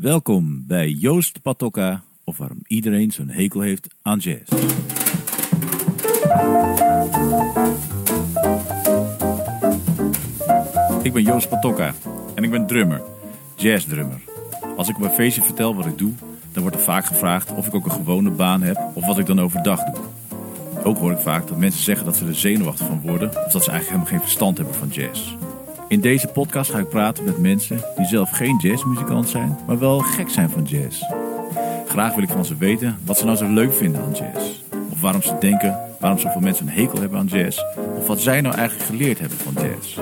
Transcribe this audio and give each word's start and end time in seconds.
Welkom 0.00 0.64
bij 0.66 0.88
Joost 0.88 1.42
Patokka, 1.42 2.02
of 2.24 2.36
waarom 2.36 2.58
iedereen 2.66 3.10
zo'n 3.10 3.28
hekel 3.28 3.60
heeft 3.60 3.94
aan 4.02 4.18
jazz. 4.18 4.52
Ik 11.02 11.12
ben 11.12 11.22
Joost 11.22 11.48
Patokka 11.48 11.94
en 12.34 12.44
ik 12.44 12.50
ben 12.50 12.66
drummer, 12.66 13.02
jazzdrummer. 13.56 14.20
Als 14.76 14.88
ik 14.88 14.96
op 14.96 15.02
een 15.02 15.10
feestje 15.10 15.42
vertel 15.42 15.74
wat 15.74 15.86
ik 15.86 15.98
doe, 15.98 16.12
dan 16.52 16.62
wordt 16.62 16.76
er 16.76 16.82
vaak 16.82 17.04
gevraagd 17.04 17.52
of 17.54 17.66
ik 17.66 17.74
ook 17.74 17.84
een 17.84 17.90
gewone 17.90 18.30
baan 18.30 18.62
heb 18.62 18.90
of 18.94 19.06
wat 19.06 19.18
ik 19.18 19.26
dan 19.26 19.40
overdag 19.40 19.84
doe. 19.84 20.04
Ook 20.84 20.98
hoor 20.98 21.12
ik 21.12 21.18
vaak 21.18 21.48
dat 21.48 21.58
mensen 21.58 21.82
zeggen 21.82 22.06
dat 22.06 22.16
ze 22.16 22.26
er 22.26 22.34
zenuwachtig 22.34 22.86
van 22.86 23.00
worden 23.00 23.28
of 23.28 23.52
dat 23.52 23.64
ze 23.64 23.70
eigenlijk 23.70 23.84
helemaal 23.84 24.06
geen 24.06 24.20
verstand 24.20 24.56
hebben 24.56 24.74
van 24.74 24.88
jazz. 24.88 25.36
In 25.90 26.00
deze 26.00 26.26
podcast 26.26 26.70
ga 26.70 26.78
ik 26.78 26.88
praten 26.88 27.24
met 27.24 27.38
mensen 27.38 27.80
die 27.96 28.06
zelf 28.06 28.30
geen 28.30 28.56
jazzmuzikant 28.62 29.28
zijn, 29.28 29.58
maar 29.66 29.78
wel 29.78 29.98
gek 29.98 30.28
zijn 30.28 30.50
van 30.50 30.62
jazz. 30.62 31.02
Graag 31.88 32.14
wil 32.14 32.22
ik 32.22 32.28
van 32.28 32.44
ze 32.44 32.56
weten 32.56 32.98
wat 33.04 33.18
ze 33.18 33.24
nou 33.24 33.36
zo 33.36 33.48
leuk 33.52 33.72
vinden 33.72 34.02
aan 34.02 34.12
jazz. 34.12 34.60
Of 34.90 35.00
waarom 35.00 35.22
ze 35.22 35.36
denken 35.40 35.78
waarom 36.00 36.18
zoveel 36.18 36.40
mensen 36.40 36.66
een 36.66 36.72
hekel 36.72 37.00
hebben 37.00 37.18
aan 37.18 37.26
jazz. 37.26 37.58
Of 37.96 38.06
wat 38.06 38.20
zij 38.20 38.40
nou 38.40 38.54
eigenlijk 38.56 38.88
geleerd 38.88 39.18
hebben 39.18 39.38
van 39.38 39.54
jazz. 39.54 39.98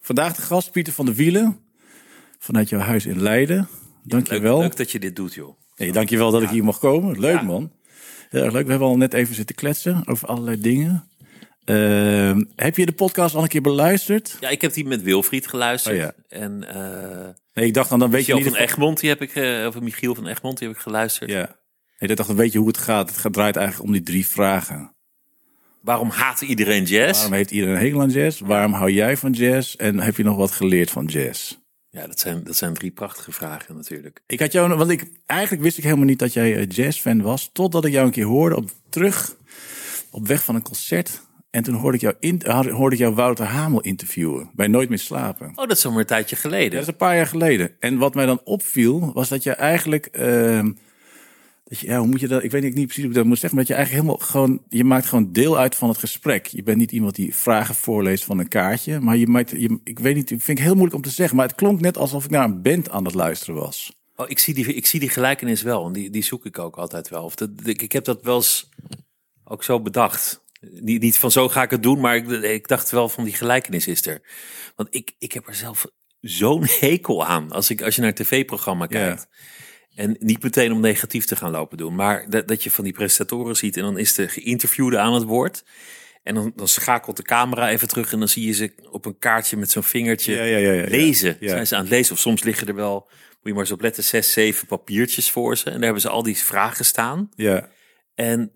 Vandaag 0.00 0.34
de 0.36 0.42
gast 0.42 0.70
Pieter 0.72 0.92
van 0.92 1.04
der 1.06 1.14
Wielen 1.14 1.56
vanuit 2.38 2.68
jouw 2.68 2.80
huis 2.80 3.06
in 3.06 3.22
Leiden. 3.22 3.68
Dank 4.02 4.28
je 4.28 4.40
wel. 4.40 4.58
Leuk, 4.58 4.68
leuk 4.68 4.76
dat 4.76 4.90
je 4.90 4.98
dit 4.98 5.16
doet, 5.16 5.34
joh. 5.34 5.56
Hey, 5.74 5.90
dank 5.90 6.08
je 6.08 6.16
wel 6.16 6.30
dat 6.30 6.42
ik 6.42 6.48
hier 6.48 6.64
mag 6.64 6.78
komen. 6.78 7.20
Leuk 7.20 7.34
Ja. 7.40 7.42
man. 7.42 7.70
Heel 8.34 8.44
erg 8.44 8.52
leuk. 8.52 8.64
We 8.64 8.70
hebben 8.70 8.88
al 8.88 8.96
net 8.96 9.14
even 9.14 9.34
zitten 9.34 9.54
kletsen 9.54 10.02
over 10.06 10.28
allerlei 10.28 10.60
dingen. 10.60 11.08
Ehm, 11.64 12.44
heb 12.56 12.76
je 12.76 12.86
de 12.86 12.92
podcast 12.92 13.34
al 13.34 13.42
een 13.42 13.48
keer 13.48 13.60
beluisterd? 13.60 14.36
Ja, 14.40 14.48
ik 14.48 14.60
heb 14.60 14.72
die 14.72 14.84
met 14.84 15.02
Wilfried 15.02 15.46
geluisterd. 15.46 15.94
Oh, 15.94 16.00
ja. 16.00 16.12
En 16.28 16.68
eh 16.68 17.28
Nee, 17.54 17.66
ik 17.66 17.74
dacht 17.74 17.88
dan, 17.88 17.98
dan 17.98 18.10
weet 18.10 18.26
je 18.26 18.34
niet... 18.34 18.44
van 18.44 18.56
Egmond, 18.56 19.00
die 19.00 19.08
heb 19.08 19.22
ik, 19.22 19.34
eh, 19.34 19.66
of 19.66 19.80
Michiel 19.80 20.14
van 20.14 20.26
Egmond, 20.26 20.58
die 20.58 20.68
heb 20.68 20.76
ik 20.76 20.82
geluisterd. 20.82 21.30
Ja. 21.30 21.56
Nee, 21.98 22.10
ik 22.10 22.16
dacht, 22.16 22.28
dan 22.28 22.38
weet 22.38 22.52
je 22.52 22.58
hoe 22.58 22.68
het 22.68 22.78
gaat. 22.78 23.10
Het 23.10 23.18
gaat, 23.18 23.32
draait 23.32 23.56
eigenlijk 23.56 23.86
om 23.86 23.92
die 23.92 24.02
drie 24.02 24.26
vragen. 24.26 24.94
Waarom 25.80 26.10
haat 26.10 26.40
iedereen 26.40 26.84
jazz? 26.84 27.12
Waarom 27.12 27.32
heeft 27.32 27.50
iedereen 27.50 27.74
een 27.74 27.80
hekel 27.80 28.00
aan 28.00 28.10
jazz? 28.10 28.40
Waarom 28.40 28.72
hou 28.72 28.90
jij 28.90 29.16
van 29.16 29.32
jazz? 29.32 29.74
En 29.74 30.00
heb 30.00 30.16
je 30.16 30.22
nog 30.22 30.36
wat 30.36 30.50
geleerd 30.50 30.90
van 30.90 31.04
jazz? 31.04 31.56
Ja, 31.94 32.06
dat 32.06 32.20
zijn, 32.20 32.44
dat 32.44 32.56
zijn 32.56 32.74
drie 32.74 32.90
prachtige 32.90 33.32
vragen 33.32 33.76
natuurlijk. 33.76 34.20
Ik 34.26 34.40
had 34.40 34.52
jou, 34.52 34.74
want 34.74 34.90
ik, 34.90 35.10
eigenlijk 35.26 35.62
wist 35.62 35.78
ik 35.78 35.84
helemaal 35.84 36.04
niet 36.04 36.18
dat 36.18 36.32
jij 36.32 36.56
eh, 36.56 36.68
jazzfan 36.68 37.22
was. 37.22 37.50
Totdat 37.52 37.84
ik 37.84 37.92
jou 37.92 38.06
een 38.06 38.12
keer 38.12 38.24
hoorde 38.24 38.56
op 38.56 38.70
terug, 38.88 39.36
op 40.10 40.26
weg 40.26 40.44
van 40.44 40.54
een 40.54 40.62
concert. 40.62 41.22
En 41.50 41.62
toen 41.62 41.74
hoorde 41.74 41.96
ik 41.96 42.02
jou, 42.02 42.14
in, 42.18 42.42
hoorde 42.70 42.94
ik 42.96 43.00
jou 43.00 43.14
Wouter 43.14 43.46
Hamel 43.46 43.80
interviewen. 43.80 44.50
Bij 44.54 44.66
Nooit 44.66 44.88
meer 44.88 44.98
slapen. 44.98 45.46
Oh, 45.48 45.56
dat 45.68 45.70
is 45.76 45.84
al 45.84 45.90
maar 45.90 46.00
een 46.00 46.06
tijdje 46.06 46.36
Ja, 46.36 46.42
geleden. 46.42 46.70
dat 46.70 46.80
is 46.82 46.86
een 46.86 46.96
paar 46.96 47.16
jaar 47.16 47.26
geleden. 47.26 47.70
En 47.78 47.98
wat 47.98 48.14
mij 48.14 48.26
dan 48.26 48.40
opviel, 48.44 49.12
was 49.12 49.28
dat 49.28 49.42
je 49.42 49.50
eigenlijk. 49.52 50.06
ehm, 50.06 50.72
je, 51.80 51.86
ja, 51.86 51.98
hoe 51.98 52.06
moet 52.06 52.20
je 52.20 52.28
dat? 52.28 52.42
Ik 52.42 52.50
weet 52.50 52.62
niet 52.62 52.74
precies 52.74 52.96
hoe 52.96 53.06
ik 53.06 53.14
dat 53.14 53.24
moet 53.24 53.38
zeggen. 53.38 53.58
Maar 53.58 53.66
dat 53.66 53.76
je 53.76 53.82
eigenlijk 53.82 54.06
helemaal 54.06 54.28
gewoon. 54.28 54.62
Je 54.68 54.84
maakt 54.84 55.06
gewoon 55.06 55.32
deel 55.32 55.58
uit 55.58 55.74
van 55.74 55.88
het 55.88 55.98
gesprek. 55.98 56.46
Je 56.46 56.62
bent 56.62 56.78
niet 56.78 56.92
iemand 56.92 57.14
die 57.14 57.34
vragen 57.34 57.74
voorleest 57.74 58.24
van 58.24 58.38
een 58.38 58.48
kaartje. 58.48 59.00
Maar 59.00 59.16
je 59.16 59.26
maakt. 59.26 59.50
Je, 59.50 59.80
ik 59.84 59.98
weet 59.98 60.14
niet, 60.14 60.30
ik 60.30 60.40
vind 60.42 60.58
het 60.58 60.66
heel 60.66 60.76
moeilijk 60.76 60.96
om 60.96 61.02
te 61.02 61.10
zeggen. 61.10 61.36
Maar 61.36 61.46
het 61.46 61.56
klonk 61.56 61.80
net 61.80 61.96
alsof 61.96 62.24
ik 62.24 62.30
naar 62.30 62.44
een 62.44 62.62
band 62.62 62.90
aan 62.90 63.04
het 63.04 63.14
luisteren 63.14 63.54
was. 63.54 63.96
Oh, 64.16 64.30
ik 64.30 64.38
zie 64.38 64.54
die, 64.54 64.74
ik 64.74 64.86
zie 64.86 65.00
die 65.00 65.08
gelijkenis 65.08 65.62
wel. 65.62 65.86
En 65.86 65.92
die, 65.92 66.10
die 66.10 66.24
zoek 66.24 66.46
ik 66.46 66.58
ook 66.58 66.76
altijd 66.76 67.08
wel. 67.08 67.24
Of 67.24 67.34
dat, 67.34 67.50
ik, 67.64 67.82
ik 67.82 67.92
heb 67.92 68.04
dat 68.04 68.22
wel 68.22 68.36
eens 68.36 68.68
ook 69.44 69.64
zo 69.64 69.80
bedacht. 69.80 70.42
Niet, 70.60 71.02
niet 71.02 71.18
van 71.18 71.30
zo 71.30 71.48
ga 71.48 71.62
ik 71.62 71.70
het 71.70 71.82
doen, 71.82 72.00
maar 72.00 72.16
ik, 72.16 72.28
ik 72.28 72.68
dacht 72.68 72.90
wel 72.90 73.08
van 73.08 73.24
die 73.24 73.32
gelijkenis 73.32 73.86
is 73.86 74.06
er. 74.06 74.22
Want 74.76 74.88
ik, 74.94 75.14
ik 75.18 75.32
heb 75.32 75.46
er 75.46 75.54
zelf 75.54 75.86
zo'n 76.20 76.66
hekel 76.80 77.24
aan. 77.26 77.50
Als, 77.50 77.70
ik, 77.70 77.82
als 77.82 77.94
je 77.94 78.00
naar 78.00 78.10
een 78.10 78.24
tv-programma 78.24 78.86
Ja. 78.88 79.18
En 79.94 80.16
niet 80.18 80.42
meteen 80.42 80.72
om 80.72 80.80
negatief 80.80 81.24
te 81.24 81.36
gaan 81.36 81.50
lopen 81.50 81.78
doen. 81.78 81.94
Maar 81.94 82.30
dat, 82.30 82.48
dat 82.48 82.62
je 82.62 82.70
van 82.70 82.84
die 82.84 82.92
presentatoren 82.92 83.56
ziet 83.56 83.76
en 83.76 83.82
dan 83.82 83.98
is 83.98 84.14
de 84.14 84.28
geïnterviewde 84.28 84.98
aan 84.98 85.14
het 85.14 85.22
woord. 85.22 85.64
En 86.22 86.34
dan, 86.34 86.52
dan 86.56 86.68
schakelt 86.68 87.16
de 87.16 87.22
camera 87.22 87.70
even 87.70 87.88
terug 87.88 88.12
en 88.12 88.18
dan 88.18 88.28
zie 88.28 88.46
je 88.46 88.52
ze 88.52 88.72
op 88.90 89.04
een 89.04 89.18
kaartje 89.18 89.56
met 89.56 89.70
zo'n 89.70 89.82
vingertje 89.82 90.34
Ja, 90.34 90.42
ja, 90.42 90.72
ja, 90.72 90.88
lezen. 90.88 91.36
Ja. 91.40 91.48
Zijn 91.48 91.66
ze 91.66 91.74
aan 91.74 91.80
het 91.80 91.90
lezen? 91.90 92.14
Of 92.14 92.20
soms 92.20 92.42
liggen 92.42 92.66
er 92.66 92.74
wel, 92.74 92.94
moet 92.94 93.38
je 93.42 93.52
maar 93.52 93.60
eens 93.60 93.72
op 93.72 93.80
letten, 93.80 94.04
zes, 94.04 94.32
zeven 94.32 94.66
papiertjes 94.66 95.30
voor 95.30 95.56
ze. 95.56 95.64
En 95.64 95.72
daar 95.72 95.82
hebben 95.82 96.00
ze 96.00 96.08
al 96.08 96.22
die 96.22 96.36
vragen 96.36 96.84
staan. 96.84 97.30
Ja. 97.36 97.68
En 98.14 98.52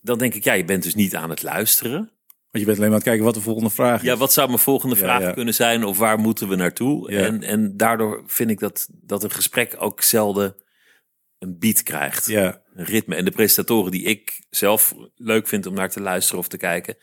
dan 0.00 0.18
denk 0.18 0.34
ik, 0.34 0.44
ja, 0.44 0.52
je 0.52 0.64
bent 0.64 0.82
dus 0.82 0.94
niet 0.94 1.16
aan 1.16 1.30
het 1.30 1.42
luisteren. 1.42 2.10
Want 2.50 2.64
je 2.64 2.64
bent 2.64 2.78
alleen 2.78 2.78
maar 2.78 2.88
aan 2.88 2.94
het 2.94 3.02
kijken 3.02 3.24
wat 3.24 3.34
de 3.34 3.40
volgende 3.40 3.70
vraag 3.70 4.00
is. 4.00 4.06
Ja, 4.06 4.16
wat 4.16 4.32
zou 4.32 4.48
mijn 4.48 4.58
volgende 4.58 4.96
vraag 4.96 5.34
kunnen 5.34 5.54
zijn? 5.54 5.84
Of 5.84 5.98
waar 5.98 6.18
moeten 6.18 6.48
we 6.48 6.56
naartoe? 6.56 7.10
En, 7.10 7.42
en 7.42 7.76
daardoor 7.76 8.22
vind 8.26 8.50
ik 8.50 8.58
dat, 8.58 8.88
dat 8.92 9.24
een 9.24 9.30
gesprek 9.30 9.76
ook 9.78 10.02
zelden 10.02 10.56
een 11.38 11.58
beat 11.58 11.82
krijgt. 11.82 12.26
Ja. 12.26 12.62
Een 12.74 12.84
ritme. 12.84 13.14
En 13.14 13.24
de 13.24 13.30
presentatoren 13.30 13.90
die 13.90 14.02
ik 14.02 14.40
zelf 14.50 14.94
leuk 15.14 15.48
vind 15.48 15.66
om 15.66 15.74
naar 15.74 15.90
te 15.90 16.00
luisteren 16.00 16.38
of 16.40 16.48
te 16.48 16.56
kijken. 16.56 16.96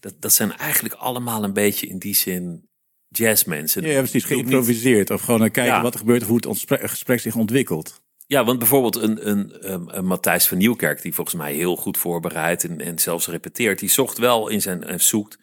Dat, 0.00 0.14
dat 0.20 0.32
zijn 0.32 0.56
eigenlijk 0.56 0.94
allemaal 0.94 1.44
een 1.44 1.52
beetje 1.52 1.86
in 1.86 1.98
die 1.98 2.14
zin 2.14 2.68
jazzmensen. 3.08 3.82
Ja, 3.82 3.88
ja, 3.88 3.98
precies. 3.98 4.24
Geïmproviseerd. 4.24 5.10
Of 5.10 5.20
gewoon 5.20 5.44
eh, 5.44 5.50
kijken 5.50 5.74
Ja. 5.74 5.82
wat 5.82 5.92
er 5.92 5.98
gebeurt 6.00 6.22
of 6.22 6.28
hoe 6.28 6.40
het 6.48 6.90
gesprek 6.90 7.20
zich 7.20 7.36
ontwikkelt. 7.36 8.04
Ja, 8.26 8.44
want 8.44 8.58
bijvoorbeeld 8.58 8.96
een, 8.96 9.28
een, 9.28 9.72
een, 9.72 9.96
een 9.96 10.06
Matthijs 10.06 10.48
van 10.48 10.58
Nieuwkerk, 10.58 11.02
die 11.02 11.14
volgens 11.14 11.36
mij 11.36 11.54
heel 11.54 11.76
goed 11.76 11.98
voorbereidt 11.98 12.64
en, 12.64 12.80
en 12.80 12.98
zelfs 12.98 13.26
repeteert, 13.28 13.78
die 13.78 13.90
zocht 13.90 14.18
wel 14.18 14.48
in 14.48 14.62
zijn, 14.62 14.84
en 14.84 15.00
zoekt 15.00 15.38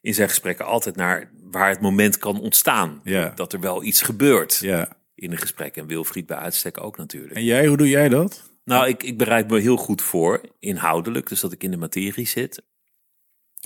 in 0.00 0.14
zijn 0.14 0.28
gesprekken 0.28 0.66
altijd 0.66 0.96
naar 0.96 1.30
waar 1.50 1.68
het 1.68 1.80
moment 1.80 2.18
kan 2.18 2.40
ontstaan. 2.40 3.00
Ja. 3.04 3.32
Dat 3.34 3.52
er 3.52 3.60
wel 3.60 3.82
iets 3.82 4.02
gebeurt 4.02 4.58
Ja. 4.60 4.98
In 5.20 5.30
een 5.32 5.38
gesprek. 5.38 5.76
En 5.76 5.86
Wilfried 5.86 6.26
bij 6.26 6.36
uitstek 6.36 6.82
ook 6.82 6.96
natuurlijk. 6.96 7.34
En 7.34 7.44
jij, 7.44 7.66
hoe 7.66 7.76
doe 7.76 7.88
jij 7.88 8.08
dat? 8.08 8.42
Nou, 8.64 8.88
ik, 8.88 9.02
ik 9.02 9.18
bereid 9.18 9.50
me 9.50 9.60
heel 9.60 9.76
goed 9.76 10.02
voor, 10.02 10.40
inhoudelijk, 10.58 11.28
dus 11.28 11.40
dat 11.40 11.52
ik 11.52 11.62
in 11.62 11.70
de 11.70 11.76
materie 11.76 12.26
zit. 12.26 12.62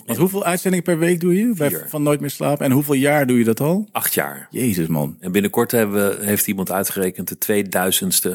Want 0.05 0.17
hoeveel 0.17 0.43
uitzendingen 0.43 0.85
per 0.85 0.97
week 0.97 1.19
doe 1.19 1.35
je? 1.35 1.53
Bij. 1.53 1.87
Van 1.87 2.03
Nooit 2.03 2.19
meer 2.19 2.29
slapen. 2.29 2.65
En 2.65 2.71
hoeveel 2.71 2.93
jaar 2.93 3.27
doe 3.27 3.37
je 3.37 3.43
dat 3.43 3.59
al? 3.59 3.89
Acht 3.91 4.13
jaar. 4.13 4.47
Jezus 4.49 4.87
man. 4.87 5.17
En 5.19 5.31
binnenkort 5.31 5.71
hebben 5.71 6.19
we, 6.19 6.25
heeft 6.25 6.47
iemand 6.47 6.71
uitgerekend 6.71 7.27
de 7.27 7.63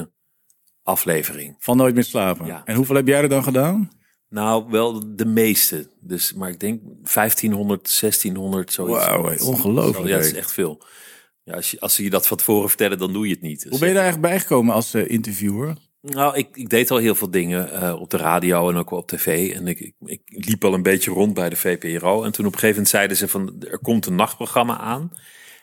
2000ste 0.05 0.11
aflevering. 0.83 1.57
Van 1.59 1.77
Nooit 1.77 1.95
meer 1.95 2.05
slapen. 2.05 2.47
Ja. 2.47 2.63
En 2.65 2.75
hoeveel 2.75 2.97
heb 2.97 3.07
jij 3.07 3.23
er 3.23 3.29
dan 3.29 3.43
gedaan? 3.43 3.91
Nou, 4.29 4.71
wel 4.71 5.17
de 5.17 5.27
meeste. 5.27 5.91
Dus, 6.01 6.33
maar 6.33 6.51
ik 6.51 6.61
denk 6.61 6.83
1500, 6.83 8.01
1600, 8.01 8.73
zoiets. 8.73 9.07
Wauw, 9.07 9.37
ongelooflijk, 9.39 10.09
Ja, 10.09 10.17
dat 10.17 10.25
is 10.25 10.35
echt 10.35 10.53
veel. 10.53 10.83
Ja, 11.43 11.55
als, 11.55 11.71
je, 11.71 11.81
als 11.81 11.95
ze 11.95 12.03
je 12.03 12.11
dat 12.11 12.27
van 12.27 12.37
tevoren 12.37 12.69
vertellen, 12.69 12.99
dan 12.99 13.13
doe 13.13 13.27
je 13.27 13.33
het 13.33 13.43
niet. 13.43 13.63
Dus, 13.63 13.71
Hoe 13.71 13.79
ben 13.79 13.89
je 13.89 13.95
daar 13.95 14.03
eigenlijk 14.03 14.33
bijgekomen 14.33 14.75
als 14.75 14.95
eh, 14.95 15.11
interviewer? 15.11 15.77
Nou, 16.01 16.37
ik, 16.37 16.49
ik 16.57 16.69
deed 16.69 16.91
al 16.91 16.97
heel 16.97 17.15
veel 17.15 17.31
dingen 17.31 17.73
eh, 17.73 18.01
op 18.01 18.11
de 18.11 18.17
radio 18.17 18.71
en 18.71 18.77
ook 18.77 18.91
op 18.91 19.09
tv. 19.09 19.55
En 19.55 19.67
ik, 19.67 19.81
ik, 19.81 19.95
ik 20.25 20.47
liep 20.47 20.65
al 20.65 20.75
een 20.75 20.83
beetje 20.83 21.11
rond 21.11 21.35
bij 21.35 21.49
de 21.49 21.57
VPRO. 21.57 22.25
En 22.25 22.33
toen 22.33 22.47
op 22.47 22.53
een 22.53 22.59
gegeven 22.59 22.69
moment 22.69 22.89
zeiden 22.89 23.17
ze 23.17 23.29
van, 23.29 23.65
er 23.71 23.79
komt 23.79 24.07
een 24.07 24.15
nachtprogramma 24.15 24.79
aan. 24.79 25.13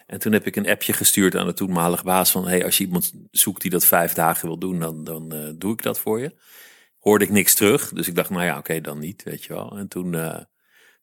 En 0.08 0.20
toen 0.20 0.32
heb 0.32 0.46
ik 0.46 0.56
een 0.56 0.68
appje 0.68 0.94
gestuurd 0.94 1.36
aan 1.36 1.46
de 1.46 1.54
toenmalige 1.54 2.04
baas 2.04 2.32
van... 2.32 2.48
Hey, 2.48 2.66
als 2.66 2.78
je 2.78 2.84
iemand 2.84 3.14
zoekt 3.32 3.62
die 3.62 3.72
dat 3.72 3.86
vijf 3.86 4.14
dagen 4.14 4.48
wil 4.48 4.58
doen, 4.58 4.80
dan, 4.80 5.04
dan 5.04 5.32
eh, 5.32 5.50
doe 5.56 5.74
ik 5.74 5.82
dat 5.82 6.00
voor 6.00 6.20
je. 6.20 6.36
Hoorde 6.98 7.26
ik 7.26 7.32
niks 7.32 7.54
terug. 7.54 7.90
Dus 7.90 8.08
ik 8.08 8.16
dacht, 8.16 8.30
nou 8.30 8.44
ja, 8.44 8.58
oké, 8.58 8.82
dan 8.82 9.00
niet, 9.00 9.24
weet 9.24 9.44
je 9.44 9.54
wel. 9.54 9.78
En 9.78 9.88
toen, 9.88 10.16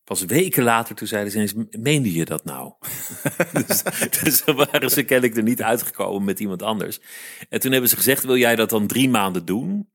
pas 0.04 0.24
weken 0.24 0.62
later, 0.62 0.94
toen 0.94 1.06
zeiden 1.06 1.32
ze 1.32 1.40
eens, 1.40 1.54
meende 1.70 2.12
je 2.12 2.24
dat 2.24 2.44
nou? 2.44 2.72
dus, 3.66 3.82
dus 4.22 4.44
waren 4.44 4.90
ze 4.90 5.02
kennelijk 5.02 5.36
er 5.36 5.42
niet 5.42 5.62
uitgekomen 5.62 6.24
met 6.24 6.40
iemand 6.40 6.62
anders. 6.62 7.00
En 7.48 7.60
toen 7.60 7.72
hebben 7.72 7.90
ze 7.90 7.96
gezegd, 7.96 8.24
wil 8.24 8.36
jij 8.36 8.56
dat 8.56 8.70
dan 8.70 8.86
drie 8.86 9.08
maanden 9.08 9.44
doen? 9.44 9.88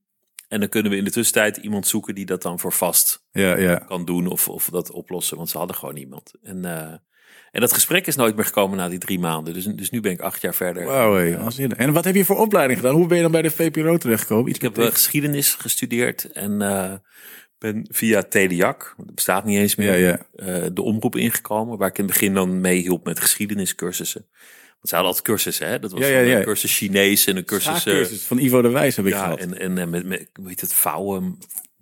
En 0.48 0.60
dan 0.60 0.68
kunnen 0.68 0.92
we 0.92 0.98
in 0.98 1.04
de 1.04 1.10
tussentijd 1.10 1.56
iemand 1.56 1.86
zoeken 1.86 2.14
die 2.14 2.26
dat 2.26 2.42
dan 2.42 2.58
voor 2.58 2.72
vast 2.72 3.26
Ja, 3.32 3.56
ja. 3.56 3.74
kan 3.74 4.04
doen 4.04 4.26
of, 4.26 4.48
of 4.48 4.68
dat 4.70 4.90
oplossen. 4.90 5.36
Want 5.36 5.48
ze 5.48 5.58
hadden 5.58 5.76
gewoon 5.76 5.94
niemand. 5.94 6.32
En, 6.42 6.64
eh, 6.64 6.94
en 7.50 7.60
dat 7.60 7.72
gesprek 7.72 8.06
is 8.06 8.16
nooit 8.16 8.36
meer 8.36 8.44
gekomen 8.44 8.76
na 8.76 8.88
die 8.88 8.98
drie 8.98 9.18
maanden. 9.18 9.54
Dus, 9.54 9.64
dus 9.64 9.90
nu 9.90 10.00
ben 10.00 10.12
ik 10.12 10.20
acht 10.20 10.40
jaar 10.40 10.54
verder. 10.54 10.84
Wauw. 10.84 11.18
En 11.76 11.92
wat 11.92 12.04
heb 12.04 12.14
je 12.14 12.24
voor 12.24 12.36
opleiding 12.36 12.80
gedaan? 12.80 12.94
Hoe 12.94 13.06
ben 13.06 13.16
je 13.16 13.22
dan 13.22 13.32
bij 13.32 13.42
de 13.42 13.50
VPRO 13.50 13.96
terechtgekomen? 13.96 14.48
Iets 14.48 14.58
Ik 14.58 14.64
heb 14.64 14.78
eh, 14.78 14.86
geschiedenis 14.86 15.54
gestudeerd 15.54 16.32
en 16.32 16.62
eh, 16.62 16.94
ben 17.60 17.86
via 17.90 18.22
Telejac, 18.22 18.94
dat 18.96 19.14
bestaat 19.14 19.44
niet 19.44 19.58
eens 19.58 19.74
meer, 19.74 19.98
Ja, 19.98 20.18
ja. 20.36 20.46
eh, 20.62 20.66
de 20.72 20.82
omroep 20.82 21.16
ingekomen. 21.16 21.78
Waar 21.78 21.88
ik 21.88 21.98
in 21.98 22.04
het 22.04 22.12
begin 22.12 22.34
dan 22.34 22.60
mee 22.60 22.80
hielp 22.80 23.04
met 23.04 23.20
geschiedeniscursussen. 23.20 24.26
Want 24.30 24.88
ze 24.88 24.94
hadden 24.94 25.06
altijd 25.06 25.24
cursussen, 25.26 25.68
hè? 25.68 25.78
Dat 25.78 25.90
was 25.92 26.00
Ja, 26.00 26.06
ja, 26.18 26.36
een 26.36 26.42
cursus 26.44 26.76
Chinees 26.76 27.26
en 27.26 27.36
een 27.36 27.44
cursus... 27.44 27.72
eh, 27.72 27.76
Schaakcursus 27.80 28.22
van 28.22 28.38
Ivo 28.38 28.62
de 28.62 28.68
Wijs 28.68 28.96
heb 28.96 29.06
ik 29.06 29.12
ja, 29.12 29.22
gehad. 29.22 29.38
en, 29.38 29.58
en 29.58 29.78
eh, 29.78 29.86
met, 29.86 30.06
met, 30.06 30.28
hoe 30.34 30.48
heet 30.48 30.60
het, 30.60 30.72
vouwen, 30.74 31.38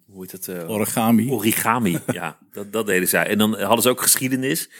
hoe 0.07 0.21
heet 0.21 0.33
het? 0.33 0.69
Origami. 0.69 1.31
Origami, 1.31 1.99
ja, 2.13 2.39
dat, 2.53 2.73
dat 2.73 2.87
deden 2.87 3.09
zij. 3.09 3.27
En 3.27 3.39
dan 3.39 3.61
hadden 3.61 3.83
ze 3.83 3.89
ook 3.89 4.03
geschiedenis. 4.03 4.71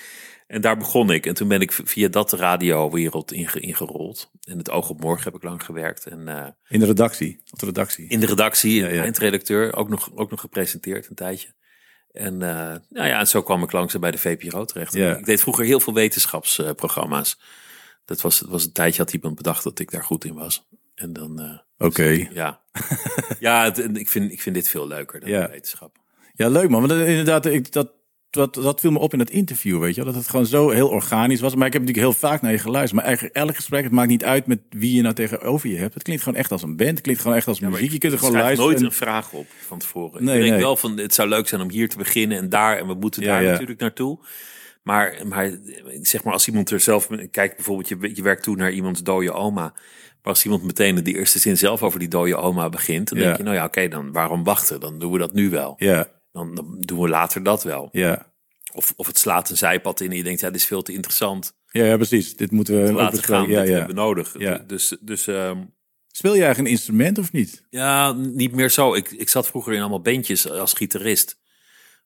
En 0.49 0.61
daar 0.61 0.77
begon 0.77 1.11
ik. 1.11 1.27
En 1.27 1.35
toen 1.35 1.49
ben 1.49 1.61
ik 1.61 1.73
via 1.73 2.09
dat 2.09 2.31
de 2.31 2.37
radiowereld 2.37 3.33
inge, 3.33 3.61
ingerold. 3.61 4.31
En 4.43 4.59
het 4.59 4.71
Oog 4.71 4.91
op 4.91 5.01
Morgen 5.01 5.25
heb 5.25 5.35
ik 5.35 5.43
lang 5.43 5.65
gewerkt. 5.65 6.07
En 6.07 6.29
eh, 6.29 6.47
In 6.69 6.81
de 6.81 6.87
redactie. 6.87 7.43
Op 7.51 7.59
de 7.59 7.67
redactie. 7.67 8.09
in 8.09 8.21
de 8.21 8.27
redactie, 8.27 8.81
Ja, 8.81 8.89
ja. 8.89 9.03
eindredacteur, 9.03 9.77
ook 9.77 9.89
nog, 9.89 10.11
ook 10.15 10.31
nog 10.31 10.41
gepresenteerd 10.41 11.09
een 11.09 11.15
tijdje. 11.15 11.49
En, 12.13 12.33
uh, 12.35 12.41
nou 12.89 13.09
ja, 13.09 13.19
en 13.19 13.29
zo 13.29 13.43
kwam 13.43 13.63
ik 13.63 13.73
langzaam 13.73 14.01
bij 14.01 14.11
de 14.11 14.19
VPRO 14.19 14.65
terecht. 14.65 14.93
Ja. 14.93 15.17
Ik 15.17 15.25
deed 15.25 15.41
vroeger 15.41 15.65
heel 15.65 15.81
veel 15.81 15.95
wetenschapsprogramma's. 15.95 17.41
dat 18.05 18.21
was, 18.21 18.41
was 18.41 18.65
een 18.65 18.73
tijdje 18.73 19.03
had 19.03 19.13
iemand 19.13 19.35
bedacht 19.35 19.65
dat 19.65 19.79
ik 19.79 19.91
daar 19.91 20.05
goed 20.05 20.25
in 20.25 20.35
was. 20.35 20.67
En 20.95 21.13
dan. 21.13 21.41
Uh, 21.43 21.87
Oké. 21.89 22.29
ja, 22.33 22.61
ja 23.41 23.65
het, 23.65 23.97
ik, 23.97 24.09
vind, 24.09 24.33
ik 24.33 24.41
vind 24.43 24.55
dit 24.55 24.69
veel 24.69 24.87
leuker 24.87 25.21
dan 25.21 25.29
Ja. 25.31 25.49
wetenschap. 25.51 25.97
Ja, 26.35 26.49
leuk 26.49 26.69
man. 26.69 26.87
Want 26.87 26.93
inderdaad, 27.09 27.47
ik, 27.47 27.73
dat, 27.73 27.91
dat, 28.31 28.55
dat 28.55 28.81
viel 28.81 28.91
me 28.91 28.99
op 28.99 29.13
in 29.13 29.19
het 29.19 29.31
interview, 29.31 29.81
weet 29.81 29.95
je 29.95 30.05
wel. 30.05 30.13
Dat 30.13 30.21
het 30.21 30.31
gewoon 30.31 30.47
zo 30.47 30.71
heel 30.71 30.89
organisch 30.89 31.41
was. 31.41 31.55
Maar 31.55 31.67
ik 31.67 31.73
heb 31.73 31.83
natuurlijk 31.83 32.13
heel 32.13 32.29
vaak 32.29 32.43
naar 32.43 32.53
je 32.53 32.59
geluisterd. 32.59 32.95
Maar 32.95 33.05
eigenlijk 33.05 33.37
elk 33.37 33.57
gesprek, 33.57 33.83
het 33.83 33.93
maakt 33.93 34.09
niet 34.09 34.25
uit 34.25 34.47
met 34.47 34.61
wie 34.71 34.95
je 34.95 35.03
nou 35.03 35.15
tegenover 35.15 35.69
je 35.69 35.77
hebt. 35.77 35.95
Het 35.95 36.03
klinkt 36.03 36.23
gewoon 36.23 36.39
echt 36.39 36.53
als 36.53 36.63
een 36.63 36.77
band. 36.77 36.91
Het 36.91 37.01
klinkt 37.01 37.21
gewoon 37.21 37.37
echt 37.37 37.47
als 37.47 37.61
muziek. 37.61 37.93
Je 37.93 37.99
kunt 37.99 38.13
er 38.13 38.19
gewoon 38.19 38.35
luisteren. 38.35 38.65
nooit 38.65 38.79
en- 38.79 38.85
een 38.85 38.93
vraag 38.93 39.33
op 39.33 39.47
van 39.67 39.79
tevoren. 39.79 40.25
Nee, 40.25 40.35
ik 40.35 40.41
denk 40.41 40.53
nee. 40.53 40.63
wel 40.63 40.77
van, 40.77 40.99
het 40.99 41.15
zou 41.15 41.29
leuk 41.29 41.49
zijn 41.49 41.61
om 41.61 41.71
hier 41.71 41.89
te 41.89 41.97
beginnen 41.97 42.39
en 42.39 42.49
daar. 42.49 42.79
En 42.79 42.87
we 42.87 42.95
moeten 42.95 43.23
daar 43.23 43.43
ja. 43.43 43.51
natuurlijk 43.51 43.81
naartoe. 43.81 44.19
Maar, 44.83 45.19
maar 45.25 45.51
zeg 46.03 46.25
maar, 46.25 46.33
als 46.33 46.49
iemand 46.49 46.71
er 46.71 46.81
zelf... 46.81 47.09
Kijk 47.31 47.57
bijvoorbeeld, 47.57 47.89
je, 47.89 48.11
je 48.15 48.23
werkt 48.23 48.43
toe 48.43 48.57
naar 48.57 48.73
iemands 48.73 49.03
dode 49.03 49.33
oma. 49.33 49.73
Maar 50.23 50.33
als 50.33 50.45
iemand 50.45 50.63
meteen 50.63 50.97
in 50.97 51.05
de 51.05 51.15
eerste 51.15 51.39
zin 51.39 51.57
zelf 51.57 51.83
over 51.83 51.99
die 51.99 52.09
dode 52.09 52.37
oma 52.37 52.69
begint... 52.69 53.09
dan 53.09 53.19
denk 53.19 53.37
je, 53.37 53.43
nou 53.43 53.57
ja, 53.57 53.65
oké, 53.65 53.89
dan 53.89 54.13
waarom 54.13 54.45
wachten? 54.45 54.81
Dan 54.81 54.99
doen 54.99 55.13
we 55.13 55.19
dat 55.19 55.33
nu 55.33 55.51
wel. 55.51 55.75
Ja, 55.79 56.09
Dan, 56.33 56.55
dan 56.55 56.81
doen 56.81 57.01
we 57.01 57.09
later 57.09 57.43
dat 57.43 57.63
wel. 57.63 57.89
ja. 57.93 58.27
Of, 58.73 58.93
of 58.97 59.07
het 59.07 59.19
slaat 59.19 59.51
een 59.51 59.57
zijpad 59.57 60.01
in 60.01 60.11
en 60.11 60.17
je 60.17 60.23
denkt, 60.23 60.41
ja, 60.41 60.47
dit 60.51 60.57
is 60.61 60.67
veel 60.67 60.83
te 60.83 60.93
interessant. 60.93 61.57
Ja, 61.71 61.85
ja, 61.85 61.97
precies. 61.97 62.37
Dit 62.37 62.51
moeten 62.51 62.85
we 62.85 62.93
Laten 62.93 63.23
gaan, 63.23 63.49
Ja, 63.49 63.61
dit 63.61 63.69
ja. 63.69 63.75
hebben 63.77 63.95
we 63.95 64.01
nodig. 64.01 64.35
Ja. 64.39 64.59
Dus, 64.59 64.97
dus 65.01 65.27
ehm, 65.27 65.63
Speel 66.11 66.35
je 66.35 66.43
eigenlijk 66.43 66.69
een 66.69 66.77
instrument 66.77 67.19
of 67.19 67.33
niet? 67.33 67.67
Ja, 67.71 68.13
niet 68.13 68.53
meer 68.53 68.71
zo. 68.71 68.95
Ik, 68.95 69.11
ik 69.11 69.29
zat 69.29 69.47
vroeger 69.47 69.73
in 69.73 69.81
allemaal 69.81 70.01
bandjes 70.01 70.51
als 70.51 70.73
gitarist. 70.73 71.39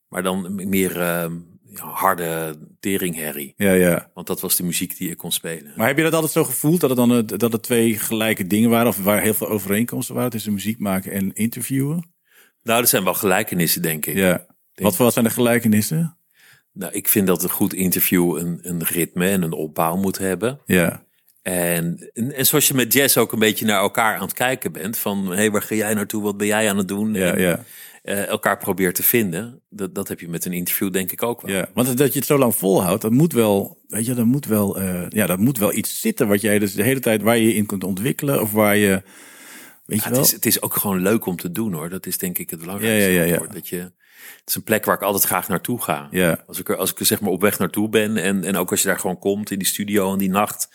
Maar 0.09 0.23
dan 0.23 0.69
meer 0.69 1.01
ehm, 1.01 1.37
harde 1.75 2.59
teringherrie. 2.81 3.55
Ja, 3.57 3.73
ja. 3.73 4.11
Want 4.15 4.27
dat 4.27 4.41
was 4.41 4.57
de 4.57 4.63
muziek 4.63 4.97
die 4.97 5.11
ik 5.11 5.17
kon 5.17 5.33
spelen. 5.33 5.73
Maar 5.77 5.87
heb 5.87 5.97
je 5.97 6.03
dat 6.03 6.13
altijd 6.15 6.33
zo 6.33 6.45
gevoeld 6.45 6.81
dat 6.81 6.91
het 6.91 6.99
dan 6.99 7.27
dat 7.27 7.53
het 7.53 7.63
twee 7.63 7.99
gelijke 7.99 8.47
dingen 8.47 8.71
waren 8.71 8.89
of 8.89 9.03
waar 9.03 9.21
heel 9.21 9.35
veel 9.35 9.49
overeenkomsten 9.49 10.15
waren 10.15 10.31
tussen 10.31 10.53
muziek 10.53 10.79
maken 10.79 11.13
en 11.13 11.33
interviewen? 11.33 12.12
Nou, 12.63 12.81
er 12.81 12.89
zijn 12.89 13.05
wel 13.05 13.15
gelijkenissen, 13.15 13.83
denk 13.83 14.07
ik. 14.07 14.15
Ja. 14.15 14.47
Wat 14.75 14.97
voor 14.97 15.05
wat 15.05 15.13
zijn 15.13 15.25
de 15.25 15.31
gelijkenissen? 15.31 16.17
Nou, 16.73 16.93
ik 16.93 17.09
vind 17.09 17.27
dat 17.27 17.43
een 17.43 17.51
goed 17.51 17.75
interview 17.75 18.37
een, 18.37 18.59
een 18.63 18.85
ritme 18.85 19.29
en 19.29 19.43
een 19.43 19.53
opbouw 19.53 19.97
moet 19.97 20.19
hebben. 20.19 20.61
Ja. 20.67 21.05
En, 21.43 22.11
en, 22.13 22.35
en 22.35 22.47
zoals 22.47 22.69
je 22.69 22.75
met 22.75 22.93
jazz 22.93 23.17
ook 23.17 23.33
een 23.33 23.39
beetje 23.39 23.65
naar 23.65 23.81
elkaar 23.81 24.15
aan 24.15 24.23
het 24.23 24.33
kijken 24.33 24.73
bent. 24.73 24.99
Van, 24.99 25.27
hé, 25.27 25.35
hey, 25.35 25.51
waar 25.51 25.63
ga 25.63 25.75
jij 25.75 25.95
naartoe? 25.95 26.23
Wat 26.23 26.37
ben 26.37 26.47
jij 26.47 26.71
aan 26.71 26.77
het 26.77 26.89
doen? 26.89 27.15
Ja, 27.15 27.35
en, 27.35 27.41
ja, 27.41 27.65
eh, 28.03 28.27
elkaar 28.27 28.59
probeert 28.59 28.95
te 28.95 29.03
vinden. 29.03 29.61
Dat, 29.69 29.95
dat 29.95 30.09
heb 30.09 30.21
je 30.21 30.29
met 30.29 30.45
een 30.45 30.53
interview 30.53 30.93
denk 30.93 31.13
ik 31.13 31.23
ook 31.23 31.41
wel. 31.41 31.57
ja. 31.57 31.69
Want 31.75 31.99
dat 31.99 32.13
je 32.13 32.19
het 32.19 32.29
zo 32.29 32.39
lang 32.39 32.57
volhoudt, 32.57 33.03
dat 33.03 33.11
moet 33.11 33.33
wel, 33.33 33.79
weet 33.89 34.07
je, 34.07 34.15
dat 34.15 34.27
moet 34.27 34.47
wel, 34.47 34.79
eh, 34.79 35.09
ja, 35.09 35.27
dat 35.27 35.39
moet 35.39 35.59
wel 35.59 35.75
iets 35.75 36.01
zitten 36.01 36.29
wat 36.29 36.41
jij 36.41 36.59
dus 36.59 36.75
de 36.75 36.83
hele 36.83 37.01
tijd 37.01 37.23
waar 37.23 37.37
je 37.37 37.47
je 37.47 37.55
in 37.55 37.67
kunt 37.67 37.85
ontwikkelen 37.85 38.41
of 38.41 38.53
waar 38.53 38.77
je, 38.77 39.03
weet 39.93 40.03
Ja, 40.03 40.09
je 40.09 40.11
wel? 40.15 40.19
het, 40.19 40.29
is, 40.29 40.33
het 40.35 40.47
is 40.47 40.63
ook 40.63 40.75
gewoon 40.75 41.01
leuk 41.03 41.27
om 41.27 41.37
te 41.37 41.51
doen 41.51 41.73
hoor. 41.73 41.89
Dat 41.89 42.07
is 42.07 42.19
denk 42.19 42.39
ik 42.39 42.51
het 42.51 42.61
belangrijkste. 42.61 43.11
Ja, 43.11 43.23
ja. 43.23 43.39
Dat 43.53 43.69
je, 43.69 43.77
het 43.77 44.43
is 44.45 44.55
een 44.55 44.63
plek 44.63 44.85
waar 44.85 44.95
ik 44.95 45.03
altijd 45.03 45.25
graag 45.25 45.49
naartoe 45.49 45.83
ga. 45.83 46.09
Ja, 46.11 46.45
Als 46.47 46.59
ik 46.59 46.69
er, 46.69 46.77
als 46.77 46.91
ik 46.91 46.99
er 46.99 47.07
zeg 47.07 47.21
maar 47.21 47.31
op 47.31 47.41
weg 47.41 47.59
naartoe 47.59 47.89
ben 47.89 48.17
en, 48.17 48.45
en 48.45 48.57
ook 48.57 48.71
als 48.71 48.83
je 48.83 48.89
daar 48.89 48.99
gewoon 48.99 49.19
komt 49.19 49.51
in 49.51 49.59
die 49.59 49.67
studio 49.67 50.13
en 50.13 50.19
die 50.19 50.31
nacht. 50.31 50.69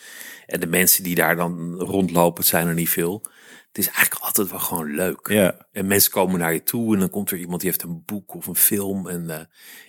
En 0.45 0.59
de 0.59 0.67
mensen 0.67 1.03
die 1.03 1.15
daar 1.15 1.35
dan 1.35 1.73
rondlopen, 1.79 2.39
het 2.39 2.49
zijn 2.49 2.67
er 2.67 2.73
niet 2.73 2.89
veel. 2.89 3.25
Het 3.67 3.77
is 3.85 3.91
eigenlijk 3.91 4.25
altijd 4.25 4.49
wel 4.49 4.59
gewoon 4.59 4.95
leuk. 4.95 5.27
ja, 5.27 5.67
En 5.71 5.87
mensen 5.87 6.11
komen 6.11 6.39
naar 6.39 6.53
je 6.53 6.63
toe 6.63 6.93
en 6.93 6.99
dan 6.99 7.09
komt 7.09 7.31
er 7.31 7.37
iemand 7.37 7.61
die 7.61 7.69
heeft 7.69 7.83
een 7.83 8.03
boek 8.05 8.35
of 8.35 8.47
een 8.47 8.55
film. 8.55 9.07
En 9.07 9.29
eh, 9.29 9.39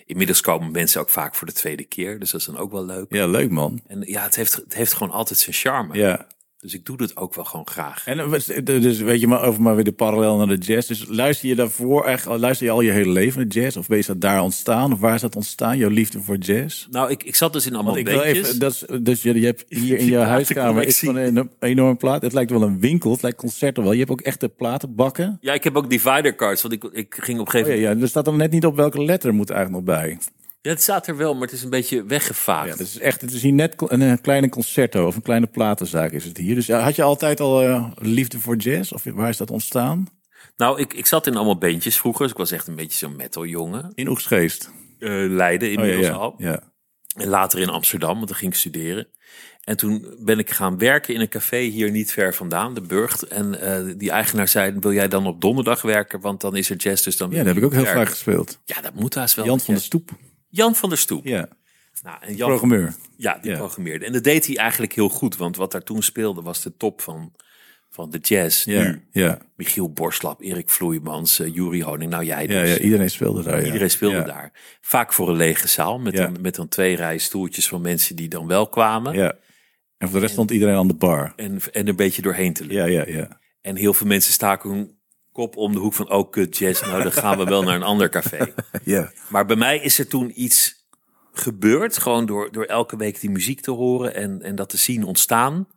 inmiddels 0.05 0.41
komen 0.41 0.71
mensen 0.71 1.01
ook 1.01 1.09
vaak 1.09 1.35
voor 1.35 1.47
de 1.47 1.53
tweede 1.53 1.83
keer. 1.83 2.19
Dus 2.19 2.31
dat 2.31 2.39
is 2.39 2.45
dan 2.47 2.57
ook 2.57 2.71
wel 2.71 2.85
leuk. 2.85 3.05
ja, 3.09 3.27
leuk 3.27 3.49
man. 3.49 3.81
En 3.87 4.01
ja, 4.01 4.23
het 4.23 4.35
heeft, 4.35 4.55
het 4.55 4.73
heeft 4.73 4.93
gewoon 4.93 5.13
altijd 5.13 5.39
zijn 5.39 5.55
charme. 5.55 5.97
Ja. 5.97 6.27
Dus 6.61 6.73
ik 6.73 6.85
doe 6.85 6.97
dat 6.97 7.17
ook 7.17 7.35
wel 7.35 7.45
gewoon 7.45 7.67
graag. 7.67 8.05
En 8.07 8.19
eh, 8.19 8.27
was- 8.27 8.45
dus 8.63 8.99
weet 8.99 9.19
je 9.19 9.27
maar 9.27 9.43
over 9.43 9.61
maar 9.61 9.75
weer 9.75 9.83
de 9.83 9.91
parallel 9.91 10.37
naar 10.37 10.47
de 10.47 10.55
jazz. 10.57 10.87
Dus 10.87 11.05
luister 11.07 11.49
je 11.49 11.55
daarvoor 11.55 12.05
echt, 12.05 12.25
luister 12.25 12.65
je 12.65 12.71
al 12.71 12.81
je 12.81 12.91
hele 12.91 13.11
leven 13.11 13.37
naar 13.39 13.47
jazz? 13.63 13.77
Of 13.77 13.87
ben 13.87 13.97
je 13.97 14.03
dat 14.07 14.21
daar 14.21 14.41
ontstaan? 14.41 14.93
Of 14.93 14.99
waar 14.99 15.15
is 15.15 15.21
dat 15.21 15.35
ontstaan? 15.35 15.77
Jouw 15.77 15.89
liefde 15.89 16.21
voor 16.21 16.37
jazz? 16.37 16.87
Nou, 16.91 17.09
ik, 17.11 17.23
ik 17.23 17.35
zat 17.35 17.53
dus 17.53 17.65
in 17.65 17.73
allemaal 17.73 17.93
Want 17.93 18.07
ik 18.07 18.13
wil 18.13 18.23
bandjes. 18.23 18.47
even, 18.47 18.59
dat 18.59 18.71
is, 18.71 18.83
dus 19.01 19.21
je, 19.21 19.39
je 19.39 19.45
hebt 19.45 19.65
hier 19.67 19.97
in 19.97 20.05
je 20.05 20.17
huiskamer 20.35 20.83
is 20.83 20.99
van 20.99 21.15
een 21.15 21.49
enorme 21.59 21.95
plaat. 21.95 22.21
Het 22.21 22.33
lijkt 22.33 22.51
wel 22.51 22.61
een 22.61 22.79
winkel, 22.79 23.11
het 23.11 23.21
lijkt 23.21 23.37
concerten 23.37 23.83
wel. 23.83 23.91
Je 23.91 23.99
hebt 23.99 24.11
ook 24.11 24.21
echte 24.21 24.49
platenbakken. 24.49 25.37
Ja, 25.41 25.53
ik 25.53 25.63
heb 25.63 25.75
ook 25.77 25.89
divider 25.89 26.35
cards, 26.35 26.61
want 26.61 26.73
ik, 26.73 26.83
ik 26.83 27.15
ging 27.19 27.39
op 27.39 27.45
een 27.45 27.51
gegeven 27.51 27.73
Oh, 27.73 27.79
ja, 27.79 27.81
moment... 27.83 27.97
ja, 27.99 28.03
er 28.03 28.09
staat 28.09 28.25
dan 28.25 28.37
net 28.37 28.51
niet 28.51 28.65
op 28.65 28.75
welke 28.75 29.03
letter 29.03 29.33
moet 29.33 29.49
eigenlijk 29.49 29.85
nog 29.85 29.95
bij. 29.95 30.17
Ja, 30.61 30.69
het 30.69 30.81
staat 30.81 31.07
er 31.07 31.17
wel, 31.17 31.33
maar 31.33 31.41
het 31.41 31.51
is 31.51 31.63
een 31.63 31.69
beetje 31.69 32.03
weggevaagd. 32.03 32.65
Ja, 32.65 32.71
het 32.71 32.79
is 32.79 32.99
echt, 32.99 33.21
het 33.21 33.31
is 33.31 33.41
hier 33.41 33.53
net 33.53 33.73
een, 33.77 34.21
kleine 34.21 34.49
concerto 34.49 35.07
of 35.07 35.15
een 35.15 35.21
kleine 35.21 35.47
platenzaak 35.47 36.11
is 36.11 36.25
het 36.25 36.37
hier. 36.37 36.55
Dus 36.55 36.65
ja, 36.65 36.79
had 36.79 36.95
je 36.95 37.03
altijd 37.03 37.39
al 37.39 37.61
eh, 37.61 37.91
liefde 37.95 38.39
voor 38.39 38.55
jazz? 38.55 38.91
Of 38.91 39.03
waar 39.03 39.29
is 39.29 39.37
dat 39.37 39.51
ontstaan? 39.51 40.07
Nou, 40.57 40.79
ik, 40.79 40.93
ik 40.93 41.05
zat 41.05 41.27
in 41.27 41.35
allemaal 41.35 41.57
bandjes 41.57 41.97
vroeger, 41.97 42.21
dus 42.21 42.31
ik 42.31 42.37
was 42.37 42.51
echt 42.51 42.67
een 42.67 42.75
beetje 42.75 42.97
zo'n 42.97 43.15
metaljongen. 43.15 43.91
In 43.95 44.07
Oegsgeest. 44.07 44.71
Eh 44.99 45.09
Leiden 45.09 45.67
Oh, 45.67 45.73
ja, 45.73 45.79
inmiddels 45.79 46.07
ja, 46.07 46.13
al. 46.13 46.35
ja. 46.37 46.63
En 47.15 47.27
later 47.27 47.59
in 47.59 47.69
Amsterdam, 47.69 48.15
want 48.15 48.27
dan 48.27 48.37
ging 48.37 48.51
ik 48.51 48.57
studeren. 48.57 49.07
En 49.63 49.77
toen 49.77 50.15
ben 50.19 50.39
ik 50.39 50.49
gaan 50.49 50.77
werken 50.77 51.13
in 51.13 51.21
een 51.21 51.29
café 51.29 51.57
hier 51.57 51.91
niet 51.91 52.11
ver 52.11 52.33
vandaan, 52.35 52.73
de 52.73 52.81
Burgt. 52.81 53.23
En 53.23 53.61
eh, 53.61 53.93
die 53.97 54.11
eigenaar 54.11 54.47
zei, 54.47 54.79
wil 54.79 54.93
jij 54.93 55.07
dan 55.07 55.27
op 55.27 55.41
donderdag 55.41 55.81
werken? 55.81 56.19
Want 56.19 56.41
dan 56.41 56.55
is 56.55 56.69
er 56.69 56.75
jazz, 56.75 57.03
dus 57.03 57.17
dan 57.17 57.29
Ja, 57.29 57.37
dat 57.37 57.45
heb 57.45 57.57
ik 57.57 57.63
ook 57.63 57.73
heel 57.73 57.85
vaak 57.85 58.09
gespeeld. 58.09 58.59
Ja, 58.65 58.81
dat 58.81 58.93
moet 58.93 59.15
haast 59.15 59.35
wel. 59.35 59.45
Jan 59.45 59.59
van 59.59 59.73
jazz. 59.73 59.85
Stoep. 59.85 60.11
Jan 60.49 60.75
van 60.75 60.89
der 60.89 60.97
Stoep. 60.97 61.25
Ja, 61.25 61.47
Nou, 62.03 62.17
en 62.21 62.35
Jan 62.35 62.47
programmeur. 62.47 62.95
Ja, 63.17 63.37
die 63.41 63.51
Ja. 63.51 63.57
programmeerde. 63.57 64.05
En 64.05 64.13
dat 64.13 64.23
deed 64.23 64.45
hij 64.45 64.55
eigenlijk 64.57 64.93
heel 64.93 65.09
goed, 65.09 65.37
want 65.37 65.55
wat 65.55 65.71
daar 65.71 65.83
toen 65.83 66.01
speelde 66.03 66.41
was 66.41 66.61
de 66.61 66.77
top 66.77 67.01
van, 67.01 67.33
van 67.89 68.09
de 68.09 68.17
jazz. 68.17 68.65
Ja, 68.65 68.83
Nu, 68.83 69.07
ja, 69.11 69.37
Michiel 69.55 69.91
Borslap, 69.91 70.41
Erik 70.41 70.69
Vloeimans, 70.69 71.39
uh, 71.39 71.53
Jury 71.55 71.81
Honing, 71.81 72.11
nou 72.11 72.23
jij 72.23 72.47
dus. 72.47 72.55
ja, 72.55 72.63
ja, 72.63 72.77
iedereen 72.77 73.09
speelde 73.09 73.43
daar. 73.43 73.65
Iedereen 73.65 73.89
speelde 73.89 74.23
daar. 74.23 74.51
Vaak 74.81 75.13
voor 75.13 75.29
een 75.29 75.35
lege 75.35 75.67
zaal, 75.67 75.99
met, 75.99 76.15
dan, 76.15 76.37
met 76.41 76.55
dan 76.55 76.67
twee 76.67 76.95
rijen 76.95 77.21
stoeltjes 77.21 77.67
van 77.67 77.81
mensen 77.81 78.15
die 78.15 78.27
dan 78.29 78.47
wel 78.47 78.69
kwamen. 78.69 79.13
Ja. 79.13 79.33
En 79.97 80.07
voor 80.07 80.15
de 80.15 80.19
rest 80.19 80.33
stond 80.33 80.51
iedereen 80.51 80.75
aan 80.75 80.87
de 80.87 80.93
bar. 80.95 81.33
En, 81.35 81.59
en 81.71 81.87
een 81.87 81.95
beetje 81.95 82.21
doorheen 82.21 82.53
te 82.53 82.65
liggen. 82.65 82.91
Ja, 82.91 83.03
ja, 83.05 83.13
ja. 83.17 83.39
En 83.61 83.75
heel 83.75 83.93
veel 83.93 84.07
mensen 84.07 84.33
staken 84.33 84.98
kop 85.31 85.57
om 85.57 85.73
de 85.73 85.79
hoek 85.79 85.93
van, 85.93 86.11
oh 86.11 86.31
kut 86.31 86.57
jazz, 86.57 86.81
nou 86.81 87.03
dan 87.03 87.11
gaan 87.11 87.37
we 87.37 87.43
wel 87.43 87.63
naar 87.63 87.75
een 87.75 87.83
ander 87.83 88.09
café. 88.09 88.53
Ja, 88.83 89.11
Maar 89.29 89.45
bij 89.45 89.55
mij 89.55 89.79
is 89.79 89.99
er 89.99 90.07
toen 90.07 90.31
iets 90.41 90.87
gebeurd. 91.33 91.97
Gewoon 91.97 92.25
door, 92.25 92.51
door 92.51 92.63
elke 92.63 92.97
week 92.97 93.19
die 93.19 93.29
muziek 93.29 93.61
te 93.61 93.71
horen 93.71 94.15
en, 94.15 94.41
en 94.41 94.55
dat 94.55 94.69
te 94.69 94.77
zien 94.77 95.03
ontstaan. 95.03 95.67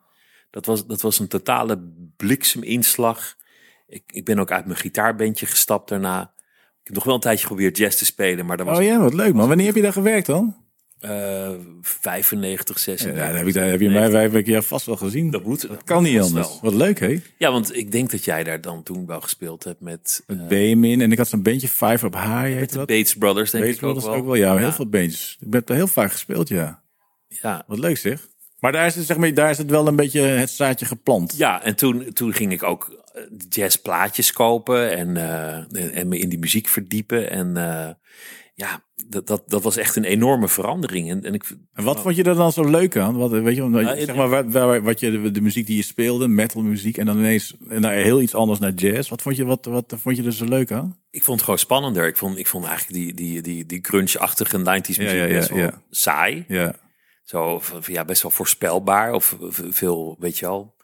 Dat 0.51 0.67
was, 0.67 0.87
dat 0.87 1.01
was 1.01 1.19
een 1.19 1.29
totale 1.29 1.93
blikseminslag. 2.17 3.37
Ik, 3.87 4.03
ik 4.07 4.25
ben 4.25 4.39
ook 4.39 4.51
uit 4.51 4.67
mijn 4.67 4.79
gitaarbandje 4.79 5.47
gestapt 5.47 5.89
daarna. 5.89 6.33
Ik 6.81 6.89
heb 6.89 6.95
nog 6.95 7.05
wel 7.05 7.15
een 7.15 7.21
tijdje 7.21 7.47
geprobeerd 7.47 7.77
jazz 7.77 7.99
te 7.99 8.05
spelen, 8.05 8.47
maar 8.47 8.57
dat 8.57 8.67
was 8.67 8.79
Oh 8.79 8.85
ja, 8.85 8.99
wat 8.99 9.15
leuk 9.15 9.35
man. 9.35 9.49
Wanneer 9.49 9.67
heb 9.67 9.75
je 9.75 9.83
daar 9.83 9.93
gewerkt 9.93 10.27
dan? 10.27 10.62
Eh 11.03 11.51
95, 11.81 12.77
Ja, 12.77 12.83
96. 12.83 13.25
daar 13.27 13.37
heb, 13.37 13.47
ik, 13.47 13.55
daar 13.55 13.69
heb 13.69 13.81
je 13.81 13.91
mij 13.91 14.11
vijf 14.11 14.31
weken 14.33 14.63
vast 14.65 14.87
wel 14.87 14.97
gezien. 14.97 15.31
Dat 15.31 15.45
moet. 15.45 15.69
Dat 15.69 15.85
kan 15.85 16.03
niet 16.03 16.21
anders. 16.21 16.49
wel. 16.49 16.59
Wat 16.63 16.75
leuk, 16.75 16.99
hè? 17.01 17.21
Ja, 17.39 17.51
want 17.53 17.77
ik 17.77 17.93
denk 17.93 18.11
dat 18.11 18.25
jij 18.25 18.45
daar 18.45 18.61
dan 18.61 18.83
toen 18.83 19.07
wel 19.07 19.21
gespeeld 19.21 19.65
hebt 19.65 19.81
met, 19.81 20.23
eh, 20.27 20.37
Met 20.37 20.49
Benjamin. 20.49 21.01
En 21.01 21.13
ik 21.13 21.19
had 21.19 21.29
zo'n 21.29 21.43
bandje 21.43 21.69
Five 21.69 22.07
Up 22.07 22.15
High. 22.15 22.43
Heet 22.43 22.71
de 22.73 22.77
dat? 22.77 22.87
Bates 22.87 23.15
Brothers, 23.15 23.51
denk 23.51 23.65
Bates 23.65 23.79
ik 23.81 23.85
ook 23.85 23.91
Brothers 23.93 24.13
wel. 24.15 24.23
ook 24.23 24.27
wel. 24.27 24.35
Ja, 24.35 24.57
heel 24.57 24.67
Ja. 24.67 24.73
veel 24.73 24.89
bandjes. 24.89 25.37
Ik 25.41 25.53
heb 25.53 25.69
er 25.69 25.75
heel 25.75 25.87
vaak 25.87 26.13
gespeeld, 26.13 26.49
ja. 26.49 26.83
Ja. 27.29 27.65
Wat 27.67 27.79
leuk 27.79 27.97
zeg. 27.99 28.29
Maar 28.61 28.73
daar 28.73 28.87
is 28.87 28.95
het, 28.95 29.07
zeg 29.07 29.17
maar, 29.17 29.35
daar 29.35 29.51
is 29.51 29.59
het 29.59 29.71
wel 29.71 29.87
een 29.87 29.97
beetje 29.97 30.21
het 30.21 30.51
zaadje 30.51 30.87
geplant. 30.87 31.35
Ja, 31.37 31.63
en 31.63 31.77
toen, 31.77 32.13
toen 32.13 32.33
ging 32.35 32.53
ik 32.53 32.63
ook 32.63 33.03
eh, 33.15 33.23
jazzplaatjes 33.49 34.33
kopen 34.33 34.91
en, 34.97 35.17
eh, 35.17 35.57
en, 35.57 35.93
en 35.93 36.09
me 36.09 36.19
in 36.19 36.29
die 36.29 36.39
muziek 36.39 36.69
verdiepen. 36.69 37.31
En 37.31 37.57
eh, 37.57 37.89
ja, 38.55 38.85
dat, 39.09 39.27
dat, 39.27 39.43
dat 39.47 39.63
was 39.63 39.77
echt 39.77 39.97
een 39.97 40.05
enorme 40.05 40.49
verandering. 40.49 41.11
En, 41.11 41.25
en 41.25 41.35
ik, 41.35 41.45
En 41.73 41.85
wat 41.85 42.01
vond 42.01 42.17
je 42.17 42.23
er 42.23 42.35
dan 42.35 42.53
zo 42.53 42.65
leuk 42.71 42.97
aan? 42.97 43.17
Wat, 43.17 43.31
weet 43.31 43.57
je, 43.57 43.63
Nou, 43.63 43.85
zeg 44.01 44.15
maar, 44.17 44.29
waar, 44.29 44.51
waar- 44.51 44.83
wat 44.83 45.01
je, 45.01 45.11
de, 45.23 45.31
de 45.31 45.41
muziek 45.41 45.67
die 45.67 45.77
je 45.77 45.83
speelde, 45.83 46.29
metalmuziek, 46.29 46.97
en 46.97 47.07
dan 47.07 47.19
ineens 47.19 47.55
naar 47.59 47.93
heel 47.93 48.21
iets 48.21 48.35
anders 48.35 48.59
naar 48.59 48.73
jazz. 48.73 49.09
Wat 49.11 49.23
vond 49.23 49.37
je, 49.37 49.45
wat, 49.45 49.65
wat 49.65 49.95
vond 49.99 50.17
je 50.17 50.23
er 50.25 50.33
zo 50.33 50.45
leuk 50.45 50.73
aan? 50.73 50.97
ik 51.11 51.23
vond 51.23 51.37
het 51.37 51.45
gewoon 51.45 51.59
spannender. 51.59 52.07
Ik 52.07 52.17
vond, 52.17 52.39
ik 52.39 52.47
vond 52.47 52.65
eigenlijk 52.65 52.95
die, 52.99 53.15
die, 53.15 53.43
die, 53.43 53.67
die 53.67 53.79
grunge-achtige 53.83 54.59
90s 54.59 54.63
muziek 54.63 54.97
Ja, 54.99 55.13
ja, 55.13 55.25
ja, 55.25 55.35
best 55.39 55.49
wel 55.51 55.71
saai. 55.91 56.45
Ja, 56.49 56.75
Zo, 57.25 57.61
ja, 57.87 58.05
best 58.05 58.23
wel 58.23 58.31
voorspelbaar. 58.31 59.13
Of 59.13 59.37
veel, 59.51 60.17
weet 60.19 60.39
je 60.39 60.47
wel. 60.47 60.75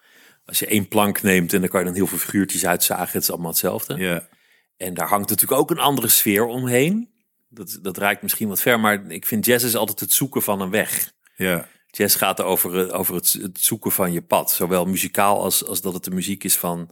Als 0.44 0.58
je 0.58 0.66
één 0.66 0.88
plank 0.88 1.22
neemt 1.22 1.52
en 1.52 1.60
dan 1.60 1.68
kan 1.68 1.80
je 1.80 1.86
dan 1.86 1.94
heel 1.94 2.06
veel 2.06 2.18
figuurtjes 2.18 2.66
uitzagen. 2.66 3.12
Het 3.12 3.22
is 3.22 3.30
allemaal 3.30 3.50
hetzelfde. 3.50 3.96
ja, 3.96 4.28
En 4.76 4.94
daar 4.94 5.08
hangt 5.08 5.28
natuurlijk 5.30 5.60
ook 5.60 5.70
een 5.70 5.78
andere 5.78 6.08
sfeer 6.08 6.44
omheen. 6.44 7.08
Dat, 7.48 7.78
dat 7.82 7.96
raakt 7.96 8.22
misschien 8.22 8.48
wat 8.48 8.60
ver, 8.60 8.80
maar 8.80 9.10
ik 9.10 9.26
vind 9.26 9.44
jazz 9.44 9.64
is 9.64 9.76
altijd 9.76 10.00
het 10.00 10.12
zoeken 10.12 10.42
van 10.42 10.60
een 10.60 10.70
weg. 10.70 11.12
ja, 11.36 11.68
Jazz 11.90 12.16
gaat 12.16 12.42
over, 12.42 12.88
eh, 12.88 12.98
over 12.98 13.14
het, 13.14 13.38
het 13.42 13.60
zoeken 13.60 13.92
van 13.92 14.12
je 14.12 14.22
pad. 14.22 14.50
Zowel 14.50 14.84
muzikaal 14.84 15.42
als, 15.42 15.64
als 15.64 15.80
dat 15.80 15.94
het 15.94 16.04
de 16.04 16.10
muziek 16.10 16.44
is 16.44 16.56
van 16.56 16.90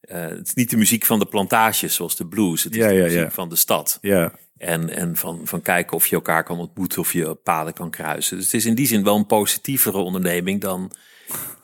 eh, 0.00 0.28
het 0.28 0.46
is 0.46 0.54
niet 0.54 0.70
de 0.70 0.76
muziek 0.76 1.04
van 1.04 1.18
de 1.18 1.26
plantages 1.26 1.94
zoals 1.94 2.16
de 2.16 2.26
blues. 2.26 2.64
Het 2.64 2.72
is 2.72 2.78
Ja, 2.78 2.88
de 2.88 2.94
ja, 2.94 3.02
muziek 3.02 3.18
ja. 3.18 3.30
van 3.30 3.48
de 3.48 3.56
stad. 3.56 3.98
Ja, 4.00 4.32
En, 4.56 4.90
en 4.90 5.16
van, 5.16 5.40
van 5.44 5.62
kijken 5.62 5.96
of 5.96 6.06
je 6.06 6.14
elkaar 6.14 6.44
kan 6.44 6.58
ontmoeten 6.58 7.00
of 7.00 7.12
je 7.12 7.34
paden 7.34 7.72
kan 7.72 7.90
kruisen. 7.90 8.36
Dus 8.36 8.44
het 8.44 8.54
is 8.54 8.66
in 8.66 8.74
die 8.74 8.86
zin 8.86 9.04
wel 9.04 9.16
een 9.16 9.26
positievere 9.26 9.98
onderneming 9.98 10.60
dan 10.60 10.92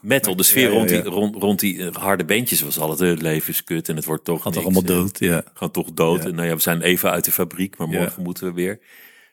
metal. 0.01 0.37
De 0.37 0.43
sfeer 0.43 0.63
Ja, 0.63 0.69
ja, 0.69 0.75
rond, 0.75 0.89
die, 0.89 1.03
rond, 1.03 1.35
rond 1.35 1.61
die 1.61 1.87
eh, 1.87 1.95
harde 1.95 2.25
bandjes 2.25 2.61
was 2.61 2.79
altijd 2.79 3.11
het 3.11 3.23
leven 3.23 3.49
is 3.49 3.65
kut 3.65 3.89
en 3.89 3.97
het 3.97 4.05
wordt 4.05 4.25
toch 4.25 4.43
gaat 4.43 4.53
toch 4.53 4.63
allemaal 4.63 4.83
eh, 4.83 4.89
dood. 4.89 5.19
Ja. 5.19 5.43
Gaan 5.55 5.71
toch 5.71 5.93
dood. 5.93 6.25
En 6.25 6.35
nou 6.35 6.49
ja, 6.49 6.55
we 6.55 6.61
zijn 6.61 6.83
even 6.83 7.11
uit 7.11 7.25
de 7.25 7.33
fabriek, 7.33 7.77
maar 7.77 7.89
morgen 7.89 8.23
moeten 8.23 8.47
we 8.47 8.53
weer. 8.53 8.81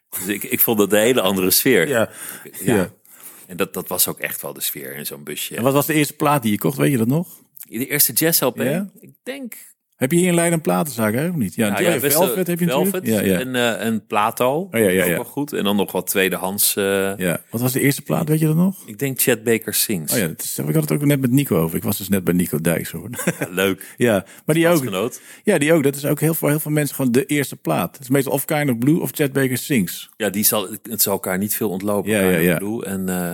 Dus 0.10 0.28
ik, 0.28 0.44
ik 0.44 0.60
vond 0.60 0.78
dat 0.78 0.92
een 0.92 1.00
hele 1.00 1.22
andere 1.22 1.52
sfeer. 1.52 1.88
Ja. 1.88 2.10
Ja. 2.64 2.92
En 3.48 3.58
dat, 3.58 3.74
dat 3.74 3.88
was 3.88 4.08
ook 4.08 4.20
echt 4.20 4.42
wel 4.42 4.54
de 4.54 4.62
sfeer 4.62 4.96
in 4.96 5.06
zo'n 5.06 5.24
busje. 5.24 5.56
En 5.56 5.64
wat 5.64 5.74
was 5.74 5.86
de 5.86 5.94
eerste 5.94 6.14
plaat 6.14 6.42
die 6.42 6.52
je 6.52 6.58
kocht? 6.58 6.78
Weet 6.78 6.92
je 6.92 6.98
dat 6.98 7.08
nog? 7.08 7.28
De 7.70 7.88
eerste 7.88 8.14
jazz 8.14 8.42
LP? 8.42 8.60
Ik 9.00 9.14
denk 9.24 9.56
Heb 9.98 10.12
je 10.12 10.18
hier 10.18 10.28
in 10.28 10.34
Leiden 10.34 10.54
een 10.54 10.62
platenzaak, 10.62 11.14
hè? 11.14 11.30
Of 11.30 11.36
niet? 11.36 11.56
Ja, 11.56 11.70
Nou 11.70 12.00
Velvet 12.00 12.48
heb 12.48 12.60
je 12.60 12.66
Velvet 12.66 12.94
natuurlijk. 12.94 13.26
Ja, 13.26 13.34
ja. 13.34 13.40
En, 13.40 13.56
eh, 13.56 13.86
en 13.86 14.06
Plato. 14.06 14.60
Oh, 14.60 14.70
ja, 14.72 14.90
ja, 14.90 15.04
Ook 15.04 15.10
wel 15.10 15.24
goed. 15.24 15.54
En 15.54 15.64
dan 15.64 15.76
nog 15.76 15.92
wat 15.92 16.08
tweedehands. 16.08 16.76
eh, 16.76 17.18
ja. 17.18 17.42
Wat 17.50 17.62
was 17.62 17.72
de 17.74 17.80
eerste 17.82 18.02
plaat? 18.02 18.28
Weet 18.30 18.40
je 18.40 18.46
dat 18.46 18.56
nog? 18.56 18.88
Ik 18.88 19.00
denk 19.00 19.22
Chad 19.22 19.44
Baker 19.44 19.74
Sings. 19.74 20.14
Oh 20.14 20.20
ja, 20.20 20.28
dat 20.28 20.42
is, 20.42 20.58
ik 20.58 20.74
had 20.74 20.90
het 20.90 20.92
ook 20.92 21.06
net 21.06 21.22
met 21.22 21.32
Nico 21.32 21.58
over. 21.58 21.78
Ik 21.78 21.84
was 21.84 21.98
dus 21.98 22.10
net 22.10 22.24
bij 22.24 22.34
Nico 22.34 22.62
Dijks, 22.62 22.92
hoor. 22.92 23.10
Ja, 23.40 23.48
leuk. 23.50 23.94
ja, 23.98 24.26
maar 24.46 24.56
die 24.56 24.68
ook. 24.68 25.12
Ja, 25.44 25.58
die 25.58 25.74
ook. 25.74 25.84
Dat 25.84 25.96
is 25.96 26.06
ook 26.06 26.20
heel, 26.20 26.34
voor 26.34 26.50
heel 26.50 26.60
veel 26.60 26.72
mensen 26.72 26.96
gewoon 26.96 27.12
de 27.12 27.26
eerste 27.26 27.56
plaat. 27.56 27.94
Het 27.94 28.02
is 28.04 28.10
meestal 28.10 28.34
of 28.34 28.46
Kind 28.46 28.70
of 28.70 28.78
Blue 28.78 29.02
of 29.02 29.10
Chad 29.14 29.32
Baker 29.34 29.58
Sings. 29.58 30.10
Ja, 30.18 30.30
die 30.30 30.44
zal, 30.44 30.68
het 30.90 31.02
zal 31.02 31.14
elkaar 31.14 31.38
niet 31.38 31.56
veel 31.56 31.70
ontlopen. 31.70 32.12
Ja, 32.12 32.20
ja, 32.20 32.38
ja. 32.38 32.58
Blue. 32.58 32.86
En 32.86 33.10
eh, 33.10 33.32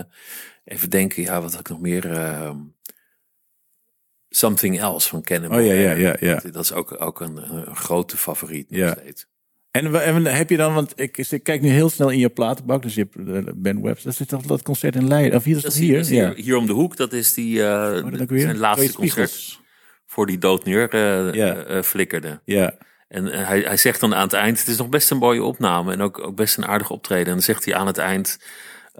even 0.64 0.90
denken, 0.90 1.22
ja, 1.22 1.40
wat 1.40 1.50
had 1.50 1.60
ik 1.60 1.68
nog 1.68 1.80
meer? 1.80 2.10
Something 4.36 4.80
Else 4.80 5.08
van 5.08 5.22
Cannibal. 5.22 5.58
Oh 5.58 5.66
ja, 5.66 5.72
ja, 5.72 5.92
ja, 5.92 6.16
ja. 6.20 6.40
Dat, 6.52 6.62
is 6.64 6.72
ook, 6.72 6.96
ook 7.02 7.20
een, 7.20 7.36
een 7.66 7.76
grote 7.76 8.16
favoriet 8.16 8.70
nog 8.70 8.80
Ja. 8.80 8.96
steeds. 9.00 9.26
En, 9.70 10.24
heb 10.24 10.50
je 10.50 10.56
dan, 10.56 10.74
want 10.74 10.92
ik, 10.96 11.18
ik 11.18 11.42
kijk 11.42 11.60
nu 11.60 11.68
heel 11.68 11.88
snel 11.90 12.08
in 12.10 12.18
je 12.18 12.28
platenbak. 12.28 12.82
Dus 12.82 12.94
je 12.94 13.08
hebt 13.10 13.28
eh, 13.46 13.52
Ben 13.54 13.82
Webs. 13.82 14.02
Dat 14.02 14.20
is 14.20 14.26
toch 14.26 14.42
dat 14.42 14.62
concert 14.62 14.94
in 14.96 15.08
Leiden? 15.08 15.38
Of 15.38 15.44
hier 15.44 15.56
is 15.56 15.62
Dat 15.62 15.72
is 15.72 15.78
hier? 15.78 16.04
hier, 16.04 16.14
ja. 16.14 16.34
hier, 16.34 16.44
hier 16.44 16.56
om 16.56 16.66
de 16.66 16.72
hoek, 16.72 16.96
dat 16.96 17.12
is 17.12 17.34
die, 17.34 17.60
Oh, 17.62 18.10
dat 18.18 18.28
weer? 18.28 18.40
zijn 18.40 18.56
laatste 18.58 18.92
concert 18.92 19.60
voor 20.06 20.26
die 20.26 20.38
dood 20.38 20.64
neer 20.64 20.88
eh, 20.88 21.32
Ja. 21.34 21.82
flikkerde. 21.82 22.40
Ja. 22.44 22.74
En 23.08 23.26
hij, 23.26 23.60
hij 23.60 23.76
zegt 23.76 24.00
dan 24.00 24.14
aan 24.14 24.22
het 24.22 24.32
eind, 24.32 24.58
het 24.58 24.68
is 24.68 24.76
nog 24.76 24.88
best 24.88 25.10
een 25.10 25.16
mooie 25.18 25.42
opname 25.42 25.92
en 25.92 26.00
ook, 26.00 26.18
ook 26.26 26.36
best 26.36 26.56
een 26.56 26.66
aardig 26.66 26.90
optreden. 26.90 27.26
En 27.26 27.32
dan 27.32 27.42
zegt 27.42 27.64
hij 27.64 27.74
aan 27.74 27.86
het 27.86 27.98
eind, 27.98 28.38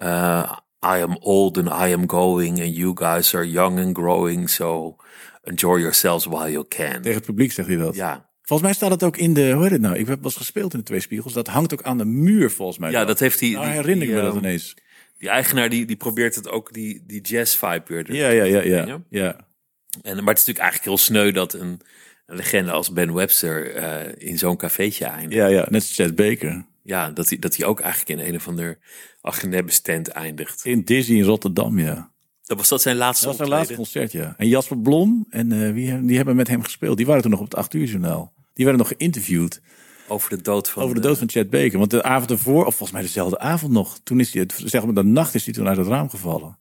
I 0.02 1.02
am 1.02 1.16
old 1.20 1.58
and 1.58 1.68
I 1.68 1.92
am 1.94 2.08
going 2.10 2.60
and 2.60 2.76
you 2.76 2.92
guys 2.94 3.34
are 3.34 3.50
young 3.50 3.78
and 3.78 3.96
growing, 3.96 4.50
so 4.50 4.96
enjoy 5.44 5.78
yourselves 5.80 6.24
while 6.26 6.50
you 6.50 6.64
can. 6.68 6.92
Tegen 6.92 7.14
het 7.14 7.24
publiek 7.24 7.52
zegt 7.52 7.68
hij 7.68 7.76
dat. 7.76 7.94
Ja, 7.94 8.32
Volgens 8.42 8.68
mij 8.68 8.76
staat 8.78 8.90
het 8.90 9.02
ook 9.02 9.16
in 9.16 9.34
de, 9.34 9.50
hoe 9.52 9.62
heet 9.62 9.70
het 9.72 9.80
nou? 9.80 9.96
Ik 9.96 10.06
heb 10.06 10.22
was 10.22 10.36
gespeeld 10.36 10.72
in 10.72 10.78
de 10.78 10.84
Twee 10.84 11.00
Spiegels. 11.00 11.32
Dat 11.32 11.46
hangt 11.46 11.72
ook 11.72 11.82
aan 11.82 11.98
de 11.98 12.04
muur 12.04 12.50
volgens 12.50 12.78
mij. 12.78 12.90
ja 12.90 13.04
dat 13.04 13.18
heeft 13.18 13.40
hij. 13.40 13.50
Nou 13.50 13.64
die- 13.64 13.72
herinner 13.74 14.02
ik 14.02 14.08
die, 14.12 14.16
me 14.18 14.22
dat 14.24 14.32
eh, 14.34 14.38
ineens. 14.38 14.74
Die 15.18 15.28
eigenaar 15.28 15.68
die, 15.68 15.84
die 15.86 15.96
probeert 15.96 16.34
het 16.34 16.48
ook, 16.48 16.72
die, 16.72 17.02
die 17.06 17.20
jazz 17.20 17.56
vibe 17.56 17.82
weer. 17.86 18.08
er- 18.08 18.14
Ja, 18.14 18.28
ja, 18.28 18.44
ja, 18.44 18.60
ja. 18.62 18.86
Ja. 18.86 19.00
ja. 19.10 19.36
En, 20.02 20.16
maar 20.24 20.34
het 20.34 20.38
is 20.38 20.46
natuurlijk 20.46 20.58
eigenlijk 20.58 20.84
heel 20.84 20.98
sneu 20.98 21.32
dat 21.32 21.52
een, 21.52 21.80
een 22.26 22.36
legende 22.36 22.70
als 22.72 22.92
Ben 22.92 23.14
Webster 23.14 23.74
eh, 23.74 24.28
in 24.28 24.38
zo'n 24.38 24.56
cafeetje 24.56 25.04
eindigt. 25.04 25.32
Ja, 25.34 25.46
ja, 25.46 25.60
net 25.68 25.80
als 25.80 25.94
Chad 25.94 26.14
Baker. 26.14 26.66
Ja, 26.82 27.10
dat 27.10 27.28
hij, 27.28 27.38
dat 27.38 27.56
hij 27.56 27.66
ook 27.66 27.80
eigenlijk 27.80 28.20
in 28.20 28.26
een 28.28 28.34
of 28.36 28.48
ander 28.48 28.78
Agenebbe 29.20 29.70
stand 29.72 30.08
eindigt. 30.08 30.64
In 30.64 30.82
Disney 30.84 31.18
in 31.18 31.24
Rotterdam, 31.24 31.78
ja. 31.78 32.12
Dat 32.54 32.68
was 32.68 32.68
dat 32.68 32.82
zijn 32.82 32.96
laatste 32.96 33.26
Dat 33.26 33.36
was 33.36 33.46
zijn 33.46 33.58
laatste 33.58 33.74
concert, 33.76 34.12
ja. 34.12 34.34
En 34.36 34.48
Jasper 34.48 34.78
Blom 34.78 35.26
en 35.30 35.52
eh, 35.52 35.72
wie, 35.72 36.04
die 36.04 36.16
hebben 36.16 36.36
met 36.36 36.48
hem 36.48 36.62
gespeeld. 36.62 36.96
Die 36.96 37.06
waren 37.06 37.22
toen 37.22 37.30
nog 37.30 37.40
op 37.40 37.46
het 37.46 37.54
8 37.56 37.74
uur 37.74 37.86
journaal. 37.86 38.32
Die 38.54 38.64
werden 38.64 38.82
nog 38.86 38.92
geïnterviewd 38.96 39.60
Over 40.08 40.30
de 40.30 40.42
dood 40.42 40.70
van... 40.70 40.82
over 40.82 40.94
de 40.94 41.00
dood 41.00 41.18
van 41.18 41.28
Chad 41.30 41.50
Baker. 41.50 41.78
Want 41.78 41.90
de 41.90 42.02
avond 42.02 42.30
ervoor, 42.30 42.60
of 42.66 42.74
volgens 42.74 42.90
mij 42.92 43.02
dezelfde 43.02 43.38
avond 43.38 43.72
nog, 43.72 43.98
toen 44.04 44.20
is 44.20 44.32
hij, 44.32 44.42
het- 44.42 44.62
zeg 44.64 44.84
maar 44.84 44.94
de 44.94 45.02
nacht 45.02 45.34
is 45.34 45.44
hij 45.44 45.54
toen 45.54 45.68
uit 45.68 45.76
het 45.76 45.86
raam 45.86 46.08
gevallen. 46.10 46.58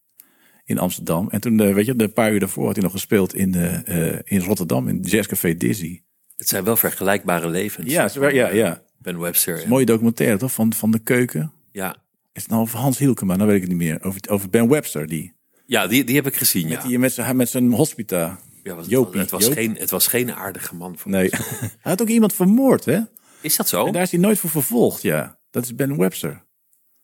In 0.66 0.78
Amsterdam. 0.80 1.30
En 1.30 1.42
toen, 1.42 1.60
eh, 1.60 1.74
weet 1.74 1.86
je, 1.86 1.94
een 1.98 2.14
paar 2.14 2.32
uur 2.34 2.40
daarvoor 2.40 2.66
had 2.66 2.74
hij 2.76 2.84
nog 2.84 2.92
gespeeld 2.92 3.36
in, 3.36 3.56
eh, 3.56 4.14
eh, 4.14 4.20
in 4.24 4.40
Rotterdam, 4.42 4.88
in 4.88 5.00
Jazzcafé 5.02 5.56
Dizzy. 5.58 6.02
Het 6.36 6.48
zijn 6.48 6.64
wel 6.64 6.76
vergelijkbare 6.76 7.50
levens. 7.50 7.92
Ja, 7.92 8.10
ja, 8.30 8.50
ja. 8.50 8.82
Ben 8.98 9.20
Webster. 9.20 9.64
Mooie 9.68 9.86
documentaire 9.86 10.38
toch? 10.38 10.52
Van, 10.52 10.74
van 10.74 10.92
de 10.92 11.00
keuken. 11.00 11.52
Ja, 11.72 11.96
Is 12.34 12.42
het 12.42 12.52
nou 12.52 12.62
over 12.64 12.80
Hans 12.80 12.98
Hielkema? 12.98 13.36
Nou 13.36 13.48
weet 13.48 13.56
ik 13.56 13.62
het 13.62 13.72
niet 13.78 13.88
meer. 13.90 14.04
Over, 14.04 14.22
over 14.30 14.50
Ben 14.50 14.70
Webster, 14.70 15.08
die. 15.08 15.34
Ja 15.66 15.88
die, 15.88 16.04
die 16.04 16.16
heb 16.16 16.28
ik 16.28 16.36
gezien, 16.36 16.68
ja. 16.68 16.76
Met, 16.76 16.82
die, 16.88 17.00
met, 17.00 17.14
zijn, 17.14 17.36
met 17.36 17.50
zijn 17.50 17.72
hospita. 17.74 18.40
ja 18.64 18.76
was, 18.76 18.88
Jopie, 18.88 19.20
het, 19.20 19.32
was 19.32 19.48
geen, 19.48 19.76
het 19.78 19.90
was 19.90 20.08
geen 20.08 20.34
aardige 20.34 20.76
man. 20.76 20.98
Voor 20.98 21.12
Nee. 21.12 21.30
Hij 21.60 21.70
had 21.82 22.02
ook 22.02 22.08
iemand 22.08 22.34
vermoord, 22.34 22.86
hè? 22.86 23.00
Is 23.42 23.56
dat 23.56 23.68
zo? 23.68 23.86
En 23.86 23.94
daar 23.94 24.02
is 24.02 24.12
hij 24.12 24.20
nooit 24.20 24.40
voor 24.40 24.50
vervolgd, 24.50 25.02
ja. 25.02 25.38
Dat 25.52 25.64
is 25.64 25.76
Ben 25.76 25.98
Webster. 25.98 26.44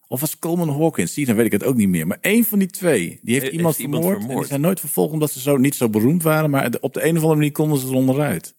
Of 0.08 0.20
was 0.20 0.40
Coleman 0.40 0.70
Hawkins? 0.82 1.14
Die, 1.14 1.26
dan 1.26 1.36
weet 1.36 1.46
ik 1.46 1.52
het 1.52 1.64
ook 1.64 1.76
niet 1.76 1.90
meer. 1.90 2.08
Maar 2.08 2.18
één 2.22 2.44
van 2.46 2.60
die 2.60 2.68
twee, 2.68 3.00
die 3.22 3.34
heeft 3.34 3.42
Heeft 3.42 3.56
iemand 3.56 3.78
iemand 3.78 4.04
vermoord. 4.04 4.16
En 4.16 4.22
vermoord? 4.22 4.40
die 4.42 4.50
zijn 4.50 4.62
nooit 4.62 4.80
vervolgd 4.80 5.14
omdat 5.14 5.32
ze 5.32 5.40
zo, 5.40 5.58
niet 5.58 5.76
zo 5.76 5.90
beroemd 5.90 6.24
waren. 6.24 6.50
Maar 6.50 6.70
op 6.82 6.94
de 6.94 7.04
een 7.04 7.10
of 7.16 7.16
andere 7.18 7.36
manier 7.36 7.52
konden 7.52 7.80
ze 7.80 7.88
er 7.88 7.94
onderuit. 7.94 8.54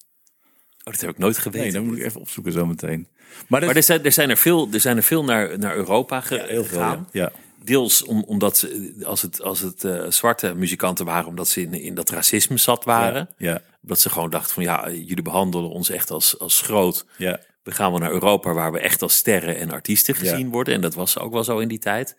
Oh, 0.85 0.93
dat 0.93 1.01
heb 1.01 1.11
ik 1.11 1.19
nooit 1.19 1.35
Nee, 1.35 1.43
geweten. 1.43 1.73
dat 1.73 1.83
moet 1.85 1.97
ik 1.99 2.05
even 2.05 2.21
opzoeken 2.21 2.53
zo 2.53 2.67
meteen. 2.67 3.07
Maar, 3.49 3.65
maar 3.65 3.77
er 3.77 3.83
zijn, 3.83 4.05
er 4.05 4.13
zijn 4.13 4.31
er 4.31 4.37
veel, 4.37 4.69
er 4.73 4.81
zijn 4.81 4.97
er 4.97 5.03
veel 5.03 5.25
naar, 5.25 5.59
naar 5.59 5.77
Europa 5.77 6.21
ge- 6.21 6.35
heel 6.49 6.65
veel, 6.65 6.79
gegaan. 6.79 7.09
ja. 7.13 7.23
ja. 7.23 7.33
Deels 7.71 8.05
om, 8.05 8.23
omdat 8.27 8.59
ze, 8.59 8.95
als 9.05 9.23
het, 9.23 9.43
als 9.43 9.61
het 9.61 9.85
eh, 9.85 10.05
zwarte 10.09 10.55
muzikanten 10.55 11.05
waren, 11.05 11.27
omdat 11.29 11.49
ze 11.49 11.61
in, 11.61 11.75
in 11.75 11.95
dat 11.95 12.11
racisme 12.11 12.57
zat 12.57 12.85
waren. 12.85 13.29
Ja, 13.37 13.63
Dat 13.81 14.01
ze 14.01 14.11
gewoon 14.11 14.31
dachten 14.31 14.55
van 14.55 14.63
ja, 14.63 14.91
jullie 14.91 15.23
behandelen 15.23 15.71
ons 15.71 15.91
echt 15.91 16.11
als, 16.11 16.39
als 16.39 16.61
groot. 16.63 17.05
ja, 17.17 17.41
We 17.63 17.71
gaan 17.71 17.91
wel 17.91 18.01
naar 18.01 18.11
Europa 18.11 18.53
waar 18.53 18.73
we 18.73 18.79
echt 18.81 19.03
als 19.03 19.17
sterren 19.17 19.57
en 19.57 19.71
artiesten 19.71 20.15
gezien 20.15 20.49
worden. 20.51 20.75
En 20.75 20.81
dat 20.81 20.95
was 20.95 21.19
ook 21.19 21.33
wel 21.33 21.45
zo 21.45 21.59
in 21.59 21.69
die 21.69 21.79
tijd. 21.79 22.17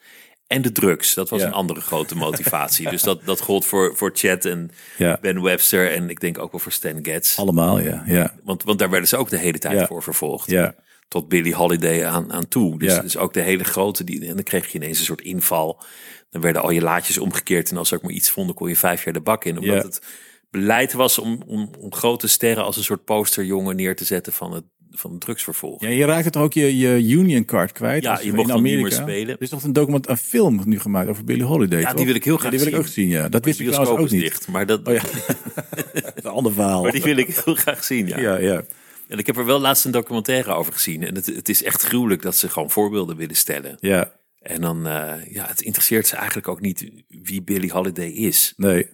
En 0.47 0.61
de 0.61 0.71
drugs, 0.71 1.13
dat 1.13 1.29
was 1.29 1.41
Ja. 1.41 1.47
een 1.47 1.53
andere 1.53 1.81
grote 1.81 2.15
motivatie. 2.15 2.89
dus 2.89 3.01
dat, 3.03 3.25
dat 3.25 3.41
gold 3.41 3.65
voor, 3.65 3.95
voor 3.95 4.11
Chad 4.13 4.45
en 4.45 4.71
ja. 4.97 5.17
Ben 5.21 5.41
Webster 5.41 5.91
en 5.91 6.09
ik 6.09 6.19
denk 6.19 6.37
ook 6.39 6.51
wel 6.51 6.59
voor 6.59 6.71
Stan 6.71 6.99
Getz. 7.01 7.37
Allemaal, 7.39 7.79
ja. 7.79 8.03
Ja, 8.05 8.33
Want, 8.43 8.63
want 8.63 8.79
daar 8.79 8.89
werden 8.89 9.07
ze 9.09 9.17
ook 9.17 9.29
de 9.29 9.37
hele 9.37 9.57
tijd 9.59 9.87
voor 9.87 10.03
vervolgd. 10.03 10.49
ja. 10.49 10.75
Tot 11.11 11.27
Billie 11.27 11.55
Holiday 11.55 12.05
aan, 12.05 12.31
aan 12.33 12.47
toe. 12.47 12.79
Dus, 12.79 12.93
Ja. 12.95 13.01
dus 13.01 13.17
ook 13.17 13.33
de 13.33 13.41
hele 13.41 13.63
grote, 13.63 14.03
die, 14.03 14.27
en 14.27 14.35
dan 14.35 14.43
kreeg 14.43 14.71
je 14.71 14.77
ineens 14.77 14.99
een 14.99 15.05
soort 15.05 15.21
inval. 15.21 15.81
Dan 16.29 16.41
werden 16.41 16.61
al 16.61 16.69
je 16.71 16.81
laadjes 16.81 17.17
omgekeerd. 17.17 17.71
En 17.71 17.77
als 17.77 17.89
ze 17.89 17.95
ook 17.95 18.01
maar 18.01 18.11
iets 18.11 18.29
vonden, 18.29 18.55
kon 18.55 18.69
je 18.69 18.75
vijf 18.75 19.03
jaar 19.03 19.13
de 19.13 19.21
bak 19.21 19.45
in. 19.45 19.57
Omdat 19.59 19.75
Ja. 19.75 19.81
het 19.81 20.01
beleid 20.49 20.93
was 20.93 21.17
om, 21.19 21.43
om, 21.47 21.69
om 21.79 21.93
grote 21.93 22.27
sterren 22.27 22.63
als 22.63 22.77
een 22.77 22.83
soort 22.83 23.03
posterjongen 23.03 23.75
neer 23.75 23.95
te 23.95 24.05
zetten 24.05 24.33
van 24.33 24.53
het, 24.53 24.63
van 24.91 25.11
het 25.11 25.19
drugsvervolg. 25.21 25.81
Ja, 25.81 25.89
je 25.89 26.05
raakt 26.05 26.31
toch 26.31 26.43
ook 26.43 26.53
je, 26.53 26.77
je 26.77 27.01
Union 27.15 27.45
Card 27.45 27.71
kwijt. 27.71 28.03
Ja, 28.03 28.19
je 28.19 28.25
in 28.27 28.35
mocht 28.35 28.47
niet 28.47 28.57
Amerika. 28.57 28.81
meer 28.81 28.91
spelen. 28.91 29.35
Er 29.35 29.41
is 29.41 29.49
toch 29.49 29.63
een 29.63 29.73
document, 29.73 30.09
een 30.09 30.17
film 30.17 30.61
nu 30.65 30.79
gemaakt 30.79 31.09
over 31.09 31.23
Billie 31.23 31.43
Holiday. 31.43 31.79
Ja, 31.79 31.87
toch? 31.87 31.95
die 31.97 32.05
wil 32.05 32.15
ik 32.15 32.23
heel 32.23 32.37
graag 32.37 32.49
die 32.51 32.59
wil 32.59 32.67
ik 32.67 32.73
zien. 32.73 32.83
ook 32.83 32.89
zien, 32.91 33.07
ja. 33.07 33.29
Dat 33.29 33.45
wist 33.45 33.59
ik 33.59 33.67
trouwens 33.67 33.97
ook 33.99 34.05
is 34.05 34.11
niet. 34.11 34.21
dicht, 34.21 34.47
maar 34.47 34.65
dat, 34.65 34.87
Oh 34.87 34.93
ja, 34.93 35.01
een 36.15 36.25
ander 36.31 36.53
verhaal. 36.53 36.81
maar 36.83 36.91
die 36.91 37.03
wil 37.03 37.17
ik 37.17 37.35
heel 37.45 37.55
graag 37.55 37.83
zien. 37.83 38.07
Ja. 38.07 38.19
Ja, 38.19 38.37
ja. 38.37 38.63
En 39.11 39.17
ik 39.17 39.25
heb 39.25 39.37
er 39.37 39.45
wel 39.45 39.59
laatst 39.59 39.85
een 39.85 39.91
documentaire 39.91 40.53
over 40.53 40.73
gezien. 40.73 41.03
En 41.03 41.15
het, 41.15 41.25
het 41.25 41.49
is 41.49 41.63
echt 41.63 41.81
gruwelijk 41.83 42.21
dat 42.21 42.35
ze 42.35 42.49
gewoon 42.49 42.69
voorbeelden 42.71 43.15
willen 43.15 43.35
stellen. 43.35 43.77
Ja, 43.79 44.11
En 44.39 44.61
dan, 44.61 44.87
eh, 44.87 45.13
ja, 45.29 45.45
het 45.47 45.61
interesseert 45.61 46.07
ze 46.07 46.15
eigenlijk 46.15 46.47
ook 46.47 46.61
niet 46.61 46.91
wie 47.07 47.41
Billie 47.41 47.71
Holiday 47.71 48.07
is. 48.09 48.53
nee. 48.57 48.87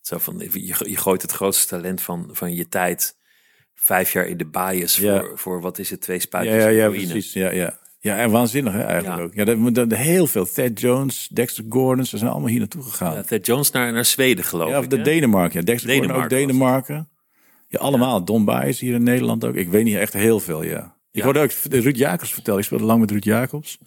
Zo 0.00 0.18
van, 0.18 0.38
je, 0.38 0.74
je 0.90 0.96
gooit 0.96 1.22
het 1.22 1.32
grootste 1.32 1.66
talent 1.66 2.02
van, 2.02 2.28
van 2.32 2.54
je 2.54 2.68
tijd 2.68 3.16
vijf 3.74 4.12
jaar 4.12 4.26
in 4.26 4.36
de 4.36 4.46
bias 4.46 4.96
Ja. 4.96 5.20
voor, 5.20 5.38
voor 5.38 5.60
wat 5.60 5.78
is 5.78 5.90
het, 5.90 6.00
twee 6.00 6.16
Ja, 6.16 6.22
spuitjes 6.22 6.54
ja, 6.62 6.68
ja, 6.68 6.74
heroïne. 6.76 7.10
precies. 7.10 7.32
Ja, 7.32 7.50
ja. 7.50 7.78
ja, 8.00 8.16
en 8.16 8.30
waanzinnig 8.30 8.72
hè, 8.72 8.82
eigenlijk 8.82 9.18
Ja. 9.18 9.24
ook. 9.24 9.34
Ja, 9.34 9.44
dat, 9.44 9.56
moet- 9.56 9.74
dat, 9.74 9.94
heel 9.94 10.26
veel. 10.26 10.46
Thad 10.52 10.80
Jones, 10.80 11.28
Dexter 11.32 11.64
Gordon, 11.68 12.04
ze 12.04 12.18
zijn 12.18 12.30
allemaal 12.30 12.48
hier 12.48 12.58
naartoe 12.58 12.82
gegaan. 12.82 13.10
Ja, 13.12 13.16
Ja, 13.16 13.22
Ted 13.24 13.46
Jones 13.46 13.70
naar, 13.70 13.92
naar 13.92 14.04
Zweden 14.04 14.44
geloof 14.44 14.76
of 14.76 14.84
ik. 14.84 14.90
de? 14.90 15.00
Denemarken. 15.00 15.58
Ja. 15.60 15.64
Dexter 15.66 15.90
Gordon 15.96 16.10
ook 16.16 16.28
Denemarken. 16.28 17.08
Ja, 17.78 17.84
allemaal. 17.84 18.24
Don 18.24 18.44
Baez 18.44 18.80
hier 18.80 18.94
in 18.94 19.02
Nederland 19.02 19.44
ook. 19.44 19.54
Ik 19.54 19.68
weet 19.68 19.84
niet 19.84 19.96
echt 19.96 20.12
heel 20.12 20.40
veel, 20.40 20.62
ja. 20.62 20.94
Ik 21.12 21.22
hoorde 21.22 21.40
ook 21.40 21.50
Ruud 21.70 21.96
Jacobs 21.96 22.32
vertellen. 22.32 22.58
Ik 22.60 22.64
speelde 22.66 22.84
lang 22.84 23.00
met 23.00 23.10
Ruud 23.10 23.24
Jacobs. 23.24 23.78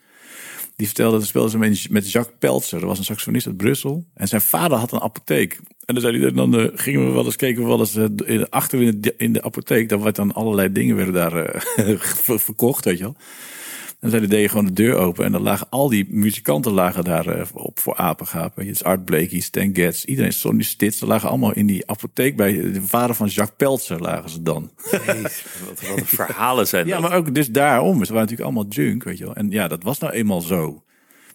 Die 0.75 0.88
vertelde, 0.88 1.17
dat 1.17 1.27
speelde 1.27 1.50
ze 1.50 1.58
met, 1.58 1.88
met 1.89 2.12
Jacques 2.12 2.36
Peltzer. 2.39 2.79
Dat 2.79 2.88
was 2.89 2.98
een 2.98 3.03
saxofonist 3.05 3.48
uit 3.48 3.58
Brussel. 3.58 4.05
En 4.13 4.27
zijn 4.27 4.41
vader 4.41 4.77
had 4.77 4.91
een 4.91 5.01
apotheek. 5.01 5.60
En 5.86 5.93
dan, 5.93 6.01
zei 6.03 6.19
hij, 6.22 6.31
dan 6.31 6.58
eh, 6.60 6.65
gingen 6.74 7.05
we 7.08 7.12
wel 7.13 7.25
eens, 7.25 7.36
keken 7.36 7.62
we 7.62 7.67
wel 7.67 7.79
eens 7.79 7.96
eh, 7.96 8.05
in- 8.25 8.50
achter 8.50 8.81
in 8.81 9.01
de, 9.01 9.13
in 9.17 9.34
de 9.34 9.41
apotheek. 9.43 9.89
Daar 9.89 10.01
werd 10.01 10.15
dan 10.15 10.34
allerlei 10.34 10.72
dingen 10.72 10.96
werden 10.96 11.13
daar 11.13 11.46
eh, 11.46 11.62
ver- 12.00 12.39
verkocht, 12.39 12.86
weet 12.86 12.98
je 12.98 13.03
wel. 13.03 13.15
Hij, 14.00 14.20
deed 14.27 14.41
je 14.41 14.50
gewoon 14.50 14.65
de 14.65 14.74
deur 14.74 14.96
open. 14.96 15.25
En 15.25 15.32
dan 15.32 15.41
lagen 15.41 15.68
al 15.70 15.89
die 15.89 16.06
muzikanten 16.10 16.72
lagen 16.72 17.03
daar 17.03 17.27
eh, 17.27 17.46
op 17.53 17.79
voor 17.79 17.96
apengapen. 17.96 18.65
Het 18.65 18.75
is 18.75 18.84
Art 18.84 19.06
Blakey, 19.06 19.39
Stan 19.39 19.70
Getz, 19.75 20.03
iedereen, 20.03 20.34
Sonny 20.34 20.63
Stitz. 20.63 20.98
Ze 20.98 21.06
lagen 21.06 21.29
allemaal 21.29 21.53
in 21.53 21.65
die 21.65 21.88
apotheek 21.89 22.36
bij 22.36 22.53
de 22.53 22.82
vader 22.82 23.15
van 23.15 23.27
Jacques 23.27 23.58
Peltzer 23.58 24.00
lagen 24.00 24.29
ze 24.29 24.41
dan. 24.41 24.72
Jezus, 25.06 25.44
wat, 25.68 25.88
wat 25.89 26.01
verhalen 26.06 26.68
zijn 26.68 26.86
Ja, 26.88 27.00
dat. 27.00 27.10
maar 27.10 27.18
ook 27.18 27.36
dus 27.36 27.50
daarom. 27.50 27.94
Ze 28.06 28.13
waren 28.13 28.29
natuurlijk 28.29 28.41
allemaal 28.41 28.65
junk, 28.70 29.03
weet 29.03 29.18
je 29.18 29.25
wel. 29.25 29.36
En 29.36 29.51
ja, 29.51 29.68
dat 29.68 29.84
was 29.84 30.00
nou 30.00 30.13
eenmaal 30.13 30.41
zo. 30.41 30.84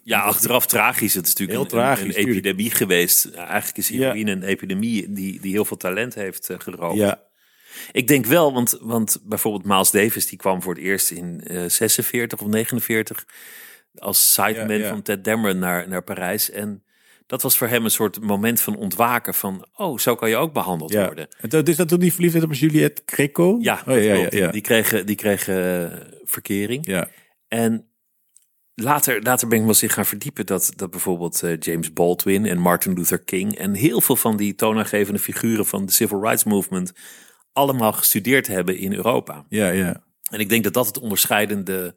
Ja, 0.03 0.19
achteraf 0.21 0.65
tragisch. 0.65 1.13
Het 1.13 1.27
is 1.27 1.35
natuurlijk 1.35 1.57
Heel 1.57 1.79
een, 1.79 1.85
tragisch, 1.85 2.15
een, 2.15 2.21
een 2.21 2.27
epidemie 2.29 2.71
geweest. 2.71 3.25
Eigenlijk 3.25 3.77
is 3.77 3.87
Ja. 3.89 3.97
heroïne 3.97 4.31
een 4.31 4.43
epidemie 4.43 5.13
die, 5.13 5.39
die 5.41 5.51
heel 5.51 5.65
veel 5.65 5.77
talent 5.77 6.13
heeft 6.15 6.49
eh, 6.49 6.59
geroofd. 6.59 6.97
Ja, 6.97 7.19
Ik 7.91 8.07
denk 8.07 8.25
wel, 8.25 8.53
want, 8.53 8.77
want 8.81 9.17
bijvoorbeeld 9.23 9.65
Miles 9.65 9.91
Davis, 9.91 10.27
die 10.27 10.37
kwam 10.37 10.61
voor 10.61 10.73
het 10.73 10.83
eerst 10.83 11.11
in 11.11 11.41
uh, 11.47 11.63
46 11.67 12.41
of 12.41 12.47
49 12.47 13.25
als 13.95 14.33
sideman 14.33 14.77
Ja, 14.77 14.83
ja. 14.83 14.89
van 14.89 15.01
Ted 15.01 15.23
Dameron 15.23 15.59
naar, 15.59 15.87
naar 15.87 16.03
Parijs. 16.03 16.51
En 16.51 16.83
dat 17.27 17.41
was 17.41 17.57
voor 17.57 17.67
hem 17.67 17.83
een 17.83 17.91
soort 17.91 18.21
moment 18.21 18.61
van 18.61 18.75
ontwaken 18.77 19.33
van, 19.33 19.65
oh, 19.75 19.97
zo 19.97 20.15
kan 20.15 20.29
je 20.29 20.35
ook 20.35 20.53
behandeld 20.53 20.91
Ja. 20.91 21.05
worden. 21.05 21.27
En 21.39 21.49
dat 21.49 21.67
is 21.67 21.75
dat 21.75 21.87
toen 21.87 21.99
die 21.99 22.13
verliefd 22.13 22.33
werd 22.33 22.45
op 22.45 22.53
Juliette 22.53 23.01
Greco? 23.05 23.57
Ja, 23.61 23.83
oh, 23.87 24.03
ja, 24.03 24.27
ja. 24.29 24.51
Die 24.51 24.61
kregen, 24.61 25.05
die 25.05 25.15
kregen 25.15 25.91
eh, 25.91 25.99
verkering. 26.23 26.85
ja. 26.87 27.07
En 27.47 27.87
later, 28.75 29.21
later 29.23 29.47
ben 29.47 29.59
ik 29.59 29.65
wel 29.65 29.73
zich 29.73 29.93
gaan 29.93 30.05
verdiepen 30.05 30.45
dat, 30.45 30.71
dat 30.75 30.91
bijvoorbeeld 30.91 31.43
eh, 31.43 31.57
James 31.59 31.93
Baldwin 31.93 32.45
en 32.45 32.57
Martin 32.57 32.93
Luther 32.93 33.19
King 33.23 33.57
en 33.57 33.73
heel 33.73 34.01
veel 34.01 34.15
van 34.15 34.37
die 34.37 34.55
toonaangevende 34.55 35.19
figuren 35.19 35.65
van 35.65 35.85
de 35.85 35.91
Civil 35.91 36.21
Rights 36.21 36.43
Movement 36.43 36.93
allemaal 37.55 37.93
gestudeerd 37.93 38.47
hebben 38.47 38.77
in 38.77 38.93
Europa. 38.93 39.45
ja, 39.49 39.69
ja. 39.69 40.03
En 40.29 40.39
ik 40.39 40.49
denk 40.49 40.63
dat 40.63 40.73
dat 40.73 40.87
het 40.87 40.99
onderscheidende 40.99 41.95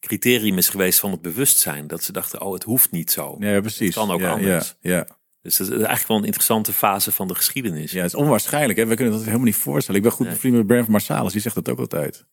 criterium 0.00 0.58
is 0.58 0.68
geweest 0.68 1.00
van 1.00 1.10
het 1.10 1.22
bewustzijn. 1.22 1.86
Dat 1.86 2.02
ze 2.02 2.12
dachten, 2.12 2.40
oh, 2.40 2.52
het 2.52 2.62
hoeft 2.62 2.90
niet 2.90 3.10
zo. 3.10 3.36
Ja, 3.38 3.60
precies. 3.60 3.94
kan 3.94 4.10
ook 4.10 4.20
ja, 4.20 4.30
anders. 4.30 4.74
Ja, 4.80 4.96
ja. 4.96 5.06
Dus 5.42 5.56
dat 5.56 5.66
is 5.66 5.72
eigenlijk 5.72 6.08
wel 6.08 6.16
een 6.16 6.24
interessante 6.24 6.72
fase 6.72 7.12
van 7.12 7.28
de 7.28 7.34
geschiedenis. 7.34 7.92
ja, 7.92 8.02
het 8.02 8.12
is 8.12 8.18
onwaarschijnlijk. 8.18 8.78
Hè? 8.78 8.86
We 8.86 8.94
kunnen 8.94 9.14
dat 9.14 9.24
helemaal 9.24 9.44
niet 9.46 9.56
voorstellen. 9.56 10.00
Ik 10.00 10.06
ben 10.06 10.16
goed 10.16 10.26
Nee. 10.26 10.34
bevriend 10.34 10.56
met 10.56 10.66
Brent 10.66 10.88
Marsalis. 10.88 11.32
Die 11.32 11.40
zegt 11.40 11.54
dat 11.54 11.68
ook 11.68 11.78
altijd. 11.78 12.24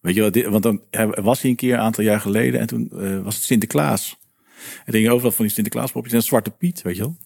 Weet 0.00 0.14
je 0.14 0.20
wel, 0.20 0.30
dit, 0.30 0.46
want 0.46 0.62
dan 0.62 0.82
was 1.24 1.40
hij 1.40 1.50
een 1.50 1.56
keer 1.56 1.74
een 1.74 1.80
aantal 1.80 2.04
jaar 2.04 2.20
geleden. 2.20 2.60
En 2.60 2.66
toen 2.66 2.90
eh, 2.90 3.22
was 3.22 3.34
het 3.34 3.44
Sinterklaas. 3.44 4.16
En 4.84 4.92
toen 4.92 4.94
ging 4.94 5.08
overal 5.08 5.30
van 5.32 5.44
die 5.44 5.54
Sinterklaaspopjes 5.54 6.12
en 6.12 6.22
Zwarte 6.22 6.50
Piet, 6.50 6.82
weet 6.82 6.96
je 6.96 7.02
wel. 7.02 7.16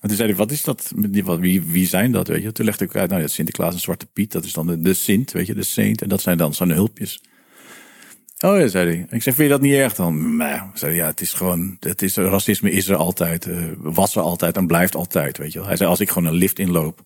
En 0.00 0.08
toen 0.08 0.16
zei 0.16 0.28
hij, 0.28 0.38
wat 0.38 0.50
is 0.50 0.62
dat? 0.62 0.92
Wie, 0.96 1.62
wie 1.62 1.86
zijn 1.86 2.12
dat, 2.12 2.28
weet 2.28 2.42
je? 2.42 2.52
Toen 2.52 2.64
legde 2.64 2.84
ik 2.84 2.96
uit, 2.96 3.10
nou 3.10 3.22
ja, 3.22 3.28
Sinterklaas 3.28 3.74
en 3.74 3.80
Zwarte 3.80 4.06
Piet. 4.06 4.32
Dat 4.32 4.44
is 4.44 4.52
dan 4.52 4.66
de, 4.66 4.80
de 4.80 4.94
Sint, 4.94 5.32
weet 5.32 5.46
je, 5.46 5.54
de 5.54 5.64
Saint. 5.64 6.02
En 6.02 6.08
dat 6.08 6.20
zijn 6.20 6.38
dan 6.38 6.54
zo'n 6.54 6.70
hulpjes. 6.70 7.20
Oh 8.44 8.58
ja, 8.58 8.66
zei 8.66 8.86
hij. 8.86 9.06
Ik 9.10 9.22
zei, 9.22 9.34
vind 9.34 9.48
je 9.48 9.48
dat 9.48 9.60
niet 9.60 9.72
erg 9.72 9.94
dan? 9.94 10.42
Zei 10.74 10.92
hij, 10.92 10.94
ja, 10.94 11.06
het 11.06 11.20
is 11.20 11.32
gewoon, 11.32 11.76
het 11.80 12.02
is, 12.02 12.16
racisme 12.16 12.70
is 12.70 12.88
er 12.88 12.96
altijd, 12.96 13.46
eh, 13.46 13.62
was 13.78 14.16
er 14.16 14.22
altijd 14.22 14.56
en 14.56 14.66
blijft 14.66 14.94
altijd, 14.94 15.38
weet 15.38 15.52
je 15.52 15.58
wel. 15.58 15.68
Hij 15.68 15.76
zei, 15.76 15.90
als 15.90 16.00
ik 16.00 16.10
gewoon 16.10 16.28
een 16.28 16.38
lift 16.38 16.58
inloop 16.58 17.04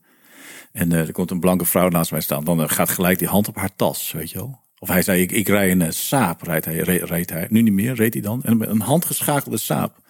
en 0.72 0.92
eh, 0.92 0.98
er 0.98 1.12
komt 1.12 1.30
een 1.30 1.40
blanke 1.40 1.64
vrouw 1.64 1.88
naast 1.88 2.10
mij 2.10 2.20
staan, 2.20 2.44
dan 2.44 2.62
eh, 2.62 2.68
gaat 2.68 2.88
gelijk 2.88 3.18
die 3.18 3.28
hand 3.28 3.48
op 3.48 3.56
haar 3.56 3.76
tas, 3.76 4.12
weet 4.12 4.30
je 4.30 4.38
wel. 4.38 4.60
Of 4.78 4.88
hij 4.88 5.02
zei, 5.02 5.22
ik, 5.22 5.32
ik 5.32 5.48
rij 5.48 5.70
een 5.70 5.92
saap, 5.92 6.42
rijdt 6.42 6.64
hij, 6.64 7.02
hij. 7.24 7.46
Nu 7.50 7.62
niet 7.62 7.72
meer, 7.72 7.94
reed 7.94 8.12
hij 8.12 8.22
dan. 8.22 8.42
En 8.42 8.70
een 8.70 8.80
handgeschakelde 8.80 9.58
saap. 9.58 10.00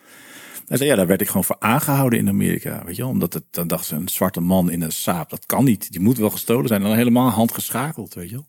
Hij 0.68 0.76
zei, 0.76 0.88
ja, 0.88 0.96
daar 0.96 1.06
werd 1.06 1.20
ik 1.20 1.26
gewoon 1.26 1.44
voor 1.44 1.56
aangehouden 1.58 2.18
in 2.18 2.28
Amerika, 2.28 2.82
weet 2.84 2.96
je 2.96 3.02
wel. 3.02 3.10
Omdat 3.10 3.32
het, 3.32 3.44
dan 3.50 3.68
dacht 3.68 3.86
ze, 3.86 3.94
een 3.94 4.08
zwarte 4.08 4.40
man 4.40 4.70
in 4.70 4.82
een 4.82 4.92
saap, 4.92 5.30
dat 5.30 5.46
kan 5.46 5.64
niet. 5.64 5.92
Die 5.92 6.00
moet 6.00 6.18
wel 6.18 6.30
gestolen 6.30 6.68
zijn. 6.68 6.82
En 6.82 6.88
dan 6.88 6.96
helemaal 6.96 7.30
handgeschakeld, 7.30 8.14
weet 8.14 8.28
je 8.28 8.34
wel. 8.34 8.46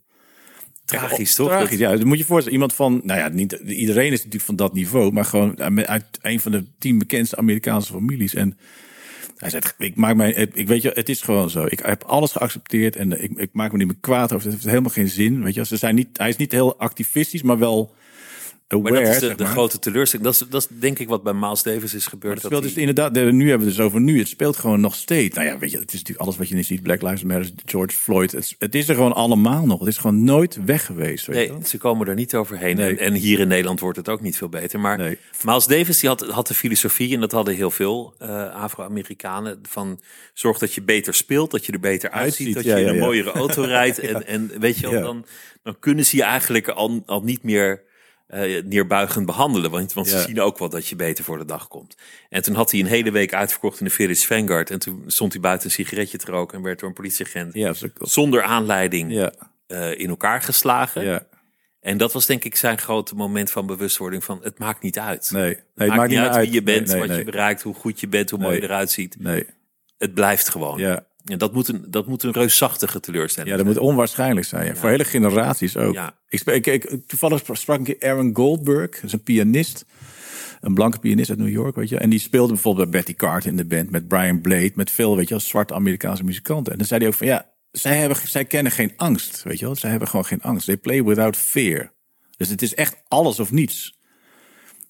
Tragisch, 0.86 1.36
toch? 1.36 1.48
Tragisch, 1.48 1.78
ja. 1.78 1.96
Dan 1.96 2.08
moet 2.08 2.18
je 2.18 2.26
voorstellen, 2.26 2.54
iemand 2.54 2.74
van, 2.74 3.02
nou 3.04 3.20
ja, 3.20 3.28
niet 3.28 3.52
iedereen 3.66 4.12
is 4.12 4.18
natuurlijk 4.18 4.44
van 4.44 4.56
dat 4.56 4.74
niveau, 4.74 5.12
maar 5.12 5.26
gewoon 5.26 5.60
uit 5.88 6.06
een 6.22 6.40
van 6.40 6.52
de 6.52 6.66
tien 6.80 6.98
bekendste 6.98 7.38
Amerikaanse 7.38 7.92
families. 7.92 8.34
En 8.34 8.58
hij 9.38 9.50
zegt, 9.50 9.76
ik 9.78 9.96
maak 9.96 10.16
mij, 10.16 10.34
ik 10.54 10.68
weet 10.68 10.82
je, 10.82 10.92
het 10.94 11.10
is 11.10 11.22
gewoon 11.22 11.50
zo. 11.50 11.66
Ik 11.70 11.80
heb 11.80 12.04
alles 12.04 12.32
geaccepteerd 12.32 12.96
en 12.96 13.24
ik, 13.24 13.32
ik 13.36 13.50
maak 13.52 13.72
me 13.72 13.78
niet 13.78 13.88
meer 13.88 13.98
kwaad 14.00 14.34
over. 14.34 14.46
Het 14.46 14.54
heeft 14.54 14.66
helemaal 14.66 14.92
geen 14.92 15.10
zin, 15.10 15.44
weet 15.44 15.54
je. 15.54 15.66
Ze 15.66 15.78
zijn 15.78 15.96
niet, 15.96 16.18
hij 16.18 16.30
is 16.30 16.38
niet 16.38 16.52
heel 16.52 16.80
activistisch, 16.80 17.42
maar 17.42 17.58
wel 17.58 17.94
aware. 18.74 18.94
Maar 18.94 19.04
dat 19.14 19.22
is 19.24 19.38
de, 19.38 19.46
grote 19.46 19.80
teleurstelling. 19.80 20.28
Dat 20.28 20.42
is, 20.42 20.48
dat 20.50 20.62
is 20.62 20.80
denk 20.80 21.00
ik 21.00 21.08
wat 21.08 21.24
bij 21.24 21.34
Miles 21.34 21.64
Davis 21.64 21.94
is 21.94 22.08
gebeurd. 22.08 22.34
Het 22.34 22.42
dat 22.42 22.52
speelt 22.52 22.64
dus 22.74 22.82
inderdaad, 22.82 23.14
de- 23.14 23.20
nu 23.20 23.50
hebben 23.50 23.68
we 23.68 23.72
het 23.72 23.76
dus 23.78 23.86
over 23.86 24.02
nu. 24.02 24.20
Het 24.20 24.28
speelt 24.28 24.58
gewoon 24.58 24.80
nog 24.82 24.96
steeds. 24.96 25.36
Nou 25.36 25.48
ja, 25.48 25.58
weet 25.58 25.72
je, 25.72 25.78
het 25.78 25.88
is 25.88 25.94
natuurlijk 25.94 26.20
alles 26.26 26.38
wat 26.38 26.50
je 26.50 26.56
nu 26.56 26.64
ziet. 26.64 26.82
Black 26.84 27.02
Lives 27.02 27.24
Matter, 27.24 27.52
George 27.66 27.96
Floyd. 27.98 28.32
Het, 28.32 28.44
is- 28.44 28.56
het 28.60 28.76
is 28.76 28.90
er 28.90 28.96
gewoon 28.96 29.14
allemaal 29.14 29.66
nog. 29.66 29.80
Het 29.80 29.88
is 29.88 29.98
gewoon 29.98 30.24
nooit 30.24 30.58
weg 30.66 30.86
geweest. 30.86 31.26
Weet 31.26 31.52
Nee, 31.52 31.66
ze 31.66 31.78
komen 31.78 32.08
er 32.08 32.16
niet 32.16 32.36
overheen. 32.36 32.76
Nee. 32.76 32.90
En, 32.98 33.06
en 33.06 33.14
hier 33.14 33.40
in 33.40 33.48
Nederland 33.48 33.80
wordt 33.80 33.98
het 33.98 34.10
ook 34.10 34.22
niet 34.22 34.38
veel 34.38 34.50
beter. 34.50 34.80
Maar 34.80 34.98
Nee. 34.98 35.18
Miles 35.44 35.66
Davis 35.66 36.00
die 36.00 36.10
had, 36.10 36.22
had 36.28 36.48
de 36.48 36.54
filosofie, 36.54 37.14
en 37.14 37.20
dat 37.20 37.32
hadden 37.32 37.56
heel 37.56 37.72
veel 37.72 38.14
eh, 38.20 38.54
Afro-Amerikanen, 38.54 39.60
van 39.70 40.00
zorg 40.34 40.58
dat 40.58 40.74
je 40.74 40.82
beter 40.82 41.14
speelt, 41.14 41.52
dat 41.52 41.66
je 41.66 41.72
er 41.72 41.80
beter 41.80 42.10
uitziet, 42.12 42.54
dat 42.54 42.64
ja, 42.64 42.76
je 42.76 42.80
in 42.82 42.86
ja, 42.86 42.92
een 42.92 42.98
ja. 42.98 43.04
mooiere 43.06 43.32
auto 43.32 43.62
rijdt. 43.62 44.00
En, 44.10 44.28
en 44.28 44.52
weet 44.60 44.78
je 44.78 44.90
wel, 44.90 45.02
dan, 45.02 45.26
dan 45.64 45.76
kunnen 45.80 46.06
ze 46.06 46.16
je 46.18 46.24
eigenlijk 46.24 46.68
al, 46.68 47.04
al 47.06 47.22
niet 47.24 47.44
meer 47.44 47.82
eh, 48.30 48.64
neerbuigend 48.64 49.26
behandelen. 49.26 49.72
Want, 49.72 49.94
want 49.94 50.10
Ja. 50.10 50.18
ze 50.18 50.24
zien 50.28 50.42
ook 50.42 50.58
wel 50.58 50.70
dat 50.70 50.88
je 50.88 50.96
beter 50.96 51.24
voor 51.24 51.38
de 51.38 51.46
dag 51.46 51.68
komt. 51.68 51.96
En 52.30 52.42
toen 52.42 52.56
had 52.56 52.72
hij 52.72 52.80
een 52.80 52.86
hele 52.86 53.12
week 53.12 53.34
uitverkocht 53.34 53.80
in 53.80 53.86
de 53.86 53.92
Village 53.92 54.26
Vanguard. 54.28 54.70
En 54.70 54.80
toen 54.80 55.04
stond 55.08 55.32
hij 55.34 55.42
buiten 55.42 55.68
een 55.68 55.74
sigaretje 55.74 56.18
te 56.18 56.32
roken 56.32 56.58
en 56.58 56.64
werd 56.64 56.80
door 56.80 56.90
een 56.90 56.96
politieagent 56.96 57.54
Ja, 57.54 57.74
zonder 58.00 58.42
aanleiding 58.44 59.14
ja, 59.14 59.32
eh, 59.68 60.00
in 60.00 60.10
elkaar 60.10 60.42
geslagen. 60.42 61.04
ja. 61.04 61.28
En 61.80 61.98
dat 61.98 62.14
was 62.14 62.26
denk 62.26 62.44
ik 62.44 62.56
zijn 62.56 62.78
grote 62.78 63.16
moment 63.16 63.52
van 63.52 63.66
bewustwording 63.66 64.24
van 64.24 64.40
het 64.44 64.60
maakt 64.60 64.82
niet 64.82 65.00
uit. 65.00 65.30
Nee, 65.32 65.44
nee 65.76 65.88
het 65.88 65.98
maakt, 65.98 66.10
niet 66.10 66.20
uit, 66.20 66.36
wie 66.36 66.52
je 66.54 66.64
bent, 66.64 66.88
Nee, 66.88 67.00
nee, 67.00 67.08
wat 67.08 67.18
je 67.18 67.24
bereikt, 67.24 67.62
hoe 67.62 67.74
goed 67.76 68.00
je 68.00 68.08
bent, 68.08 68.30
hoe 68.30 68.40
mooi 68.40 68.56
je 68.56 68.62
eruit 68.64 68.92
ziet. 68.92 69.16
Nee, 69.20 69.46
Het 69.98 70.14
blijft 70.14 70.50
gewoon. 70.50 70.80
ja. 70.80 71.06
En 71.26 71.38
dat 71.38 71.54
moet 71.54 71.68
een, 71.68 71.86
dat 71.88 72.08
moet 72.08 72.24
een 72.24 72.32
reusachtige 72.32 73.00
teleurstelling 73.00 73.52
ja, 73.52 73.58
dat 73.58 73.66
moet 73.66 73.78
onwaarschijnlijk 73.78 74.46
zijn. 74.48 74.66
Ja. 74.66 74.76
Voor 74.76 74.90
hele 74.90 75.04
generaties 75.06 75.78
ook. 75.78 75.94
Ja. 75.94 76.18
Ik, 76.30 76.42
ik, 76.42 76.66
ik- 76.68 77.08
toevallig 77.08 77.42
sprak 77.52 77.78
een 77.78 77.84
keer 77.84 77.96
Aaron 78.00 78.36
Goldberg, 78.36 78.90
dat 78.92 79.04
is 79.04 79.14
een 79.14 79.24
pianist. 79.24 79.86
Een 80.62 80.74
blanke 80.74 81.00
pianist 81.00 81.30
uit 81.30 81.40
New 81.40 81.50
York, 81.50 81.76
weet 81.76 81.90
je. 81.90 81.98
En 81.98 82.10
die 82.10 82.20
speelde 82.20 82.54
bijvoorbeeld 82.54 82.90
bij 82.90 83.00
Betty 83.00 83.16
Carter 83.16 83.50
in 83.50 83.58
de 83.58 83.66
band, 83.66 83.90
met 83.90 84.08
Brian 84.08 84.42
Blade, 84.42 84.72
met 84.76 84.92
veel, 84.92 85.16
weet 85.16 85.28
je, 85.28 85.34
wel, 85.34 85.40
zwarte 85.44 85.74
Amerikaanse 85.74 86.24
muzikanten. 86.24 86.72
En 86.72 86.78
dan 86.78 86.88
zei 86.88 87.00
hij 87.00 87.10
ook 87.10 87.16
van, 87.16 87.28
ja, 87.28 87.50
zij, 87.72 87.98
hebben, 87.98 88.18
zij 88.24 88.46
kennen 88.46 88.72
geen 88.72 88.94
angst, 88.96 89.44
weet 89.44 89.60
je 89.60 89.66
wel. 89.66 89.76
Zij 89.76 89.90
hebben 89.90 90.08
gewoon 90.08 90.26
geen 90.26 90.42
angst. 90.42 90.66
They 90.66 90.78
play 90.78 91.04
without 91.04 91.38
fear. 91.38 91.92
Dus 92.38 92.50
het 92.50 92.62
is 92.62 92.76
echt 92.76 92.96
alles 93.08 93.40
of 93.40 93.52
niets. 93.52 93.98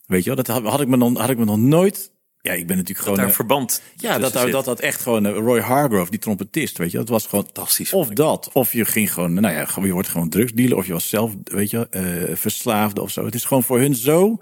Weet 0.06 0.24
je 0.24 0.28
wel, 0.36 0.44
dat 0.44 0.48
had, 0.48 0.64
had, 0.64 0.82
ik, 0.82 0.88
me 0.88 0.98
nog, 0.98 1.18
had 1.18 1.30
ik 1.30 1.38
me 1.38 1.46
nog 1.46 1.58
nooit... 1.58 2.12
Ja, 2.42 2.54
ik 2.54 2.68
ben 2.68 2.78
natuurlijk 2.78 2.98
Dat 2.98 3.04
gewoon... 3.06 3.18
daar 3.18 3.28
eh, 3.28 3.36
verband 3.36 3.82
ja, 3.96 4.18
dat, 4.18 4.34
dat, 4.34 4.42
zit. 4.42 4.52
dat, 4.52 4.66
dat 4.66 4.80
echt 4.80 5.02
gewoon 5.02 5.26
eh, 5.26 5.34
Roy 5.34 5.60
Hargrove, 5.60 6.10
die 6.10 6.20
trompetist, 6.20 6.78
weet 6.78 6.92
je, 6.92 6.98
dat 6.98 7.10
was 7.10 7.26
gewoon 7.26 7.46
Fantastisch, 7.46 7.94
Of 7.94 8.08
dat, 8.08 8.50
of 8.54 8.74
je 8.74 8.86
ging 8.86 9.14
gewoon, 9.14 9.34
nou 9.34 9.54
ja, 9.54 9.66
gewoon, 9.66 9.88
je 9.88 9.94
wordt 9.94 10.08
gewoon 10.08 10.30
drugsdealer, 10.30 10.78
of 10.78 10.86
je 10.86 10.94
was 10.94 11.10
zelf, 11.10 11.36
weet 11.44 11.70
je, 11.70 11.88
eh 11.90 12.36
verslaafde 12.36 13.02
of 13.02 13.12
zo. 13.12 13.26
Het 13.26 13.36
is 13.36 13.46
gewoon 13.46 13.64
voor 13.64 13.80
hun 13.80 13.96
zo. 13.96 14.38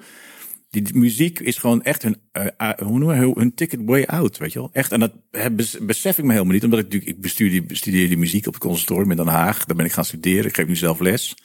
Die, 0.69 0.95
muziek 0.97 1.39
is 1.39 1.57
gewoon 1.57 1.83
echt 1.83 2.01
hun, 2.01 2.21
hoe 2.77 2.99
noemen 2.99 3.19
we, 3.19 3.39
hun, 3.39 3.53
ticket 3.53 3.79
way 3.85 4.03
out, 4.03 4.37
weet 4.37 4.53
je 4.53 4.59
wel. 4.59 4.69
Echt, 4.73 4.91
en 4.91 4.99
dat 4.99 5.11
besef 5.81 6.17
ik 6.17 6.23
me 6.23 6.31
helemaal 6.31 6.53
niet, 6.53 6.63
omdat 6.63 6.79
ik 6.79 6.85
natuurlijk, 6.85 7.11
ik 7.11 7.21
bestuur 7.21 7.49
die, 7.49 7.63
bestudeer 7.63 8.07
die 8.07 8.17
muziek 8.17 8.47
op 8.47 8.53
het 8.53 8.63
conservatorium 8.63 9.11
in 9.11 9.17
Den 9.17 9.27
Haag. 9.27 9.65
Daar 9.65 9.75
ben 9.75 9.85
ik 9.85 9.91
gaan 9.91 10.05
studeren, 10.05 10.45
ik 10.45 10.55
geef 10.55 10.67
nu 10.67 10.75
zelf 10.75 10.99
les. 10.99 11.35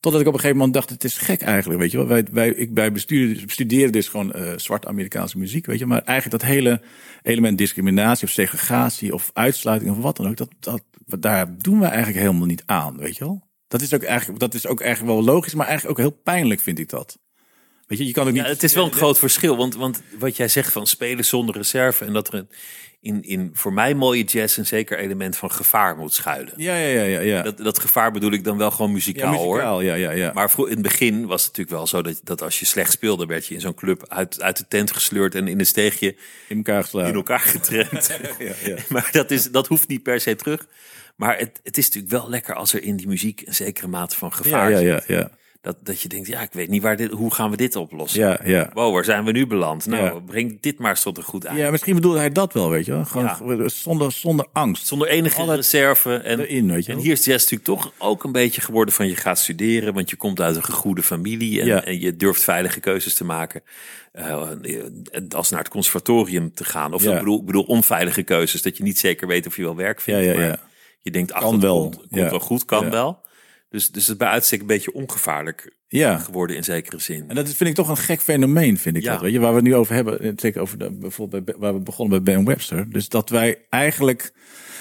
Totdat 0.00 0.20
ik 0.20 0.26
op 0.26 0.32
een 0.32 0.40
gegeven 0.40 0.58
moment 0.58 0.76
dacht, 0.76 0.90
het 0.90 1.04
is 1.04 1.18
gek 1.18 1.40
eigenlijk, 1.40 1.80
weet 1.80 1.90
je 1.90 1.96
wel. 1.96 2.06
Wij, 2.06 2.26
wij, 2.32 2.48
ik, 2.48 2.70
wij 2.74 2.92
bestuderen 2.92 3.92
dus 3.92 4.08
gewoon 4.08 4.32
eh 4.32 4.52
zwart 4.56 4.86
Amerikaanse 4.86 5.38
muziek, 5.38 5.66
weet 5.66 5.78
je. 5.78 5.86
Maar 5.86 6.02
eigenlijk 6.02 6.42
dat 6.42 6.50
hele 6.50 6.80
element 7.22 7.58
discriminatie 7.58 8.26
of 8.26 8.32
segregatie 8.32 9.14
of 9.14 9.30
uitsluiting 9.32 9.90
of 9.90 9.98
wat 9.98 10.16
dan 10.16 10.28
ook, 10.28 10.36
dat, 10.36 10.50
dat, 10.60 10.82
daar 11.22 11.56
doen 11.58 11.80
we 11.80 11.86
eigenlijk 11.86 12.18
helemaal 12.18 12.46
niet 12.46 12.62
aan, 12.66 12.96
weet 12.96 13.16
je 13.16 13.24
wel. 13.24 13.48
Dat 13.68 13.80
is 13.80 13.94
ook 13.94 14.02
eigenlijk, 14.02 14.40
dat 14.40 14.54
is 14.54 14.66
ook 14.66 14.80
eigenlijk 14.80 15.14
wel 15.14 15.24
logisch, 15.24 15.54
maar 15.54 15.66
eigenlijk 15.66 15.98
ook 15.98 16.06
heel 16.06 16.20
pijnlijk 16.22 16.60
vind 16.60 16.78
ik 16.78 16.88
dat. 16.88 17.18
Weet 17.90 17.98
je, 17.98 18.06
je 18.06 18.12
kan 18.12 18.26
ook 18.26 18.32
niet... 18.32 18.42
Ja, 18.42 18.48
het 18.48 18.62
is 18.62 18.74
wel 18.74 18.84
een 18.84 18.92
groot 18.92 19.18
verschil. 19.18 19.56
Want, 19.56 19.74
want 19.74 20.02
wat 20.18 20.36
jij 20.36 20.48
zegt 20.48 20.72
van 20.72 20.86
spelen 20.86 21.24
zonder 21.24 21.56
reserve. 21.56 22.04
En 22.04 22.12
dat 22.12 22.28
er 22.28 22.34
een, 22.34 22.48
in, 23.00 23.22
in 23.22 23.50
voor 23.54 23.72
mij 23.72 23.94
mooie 23.94 24.24
jazz 24.24 24.56
een 24.56 24.66
zeker 24.66 24.98
element 24.98 25.36
van 25.36 25.50
gevaar 25.52 25.96
moet 25.96 26.14
schuilen. 26.14 26.52
Ja, 26.56 26.76
ja, 26.76 27.02
ja, 27.02 27.02
ja. 27.02 27.20
ja. 27.20 27.42
Dat, 27.42 27.56
dat 27.58 27.78
gevaar 27.78 28.12
bedoel 28.12 28.32
ik 28.32 28.44
dan 28.44 28.58
wel 28.58 28.70
gewoon 28.70 28.92
muzikaal, 28.92 29.32
ja, 29.32 29.38
hoor. 29.38 29.54
muzikaal, 29.54 29.80
ja, 29.80 29.94
ja, 29.94 30.10
ja. 30.10 30.32
Maar 30.32 30.52
in 30.56 30.64
het 30.64 30.82
begin 30.82 31.26
was 31.26 31.44
het 31.44 31.56
natuurlijk 31.56 31.76
wel 31.76 31.86
zo 31.86 32.02
dat, 32.02 32.20
dat 32.24 32.42
als 32.42 32.58
je 32.58 32.66
slecht 32.66 32.92
speelde, 32.92 33.26
werd 33.26 33.46
je 33.46 33.54
in 33.54 33.60
zo'n 33.60 33.74
club 33.74 34.04
uit, 34.08 34.42
uit 34.42 34.56
de 34.56 34.64
tent 34.68 34.92
gesleurd 34.92 35.34
en 35.34 35.48
in 35.48 35.58
een 35.58 35.66
steegje 35.66 36.16
in 36.48 36.56
elkaar 36.56 36.82
geslagen. 36.82 37.10
in 37.10 37.16
elkaar 37.16 37.40
getraind. 37.40 38.10
Ja, 38.38 38.54
ja. 38.64 38.76
Maar 38.88 39.08
dat, 39.12 39.30
is, 39.30 39.50
dat 39.50 39.66
hoeft 39.66 39.88
niet 39.88 40.02
per 40.02 40.20
se 40.20 40.36
terug. 40.36 40.66
Maar 41.16 41.38
het, 41.38 41.60
het 41.62 41.78
is 41.78 41.84
natuurlijk 41.84 42.12
wel 42.12 42.28
lekker 42.30 42.54
als 42.54 42.72
er 42.72 42.82
in 42.82 42.96
die 42.96 43.08
muziek 43.08 43.42
een 43.44 43.54
zekere 43.54 43.86
mate 43.86 44.16
van 44.16 44.28
Ja, 44.30 44.36
gevaar 44.36 44.70
ja, 44.70 44.78
zit. 44.78 45.04
ja, 45.06 45.16
ja. 45.16 45.30
Dat, 45.62 45.76
dat 45.82 46.00
je 46.00 46.08
denkt, 46.08 46.26
ja, 46.28 46.40
ik 46.40 46.52
weet 46.52 46.68
niet 46.68 46.82
waar 46.82 46.96
dit, 46.96 47.10
hoe 47.10 47.34
gaan 47.34 47.50
we 47.50 47.56
dit 47.56 47.76
oplossen. 47.76 48.20
Ja, 48.20 48.40
ja. 48.44 48.70
Wow, 48.74 48.94
waar 48.94 49.04
zijn 49.04 49.24
we 49.24 49.32
nu 49.32 49.46
beland? 49.46 49.86
Nou, 49.86 50.04
Ja. 50.04 50.20
breng 50.26 50.60
dit 50.60 50.78
maar 50.78 51.00
tot 51.00 51.16
een 51.16 51.22
goed 51.22 51.44
eind. 51.44 51.58
Ja, 51.58 51.70
misschien 51.70 51.94
bedoelde 51.94 52.18
hij 52.18 52.30
dat 52.32 52.52
wel, 52.52 52.70
weet 52.70 52.86
je 52.86 52.92
wel. 52.92 53.04
Gewoon 53.04 53.24
Ja. 53.58 53.68
zonder, 53.68 54.12
zonder 54.12 54.46
angst. 54.52 54.86
Zonder 54.86 55.08
enige 55.08 55.54
reserve. 55.54 56.14
En, 56.16 56.40
erin, 56.40 56.70
weet 56.72 56.86
je 56.86 56.92
en 56.92 56.98
hier 56.98 57.12
is 57.12 57.24
jazz 57.24 57.50
natuurlijk 57.50 57.82
toch 57.82 57.92
ook 57.98 58.24
een 58.24 58.32
beetje 58.32 58.60
geworden 58.60 58.94
van 58.94 59.06
je 59.08 59.16
gaat 59.16 59.38
studeren, 59.38 59.94
want 59.94 60.10
je 60.10 60.16
komt 60.16 60.40
uit 60.40 60.56
een 60.56 60.64
gegoede 60.64 61.02
familie 61.02 61.60
en, 61.60 61.66
Ja. 61.66 61.84
en 61.84 62.00
je 62.00 62.16
durft 62.16 62.42
veilige 62.44 62.80
keuzes 62.80 63.14
te 63.14 63.24
maken. 63.24 63.62
En 64.12 65.28
als 65.28 65.50
naar 65.50 65.60
het 65.60 65.68
conservatorium 65.68 66.54
te 66.54 66.64
gaan. 66.64 66.92
Of 66.94 67.02
Ja. 67.02 67.12
ik, 67.12 67.18
bedoel, 67.18 67.38
ik 67.40 67.46
bedoel 67.46 67.62
onveilige 67.64 68.22
keuzes, 68.22 68.62
dat 68.62 68.76
je 68.76 68.82
niet 68.82 68.98
zeker 68.98 69.26
weet 69.26 69.46
of 69.46 69.56
je 69.56 69.62
wel 69.62 69.76
werk 69.76 70.00
vindt. 70.00 70.20
Ja, 70.24 70.26
ja, 70.30 70.36
maar 70.36 70.46
ja. 70.46 70.58
je 71.00 71.10
denkt, 71.10 71.32
ach, 71.32 71.40
Kan 71.42 71.60
wel. 71.60 71.80
Komt, 71.88 72.06
wel 72.10 72.40
goed, 72.40 72.64
kan 72.64 72.90
wel. 72.90 73.20
Dus, 73.70 73.90
dus 73.90 74.02
het 74.02 74.10
is 74.12 74.16
bij 74.16 74.28
uitstek 74.28 74.60
een 74.60 74.66
beetje 74.66 74.92
ongevaarlijk 74.94 75.76
Ja. 75.88 76.18
geworden 76.18 76.56
in 76.56 76.64
zekere 76.64 76.98
zin. 76.98 77.24
En 77.28 77.34
dat 77.34 77.48
is- 77.48 77.54
vind 77.54 77.70
ik 77.70 77.76
toch 77.76 77.88
een 77.88 77.96
gek 77.96 78.20
fenomeen, 78.20 78.78
vind 78.78 78.96
ik 78.96 79.02
Ja. 79.02 79.12
dat. 79.12 79.20
Weet 79.20 79.32
je, 79.32 79.38
waar 79.38 79.50
we 79.50 79.56
het 79.56 79.64
nu 79.64 79.74
over 79.74 79.94
hebben, 79.94 80.20
eh, 80.20 80.32
zeker 80.36 80.60
over 80.60 80.78
de, 80.78 80.90
bijvoorbeeld 80.92 81.44
bij, 81.44 81.54
waar 81.58 81.74
we 81.74 81.80
begonnen 81.80 82.22
bij 82.24 82.34
Ben 82.34 82.44
Webster. 82.44 82.90
Dus 82.90 83.08
dat 83.08 83.28
wij 83.28 83.58
eigenlijk 83.68 84.32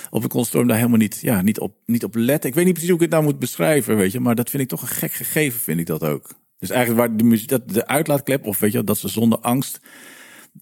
op 0.09 0.23
een 0.23 0.29
consortium 0.29 0.67
daar 0.67 0.77
helemaal 0.77 0.97
niet, 0.97 1.19
ja, 1.21 1.41
niet, 1.41 1.59
op, 1.59 1.75
niet 1.85 2.03
op 2.03 2.15
letten. 2.15 2.49
Ik 2.49 2.55
weet 2.55 2.63
niet 2.65 2.73
precies 2.73 2.89
hoe 2.91 2.99
ik 2.99 3.05
het 3.05 3.13
nou 3.13 3.23
moet 3.31 3.39
beschrijven, 3.39 3.95
weet 3.97 4.11
je. 4.11 4.19
Maar 4.19 4.35
dat 4.35 4.49
vind 4.49 4.63
ik 4.63 4.69
toch 4.69 4.81
een 4.81 4.87
gek 4.87 5.11
gegeven, 5.13 5.59
vind 5.59 5.79
ik 5.79 5.85
dat 5.85 6.03
ook. 6.03 6.29
Dus 6.59 6.69
eigenlijk 6.69 6.99
waar 7.07 7.17
de 7.17 7.23
muziek, 7.23 7.49
dat 7.49 7.69
de 7.69 7.87
uitlaatklep, 7.87 8.45
of 8.45 8.59
weet 8.59 8.71
je, 8.71 8.83
dat 8.83 8.97
ze 8.97 9.07
zonder 9.07 9.39
angst 9.39 9.79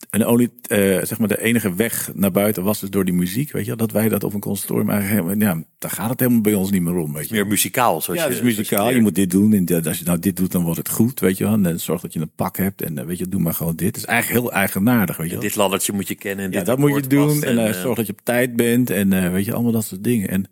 en 0.10 0.28
only, 0.28 0.50
eh, 0.62 0.78
zeg 1.04 1.20
maar 1.20 1.28
de 1.28 1.42
enige 1.42 1.76
weg 1.76 2.12
naar 2.14 2.32
buiten 2.32 2.64
was 2.64 2.80
dus 2.80 2.90
door 2.90 3.06
die 3.06 3.14
muziek, 3.14 3.52
weet 3.52 3.66
je, 3.66 3.76
dat 3.76 3.92
wij 3.92 4.10
dat 4.10 4.24
op 4.24 4.34
een 4.34 4.40
consortium 4.40 4.90
eigenlijk 4.90 5.42
ja, 5.42 5.64
daar 5.78 5.92
gaat 5.92 6.10
het 6.10 6.20
helemaal 6.20 6.42
bij 6.42 6.54
ons 6.54 6.72
niet 6.72 6.82
meer 6.82 6.96
om, 6.96 7.14
weet 7.14 7.28
je. 7.28 7.34
Meer 7.34 7.48
muzikaal, 7.48 8.02
zoals 8.02 8.20
Ja, 8.20 8.26
je 8.26 8.34
het 8.34 8.44
is 8.44 8.56
muzikaal. 8.58 8.90
Je 8.90 9.02
moet 9.02 9.16
dit 9.16 9.32
doen. 9.32 9.54
En 9.54 9.84
als 9.86 10.00
je 10.00 10.06
nou 10.06 10.20
dit 10.20 10.36
doet, 10.36 10.52
dan 10.52 10.64
wordt 10.64 10.78
het 10.78 10.90
goed, 10.90 11.20
weet 11.20 11.38
je 11.38 11.44
wel. 11.44 11.54
En 11.54 11.64
dan 11.64 11.80
zorg 11.80 12.02
dat 12.02 12.14
je 12.14 12.20
een 12.20 12.32
pak 12.36 12.58
hebt. 12.58 12.82
En 12.82 12.98
eh, 12.98 13.06
weet 13.06 13.18
je, 13.18 13.28
doe 13.28 13.42
maar 13.42 13.54
gewoon 13.54 13.76
dit. 13.76 13.88
Het 13.88 13.98
is 13.98 14.06
eigenlijk 14.06 14.44
heel 14.44 14.54
eigenaardig, 14.54 15.18
weet 15.18 15.28
je 15.28 15.34
wel. 15.34 15.42
Dit 15.42 15.56
laddertje 15.56 15.94
moet 15.94 16.08
je 16.08 16.16
kennen. 16.16 16.46
En 16.46 16.52
Ja, 16.52 16.58
dit 16.58 16.66
dat 16.66 16.78
moet 16.78 16.94
je 16.94 17.08
doen. 17.08 17.44
En 17.44 17.58
eh, 17.58 17.70
eh, 17.70 17.76
zorg 17.76 17.98
dat 17.98 18.06
je 18.06 18.12
op 18.12 18.22
tijd 18.24 18.56
bent. 18.56 18.90
En 18.90 19.14
eh, 19.14 19.32
weet 19.32 19.46
je, 19.46 19.54
allemaal 19.54 19.72
dat 19.72 19.86
soort 19.86 20.04
dingen. 20.04 20.30
En 20.30 20.46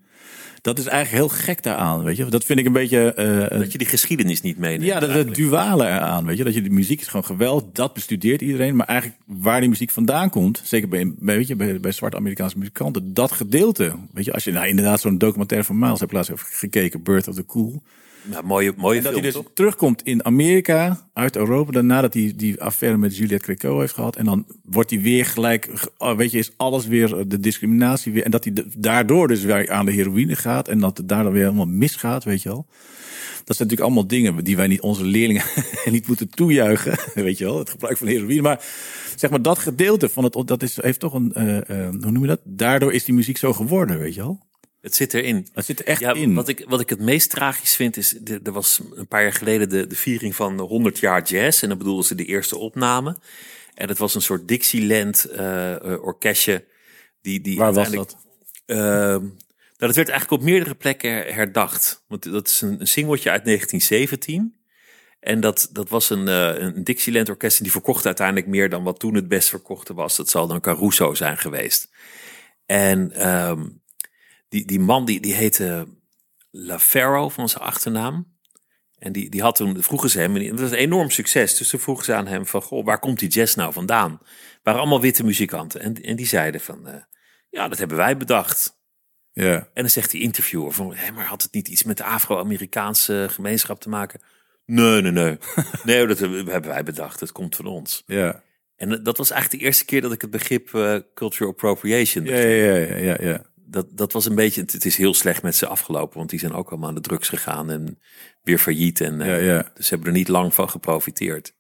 dat 0.66 0.80
is 0.80 0.86
eigenlijk 0.86 1.24
heel 1.24 1.38
gek 1.38 1.64
daaraan, 1.64 2.04
weet 2.04 2.18
je. 2.18 2.26
Dat 2.26 2.44
vind 2.44 2.60
ik 2.60 2.66
een 2.66 2.72
beetje... 2.72 3.14
eh, 3.14 3.60
dat 3.60 3.72
je 3.72 3.78
die 3.78 3.88
geschiedenis 3.88 4.42
niet 4.42 4.58
meeneemt. 4.58 4.84
ja, 4.84 5.00
dat 5.00 5.10
het 5.10 5.36
duale 5.36 5.86
eraan, 5.86 6.26
weet 6.26 6.38
je. 6.38 6.44
Dat 6.44 6.54
je 6.54 6.62
de 6.62 6.70
muziek 6.70 7.02
is 7.02 7.08
gewoon 7.08 7.26
geweldig. 7.26 7.70
Dat 7.74 7.94
bestudeert 7.94 8.42
iedereen. 8.42 8.76
Maar 8.76 8.88
eigenlijk 8.88 9.20
waar 9.26 9.60
die 9.60 9.70
muziek 9.70 9.90
vandaan 9.90 10.30
komt, 10.30 10.62
zeker 10.64 10.88
bij, 10.88 11.14
bij, 11.18 11.36
weet 11.36 11.48
je, 11.48 11.56
bij, 11.56 11.80
bij 11.80 11.92
zwarte 11.92 12.18
Amerikaanse 12.18 12.58
muzikanten, 12.58 13.14
dat 13.14 13.32
gedeelte. 13.32 13.96
Weet 14.14 14.26
je, 14.26 14.34
als 14.34 14.44
je 14.44 14.52
nou 14.52 14.68
inderdaad 14.68 15.02
zo'n 15.02 15.18
documentaire 15.18 15.68
van 15.68 15.80
Miles 15.80 16.00
hebt 16.00 16.12
laatst 16.12 16.32
gekeken, 16.36 17.04
Birth 17.04 17.28
of 17.28 17.36
the 17.36 17.46
Cool. 17.46 17.82
Mooie, 18.44 18.74
mooie 18.78 18.98
En 18.98 19.04
dat 19.04 19.12
film, 19.12 19.24
hij 19.24 19.32
dus 19.32 19.42
toch? 19.42 19.52
terugkomt 19.54 20.04
in 20.04 20.26
Amerika, 20.26 21.08
uit 21.14 21.36
Europa, 21.36 21.72
daarna 21.72 22.02
dat 22.02 22.14
hij 22.14 22.34
die 22.36 22.62
affaire 22.62 22.98
met 22.98 23.18
Juliette 23.18 23.44
Greco 23.44 23.80
heeft 23.80 23.94
gehad. 23.94 24.16
En 24.16 24.26
dan 24.26 24.46
wordt 24.64 24.90
hij 24.90 25.02
weer 25.02 25.26
gelijk, 25.26 25.70
oh, 25.98 26.18
weet 26.18 26.32
je, 26.32 26.38
is 26.38 26.52
alles 26.58 26.88
weer 26.88 27.18
eh, 27.18 27.24
de 27.28 27.40
discriminatie 27.40 28.12
weer. 28.12 28.24
En 28.24 28.32
dat 28.32 28.44
hij 28.44 28.54
daardoor 28.78 29.28
dus 29.28 29.44
weer 29.44 29.72
aan 29.72 29.86
de 29.86 29.92
heroïne 29.92 30.36
gaat 30.36 30.68
en 30.68 30.80
dat 30.80 30.98
het 30.98 31.10
daar 31.10 31.24
dan 31.24 31.32
weer 31.32 31.44
helemaal 31.44 31.66
misgaat, 31.66 32.24
weet 32.24 32.42
je 32.42 32.50
wel. 32.50 32.66
Dat 33.46 33.56
zijn 33.56 33.68
natuurlijk 33.68 33.82
allemaal 33.82 34.08
dingen 34.08 34.44
die 34.44 34.56
wij 34.56 34.68
niet 34.68 34.82
onze 34.82 35.04
leerlingen 35.04 35.44
niet 35.86 36.08
moeten 36.08 36.30
toejuichen, 36.30 36.98
weet 37.24 37.38
je 37.38 37.44
wel, 37.44 37.60
het 37.60 37.70
gebruik 37.70 37.98
van 37.98 38.08
heroïne. 38.08 38.42
Maar 38.42 38.64
zeg 39.16 39.30
maar 39.30 39.42
dat 39.42 39.60
gedeelte 39.60 40.10
van 40.10 40.24
het, 40.24 40.38
dat 40.46 40.64
is, 40.64 40.82
heeft 40.82 41.00
toch 41.00 41.14
een, 41.14 41.34
eh, 41.34 41.58
eh, 41.58 41.90
hoe 42.02 42.12
noem 42.12 42.22
je 42.22 42.28
dat? 42.28 42.42
Daardoor 42.44 42.94
is 42.94 43.04
die 43.04 43.16
muziek 43.16 43.38
zo 43.38 43.54
geworden, 43.54 44.00
weet 44.00 44.14
je 44.14 44.22
wel. 44.22 44.40
Het 44.86 44.96
zit 44.96 45.14
erin. 45.14 45.48
Het 45.54 45.66
zit 45.66 45.80
er 45.80 45.86
echt 45.86 46.00
Ja, 46.00 46.14
in. 46.14 46.34
wat 46.34 46.48
ik, 46.48 46.66
wat 46.68 46.80
ik 46.80 46.90
het 46.90 47.00
meest 47.00 47.30
tragisch 47.30 47.76
vind 47.76 47.98
is, 47.98 48.16
er 48.44 48.52
was 48.52 48.82
een 48.96 49.08
paar 49.08 49.22
jaar 49.22 49.34
geleden 49.34 49.70
de, 49.70 49.88
de 49.88 49.96
viering 49.96 50.36
van 50.36 50.60
100 50.60 51.00
jaar 51.00 51.24
jazz. 51.24 51.64
En 51.64 51.70
dan 51.70 51.78
bedoelden 51.78 52.06
ze 52.06 52.16
de 52.16 52.26
eerste 52.26 52.58
opname. 52.58 53.18
En 53.74 53.88
het 53.88 53.98
was 53.98 54.16
een 54.16 54.22
soort 54.22 54.48
Dixieland 54.48 55.24
eh, 55.26 55.76
orkestje. 56.02 56.66
Die, 57.22 57.42
die 57.42 57.58
Waar 57.58 57.74
was 57.74 57.92
dat? 57.92 58.18
Ehm, 58.66 58.78
nou, 58.78 59.32
dat 59.78 59.96
werd 59.96 60.10
eigenlijk 60.10 60.42
op 60.42 60.50
meerdere 60.50 60.76
plekken 60.76 61.12
her- 61.12 61.34
herdacht. 61.34 62.04
Want 62.08 62.32
dat 62.32 62.48
is 62.48 62.62
een, 62.62 62.80
een 62.80 62.88
singeltje 62.88 63.30
uit 63.30 63.46
1917. 63.46 64.56
En 65.20 65.40
dat, 65.40 65.70
dat 65.72 65.90
was 65.90 66.10
een, 66.10 66.28
eh, 66.28 66.54
een 66.58 66.84
Dixieland 66.84 67.30
orkest. 67.30 67.58
En 67.58 67.64
die 67.64 67.72
verkocht 67.72 68.06
uiteindelijk 68.06 68.48
meer 68.48 68.70
dan 68.70 68.84
wat 68.84 69.00
toen 69.00 69.16
het 69.16 69.28
best 69.28 69.50
verkochte 69.50 69.94
was. 69.94 70.16
Dat 70.16 70.30
zal 70.30 70.48
dan 70.48 70.60
Caruso 70.62 71.14
zijn 71.14 71.38
geweest. 71.38 71.90
En 72.66 73.12
ehm, 73.12 73.64
die, 74.48 74.66
die 74.66 74.80
man 74.80 75.06
die, 75.06 75.20
die 75.20 75.34
heette 75.34 75.88
LaFaro 76.52 77.30
van 77.30 77.50
zijn 77.50 77.64
achternaam. 77.64 78.34
En 78.98 79.12
die, 79.12 79.30
die 79.30 79.42
had 79.42 79.56
toen, 79.56 79.84
vroegen 79.84 80.10
ze 80.10 80.20
hem, 80.20 80.36
en 80.36 80.50
dat 80.50 80.60
was 80.60 80.72
een 80.72 80.78
enorm 80.78 81.10
succes. 81.10 81.58
Dus 81.58 81.70
toen 81.70 81.80
vroegen 81.80 82.06
ze 82.06 82.14
aan 82.14 82.28
hem 82.28 82.46
van, 82.46 82.62
goh, 82.62 82.86
waar 82.86 83.00
komt 83.00 83.20
die 83.20 83.30
jazz 83.30 83.56
nou 83.56 83.74
vandaan? 83.74 84.12
Het 84.22 84.60
waren 84.64 84.80
allemaal 84.80 85.02
witte 85.02 85.24
muzikanten. 85.24 85.82
En, 85.82 86.04
en 86.04 86.16
die 86.16 86.26
zeiden 86.26 86.62
van, 86.62 86.88
eh, 86.88 87.02
ja, 87.50 87.68
dat 87.68 87.78
hebben 87.78 87.98
wij 87.98 88.18
bedacht. 88.18 88.80
Ja. 89.32 89.54
En 89.54 89.82
dan 89.82 89.90
zegt 89.90 90.12
die 90.12 90.22
interviewer 90.22 90.72
van, 90.72 90.96
hé, 90.96 91.12
maar 91.12 91.26
had 91.26 91.42
het 91.42 91.54
niet 91.54 91.68
iets 91.68 91.84
met 91.84 91.98
de 91.98 92.04
Afro-Amerikaanse 92.04 93.28
gemeenschap 93.30 93.82
te 93.82 93.90
maken? 93.90 94.22
Nee, 94.66 95.02
nee, 95.02 95.12
nee. 95.12 95.38
nee, 95.84 96.08
dat 96.08 96.20
hebben 96.20 96.62
wij 96.62 96.84
bedacht. 96.84 97.20
Dat 97.20 97.32
komt 97.32 97.56
van 97.56 97.66
ons. 97.66 98.04
Ja. 98.06 98.44
En 98.76 99.04
dat 99.04 99.18
was 99.18 99.32
eigenlijk 99.32 99.62
de 99.62 99.68
eerste 99.68 99.86
keer 99.86 100.02
dat 100.02 100.12
ik 100.12 100.22
het 100.22 100.32
begrip 100.32 100.74
eh, 100.74 100.98
cultural 101.14 101.52
appropriation 101.52 102.26
Ja, 102.26 102.38
ja, 102.38 102.76
ja, 102.76 102.96
ja, 102.96 103.18
ja. 103.20 103.46
Dat, 103.76 103.98
dat 103.98 104.12
was 104.12 104.26
een 104.26 104.36
beetje, 104.36 104.62
het 104.62 104.86
is 104.86 104.98
heel 104.98 105.14
slecht 105.14 105.44
met 105.44 105.56
ze 105.56 105.68
afgelopen, 105.68 106.18
want 106.18 106.30
die 106.30 106.40
zijn 106.40 106.54
ook 106.54 106.70
allemaal 106.70 106.90
aan 106.90 106.96
de 106.96 107.02
drugs 107.02 107.30
gegaan 107.30 107.70
en 107.70 108.00
weer 108.42 108.58
failliet. 108.58 109.02
En, 109.02 109.22
eh, 109.22 109.28
Ja, 109.28 109.36
ja. 109.36 109.72
Dus 109.74 109.88
ze 109.88 109.94
hebben 109.94 110.12
er 110.12 110.18
niet 110.18 110.28
lang 110.28 110.54
van 110.54 110.70
geprofiteerd. 110.70 111.54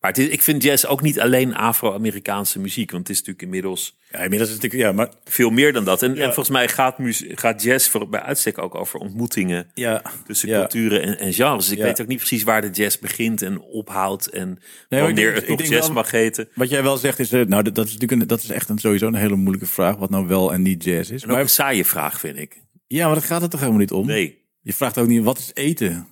Maar 0.00 0.10
het 0.10 0.18
is, 0.20 0.28
ik 0.28 0.42
vind 0.42 0.62
jazz 0.62 0.84
ook 0.84 1.02
niet 1.02 1.20
alleen 1.20 1.54
Afro-Amerikaanse 1.54 2.58
muziek, 2.58 2.90
want 2.90 3.02
het 3.08 3.10
is 3.10 3.16
natuurlijk 3.16 3.44
inmiddels 3.44 3.98
Ja, 4.10 4.18
inmiddels 4.18 4.48
is 4.50 4.54
het 4.54 4.62
natuurlijk, 4.62 4.90
ja, 4.90 4.96
maar 4.96 5.12
veel 5.24 5.50
meer 5.50 5.72
dan 5.72 5.84
dat. 5.84 6.02
En, 6.02 6.14
Ja. 6.14 6.16
en 6.20 6.24
volgens 6.24 6.48
mij 6.48 6.68
gaat, 6.68 6.96
gaat 7.34 7.62
jazz 7.62 7.88
voor, 7.88 8.08
bij 8.08 8.20
uitstek 8.20 8.58
ook 8.58 8.74
over 8.74 9.00
ontmoetingen 9.00 9.70
ja. 9.74 10.02
tussen 10.26 10.48
culturen 10.48 11.02
en, 11.02 11.18
en 11.18 11.32
genres. 11.32 11.66
Dus 11.66 11.76
ik 11.76 11.82
weet 11.82 12.00
ook 12.00 12.06
niet 12.06 12.16
precies 12.16 12.42
waar 12.42 12.60
de 12.60 12.70
jazz 12.70 12.98
begint 12.98 13.42
en 13.42 13.60
ophoudt 13.60 14.28
en 14.30 14.50
ik 14.88 14.98
wanneer 14.98 15.32
denk- 15.34 15.46
het 15.46 15.48
nog 15.58 15.60
jazz 15.68 15.86
wel- 15.86 15.92
mag 15.92 16.10
heten. 16.10 16.48
Wat 16.54 16.68
jij 16.70 16.82
wel 16.82 16.96
zegt 16.96 17.18
is, 17.18 17.32
eh, 17.32 17.46
nou, 17.46 17.62
dat, 17.62 17.74
dat 17.74 17.86
is 17.86 17.92
natuurlijk 17.92 18.20
een, 18.22 18.28
dat 18.28 18.42
is 18.42 18.50
echt 18.50 18.68
een, 18.68 18.78
sowieso 18.78 19.06
een 19.06 19.14
hele 19.14 19.36
moeilijke 19.36 19.66
vraag, 19.68 19.96
wat 19.96 20.10
nou 20.10 20.26
wel 20.26 20.52
en 20.52 20.62
niet 20.62 20.84
jazz 20.84 21.10
is. 21.10 21.22
En 21.22 21.28
Maar, 21.28 21.40
een 21.40 21.48
saaie 21.48 21.84
vraag, 21.84 22.20
vind 22.20 22.38
ik. 22.38 22.56
ja, 22.86 23.06
maar 23.06 23.14
daar 23.14 23.24
gaat 23.24 23.40
het 23.42 23.50
toch 23.50 23.60
helemaal 23.60 23.80
niet 23.80 23.92
om? 23.92 24.06
Nee. 24.06 24.38
Je 24.62 24.72
vraagt 24.72 24.98
ook 24.98 25.06
niet, 25.06 25.24
wat 25.24 25.38
is 25.38 25.50
eten? 25.54 26.06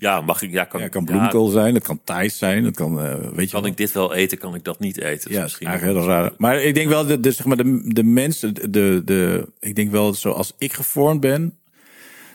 Ja, 0.00 0.20
mag 0.20 0.42
ik? 0.42 0.50
Ja, 0.50 0.64
kan, 0.64 0.78
Ja, 0.78 0.84
het 0.84 0.94
kan 0.94 1.04
ja, 1.04 1.10
bloemkool 1.10 1.48
zijn, 1.48 1.74
het 1.74 1.84
kan 1.84 2.00
Thais 2.04 2.38
zijn, 2.38 2.64
het 2.64 2.76
kan, 2.76 3.00
eh, 3.00 3.14
weet 3.14 3.44
je 3.44 3.50
kan 3.50 3.60
wel. 3.60 3.70
ik 3.70 3.76
dit 3.76 3.92
wel 3.92 4.14
eten, 4.14 4.38
kan 4.38 4.54
ik 4.54 4.64
dat 4.64 4.78
niet 4.78 5.00
eten? 5.00 5.32
Ja, 5.32 5.42
misschien 5.42 5.66
eigenlijk 5.66 5.98
heel 5.98 6.08
raar. 6.08 6.32
Maar 6.36 6.62
ik 6.62 6.74
denk 6.74 6.88
wel, 6.88 7.06
de, 7.06 7.20
de, 7.20 7.30
zeg 7.30 7.46
maar, 7.46 7.56
de, 7.56 7.80
de 7.84 8.04
mensen, 8.04 8.54
de, 8.54 9.02
de, 9.04 9.48
ik 9.60 9.74
denk 9.74 9.90
wel, 9.90 10.14
zoals 10.14 10.54
ik 10.58 10.72
gevormd 10.72 11.20
ben, 11.20 11.58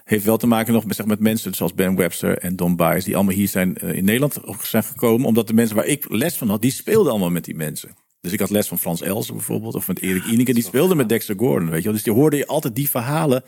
heeft 0.04 0.26
wel 0.26 0.38
te 0.38 0.48
maken 0.48 0.74
nog 0.74 0.86
met, 0.86 0.96
zeg, 0.96 1.06
met 1.06 1.20
mensen 1.20 1.54
zoals 1.54 1.74
Ben 1.74 1.96
Webster 1.96 2.38
en 2.38 2.56
Don 2.56 2.76
Bias, 2.76 3.04
die 3.04 3.16
allemaal 3.16 3.34
hier 3.34 3.48
zijn 3.48 3.78
eh, 3.78 3.94
in 3.94 4.06
Nederland 4.06 4.40
zijn 4.62 4.84
gekomen, 4.84 5.28
omdat 5.28 5.48
de 5.48 5.54
mensen 5.54 5.76
waar 5.76 5.86
ik 5.86 6.06
les 6.10 6.38
van 6.38 6.50
had, 6.50 6.62
die 6.62 6.72
speelden 6.72 7.12
allemaal 7.12 7.30
met 7.30 7.46
die 7.46 7.56
mensen. 7.56 7.96
Dus 8.22 8.32
ik 8.32 8.40
had 8.40 8.50
les 8.50 8.68
van 8.68 8.80
Frans 8.80 9.02
Elsen 9.02 9.36
bijvoorbeeld, 9.36 9.76
of 9.76 9.88
met 9.88 10.02
Erik 10.02 10.26
Ineke, 10.26 10.54
die 10.54 10.64
speelde 10.64 10.96
met 10.96 11.10
Dexter 11.10 11.36
Gordon, 11.38 11.70
weet 11.70 11.78
je 11.78 11.84
wel. 11.84 11.94
Dus 11.94 12.04
die 12.04 12.14
hoorde 12.14 12.38
je 12.38 12.48
altijd, 12.48 12.76
die 12.76 12.90
verhalen 12.90 13.44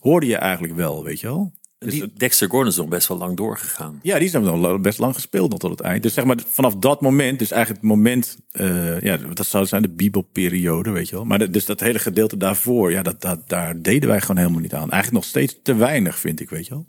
hoorde 0.00 0.26
je 0.26 0.36
eigenlijk 0.36 0.74
wel, 0.74 1.04
weet 1.04 1.20
je 1.20 1.26
wel. 1.26 1.52
Dus 1.78 1.92
Die, 1.92 2.12
Dexter 2.16 2.48
Gordon 2.48 2.68
is 2.68 2.76
nog 2.76 2.88
best 2.88 3.08
wel 3.08 3.18
lang 3.18 3.36
doorgegaan. 3.36 3.98
ja, 4.02 4.18
die 4.18 4.28
zijn 4.28 4.44
dan 4.44 4.82
best 4.82 4.98
lang 4.98 5.14
gespeeld 5.14 5.50
nog 5.50 5.58
tot 5.58 5.70
het 5.70 5.80
eind. 5.80 6.02
Dus 6.02 6.14
zeg 6.14 6.24
maar 6.24 6.36
vanaf 6.48 6.76
dat 6.76 7.00
moment, 7.00 7.38
dus 7.38 7.50
eigenlijk 7.50 7.82
het 7.82 7.90
moment, 7.90 8.36
eh, 8.50 9.00
ja, 9.00 9.16
dat 9.16 9.46
zou 9.46 9.66
zijn 9.66 9.82
de 9.82 9.90
bibelperiode, 9.90 10.90
weet 10.90 11.08
je 11.08 11.14
wel. 11.14 11.24
Maar 11.24 11.38
de- 11.38 11.50
dus 11.50 11.64
dat 11.64 11.80
hele 11.80 11.98
gedeelte 11.98 12.36
daarvoor, 12.36 12.90
ja, 12.90 13.02
dat, 13.02 13.20
dat, 13.20 13.48
daar 13.48 13.82
deden 13.82 14.08
wij 14.08 14.20
gewoon 14.20 14.36
helemaal 14.36 14.60
niet 14.60 14.74
aan. 14.74 14.90
Eigenlijk 14.90 15.12
nog 15.12 15.24
steeds 15.24 15.58
te 15.62 15.74
weinig, 15.74 16.18
vind 16.18 16.40
ik, 16.40 16.50
weet 16.50 16.66
je 16.66 16.70
wel. 16.74 16.86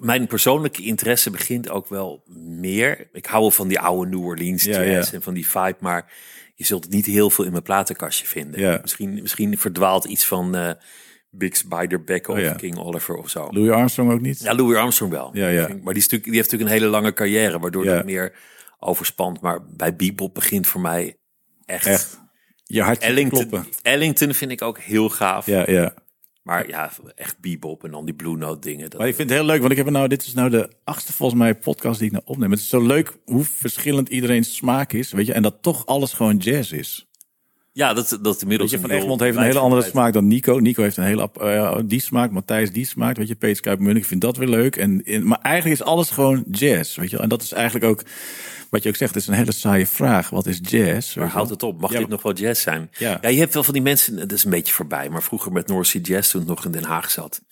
Mijn 0.00 0.26
persoonlijke 0.26 0.82
interesse 0.82 1.30
begint 1.30 1.70
ook 1.70 1.88
wel 1.88 2.22
meer. 2.46 3.08
Ik 3.12 3.26
hou 3.26 3.40
wel 3.40 3.50
van 3.50 3.68
die 3.68 3.80
oude 3.80 4.10
New 4.10 4.24
Orleans 4.24 4.64
Ja, 4.64 4.84
jazz 4.84 5.10
ja. 5.10 5.16
en 5.16 5.22
van 5.22 5.34
die 5.34 5.46
vibe, 5.46 5.76
maar 5.80 6.12
je 6.54 6.64
zult 6.64 6.84
het 6.84 6.92
niet 6.92 7.06
heel 7.06 7.30
veel 7.30 7.44
in 7.44 7.50
mijn 7.50 7.62
platenkastje 7.62 8.26
vinden. 8.26 8.60
Ja. 8.60 8.78
Misschien, 8.82 9.12
misschien 9.22 9.58
verdwaalt 9.58 10.04
iets 10.04 10.26
van 10.26 10.54
eh 10.56 10.70
Big 11.34 11.56
Spider 11.56 12.04
Beck 12.04 12.28
of 12.28 12.36
Oh, 12.36 12.42
ja. 12.42 12.52
King 12.52 12.78
Oliver 12.78 13.14
of 13.16 13.28
zo. 13.28 13.48
Louis 13.50 13.70
Armstrong 13.70 14.12
ook 14.12 14.20
niet? 14.20 14.40
Ja, 14.42 14.54
Louis 14.54 14.76
Armstrong 14.78 15.12
wel. 15.12 15.30
Ja, 15.32 15.48
ja. 15.48 15.60
Maar 15.60 15.68
die, 15.68 15.78
is 15.78 15.82
natuurlijk, 16.08 16.24
die 16.24 16.34
heeft 16.34 16.50
natuurlijk 16.50 16.70
een 16.70 16.76
hele 16.78 16.86
lange 16.90 17.12
carrière, 17.12 17.58
waardoor 17.58 17.84
Ja. 17.84 17.94
het 17.96 18.04
meer 18.04 18.32
overspant. 18.78 19.40
Maar 19.40 19.58
bij 19.76 19.96
bebop 19.96 20.34
begint 20.34 20.66
voor 20.66 20.80
mij 20.80 21.16
echt. 21.64 21.86
Echt. 21.86 22.20
Je 22.64 22.82
hart 22.82 23.02
Ellington, 23.02 23.48
kloppen. 23.48 23.72
Ellington 23.82 24.34
vind 24.34 24.50
ik 24.50 24.62
ook 24.62 24.78
heel 24.78 25.08
gaaf. 25.08 25.46
Ja, 25.46 25.70
ja. 25.70 25.94
Maar 26.42 26.68
ja, 26.68 26.90
echt 27.14 27.38
bebop 27.40 27.84
en 27.84 27.90
dan 27.90 28.04
die 28.04 28.14
Blue 28.14 28.36
Note 28.36 28.60
dingen. 28.60 28.90
Dat, 28.90 28.98
Maar 28.98 29.08
ik 29.08 29.14
vind 29.14 29.28
het 29.28 29.38
heel 29.38 29.46
leuk, 29.48 29.58
want 29.60 29.70
ik 29.70 29.76
heb 29.76 29.90
nou, 29.90 30.08
dit 30.08 30.22
is 30.22 30.32
nou 30.32 30.50
de 30.50 30.68
achtste 30.84 31.12
volgens 31.12 31.38
mij 31.40 31.54
podcast 31.54 31.98
die 31.98 32.06
ik 32.06 32.12
nou 32.12 32.24
opneem. 32.26 32.50
Het 32.50 32.60
is 32.60 32.68
zo 32.68 32.86
leuk 32.86 33.16
hoe 33.24 33.44
verschillend 33.44 34.08
iedereen's 34.08 34.54
smaak 34.56 34.92
is, 34.92 35.12
weet 35.12 35.26
je. 35.26 35.32
En 35.32 35.42
dat 35.42 35.62
toch 35.62 35.86
alles 35.86 36.12
gewoon 36.12 36.36
jazz 36.36 36.72
is. 36.72 37.08
Ja, 37.72 37.94
dat, 37.94 38.18
dat 38.22 38.42
inmiddels. 38.42 38.70
Weet 38.70 38.80
je, 38.80 38.86
Van 38.86 38.96
Egmond 38.96 39.20
heeft 39.20 39.36
een 39.36 39.42
hele 39.42 39.58
andere 39.58 39.82
smaak 39.82 40.12
dan 40.12 40.26
Nico. 40.26 40.58
Nico 40.58 40.82
heeft 40.82 40.96
een 40.96 41.04
hele 41.04 41.30
eh, 41.40 41.78
die 41.84 42.00
smaak. 42.00 42.30
Matthijs 42.30 42.72
die 42.72 42.86
smaak. 42.86 43.16
Weet 43.16 43.28
je, 43.28 43.34
Peter 43.34 43.62
Kuip 43.62 43.80
ik 43.80 44.04
vind 44.04 44.20
dat 44.20 44.36
weer 44.36 44.48
leuk. 44.48 44.76
En, 44.76 45.04
in, 45.04 45.26
maar 45.26 45.40
eigenlijk 45.40 45.80
is 45.80 45.86
alles 45.86 46.10
gewoon 46.10 46.44
jazz. 46.50 46.96
Weet 46.96 47.10
je, 47.10 47.18
en 47.18 47.28
dat 47.28 47.42
is 47.42 47.52
eigenlijk 47.52 47.84
ook 47.84 48.02
wat 48.70 48.82
je 48.82 48.88
ook 48.88 48.96
zegt. 48.96 49.14
Het 49.14 49.22
is 49.22 49.28
een 49.28 49.34
hele 49.34 49.52
saaie 49.52 49.86
vraag. 49.86 50.30
Wat 50.30 50.46
is 50.46 50.58
jazz? 50.62 51.16
Maar 51.16 51.28
houdt 51.28 51.50
het 51.50 51.62
op? 51.62 51.80
Mag 51.80 51.92
Ja, 51.92 51.98
dit 51.98 52.08
nog 52.08 52.22
wel 52.22 52.32
jazz 52.32 52.62
zijn? 52.62 52.90
Ja. 52.98 53.18
je 53.28 53.38
hebt 53.38 53.54
wel 53.54 53.64
van 53.64 53.74
die 53.74 53.82
mensen, 53.82 54.16
dat 54.16 54.32
is 54.32 54.44
een 54.44 54.50
beetje 54.50 54.72
voorbij, 54.72 55.08
maar 55.08 55.22
vroeger 55.22 55.52
met 55.52 55.66
North 55.66 55.86
Sea 55.86 56.00
Jazz, 56.00 56.30
toen 56.30 56.40
het 56.40 56.50
nog 56.50 56.64
in 56.64 56.72
Den 56.72 56.84
Haag 56.84 57.10
zat, 57.10 57.42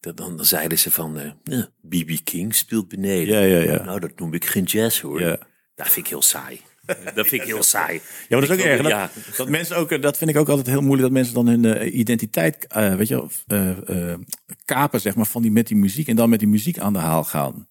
dat, 0.00 0.16
dan, 0.16 0.36
dan 0.36 0.46
zeiden 0.46 0.78
ze 0.78 0.90
van, 0.90 1.18
eh, 1.18 1.30
ja, 1.44 1.68
B.B. 1.88 2.24
King 2.24 2.54
speelt 2.54 2.88
beneden. 2.88 3.34
Ja, 3.34 3.58
ja, 3.58 3.72
ja. 3.72 3.84
Nou, 3.84 4.00
dat 4.00 4.18
noem 4.18 4.34
ik 4.34 4.44
geen 4.44 4.64
jazz 4.64 5.00
hoor. 5.00 5.20
Ja. 5.20 5.38
Dat 5.74 5.88
vind 5.88 6.06
ik 6.06 6.10
heel 6.10 6.22
saai. 6.22 6.60
Dat 7.14 7.26
vind 7.26 7.42
ik 7.42 7.48
heel 7.48 7.62
saai. 7.62 8.00
Ja, 8.28 8.38
maar 8.38 8.46
dat 8.46 8.56
is 8.58 8.64
ook 8.64 8.70
erg. 8.70 8.82
Dat, 8.82 8.90
ja. 8.90 9.10
dat 9.36 9.48
mensen 9.48 9.76
ook, 9.76 10.02
dat 10.02 10.18
vind 10.18 10.30
ik 10.30 10.36
ook 10.36 10.48
altijd 10.48 10.66
heel 10.66 10.80
moeilijk, 10.80 11.02
dat 11.02 11.12
mensen 11.12 11.34
dan 11.34 11.46
hun 11.46 11.64
eh, 11.64 11.94
identiteit, 11.98 12.66
eh, 12.66 12.94
weet 12.94 13.08
je, 13.08 13.26
eh, 13.46 13.70
eh, 14.10 14.18
kapen, 14.64 15.00
zeg 15.00 15.14
maar, 15.14 15.26
van 15.26 15.42
die 15.42 15.50
met 15.50 15.66
die 15.66 15.76
muziek 15.76 16.08
en 16.08 16.16
dan 16.16 16.28
met 16.30 16.38
die 16.38 16.48
muziek 16.48 16.78
aan 16.78 16.92
de 16.92 16.98
haal 16.98 17.24
gaan. 17.24 17.68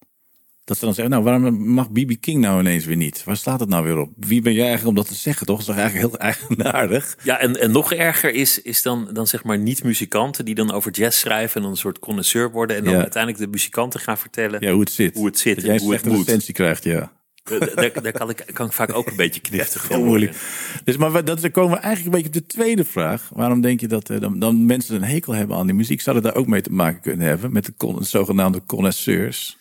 Dat 0.64 0.78
ze 0.78 0.84
dan 0.84 0.94
zeggen, 0.94 1.12
nou, 1.12 1.24
waarom 1.24 1.68
mag 1.72 1.90
BB 1.90 2.12
King 2.20 2.40
nou 2.40 2.60
ineens 2.60 2.84
weer 2.84 2.96
niet? 2.96 3.24
Waar 3.24 3.36
staat 3.36 3.60
het 3.60 3.68
nou 3.68 3.84
weer 3.84 3.98
op? 3.98 4.10
Wie 4.16 4.42
ben 4.42 4.52
jij 4.52 4.66
eigenlijk 4.66 4.88
om 4.98 5.02
dat 5.04 5.08
te 5.12 5.14
zeggen, 5.20 5.46
toch? 5.46 5.64
Dat 5.64 5.68
is 5.68 5.74
toch 5.74 5.82
eigenlijk 5.82 6.10
heel 6.12 6.20
eigenaardig? 6.30 7.16
Ja, 7.22 7.38
en, 7.38 7.60
en 7.60 7.70
nog 7.70 7.92
erger 7.92 8.34
is, 8.34 8.62
is 8.62 8.82
dan, 8.82 9.08
dan 9.12 9.26
zeg 9.26 9.44
maar 9.44 9.58
niet-muzikanten 9.58 10.44
die 10.44 10.54
dan 10.54 10.72
over 10.72 10.92
jazz 10.92 11.18
schrijven 11.18 11.56
en 11.56 11.62
dan 11.62 11.70
een 11.70 11.76
soort 11.76 11.98
connoisseur 11.98 12.50
worden. 12.50 12.76
En 12.76 12.84
dan 12.84 12.92
Ja. 12.92 13.00
uiteindelijk 13.00 13.42
de 13.44 13.48
muzikanten 13.50 14.00
gaan 14.00 14.18
vertellen 14.18 14.60
Ja, 14.60 14.70
hoe 14.72 14.80
het 14.80 14.90
zit. 14.90 15.14
hoe 15.14 15.26
het 15.26 15.38
zit 15.38 15.54
Dat 15.54 15.64
en 15.64 15.70
jij 15.70 15.78
hoe 15.82 15.92
het 15.94 16.04
moet. 16.04 16.52
krijgt, 16.52 16.84
ja. 16.84 17.12
Eh, 17.50 17.60
Daar, 17.74 18.02
daar 18.02 18.12
kan, 18.12 18.30
ik, 18.30 18.44
kan 18.52 18.66
ik 18.66 18.72
vaak 18.72 18.94
ook 18.94 19.06
een 19.06 19.16
beetje 19.16 19.40
kniftig 19.40 19.80
van 19.84 19.88
worden. 19.88 20.06
moeilijk. 20.08 20.36
Dus, 20.84 20.96
maar 20.96 21.24
dat, 21.24 21.40
dan 21.40 21.50
komen 21.50 21.76
we 21.76 21.82
eigenlijk 21.82 22.16
een 22.16 22.22
beetje 22.22 22.40
op 22.40 22.46
de 22.48 22.54
tweede 22.54 22.84
vraag. 22.84 23.30
Waarom 23.34 23.60
denk 23.60 23.80
je 23.80 23.88
dat 23.88 24.10
eh, 24.10 24.20
dan, 24.20 24.38
dan 24.38 24.66
mensen 24.66 24.94
een 24.96 25.02
hekel 25.04 25.32
hebben 25.34 25.56
aan 25.56 25.66
die 25.66 25.74
muziek? 25.74 26.00
Zou 26.00 26.20
dat 26.20 26.24
daar 26.32 26.40
ook 26.40 26.46
mee 26.46 26.60
te 26.62 26.72
maken 26.72 27.00
kunnen 27.00 27.26
hebben? 27.26 27.52
Met 27.52 27.64
de, 27.64 27.74
con- 27.76 28.04
zogenaamde 28.04 28.64
connoisseurs? 28.64 29.56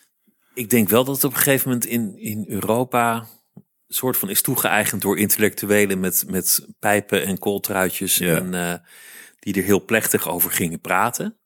Ik 0.54 0.70
denk 0.70 0.90
wel 0.90 1.04
dat 1.04 1.16
het 1.16 1.24
op 1.24 1.32
een 1.32 1.38
gegeven 1.38 1.68
moment 1.70 1.86
in, 1.86 2.18
in 2.20 2.46
Europa 2.48 3.16
een 3.56 3.96
soort 3.96 4.18
van 4.18 4.30
is 4.30 4.42
toegeëigend 4.42 5.02
door 5.02 5.18
intellectuelen 5.18 6.00
met, 6.00 6.24
met 6.28 6.68
pijpen 6.80 7.26
en 7.26 7.40
kooltruitjes. 7.40 8.18
Ja. 8.18 8.36
En, 8.36 8.54
eh, 8.54 8.74
die 9.40 9.54
er 9.56 9.64
heel 9.64 9.86
plechtig 9.86 10.30
over 10.30 10.52
gingen 10.52 10.80
praten. 10.80 11.38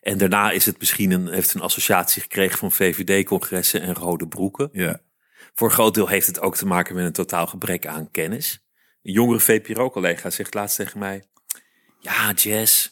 En 0.00 0.18
daarna 0.18 0.50
is 0.50 0.66
het 0.66 0.78
misschien 0.78 1.10
een, 1.10 1.28
heeft 1.28 1.54
een 1.54 1.60
associatie 1.60 2.22
gekregen 2.22 2.58
van 2.58 2.72
VVD-congressen 2.72 3.80
en 3.82 3.94
rode 3.94 4.28
broeken. 4.28 4.68
Ja. 4.72 5.00
Voor 5.58 5.68
een 5.68 5.74
groot 5.74 5.94
deel 5.94 6.08
heeft 6.08 6.26
het 6.26 6.40
ook 6.40 6.56
te 6.56 6.66
maken 6.66 6.94
met 6.94 7.04
een 7.04 7.12
totaal 7.12 7.46
gebrek 7.46 7.86
aan 7.86 8.10
kennis. 8.10 8.66
Een 9.02 9.12
jongere 9.12 9.40
VPRO-collega 9.40 10.30
zegt 10.30 10.54
laatst 10.54 10.76
tegen 10.76 10.98
mij... 10.98 11.24
Ja, 12.00 12.32
jazz, 12.32 12.88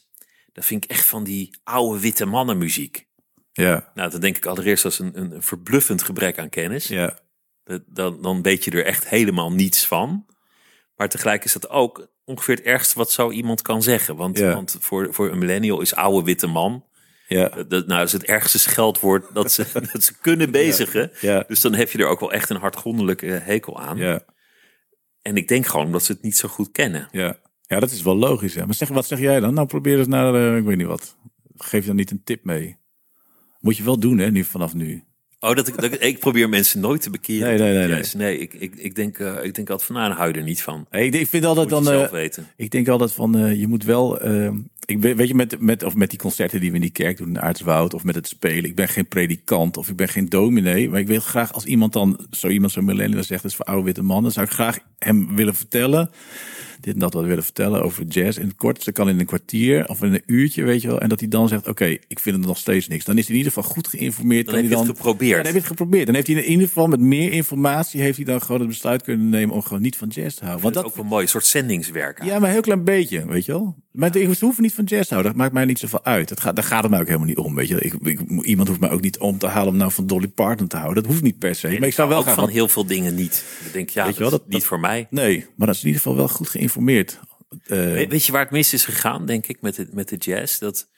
dat 0.52 0.64
vind 0.64 0.84
ik 0.84 0.90
echt 0.90 1.06
van 1.06 1.24
die 1.24 1.58
oude 1.64 2.00
witte 2.00 2.24
mannenmuziek. 2.24 3.06
Ja. 3.52 3.90
Nou, 3.94 4.10
dan 4.10 4.20
denk 4.20 4.36
ik 4.36 4.46
allereerst 4.46 4.84
als 4.84 4.98
een, 4.98 5.20
een 5.20 5.42
verbluffend 5.42 6.02
gebrek 6.02 6.38
aan 6.38 6.48
kennis. 6.48 6.86
Ja. 6.88 7.18
Dat- 7.64 7.82
Dan, 7.86 8.22
dan 8.22 8.42
weet 8.42 8.64
je 8.64 8.70
er 8.70 8.84
echt 8.84 9.08
helemaal 9.08 9.52
niets 9.52 9.86
van. 9.86 10.26
Maar 10.96 11.08
tegelijk 11.08 11.44
is 11.44 11.52
dat 11.52 11.68
ook 11.68 12.08
ongeveer 12.24 12.54
het 12.56 12.64
ergste 12.64 12.98
wat 12.98 13.10
zo 13.12 13.30
iemand 13.30 13.62
kan 13.62 13.82
zeggen. 13.82 14.16
Want, 14.16 14.38
Ja. 14.38 14.54
want 14.54 14.76
voor, 14.80 15.14
voor 15.14 15.30
een 15.30 15.38
millennial 15.38 15.80
is 15.80 15.94
oude 15.94 16.24
witte 16.26 16.46
man... 16.46 16.84
Ja. 17.26 17.48
Dat, 17.48 17.70
dat- 17.70 17.86
nou, 17.86 17.98
dat 17.98 18.06
is 18.06 18.12
het 18.12 18.24
ergste 18.24 18.58
scheldwoord 18.58 19.34
dat 19.34 19.52
ze, 19.52 19.66
dat 19.92 20.02
ze 20.02 20.18
kunnen 20.20 20.50
bezigen. 20.50 21.10
Ja. 21.20 21.44
Dus 21.48 21.60
dan 21.60 21.74
heb 21.74 21.90
je 21.90 21.98
er 21.98 22.06
ook 22.06 22.20
wel 22.20 22.32
echt 22.32 22.50
een 22.50 22.56
hartgrondelijke 22.56 23.26
hekel 23.26 23.80
aan. 23.80 23.96
Ja. 23.96 24.24
En 25.22 25.36
ik 25.36 25.48
denk 25.48 25.66
gewoon 25.66 25.86
omdat 25.86 26.02
ze 26.04 26.12
het 26.12 26.22
niet 26.22 26.36
zo 26.36 26.48
goed 26.48 26.70
kennen. 26.70 27.08
Ja. 27.10 27.38
Ja, 27.66 27.80
dat 27.80 27.90
is 27.90 28.02
wel 28.02 28.16
logisch. 28.16 28.54
Ja. 28.54 28.64
Maar 28.64 28.74
zeg, 28.74 28.88
wat 28.88 29.06
zeg 29.06 29.18
jij 29.18 29.40
dan? 29.40 29.54
Nou, 29.54 29.66
probeer 29.66 29.98
eens 29.98 30.06
naar, 30.06 30.34
eh, 30.34 30.56
ik 30.56 30.64
weet 30.64 30.76
niet 30.76 30.86
wat. 30.86 31.16
Geef 31.56 31.80
je 31.80 31.86
dan 31.86 31.96
niet 31.96 32.10
een 32.10 32.22
tip 32.24 32.44
mee? 32.44 32.78
Moet 33.60 33.76
je 33.76 33.82
wel 33.84 33.98
doen, 33.98 34.18
hè, 34.18 34.30
nu, 34.30 34.44
vanaf 34.44 34.74
nu. 34.74 35.04
Oh, 35.44 35.54
dat 35.54 35.68
ik, 35.68 35.80
dat 35.80 36.02
ik, 36.02 36.18
probeer 36.18 36.48
mensen 36.48 36.80
nooit 36.80 37.02
te 37.02 37.10
bekeren. 37.10 37.48
Nee, 37.48 37.58
nee, 37.58 37.86
nee, 37.86 37.88
nee. 37.88 38.04
Nee 38.16 38.38
ik, 38.38 38.54
ik, 38.54 38.74
ik, 38.74 38.94
denk, 38.94 39.18
eh, 39.18 39.44
ik 39.44 39.54
denk 39.54 39.70
altijd 39.70 39.86
van, 39.86 39.96
nou, 39.96 40.08
dan 40.08 40.16
hou 40.16 40.30
je 40.32 40.38
er 40.38 40.42
niet 40.42 40.62
van. 40.62 40.86
Hey, 40.90 41.06
ik, 41.06 41.14
ik 41.14 41.28
vind 41.28 41.44
altijd 41.44 41.68
dan... 41.68 41.90
eh, 41.90 42.10
weten. 42.10 42.46
Ik 42.56 42.70
denk 42.70 42.88
altijd 42.88 43.12
van, 43.12 43.36
eh, 43.36 43.60
je 43.60 43.66
moet 43.66 43.84
wel, 43.84 44.20
eh, 44.20 44.50
ik 44.84 44.98
weet, 44.98 45.16
weet 45.16 45.28
je, 45.28 45.34
met, 45.34 45.60
met, 45.60 45.82
of 45.82 45.94
met 45.94 46.10
die 46.10 46.18
concerten 46.18 46.60
die 46.60 46.70
we 46.70 46.76
in 46.76 46.82
die 46.82 46.90
kerk 46.90 47.16
doen 47.16 47.28
in 47.28 47.40
Aartswoud, 47.40 47.94
of 47.94 48.04
met 48.04 48.14
het 48.14 48.28
spelen. 48.28 48.64
Ik 48.64 48.74
ben 48.74 48.88
geen 48.88 49.08
predikant 49.08 49.76
of 49.76 49.88
ik 49.88 49.96
ben 49.96 50.08
geen 50.08 50.28
dominee, 50.28 50.90
maar 50.90 51.00
ik 51.00 51.06
wil 51.06 51.20
graag 51.20 51.52
als 51.52 51.64
iemand 51.64 51.92
dan, 51.92 52.26
zo 52.30 52.48
iemand 52.48 52.72
zo'n 52.72 52.84
millennial 52.84 53.22
zegt, 53.22 53.42
dat 53.42 53.50
is 53.50 53.56
voor 53.56 53.66
oude 53.66 53.84
witte 53.84 54.02
mannen, 54.02 54.32
zou 54.32 54.46
ik 54.46 54.52
graag 54.52 54.78
hem 54.98 55.36
willen 55.36 55.54
vertellen, 55.54 56.10
dit 56.84 56.94
en 56.94 57.00
dat 57.00 57.12
wat 57.12 57.24
willen 57.24 57.44
vertellen 57.44 57.82
over 57.82 58.04
jazz 58.04 58.38
in 58.38 58.46
het 58.46 58.56
kort. 58.56 58.84
Dat 58.84 58.94
kan 58.94 59.08
in 59.08 59.18
een 59.18 59.26
kwartier 59.26 59.88
of 59.88 60.02
in 60.02 60.12
een 60.12 60.22
uurtje, 60.26 60.64
weet 60.64 60.82
je 60.82 60.88
wel. 60.88 61.00
En 61.00 61.08
dat 61.08 61.20
hij 61.20 61.28
dan 61.28 61.48
zegt, 61.48 61.68
oké, 61.68 61.84
ik 61.84 62.18
vind 62.18 62.36
het 62.36 62.46
nog 62.46 62.58
steeds 62.58 62.88
niks. 62.88 63.04
Dan 63.04 63.18
is 63.18 63.26
hij 63.26 63.32
in 63.32 63.38
ieder 63.38 63.52
geval 63.52 63.70
goed 63.70 63.88
geïnformeerd. 63.88 64.46
Dan 64.46 64.54
je 64.54 64.60
hij 64.60 64.78
het 64.78 64.86
dan, 64.86 64.96
geprobeerd. 64.96 65.30
Ja, 65.30 65.36
dan 65.36 65.44
heb 65.44 65.54
je 65.54 65.58
het 65.58 65.68
geprobeerd. 65.68 66.06
Dan 66.06 66.14
heeft 66.14 66.26
hij 66.26 66.36
in 66.36 66.50
ieder 66.50 66.66
geval 66.66 66.86
met 66.86 67.00
meer 67.00 67.32
informatie, 67.32 68.00
heeft 68.00 68.16
hij 68.16 68.26
dan 68.26 68.42
gewoon 68.42 68.60
het 68.60 68.68
besluit 68.68 69.02
kunnen 69.02 69.28
nemen 69.28 69.54
om 69.54 69.62
gewoon 69.62 69.82
niet 69.82 69.96
van 69.96 70.08
jazz 70.08 70.36
te 70.36 70.44
houden. 70.44 70.62
Want 70.62 70.74
dat 70.74 70.84
is 70.84 70.90
ook 70.90 70.96
wel 70.96 71.04
mooi, 71.04 71.22
een 71.22 71.28
soort 71.28 71.46
zendingswerk. 71.46 72.24
ja, 72.24 72.38
maar 72.38 72.48
een 72.48 72.54
heel 72.54 72.62
klein 72.62 72.84
beetje, 72.84 73.26
weet 73.26 73.44
je 73.44 73.52
wel. 73.52 73.83
Maar 73.94 74.12
ze 74.12 74.36
hoeven 74.40 74.62
niet 74.62 74.74
van 74.74 74.84
jazz 74.84 75.10
houden. 75.10 75.30
Dat 75.32 75.40
maakt 75.40 75.52
mij 75.52 75.64
niet 75.64 75.78
zoveel 75.78 76.04
uit. 76.04 76.30
Het 76.30 76.40
gaat, 76.40 76.54
daar 76.56 76.64
gaat 76.64 76.82
het 76.82 76.90
mij 76.90 77.00
ook 77.00 77.06
helemaal 77.06 77.26
niet 77.26 77.36
om, 77.36 77.54
weet 77.54 77.68
je. 77.68 77.80
Ik, 77.80 77.92
ik, 77.94 78.20
iemand 78.42 78.68
hoeft 78.68 78.80
mij 78.80 78.90
ook 78.90 79.00
niet 79.00 79.18
om 79.18 79.38
te 79.38 79.46
halen 79.46 79.68
om 79.72 79.76
nou 79.76 79.92
van 79.92 80.06
Dolly 80.06 80.28
Parton 80.28 80.66
te 80.66 80.76
houden. 80.76 81.02
Dat 81.02 81.12
hoeft 81.12 81.22
niet 81.24 81.38
per 81.38 81.54
se. 81.54 81.68
maar 81.78 81.88
ik 81.88 81.94
zou 81.94 82.08
wel 82.08 82.18
ook 82.18 82.24
graag... 82.24 82.34
van 82.34 82.48
heel 82.48 82.68
veel 82.68 82.86
dingen 82.86 83.14
niet. 83.14 83.44
Dan 83.62 83.72
denk 83.72 83.88
ik, 83.88 83.94
ja, 83.94 84.04
Weet 84.04 84.14
je 84.14 84.20
wel, 84.20 84.30
dat 84.30 84.40
dat- 84.40 84.48
niet 84.48 84.58
dat- 84.58 84.68
voor 84.68 84.80
mij. 84.80 85.06
Nee, 85.10 85.46
maar 85.56 85.66
dat 85.66 85.76
is 85.76 85.80
in 85.82 85.86
ieder 85.86 86.02
geval 86.02 86.16
wel 86.18 86.28
goed 86.28 86.48
geïnformeerd. 86.48 87.20
Eh, 87.48 87.58
We- 87.68 88.06
Weet 88.08 88.24
je 88.26 88.32
waar 88.32 88.42
het 88.42 88.50
mis 88.50 88.72
is 88.72 88.84
gegaan, 88.84 89.26
denk 89.26 89.46
ik, 89.46 89.60
met 89.60 89.74
de, 89.74 89.88
met 89.92 90.08
de 90.08 90.16
jazz? 90.16 90.58
Dat 90.58 90.88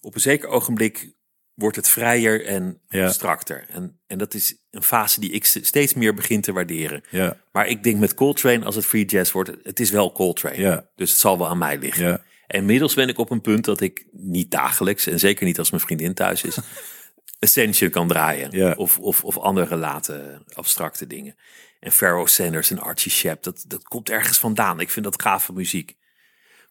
op 0.00 0.14
een 0.14 0.20
zeker 0.20 0.48
ogenblik 0.48 1.14
wordt 1.54 1.76
het 1.76 1.88
vrijer 1.88 2.44
en 2.46 2.80
Ja. 2.88 3.04
abstracter. 3.06 3.66
En, 3.68 4.00
en 4.06 4.18
dat 4.18 4.34
is 4.34 4.56
een 4.70 4.82
fase 4.82 5.20
die 5.20 5.30
ik 5.30 5.44
steeds 5.44 5.94
meer 5.94 6.14
begin 6.14 6.40
te 6.40 6.52
waarderen. 6.52 7.02
ja, 7.10 7.36
Maar 7.52 7.66
ik 7.66 7.82
denk 7.82 7.98
met 7.98 8.14
Coltrane, 8.14 8.64
als 8.64 8.74
het 8.74 8.86
free 8.86 9.04
jazz 9.04 9.32
wordt, 9.32 9.50
het 9.62 9.80
is 9.80 9.90
wel 9.90 10.12
Coltrane. 10.12 10.58
Ja. 10.60 10.86
Dus 10.96 11.10
het 11.10 11.20
zal 11.20 11.38
wel 11.38 11.48
aan 11.48 11.58
mij 11.58 11.78
liggen. 11.78 12.22
En 12.46 12.60
inmiddels 12.60 12.94
ben 12.94 13.08
ik 13.08 13.18
op 13.18 13.30
een 13.30 13.40
punt 13.40 13.64
dat 13.64 13.80
ik 13.80 14.06
niet 14.12 14.50
dagelijks, 14.50 15.06
en 15.06 15.18
zeker 15.18 15.46
niet 15.46 15.58
als 15.58 15.70
mijn 15.70 15.82
vriendin 15.82 16.14
thuis 16.14 16.42
is, 16.42 16.58
Ascension 17.38 17.90
kan 17.90 18.08
draaien. 18.08 18.50
Ja. 18.50 18.72
Of, 18.72 18.98
of, 18.98 19.24
of 19.24 19.38
andere 19.38 19.76
late 19.76 20.42
abstracte 20.52 21.06
dingen. 21.06 21.36
En 21.80 21.92
Pharoah 21.92 22.26
Sanders 22.26 22.70
en 22.70 22.78
Archie 22.78 23.12
Shepp, 23.12 23.42
dat, 23.42 23.64
dat 23.66 23.82
komt 23.82 24.10
ergens 24.10 24.38
vandaan. 24.38 24.80
Ik 24.80 24.90
vind 24.90 25.04
dat 25.04 25.22
gave 25.22 25.52
muziek. 25.52 25.96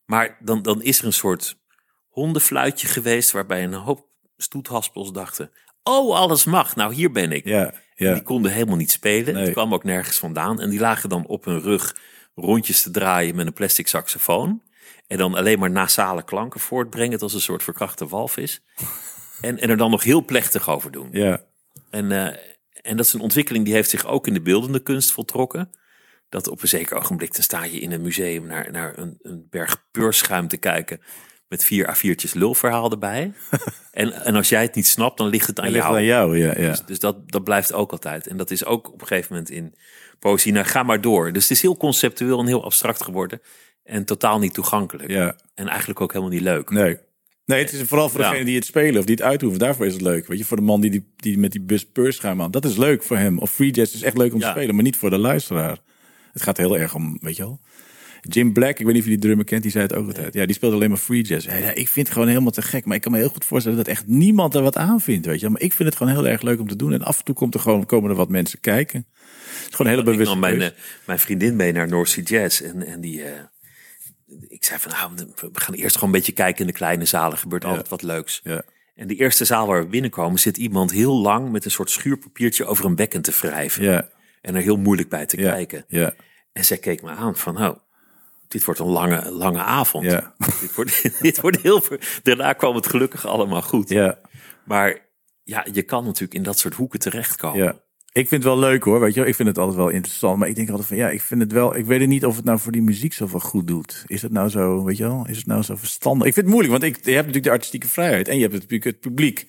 Maar 0.06 0.38
dan, 0.40 0.62
dan 0.62 0.82
is 0.84 1.00
er 1.00 1.06
een 1.06 1.14
soort 1.14 1.58
hondenfluitje 2.10 2.88
geweest 2.88 3.32
waarbij 3.32 3.64
een 3.64 3.74
hoop 3.74 4.08
stoethaspels 4.38 5.12
dachten, 5.12 5.52
oh 5.84 6.16
alles 6.16 6.44
mag, 6.44 6.76
nou 6.76 6.94
hier 6.94 7.12
ben 7.12 7.32
ik. 7.32 7.46
ja. 7.96 8.14
Die 8.14 8.22
konden 8.22 8.52
helemaal 8.52 8.76
niet 8.76 8.92
spelen. 8.92 9.34
Nee. 9.34 9.44
Het 9.44 9.54
kwam 9.54 9.74
ook 9.74 9.84
nergens 9.84 10.18
vandaan. 10.18 10.62
En 10.62 10.70
die 10.70 10.80
lagen 10.80 11.10
dan 11.10 11.28
op 11.28 11.46
hun 11.46 11.62
rug 11.62 11.96
rondjes 12.36 12.82
te 12.82 12.92
draaien 12.92 13.36
met 13.36 13.48
een 13.48 13.54
plastic 13.54 13.88
saxofoon. 13.88 14.62
En 15.08 15.18
dan 15.18 15.36
alleen 15.36 15.60
maar 15.60 15.72
nasale 15.72 16.24
klanken 16.24 16.60
voortbrengen. 16.60 17.20
Als 17.20 17.34
een 17.34 17.42
soort 17.42 17.64
verkrachte 17.64 18.08
walvis. 18.08 18.62
En, 19.42 19.60
en 19.60 19.70
er 19.70 19.78
dan 19.78 19.92
nog 19.92 20.04
heel 20.04 20.26
plechtig 20.26 20.70
over 20.70 20.92
doen. 20.92 21.08
ja. 21.12 21.46
En, 21.90 22.12
eh, 22.12 22.38
en 22.82 22.98
dat 22.98 23.06
is 23.06 23.14
een 23.14 23.20
ontwikkeling 23.20 23.66
die 23.66 23.74
heeft 23.74 23.90
zich 23.90 24.06
ook 24.06 24.28
in 24.28 24.34
de 24.34 24.42
beeldende 24.42 24.80
kunst 24.80 25.12
voltrokken. 25.12 25.70
Dat 26.30 26.48
op 26.48 26.62
een 26.62 26.68
zeker 26.68 26.98
ogenblik, 26.98 27.34
dan 27.34 27.44
sta 27.44 27.64
je 27.64 27.80
in 27.80 27.92
een 27.92 28.02
museum 28.02 28.46
naar, 28.46 28.72
naar 28.72 28.98
een, 28.98 29.20
een 29.22 29.48
berg 29.50 29.86
peurschuim 29.92 30.48
te 30.48 30.58
kijken. 30.58 31.02
Met 31.48 31.64
vier 31.64 31.96
A4'tjes 31.96 32.32
lulverhaal 32.34 32.92
erbij. 32.92 33.34
en, 33.92 34.14
en 34.14 34.36
als 34.36 34.50
jij 34.50 34.62
het 34.62 34.76
niet 34.76 34.88
snapt, 34.88 35.18
dan 35.18 35.28
ligt 35.28 35.48
het 35.48 35.60
aan 35.60 35.64
Hij 35.64 35.74
ligt 35.74 35.86
jou. 35.86 35.98
aan 35.98 36.06
jou, 36.06 36.38
ja, 36.38 36.54
ja. 36.58 36.70
Dus, 36.70 36.86
dus 36.86 37.00
dat, 37.00 37.32
dat 37.32 37.44
blijft 37.44 37.74
ook 37.74 37.92
altijd. 37.92 38.28
En 38.28 38.38
dat 38.38 38.52
is 38.52 38.66
ook 38.66 38.94
op 38.94 39.02
een 39.02 39.08
gegeven 39.08 39.34
moment 39.34 39.50
in 39.50 39.76
poëzie. 40.20 40.52
Nou, 40.52 40.66
ga 40.66 40.84
maar 40.84 41.02
door. 41.02 41.32
Dus 41.32 41.44
het 41.44 41.52
is 41.52 41.62
heel 41.62 41.78
conceptueel 41.78 42.40
en 42.40 42.48
heel 42.48 42.64
abstract 42.64 43.04
geworden. 43.04 43.42
En 43.86 44.06
totaal 44.06 44.40
niet 44.40 44.54
toegankelijk. 44.54 45.10
ja. 45.10 45.36
En 45.54 45.68
eigenlijk 45.68 46.02
ook 46.02 46.12
helemaal 46.14 46.34
niet 46.34 46.42
leuk. 46.44 46.70
Nee. 46.70 46.98
Nee, 47.46 47.60
het 47.64 47.74
is 47.74 47.82
vooral 47.82 48.10
voor 48.10 48.20
Ja. 48.20 48.28
degene 48.30 48.46
die 48.46 48.56
het 48.56 48.66
spelen 48.66 49.00
of 49.00 49.06
die 49.06 49.16
het 49.16 49.24
uitoefenen. 49.24 49.66
Daarvoor 49.66 49.86
is 49.86 49.94
het 49.94 50.02
leuk. 50.02 50.28
Weet 50.28 50.38
je, 50.38 50.46
voor 50.46 50.58
de 50.58 50.64
man 50.64 50.82
die, 50.82 50.92
die, 50.92 51.14
die 51.16 51.38
met 51.38 51.52
die 51.52 51.62
bus 51.62 51.86
peurschuim 51.86 52.42
aan. 52.42 52.52
Dat 52.52 52.66
is 52.66 52.78
leuk 52.78 53.04
voor 53.04 53.18
hem. 53.18 53.38
Of 53.40 53.52
free 53.52 53.72
jazz 53.72 53.94
is 53.94 54.02
echt 54.02 54.18
leuk 54.18 54.34
om 54.34 54.40
te 54.40 54.48
spelen, 54.48 54.76
maar 54.76 54.84
niet 54.84 54.96
voor 54.98 55.10
de 55.10 55.18
luisteraar. 55.18 55.78
Het 56.34 56.42
gaat 56.42 56.58
heel 56.58 56.78
erg 56.78 56.96
om, 56.96 57.18
weet 57.22 57.36
je 57.36 57.44
wel. 57.44 57.62
Jim 58.22 58.54
Black, 58.54 58.80
ik 58.80 58.86
weet 58.86 58.94
niet 58.94 58.98
of 58.98 59.04
je 59.04 59.14
die 59.14 59.20
drummer 59.20 59.46
kent, 59.46 59.62
die 59.62 59.72
zei 59.72 59.84
het 59.84 59.94
ook 59.96 60.08
altijd. 60.08 60.34
Ja, 60.34 60.46
die 60.46 60.56
speelt 60.56 60.74
alleen 60.74 60.90
maar 60.90 60.98
free 60.98 61.22
jazz. 61.22 61.46
Ja, 61.46 61.54
ik 61.54 61.88
vind 61.90 62.06
het 62.08 62.10
gewoon 62.10 62.28
helemaal 62.28 62.52
te 62.52 62.62
gek. 62.62 62.86
Maar 62.86 62.96
ik 62.96 63.02
kan 63.02 63.12
me 63.12 63.18
heel 63.18 63.30
goed 63.30 63.46
voorstellen 63.46 63.78
dat 63.78 63.88
echt 63.88 64.08
niemand 64.08 64.56
er 64.56 64.62
wat 64.62 64.78
aan 64.78 65.02
vindt, 65.02 65.26
weet 65.26 65.40
je. 65.40 65.50
Maar 65.50 65.62
ik 65.62 65.74
vind 65.74 65.90
het 65.90 65.98
gewoon 65.98 66.14
heel 66.14 66.28
erg 66.28 66.42
leuk 66.42 66.60
om 66.60 66.68
te 66.68 66.76
doen. 66.76 66.94
En 66.94 67.02
af 67.02 67.18
en 67.18 67.24
toe 67.24 67.36
komt 67.36 67.54
er 67.54 67.60
gewoon, 67.60 67.86
komen 67.86 68.10
er 68.10 68.16
wat 68.16 68.30
mensen 68.30 68.60
kijken. 68.60 69.08
Het 69.10 69.70
is 69.70 69.76
gewoon 69.76 69.92
een 69.92 69.98
hele 69.98 70.12
bewuste 70.12 70.34
nam 70.38 70.40
mijn, 70.40 70.62
eh, 70.62 70.70
mijn 71.06 71.20
vriendin 71.20 71.56
mee 71.56 71.72
naar 71.72 71.88
North 71.88 72.10
Sea 72.10 72.24
Jazz. 72.24 72.62
En, 72.62 72.86
en 72.86 73.02
die, 73.02 73.24
eh, 73.24 73.32
ik 74.48 74.64
zei 74.64 74.80
van, 74.80 74.92
nou, 74.92 75.32
we 75.54 75.60
gaan 75.60 75.74
eerst 75.74 75.96
gewoon 75.96 76.10
een 76.10 76.16
beetje 76.16 76.32
kijken 76.34 76.60
in 76.62 76.68
de 76.68 76.74
kleine 76.74 77.06
zalen. 77.06 77.38
Gebeurt 77.38 77.66
altijd 77.66 77.90
wat 77.90 78.02
leuks. 78.02 78.40
Ja. 78.44 78.62
En 78.96 79.08
de 79.08 79.16
eerste 79.16 79.46
zaal 79.46 79.68
waar 79.68 79.82
we 79.82 79.88
binnenkomen 79.90 80.40
zit 80.40 80.58
iemand 80.58 80.92
heel 80.92 81.22
lang 81.22 81.52
met 81.52 81.66
een 81.66 81.72
soort 81.72 81.90
schuurpapiertje 81.90 82.66
over 82.66 82.86
een 82.86 82.96
bekken 82.96 83.22
te 83.22 83.32
wrijven. 83.32 83.84
Ja, 83.84 84.10
En 84.42 84.56
er 84.56 84.62
heel 84.62 84.78
moeilijk 84.78 85.10
bij 85.10 85.26
te 85.26 85.36
kijken. 85.36 85.86
ja, 85.88 86.14
En 86.54 86.66
zij 86.66 86.78
keek 86.78 87.02
me 87.02 87.10
aan 87.10 87.36
van, 87.36 87.54
nou, 87.54 87.78
dit 88.48 88.66
wordt 88.66 88.80
een 88.80 88.88
lange, 88.88 89.32
lange 89.32 89.62
avond. 89.62 90.06
Dit, 90.62 90.76
wordt, 90.76 91.22
dit 91.22 91.42
wordt 91.42 91.62
heel 91.62 91.82
ver... 91.82 92.20
Daarna 92.24 92.54
kwam 92.54 92.76
het 92.76 92.88
gelukkig 92.88 93.26
allemaal 93.26 93.62
goed. 93.62 93.90
ja, 93.90 94.20
Maar 94.64 95.00
ja, 95.44 95.66
je 95.72 95.82
kan 95.82 96.04
natuurlijk 96.04 96.34
in 96.34 96.44
dat 96.44 96.60
soort 96.60 96.74
hoeken 96.74 97.00
terechtkomen. 97.00 97.82
Ik 98.16 98.28
vind 98.28 98.44
het 98.44 98.54
wel 98.54 98.60
leuk 98.60 98.84
hoor, 98.84 99.00
weet 99.00 99.14
je. 99.14 99.26
Ik 99.26 99.36
vind 99.36 99.48
het 99.48 99.58
altijd 99.58 99.78
wel 99.78 99.90
interessant. 99.90 100.38
Maar 100.38 100.48
ik 100.48 100.56
denk 100.56 100.70
altijd 100.70 100.88
van, 100.88 100.98
ja, 100.98 101.10
ik 101.10 101.22
vind 101.22 101.42
het 101.42 101.52
wel... 101.52 101.76
Ik 101.76 101.86
weet 101.86 102.00
het 102.00 102.10
niet 102.10 102.26
of 102.26 102.36
het 102.36 102.46
nou 102.46 102.60
voor 102.60 102.72
die 102.72 102.82
muziek 102.82 103.14
zoveel 103.14 103.40
goed 103.40 103.68
doet. 103.68 104.04
Is 104.08 104.22
het 104.22 104.32
nou 104.32 104.50
zo, 104.50 104.84
weet 104.84 104.98
je 104.98 105.04
wel? 105.04 105.26
Is 105.30 105.38
het 105.38 105.46
nou 105.46 105.62
zo 105.62 105.76
verstandig? 105.76 106.28
Ik 106.28 106.34
vind 106.34 106.46
het 106.46 106.56
moeilijk, 106.56 106.82
want 106.82 106.84
ik, 106.84 106.96
je 106.96 107.12
hebt 107.12 107.16
natuurlijk 107.16 107.46
de 107.46 107.52
artistieke 107.52 107.88
vrijheid. 107.88 108.28
En 108.28 108.36
je 108.36 108.42
hebt 108.42 108.54
natuurlijk 108.54 108.84
het 108.84 109.00
publiek. 109.00 109.48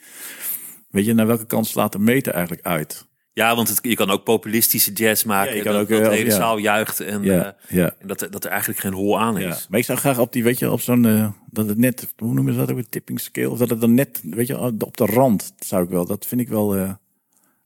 Weet 0.90 1.04
je, 1.04 1.14
naar 1.14 1.26
welke 1.26 1.46
kant 1.46 1.66
slaat 1.66 1.92
de 1.92 1.98
meter 1.98 2.32
eigenlijk 2.32 2.66
uit? 2.66 3.06
Ja, 3.32 3.56
want 3.56 3.68
het, 3.68 3.78
je 3.82 3.94
kan 3.94 4.10
ook 4.10 4.24
populistische 4.24 4.92
jazz 4.92 5.24
maken. 5.24 5.50
Ja, 5.50 5.56
je 5.56 5.62
kan 5.62 5.72
dat, 5.72 5.82
ook, 5.82 5.88
dat 5.88 6.00
eh, 6.00 6.08
de 6.08 6.14
hele 6.14 6.30
ja. 6.30 6.36
zaal 6.36 6.58
juicht 6.58 7.00
en, 7.00 7.22
Ja, 7.22 7.56
eh, 7.68 7.78
en 7.78 8.06
dat, 8.06 8.28
dat 8.30 8.44
er 8.44 8.50
eigenlijk 8.50 8.80
geen 8.80 8.92
hol 8.92 9.20
aan 9.20 9.38
is. 9.38 9.66
Maar 9.68 9.78
ik 9.78 9.84
zou 9.84 9.98
graag 9.98 10.18
op 10.18 10.32
die, 10.32 10.42
weet 10.42 10.58
je, 10.58 10.70
op 10.70 10.80
zo'n, 10.80 11.06
eh, 11.06 11.28
dat 11.50 11.68
het 11.68 11.78
net, 11.78 12.14
hoe 12.16 12.34
noemen 12.34 12.52
ze 12.52 12.58
dat 12.58 12.70
ook, 12.70 12.78
een 12.78 12.88
tipping 12.88 13.20
scale, 13.20 13.50
of 13.50 13.58
dat 13.58 13.70
het 13.70 13.80
dan 13.80 13.94
net, 13.94 14.20
weet 14.22 14.46
je, 14.46 14.58
op 14.60 14.96
de 14.96 15.06
rand, 15.06 15.52
zou 15.58 15.84
ik 15.84 15.90
wel, 15.90 16.06
dat 16.06 16.26
vind 16.26 16.40
ik 16.40 16.48
wel, 16.48 16.98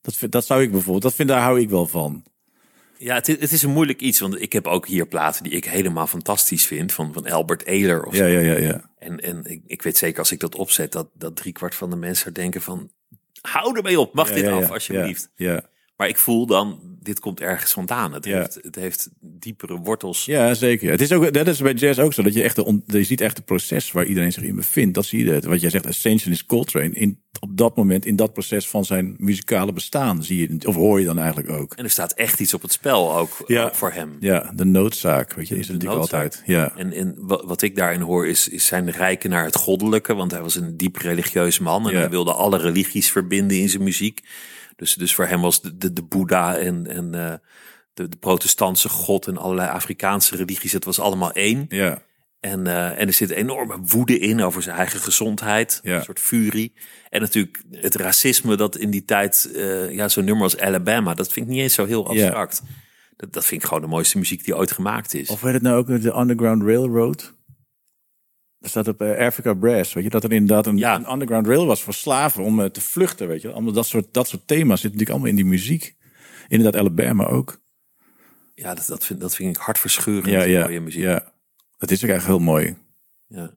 dat, 0.01 0.15
vind, 0.17 0.33
dat 0.33 0.47
zou 0.47 0.63
ik 0.63 0.71
bijvoorbeeld, 0.71 1.03
dat 1.03 1.15
vind, 1.15 1.29
daar 1.29 1.41
hou 1.43 1.61
ik 1.61 1.69
wel 1.71 1.87
van. 1.87 2.25
Ja, 2.99 3.15
het, 3.15 3.29
is- 3.29 3.41
het 3.41 3.53
is 3.53 3.63
een 3.63 3.71
moeilijk 3.71 4.01
iets, 4.01 4.21
want 4.21 4.41
ik 4.43 4.53
heb 4.53 4.67
ook 4.67 4.87
hier 4.87 5.07
platen 5.07 5.43
die 5.43 5.53
ik 5.53 5.65
helemaal 5.65 6.07
fantastisch 6.07 6.67
vind, 6.67 6.93
van, 6.93 7.13
van 7.13 7.27
Albert 7.31 7.65
Ehler 7.67 8.05
of 8.05 8.13
Ja, 8.13 8.19
zo. 8.19 8.27
ja, 8.27 8.41
ja, 8.41 8.57
ja. 8.59 8.91
En, 8.99 9.21
en 9.21 9.45
ik, 9.45 9.63
ik 9.67 9.83
weet 9.83 9.97
zeker 9.97 10.19
als 10.19 10.33
ik 10.33 10.41
dat 10.41 10.55
opzet, 10.55 10.93
dat, 10.93 11.09
dat 11.15 11.37
driekwart 11.37 11.75
van 11.75 11.91
de 11.91 11.97
mensen 11.97 12.35
denken 12.35 12.63
van, 12.63 12.91
hou 13.41 13.77
ermee 13.77 14.01
op, 14.01 14.15
mag 14.15 14.29
Ja, 14.29 14.35
dit 14.35 14.45
ja, 14.45 14.51
af 14.51 14.67
ja, 14.67 14.73
alsjeblieft. 14.73 15.31
Ja, 15.35 15.53
ja. 15.53 15.70
Maar 16.01 16.09
ik 16.09 16.17
voel 16.19 16.47
dan, 16.47 16.81
dit 17.03 17.21
komt 17.21 17.41
ergens 17.41 17.73
vandaan. 17.73 18.13
Het, 18.13 18.25
Ja. 18.25 18.39
heeft, 18.39 18.59
het 18.63 18.75
heeft 18.75 19.09
diepere 19.21 19.77
wortels. 19.77 20.25
Ja, 20.25 20.55
zeker. 20.55 20.91
Het 20.91 21.01
is 21.01 21.13
ook, 21.13 21.33
dat 21.33 21.47
is 21.47 21.61
bij 21.61 21.73
jazz 21.73 21.99
ook 21.99 22.13
zo. 22.13 22.23
Dat 22.23 22.35
je 22.35 22.43
echt 22.43 22.57
de, 22.57 22.81
je 22.87 23.05
ziet 23.05 23.21
echt 23.21 23.37
het 23.37 23.47
proces 23.47 23.93
waar 23.93 24.05
iedereen 24.05 24.33
zich 24.33 24.43
in 24.43 24.55
bevindt. 24.55 24.95
Dat 24.95 25.05
zie 25.05 25.25
je. 25.25 25.41
Wat 25.41 25.61
jij 25.61 25.71
zegt, 25.71 25.87
Ascension 25.87 26.33
is 26.33 26.45
Coltrane. 26.47 26.91
In, 26.91 27.21
op 27.41 27.57
dat 27.57 27.77
moment, 27.77 28.07
in 28.07 28.17
dat 28.17 28.33
proces 28.33 28.69
van 28.69 28.85
zijn 28.85 29.15
muzikale 29.19 29.73
bestaan, 29.73 30.25
zie 30.25 30.41
je, 30.59 30.67
of 30.69 30.75
hoor 30.75 30.99
je 31.01 31.07
dan 31.07 31.19
eigenlijk 31.19 31.51
ook. 31.51 31.75
En 31.75 31.85
er 31.85 31.91
staat 31.91 32.13
echt 32.13 32.41
iets 32.41 32.55
op 32.55 32.63
het 32.63 32.73
spel 32.73 33.17
ook, 33.17 33.45
Ja. 33.47 33.65
ook 33.65 33.75
voor 33.75 33.93
hem. 33.93 34.17
Ja, 34.21 34.53
de 34.55 34.65
noodzaak, 34.65 35.33
weet 35.35 35.49
je, 35.49 35.59
is 35.59 35.69
natuurlijk 35.69 35.99
noodzaak. 35.99 36.23
altijd. 36.23 36.43
Ja. 36.47 36.77
En, 36.77 36.93
en 36.93 37.15
wa- 37.19 37.47
wat 37.47 37.63
ik 37.63 37.77
daarin 37.77 38.01
hoor 38.01 38.27
is, 38.27 38.49
is 38.49 38.67
zijn 38.67 38.91
rijken 38.91 39.31
naar 39.31 39.45
het 39.45 39.57
goddelijke. 39.57 40.15
Want 40.15 40.31
hij 40.31 40.43
was 40.43 40.55
een 40.55 40.77
diep 40.77 40.97
religieus 40.97 41.59
man. 41.59 41.87
En 41.87 41.93
Ja. 41.93 41.99
hij 41.99 42.11
wilde 42.11 42.33
alle 42.33 42.59
religies 42.59 43.11
verbinden 43.11 43.59
in 43.59 43.69
zijn 43.69 43.83
muziek. 43.83 44.21
Dus, 44.81 44.95
dus 44.95 45.15
voor 45.15 45.27
hem 45.27 45.41
was 45.41 45.61
de, 45.61 45.77
de, 45.77 45.93
de 45.93 46.03
Boeddha 46.03 46.57
en, 46.57 46.87
en 46.87 47.15
eh, 47.15 47.35
de, 47.95 48.09
de 48.09 48.17
protestantse 48.17 48.89
god 48.89 49.27
en 49.27 49.37
allerlei 49.37 49.69
Afrikaanse 49.69 50.37
religies. 50.37 50.73
Het 50.73 50.85
was 50.85 51.01
allemaal 51.01 51.33
één. 51.33 51.67
Ja. 51.69 52.03
En, 52.41 52.67
eh, 52.67 52.99
en 52.99 53.07
er 53.07 53.13
zit 53.13 53.31
enorme 53.31 53.79
woede 53.83 54.19
in 54.19 54.43
over 54.43 54.63
zijn 54.63 54.77
eigen 54.77 55.01
gezondheid. 55.01 55.81
Ja. 55.83 55.97
Een 55.97 56.03
soort 56.03 56.21
furie. 56.21 56.73
En 57.09 57.21
natuurlijk 57.21 57.63
het 57.71 57.95
racisme 57.95 58.57
dat 58.57 58.77
in 58.77 58.91
die 58.91 59.05
tijd... 59.05 59.51
eh, 59.55 59.91
ja, 59.95 60.09
zo'n 60.09 60.25
nummer 60.25 60.43
als 60.43 60.59
Alabama, 60.59 61.15
dat 61.15 61.33
vind 61.33 61.47
ik 61.47 61.53
niet 61.53 61.63
eens 61.63 61.75
zo 61.75 61.87
heel 61.87 62.09
abstract. 62.09 62.63
Dat, 63.17 63.33
dat 63.33 63.45
vind 63.45 63.63
ik 63.63 63.69
gewoon 63.69 63.83
de 63.83 63.89
mooiste 63.89 64.19
muziek 64.19 64.45
die 64.45 64.57
ooit 64.57 64.73
gemaakt 64.73 65.15
is. 65.15 65.29
Of 65.29 65.41
weet 65.41 65.53
het 65.53 65.63
nou 65.63 65.77
ook 65.77 66.03
de 66.03 66.17
Underground 66.17 66.63
Railroad? 66.63 67.35
Dat 68.61 68.71
staat 68.71 68.89
op 68.89 69.01
eh, 69.01 69.27
Africa 69.27 69.55
Brass, 69.55 69.93
weet 69.93 70.05
je, 70.05 70.11
dat 70.11 70.25
er 70.25 70.33
inderdaad 70.33 70.67
een, 70.67 70.77
Ja. 70.77 70.95
een 70.95 71.13
Underground 71.13 71.47
Rail 71.47 71.67
was 71.67 71.83
voor 71.83 71.95
slaven 71.95 72.45
om 72.45 72.61
eh, 72.61 72.67
te 72.67 72.81
vluchten, 72.81 73.29
weet 73.29 73.43
je. 73.43 73.51
Allemaal 73.53 73.73
dat 73.73 73.87
soort, 73.87 74.07
dat 74.13 74.29
soort 74.29 74.47
thema's 74.47 74.81
zitten 74.81 74.99
natuurlijk 74.99 75.11
allemaal 75.11 75.29
in 75.29 75.37
die 75.37 75.45
muziek. 75.45 75.97
Inderdaad, 76.49 76.81
Alabama 76.81 77.27
ook. 77.27 77.61
Ja, 78.55 78.75
dat, 78.75 78.87
dat, 78.87 79.05
vind, 79.07 79.21
dat 79.21 79.35
vind 79.35 79.57
ik 79.57 79.63
hartverscheurend 79.63 80.27
Ja, 80.27 80.43
ja, 80.43 80.63
mooie 80.65 80.81
muziek. 80.81 81.03
ja. 81.03 81.33
Dat 81.79 81.91
is 81.91 82.05
ook 82.05 82.11
echt 82.11 82.27
heel 82.27 82.39
mooi. 82.39 82.77
Ja. 83.27 83.51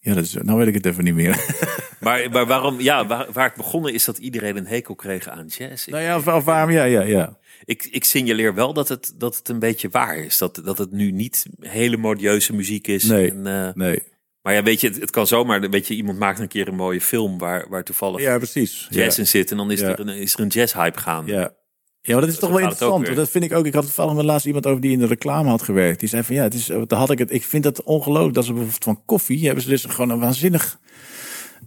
Ja, 0.00 0.14
dat 0.14 0.24
is, 0.24 0.32
nou 0.34 0.58
weet 0.58 0.66
ik 0.68 0.74
het 0.74 0.86
even 0.86 1.04
niet 1.04 1.14
meer. 1.14 1.36
Maar, 2.00 2.30
maar 2.30 2.46
waarom, 2.46 2.80
ja, 2.80 3.06
waar, 3.06 3.32
waar 3.32 3.46
het 3.46 3.56
begonnen 3.56 3.94
is 3.94 4.04
dat 4.04 4.18
iedereen 4.18 4.56
een 4.56 4.66
hekel 4.66 4.94
kreeg 4.94 5.28
aan 5.28 5.46
jazz. 5.46 5.86
Ik, 5.86 5.92
nou 5.92 6.04
ja, 6.04 6.16
of, 6.16 6.26
of 6.26 6.44
waarom? 6.44 6.70
Ja, 6.70 6.84
ja, 6.84 7.00
ja. 7.02 7.38
ik, 7.64 7.84
ik 7.90 8.04
signaleer 8.04 8.54
wel 8.54 8.72
dat 8.72 8.88
het, 8.88 9.12
dat 9.16 9.36
het 9.36 9.48
een 9.48 9.58
beetje 9.58 9.88
waar 9.88 10.16
is. 10.18 10.38
Dat, 10.38 10.60
dat 10.64 10.78
het 10.78 10.90
nu 10.92 11.10
niet 11.10 11.46
hele 11.60 11.96
modieuze 11.96 12.54
muziek 12.54 12.86
is. 12.86 13.04
Nee. 13.04 13.30
En, 13.30 13.46
eh, 13.46 13.74
Nee. 13.74 14.02
Maar 14.48 14.56
ja, 14.56 14.62
weet 14.62 14.80
je, 14.80 14.88
het, 14.88 15.00
het 15.00 15.10
kan 15.10 15.26
zomaar. 15.26 15.70
Weet 15.70 15.86
je, 15.86 15.94
iemand 15.94 16.18
maakt 16.18 16.38
een 16.38 16.48
keer 16.48 16.68
een 16.68 16.74
mooie 16.74 17.00
film 17.00 17.38
waar, 17.38 17.66
waar 17.68 17.84
toevallig 17.84 18.20
Ja, 18.20 18.36
precies. 18.36 18.86
jazz 18.90 19.16
ja. 19.16 19.22
in 19.22 19.28
zit. 19.28 19.50
En 19.50 19.56
dan 19.56 19.70
is, 19.70 19.80
Ja. 19.80 19.86
er, 19.88 20.00
een, 20.00 20.08
is 20.08 20.34
er 20.34 20.40
een 20.40 20.48
jazzhype 20.48 20.98
gaan. 20.98 21.26
Ja. 21.26 21.54
Ja, 22.00 22.12
maar 22.12 22.20
dat 22.20 22.30
is 22.30 22.38
toch 22.38 22.50
wel 22.50 22.58
interessant. 22.58 23.16
Dat 23.16 23.28
vind 23.28 23.44
ik 23.44 23.52
ook. 23.52 23.66
Ik 23.66 23.74
had 23.74 23.84
toevallig 23.84 24.14
met 24.14 24.24
laatst 24.24 24.46
iemand 24.46 24.66
over 24.66 24.80
die 24.80 24.92
in 24.92 24.98
de 24.98 25.06
reclame 25.06 25.48
had 25.48 25.62
gewerkt. 25.62 26.00
Die 26.00 26.08
zei 26.08 26.22
van 26.22 26.34
ja, 26.34 26.42
het 26.42 26.54
is, 26.54 26.66
daar 26.66 26.98
had 26.98 27.10
ik 27.10 27.18
het. 27.18 27.32
Ik 27.32 27.44
vind 27.44 27.62
dat 27.62 27.82
ongelooflijk 27.82 28.34
dat 28.34 28.44
ze 28.44 28.52
bijvoorbeeld 28.52 28.84
van 28.84 29.04
koffie 29.04 29.44
hebben 29.44 29.62
ze 29.62 29.68
dus 29.68 29.84
gewoon 29.84 30.10
een 30.10 30.18
waanzinnig. 30.20 30.78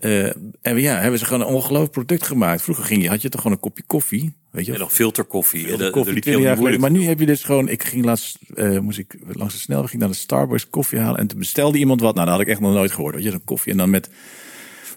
Eh 0.01 0.25
en 0.61 0.81
ja, 0.81 0.99
hebben 0.99 1.19
ze 1.19 1.25
gewoon 1.25 1.41
een 1.47 1.53
ongelooflijk 1.53 1.91
product 1.91 2.23
gemaakt. 2.23 2.61
Vroeger 2.61 2.83
ging 2.85 3.01
je, 3.03 3.09
had 3.09 3.21
je 3.21 3.29
toch 3.29 3.41
gewoon 3.41 3.55
een 3.55 3.63
kopje 3.63 3.83
koffie, 3.87 4.33
weet 4.51 4.65
je? 4.65 4.73
En 4.73 4.79
nog 4.79 4.93
filterkoffie. 4.93 5.59
Filter 5.59 5.77
De- 5.77 5.83
de 5.85 5.91
koffie, 5.91 6.13
liep 6.13 6.23
20 6.23 6.43
jaar. 6.43 6.79
Maar 6.79 6.91
nu 6.91 7.03
heb 7.03 7.19
je 7.19 7.25
dus 7.25 7.43
gewoon. 7.43 7.67
Ik 7.69 7.83
ging 7.83 8.05
laatst, 8.05 8.37
eh, 8.55 8.79
moest 8.79 8.97
ik 8.97 9.15
langs 9.27 9.53
de 9.53 9.59
snelweg, 9.59 9.89
ging 9.89 10.01
naar 10.01 10.11
de 10.11 10.17
Starbucks 10.17 10.69
koffie 10.69 10.99
halen 10.99 11.19
en 11.19 11.27
toen 11.27 11.39
bestelde 11.39 11.77
iemand 11.77 12.01
wat. 12.01 12.13
Nou, 12.15 12.25
dat 12.25 12.35
had 12.35 12.43
ik 12.45 12.51
echt 12.51 12.59
nog 12.59 12.73
nooit 12.73 12.91
gehoord. 12.91 13.15
Weet 13.15 13.23
je, 13.23 13.29
zo'n 13.31 13.43
koffie 13.43 13.71
en 13.71 13.77
dan 13.77 13.89
met, 13.89 14.09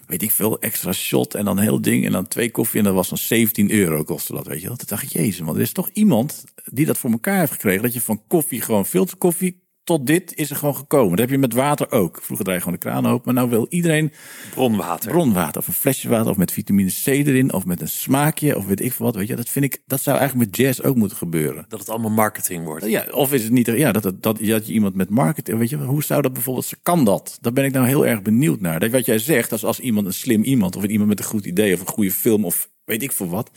weet 0.07 0.21
ik 0.21 0.31
veel, 0.31 0.59
extra 0.59 0.91
shot 0.91 1.33
en 1.35 1.45
dan 1.45 1.59
heel 1.59 1.81
ding 1.81 2.05
en 2.05 2.11
dan 2.11 2.27
twee 2.27 2.51
koffie 2.51 2.79
en 2.79 2.85
dat 2.85 2.93
was 2.93 3.09
dan 3.09 3.17
17 3.17 3.71
euro 3.71 4.03
kostte 4.03 4.33
dat, 4.33 4.47
weet 4.47 4.61
je 4.61 4.67
wel. 4.67 4.75
Toen 4.75 4.87
dacht 4.87 5.03
ik, 5.03 5.09
jezus, 5.09 5.41
man, 5.41 5.55
er 5.55 5.61
is 5.61 5.71
toch 5.71 5.89
iemand 5.93 6.43
die 6.65 6.85
dat 6.85 6.97
voor 6.97 7.11
elkaar 7.11 7.39
heeft 7.39 7.51
gekregen 7.51 7.81
dat 7.81 7.93
je 7.93 8.01
van 8.01 8.21
koffie 8.27 8.61
gewoon 8.61 8.85
filterkoffie 8.85 9.63
tot 9.85 10.07
dit 10.07 10.35
is 10.35 10.49
er 10.49 10.55
gewoon 10.55 10.75
gekomen. 10.75 11.09
Dat 11.09 11.19
heb 11.19 11.29
je 11.29 11.37
met 11.37 11.53
water 11.53 11.91
ook. 11.91 12.19
Vroeger 12.21 12.45
draai 12.45 12.59
je 12.59 12.63
gewoon 12.63 12.79
de 12.79 12.85
kraan 12.85 13.05
open, 13.05 13.21
maar 13.25 13.33
nou 13.33 13.49
wil 13.49 13.65
iedereen 13.69 14.11
Bronwater. 14.53 15.11
bronwater 15.11 15.61
of 15.61 15.67
een 15.67 15.73
flesje 15.73 16.09
water 16.09 16.29
of 16.29 16.37
met 16.37 16.51
vitamine 16.51 16.89
C 17.03 17.07
erin 17.07 17.53
of 17.53 17.65
met 17.65 17.81
een 17.81 17.87
smaakje 17.87 18.57
of 18.57 18.65
weet 18.65 18.81
ik 18.81 18.93
veel 18.93 19.05
wat. 19.05 19.15
Weet 19.15 19.27
je, 19.27 19.35
dat 19.35 19.49
vind 19.49 19.65
ik, 19.65 19.81
dat 19.85 20.01
zou 20.01 20.17
eigenlijk 20.17 20.49
met 20.49 20.57
jazz 20.57 20.79
ook 20.79 20.95
moeten 20.95 21.17
gebeuren. 21.17 21.65
Dat 21.67 21.79
het 21.79 21.89
allemaal 21.89 22.11
marketing 22.11 22.65
wordt. 22.65 22.85
Ja, 22.85 23.05
of 23.11 23.33
is 23.33 23.43
het 23.43 23.51
niet, 23.51 23.65
ja, 23.65 23.91
dat, 23.91 24.03
dat, 24.03 24.23
dat, 24.23 24.37
dat 24.39 24.67
je 24.67 24.73
iemand 24.73 24.95
met 24.95 25.09
marketing, 25.09 25.57
weet 25.57 25.69
je, 25.69 25.77
hoe 25.77 26.03
zou 26.03 26.21
dat 26.21 26.33
bijvoorbeeld, 26.33 26.73
kan 26.81 27.05
dat? 27.05 27.37
Daar 27.41 27.53
ben 27.53 27.65
ik 27.65 27.73
nou 27.73 27.87
heel 27.87 28.05
erg 28.05 28.21
benieuwd 28.21 28.59
naar. 28.59 28.79
Dat 28.79 28.91
wat 28.91 29.05
jij 29.05 29.19
zegt, 29.19 29.51
als, 29.51 29.65
als 29.65 29.79
iemand 29.79 30.05
een 30.05 30.13
slim 30.13 30.43
iemand 30.43 30.75
of 30.75 30.83
iemand 30.83 31.09
met 31.09 31.19
een 31.19 31.25
goed 31.25 31.45
idee 31.45 31.73
of 31.73 31.79
een 31.79 31.87
goede 31.87 32.11
film 32.11 32.45
of 32.45 32.69
weet 32.85 33.03
ik 33.03 33.11
veel 33.11 33.29
wat, 33.29 33.51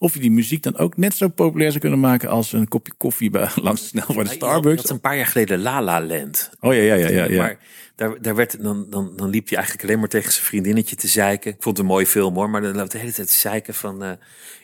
of 0.00 0.14
je 0.14 0.20
die 0.20 0.30
muziek 0.30 0.62
dan 0.62 0.76
ook 0.76 0.96
net 0.96 1.14
zo 1.16 1.28
populair 1.28 1.68
zou 1.68 1.80
kunnen 1.80 2.00
maken 2.00 2.28
als 2.28 2.52
een 2.52 2.68
kopje 2.68 2.92
koffie 2.96 3.30
bij, 3.30 3.48
langs 3.62 3.80
de 3.80 3.86
snel 3.86 4.04
voor 4.06 4.24
de 4.24 4.30
Starbucks. 4.30 4.76
Dat 4.76 4.84
is 4.84 4.90
een 4.90 5.00
paar 5.00 5.16
jaar 5.16 5.26
geleden 5.26 5.58
La 5.62 5.82
La 5.82 6.02
Land. 6.02 6.50
Oh 6.60 6.74
ja, 6.74 6.80
ja, 6.80 6.94
ja, 6.94 7.08
ja. 7.08 7.24
ja. 7.24 7.42
Maar 7.42 7.58
daar, 7.96 8.22
daar 8.22 8.34
werd, 8.34 8.62
dan, 8.62 8.86
dan, 8.90 9.12
dan 9.16 9.30
liep 9.30 9.48
hij 9.48 9.56
eigenlijk 9.56 9.88
alleen 9.88 9.98
maar 9.98 10.08
tegen 10.08 10.32
zijn 10.32 10.44
vriendinnetje 10.44 10.96
te 10.96 11.08
zeiken. 11.08 11.50
Ik 11.50 11.62
vond 11.62 11.76
het 11.76 11.86
een 11.86 11.92
mooie 11.92 12.06
film 12.06 12.34
hoor, 12.34 12.50
maar 12.50 12.60
dan 12.60 12.76
loopt 12.76 12.92
de 12.92 12.98
hele 12.98 13.12
tijd 13.12 13.30
zeiken 13.30 13.74
van... 13.74 14.02
eh, 14.02 14.10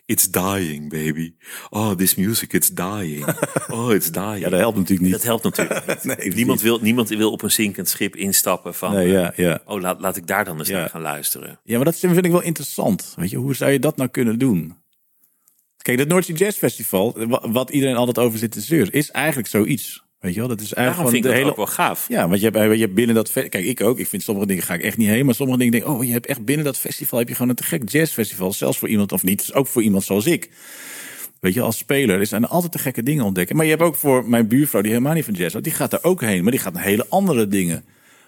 it's 0.04 0.30
dying, 0.30 0.90
baby. 0.90 1.34
Oh, 1.70 1.90
this 1.90 2.14
music, 2.14 2.52
it's 2.52 2.68
dying. 2.68 3.26
Oh, 3.68 3.92
it's 3.92 4.10
dying. 4.20 4.38
ja, 4.38 4.48
dat 4.48 4.60
helpt 4.60 4.76
natuurlijk 4.76 5.08
niet. 5.08 5.12
Dat 5.12 5.22
helpt 5.22 5.42
natuurlijk 5.44 5.86
niet. 5.86 6.04
Nee, 6.04 6.34
niemand, 6.34 6.60
wil, 6.60 6.78
niemand 6.80 7.08
wil 7.08 7.32
op 7.32 7.42
een 7.42 7.50
zinkend 7.50 7.88
schip 7.88 8.16
instappen 8.16 8.74
van... 8.74 8.92
Nee, 8.92 9.08
ja, 9.08 9.32
ja. 9.36 9.60
Oh, 9.64 9.80
laat, 9.80 10.00
laat 10.00 10.16
ik 10.16 10.26
daar 10.26 10.44
dan 10.44 10.58
eens 10.58 10.68
naar 10.68 10.90
gaan 10.90 11.00
luisteren. 11.00 11.60
Ja, 11.64 11.76
maar 11.76 11.84
dat 11.84 11.98
vind 11.98 12.24
ik 12.24 12.30
wel 12.30 12.42
interessant. 12.42 13.14
Weet 13.16 13.30
je, 13.30 13.36
hoe 13.36 13.54
zou 13.54 13.70
je 13.70 13.78
dat 13.78 13.96
nou 13.96 14.08
kunnen 14.10 14.38
doen? 14.38 14.84
Kijk, 15.86 15.98
het 15.98 16.08
Noordse 16.08 16.32
Jazz 16.32 16.58
Festival, 16.58 17.16
wa- 17.28 17.50
wat 17.50 17.70
iedereen 17.70 17.96
altijd 17.96 18.18
over 18.18 18.38
zit 18.38 18.50
te 18.50 18.60
zeuren, 18.60 18.92
is 18.92 19.10
eigenlijk 19.10 19.48
zoiets. 19.48 20.04
Weet 20.20 20.34
je 20.34 20.38
wel, 20.40 20.48
dat 20.48 20.60
is 20.60 20.72
eigenlijk 20.74 21.08
vind 21.10 21.24
ik 21.24 21.30
dat 21.30 21.38
hele. 21.38 21.50
ook 21.50 21.56
wel 21.56 21.66
gaaf. 21.66 22.08
Ja, 22.08 22.28
want 22.28 22.40
je 22.40 22.48
hebt, 22.50 22.74
je 22.74 22.80
hebt 22.80 22.94
binnen 22.94 23.14
dat 23.14 23.32
Kijk, 23.32 23.54
ik 23.54 23.80
ook. 23.80 23.98
Ik 23.98 24.06
vind 24.06 24.22
sommige 24.22 24.46
dingen 24.46 24.62
ga 24.62 24.74
ik 24.74 24.82
echt 24.82 24.96
niet 24.96 25.08
heen. 25.08 25.24
Maar 25.24 25.34
sommige 25.34 25.58
dingen 25.58 25.72
denk 25.72 25.84
ik, 25.84 25.90
oh, 25.90 26.04
je 26.04 26.12
hebt 26.12 26.26
echt 26.26 26.44
binnen 26.44 26.64
dat 26.64 26.78
festival 26.78 27.18
heb 27.18 27.28
je 27.28 27.34
gewoon 27.34 27.48
een 27.50 27.56
te 27.56 27.62
gek 27.62 27.88
jazzfestival. 27.90 28.52
Zelfs 28.52 28.78
voor 28.78 28.88
iemand 28.88 29.12
of 29.12 29.22
niet. 29.22 29.38
Dus 29.38 29.52
ook 29.54 29.66
voor 29.66 29.82
iemand 29.82 30.04
zoals 30.04 30.26
ik. 30.26 30.50
Weet 31.40 31.54
je, 31.54 31.60
als 31.60 31.78
speler 31.78 32.18
er 32.18 32.26
zijn 32.26 32.42
er 32.42 32.48
altijd 32.48 32.72
te 32.72 32.78
gekke 32.78 33.02
dingen 33.02 33.24
ontdekken. 33.24 33.56
Maar 33.56 33.64
je 33.64 33.70
hebt 33.70 33.82
ook 33.82 33.96
voor 33.96 34.28
mijn 34.28 34.48
buurvrouw, 34.48 34.80
die 34.82 34.90
helemaal 34.90 35.14
niet 35.14 35.24
van 35.24 35.34
jazz 35.34 35.50
houdt, 35.52 35.66
die 35.66 35.76
gaat 35.76 35.90
daar 35.90 36.02
ook 36.02 36.20
heen. 36.20 36.42
Maar 36.42 36.52
die 36.52 36.60
gaat 36.60 36.72
naar 36.72 36.82
hele 36.84 37.06
andere 37.08 37.48
dingen. 37.48 37.84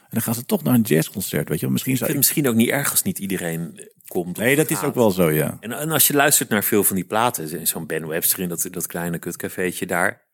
En 0.08 0.14
dan 0.14 0.22
gaan 0.22 0.34
ze 0.34 0.44
toch 0.44 0.62
naar 0.62 0.74
een 0.74 0.80
jazzconcert. 0.80 1.48
Weet 1.48 1.58
je, 1.58 1.64
wel. 1.64 1.72
misschien 1.72 1.92
Ik 1.92 1.98
zou 1.98 2.10
vind 2.10 2.20
ik. 2.22 2.26
het 2.26 2.36
misschien 2.36 2.48
ook 2.48 2.66
niet 2.66 2.74
erg 2.74 2.90
als 2.90 3.02
niet 3.02 3.18
iedereen 3.18 3.88
komt. 4.06 4.38
of 4.38 4.44
Nee, 4.44 4.56
dat 4.56 4.70
is 4.70 4.82
ook 4.82 4.94
wel 4.94 5.10
zo, 5.10 5.30
ja. 5.30 5.56
En, 5.60 5.72
en 5.72 5.90
als 5.90 6.06
je 6.06 6.14
luistert 6.14 6.48
naar 6.48 6.64
veel 6.64 6.84
van 6.84 6.96
die 6.96 7.04
platen, 7.04 7.66
zo'n 7.66 7.86
Ben 7.86 8.06
Webster 8.06 8.40
in 8.40 8.48
dat, 8.48 8.68
dat 8.70 8.86
kleine 8.86 9.18
kutcafeetje 9.18 9.86
daar. 9.86 10.26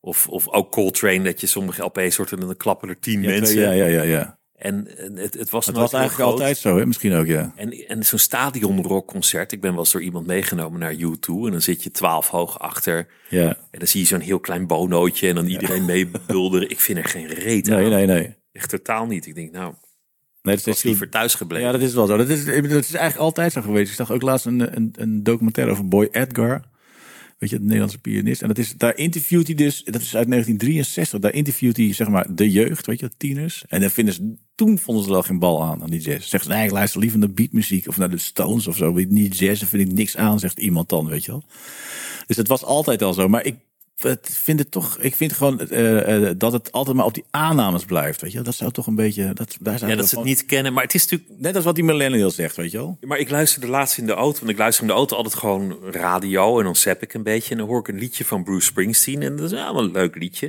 Of, 0.00 0.28
of 0.28 0.48
ook 0.48 0.72
Coltrane, 0.72 1.22
dat 1.22 1.40
je 1.40 1.46
sommige 1.46 1.82
LP's 1.82 2.14
soort 2.14 2.32
en 2.32 2.40
dan 2.40 2.56
klappen 2.56 2.88
er 2.88 2.98
tien 2.98 3.20
mensen. 3.20 3.60
Ja, 3.60 3.70
ja, 3.70 3.84
ja, 3.84 4.02
ja. 4.02 4.38
En, 4.56 4.88
het, 5.14 5.34
het 5.34 5.50
was, 5.50 5.66
Het 5.66 5.76
was 5.76 5.92
eigenlijk 5.92 6.12
groot. 6.22 6.32
altijd 6.32 6.58
zo, 6.58 6.78
hè? 6.78 6.86
misschien 6.86 7.12
ook, 7.14 7.26
ja. 7.26 7.52
En, 7.56 7.70
en 7.72 8.04
zo'n 8.04 8.18
stadionrockconcert. 8.18 9.52
Ik 9.52 9.60
ben 9.60 9.70
wel 9.70 9.80
eens 9.80 9.92
door 9.92 10.02
iemand 10.02 10.26
meegenomen 10.26 10.80
naar 10.80 10.94
U2. 10.94 11.26
En 11.26 11.50
dan 11.50 11.62
zit 11.62 11.82
je 11.82 11.90
twaalf 11.90 12.28
hoog 12.28 12.58
achter. 12.58 13.06
Ja. 13.28 13.48
En 13.48 13.78
dan 13.78 13.88
zie 13.88 14.00
je 14.00 14.06
zo'n 14.06 14.20
heel 14.20 14.40
klein 14.40 14.66
bonootje. 14.66 15.28
En 15.28 15.34
dan 15.34 15.46
iedereen 15.46 15.84
mee 15.84 16.10
bulderen. 16.26 16.70
Ik 16.70 16.80
vind 16.80 16.98
er 16.98 17.04
geen 17.04 17.26
reet 17.26 17.70
aan. 17.70 17.80
Nee, 17.80 17.88
nee, 17.88 18.06
nee. 18.06 18.34
Echt 18.52 18.68
totaal 18.68 19.06
niet. 19.06 19.26
Ik 19.26 19.34
denk, 19.34 19.52
nou, 19.52 19.74
Nee, 20.42 20.56
dat 20.56 20.66
is 20.66 20.82
liever 20.82 21.08
thuis 21.08 21.34
gebleven. 21.34 21.66
Ja, 21.66 21.72
dat 21.72 21.80
is 21.80 21.94
wel 21.94 22.06
zo. 22.06 22.16
Dat 22.16 22.28
is, 22.28 22.44
dat 22.44 22.64
is 22.64 22.72
eigenlijk 22.72 23.16
altijd 23.16 23.52
zo 23.52 23.60
geweest. 23.60 23.90
Ik 23.90 23.96
zag 23.96 24.10
ook 24.10 24.22
laatst 24.22 24.46
een, 24.46 24.76
een, 24.76 24.92
een 24.96 25.22
documentaire 25.22 25.72
over 25.72 25.88
Boy 25.88 26.08
Edgar. 26.10 26.62
Weet 27.38 27.50
je, 27.50 27.56
de 27.56 27.64
Nederlandse 27.64 27.98
pianist. 27.98 28.42
En 28.42 28.48
dat 28.48 28.58
is, 28.58 28.72
daar 28.76 28.96
interviewt 28.96 29.46
hij 29.46 29.56
dus, 29.56 29.84
dat 29.84 30.00
is 30.00 30.16
uit 30.16 30.28
1963. 30.28 31.20
Daar 31.20 31.32
interviewt 31.32 31.76
hij, 31.76 31.92
zeg 31.92 32.08
maar, 32.08 32.34
de 32.34 32.50
jeugd, 32.50 32.86
weet 32.86 33.00
je, 33.00 33.10
tieners. 33.16 33.64
En 33.68 33.80
dan 33.80 33.90
vinden 33.90 34.14
ze, 34.14 34.34
toen 34.54 34.78
vonden 34.78 35.04
ze 35.04 35.10
wel 35.10 35.22
geen 35.22 35.38
bal 35.38 35.62
aan, 35.62 35.82
aan 35.82 35.90
die 35.90 36.00
jazz. 36.00 36.28
Zeggen 36.28 36.50
ze, 36.50 36.56
nee, 36.56 36.64
ik 36.64 36.72
luister 36.72 37.00
liever 37.00 37.18
naar 37.18 37.32
beatmuziek 37.32 37.88
of 37.88 37.96
naar 37.96 38.10
de 38.10 38.18
Stones 38.18 38.66
of 38.66 38.76
zo. 38.76 38.92
Niet 38.92 39.38
jazz, 39.38 39.60
daar 39.60 39.68
vind 39.68 39.88
ik 39.88 39.94
niks 39.94 40.16
aan, 40.16 40.38
zegt 40.38 40.58
iemand 40.58 40.88
dan, 40.88 41.06
weet 41.06 41.24
je 41.24 41.30
wel. 41.30 41.44
Dus 42.26 42.36
het 42.36 42.48
was 42.48 42.64
altijd 42.64 43.02
al 43.02 43.14
zo. 43.14 43.28
Maar 43.28 43.44
ik 43.44 43.56
het 44.02 44.38
vind 44.42 44.58
het 44.58 44.70
toch, 44.70 44.98
ik 44.98 45.14
vind 45.14 45.32
gewoon 45.32 45.60
eh, 45.60 46.28
eh, 46.28 46.34
dat 46.38 46.52
het 46.52 46.72
altijd 46.72 46.96
maar 46.96 47.04
op 47.04 47.14
die 47.14 47.24
aannames 47.30 47.84
blijft. 47.84 48.20
Weet 48.20 48.32
je, 48.32 48.40
dat 48.40 48.54
zou 48.54 48.72
toch 48.72 48.86
een 48.86 48.94
beetje. 48.94 49.32
Dat, 49.32 49.56
daar 49.60 49.78
zijn 49.78 49.90
Ja, 49.90 49.96
dat 49.96 50.08
ze 50.08 50.16
het 50.16 50.24
niet 50.24 50.46
kennen. 50.46 50.72
Maar 50.72 50.82
het 50.82 50.94
is 50.94 51.02
natuurlijk 51.02 51.40
Net 51.40 51.56
als 51.56 51.64
wat 51.64 51.74
die 51.74 51.84
millennial 51.84 52.30
zegt, 52.30 52.56
weet 52.56 52.70
je 52.70 52.76
wel. 52.76 52.98
Maar 53.00 53.18
ik 53.18 53.30
luisterde 53.30 53.66
laatst 53.66 53.98
in 53.98 54.06
de 54.06 54.12
auto, 54.12 54.38
want 54.38 54.50
ik 54.50 54.58
luister 54.58 54.82
in 54.82 54.88
de 54.88 54.94
auto 54.94 55.16
altijd 55.16 55.34
gewoon 55.34 55.78
radio 55.90 56.58
en 56.58 56.64
dan 56.64 56.76
zap 56.76 57.02
ik 57.02 57.14
een 57.14 57.22
beetje 57.22 57.50
en 57.50 57.58
dan 57.58 57.66
hoor 57.66 57.80
ik 57.80 57.88
een 57.88 57.98
liedje 57.98 58.24
van 58.24 58.44
Bruce 58.44 58.66
Springsteen 58.66 59.22
en 59.22 59.36
dat 59.36 59.52
is 59.52 59.58
wel 59.58 59.78
een 59.78 59.90
leuk 59.90 60.16
liedje. 60.16 60.46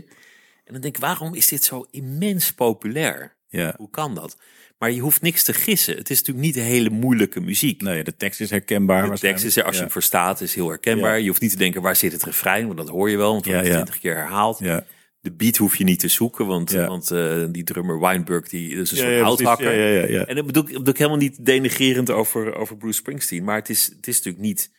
En 0.66 0.74
dan 0.74 0.82
denk 0.82 0.96
ik, 0.96 1.02
waarom 1.02 1.36
is 1.36 1.48
dit 1.48 1.64
zo 1.64 1.86
immens 1.92 2.54
populair? 2.54 3.36
Ja. 3.50 3.74
Hoe 3.78 3.90
kan 3.90 4.16
dat? 4.16 4.38
Maar 4.84 4.92
je 4.92 5.00
hoeft 5.02 5.22
niks 5.22 5.44
te 5.44 5.54
gissen. 5.54 5.96
Het 5.98 6.10
is 6.10 6.18
natuurlijk 6.18 6.46
niet 6.46 6.64
hele 6.66 6.90
moeilijke 6.90 7.40
muziek. 7.42 7.82
Nee, 7.82 8.04
de 8.04 8.16
tekst 8.16 8.40
is 8.42 8.50
herkenbaar. 8.50 9.10
de 9.10 9.20
tekst 9.20 9.44
is 9.46 9.56
er, 9.56 9.64
als 9.64 9.72
je 9.72 9.78
ja. 9.78 9.84
hem 9.84 9.92
verstaat, 9.92 10.42
is 10.42 10.56
heel 10.56 10.70
herkenbaar. 10.70 11.12
Ja. 11.18 11.22
Je 11.22 11.28
hoeft 11.28 11.42
niet 11.42 11.52
te 11.52 11.58
denken, 11.58 11.82
waar 11.82 11.96
zit 11.96 12.12
het 12.12 12.24
refrein? 12.24 12.66
Want 12.66 12.78
dat 12.78 12.90
hoor 12.90 13.10
je 13.10 13.18
wel, 13.18 13.32
want 13.32 13.46
het 13.46 13.54
Ja, 13.54 13.60
wordt 13.60 13.68
ja. 13.68 13.74
twintig 13.82 14.00
keer 14.00 14.16
herhaald. 14.16 14.60
De 15.20 15.32
beat 15.32 15.58
hoef 15.58 15.76
je 15.76 15.84
niet 15.84 16.00
te 16.00 16.08
zoeken, 16.08 16.46
want, 16.46 16.72
want 16.72 17.12
eh, 17.12 17.44
die 17.50 17.64
drummer 17.64 18.00
Weinberg, 18.00 18.50
die 18.50 18.70
is 18.76 18.92
een 18.92 18.98
soort 18.98 19.20
houthakker. 19.20 20.28
En 20.28 20.36
dat 20.36 20.46
bedoel, 20.46 20.64
ik- 20.64 20.74
bedoel 20.74 20.88
ik 20.94 20.98
helemaal 20.98 21.20
niet 21.20 21.46
denigerend 21.46 22.10
over, 22.10 22.56
over 22.56 22.78
Bruce 22.78 22.98
Springsteen. 22.98 23.44
Maar 23.44 23.56
het 23.56 23.70
is, 23.70 23.86
het 23.96 24.08
is 24.08 24.16
natuurlijk 24.18 24.44
niet 24.44 24.72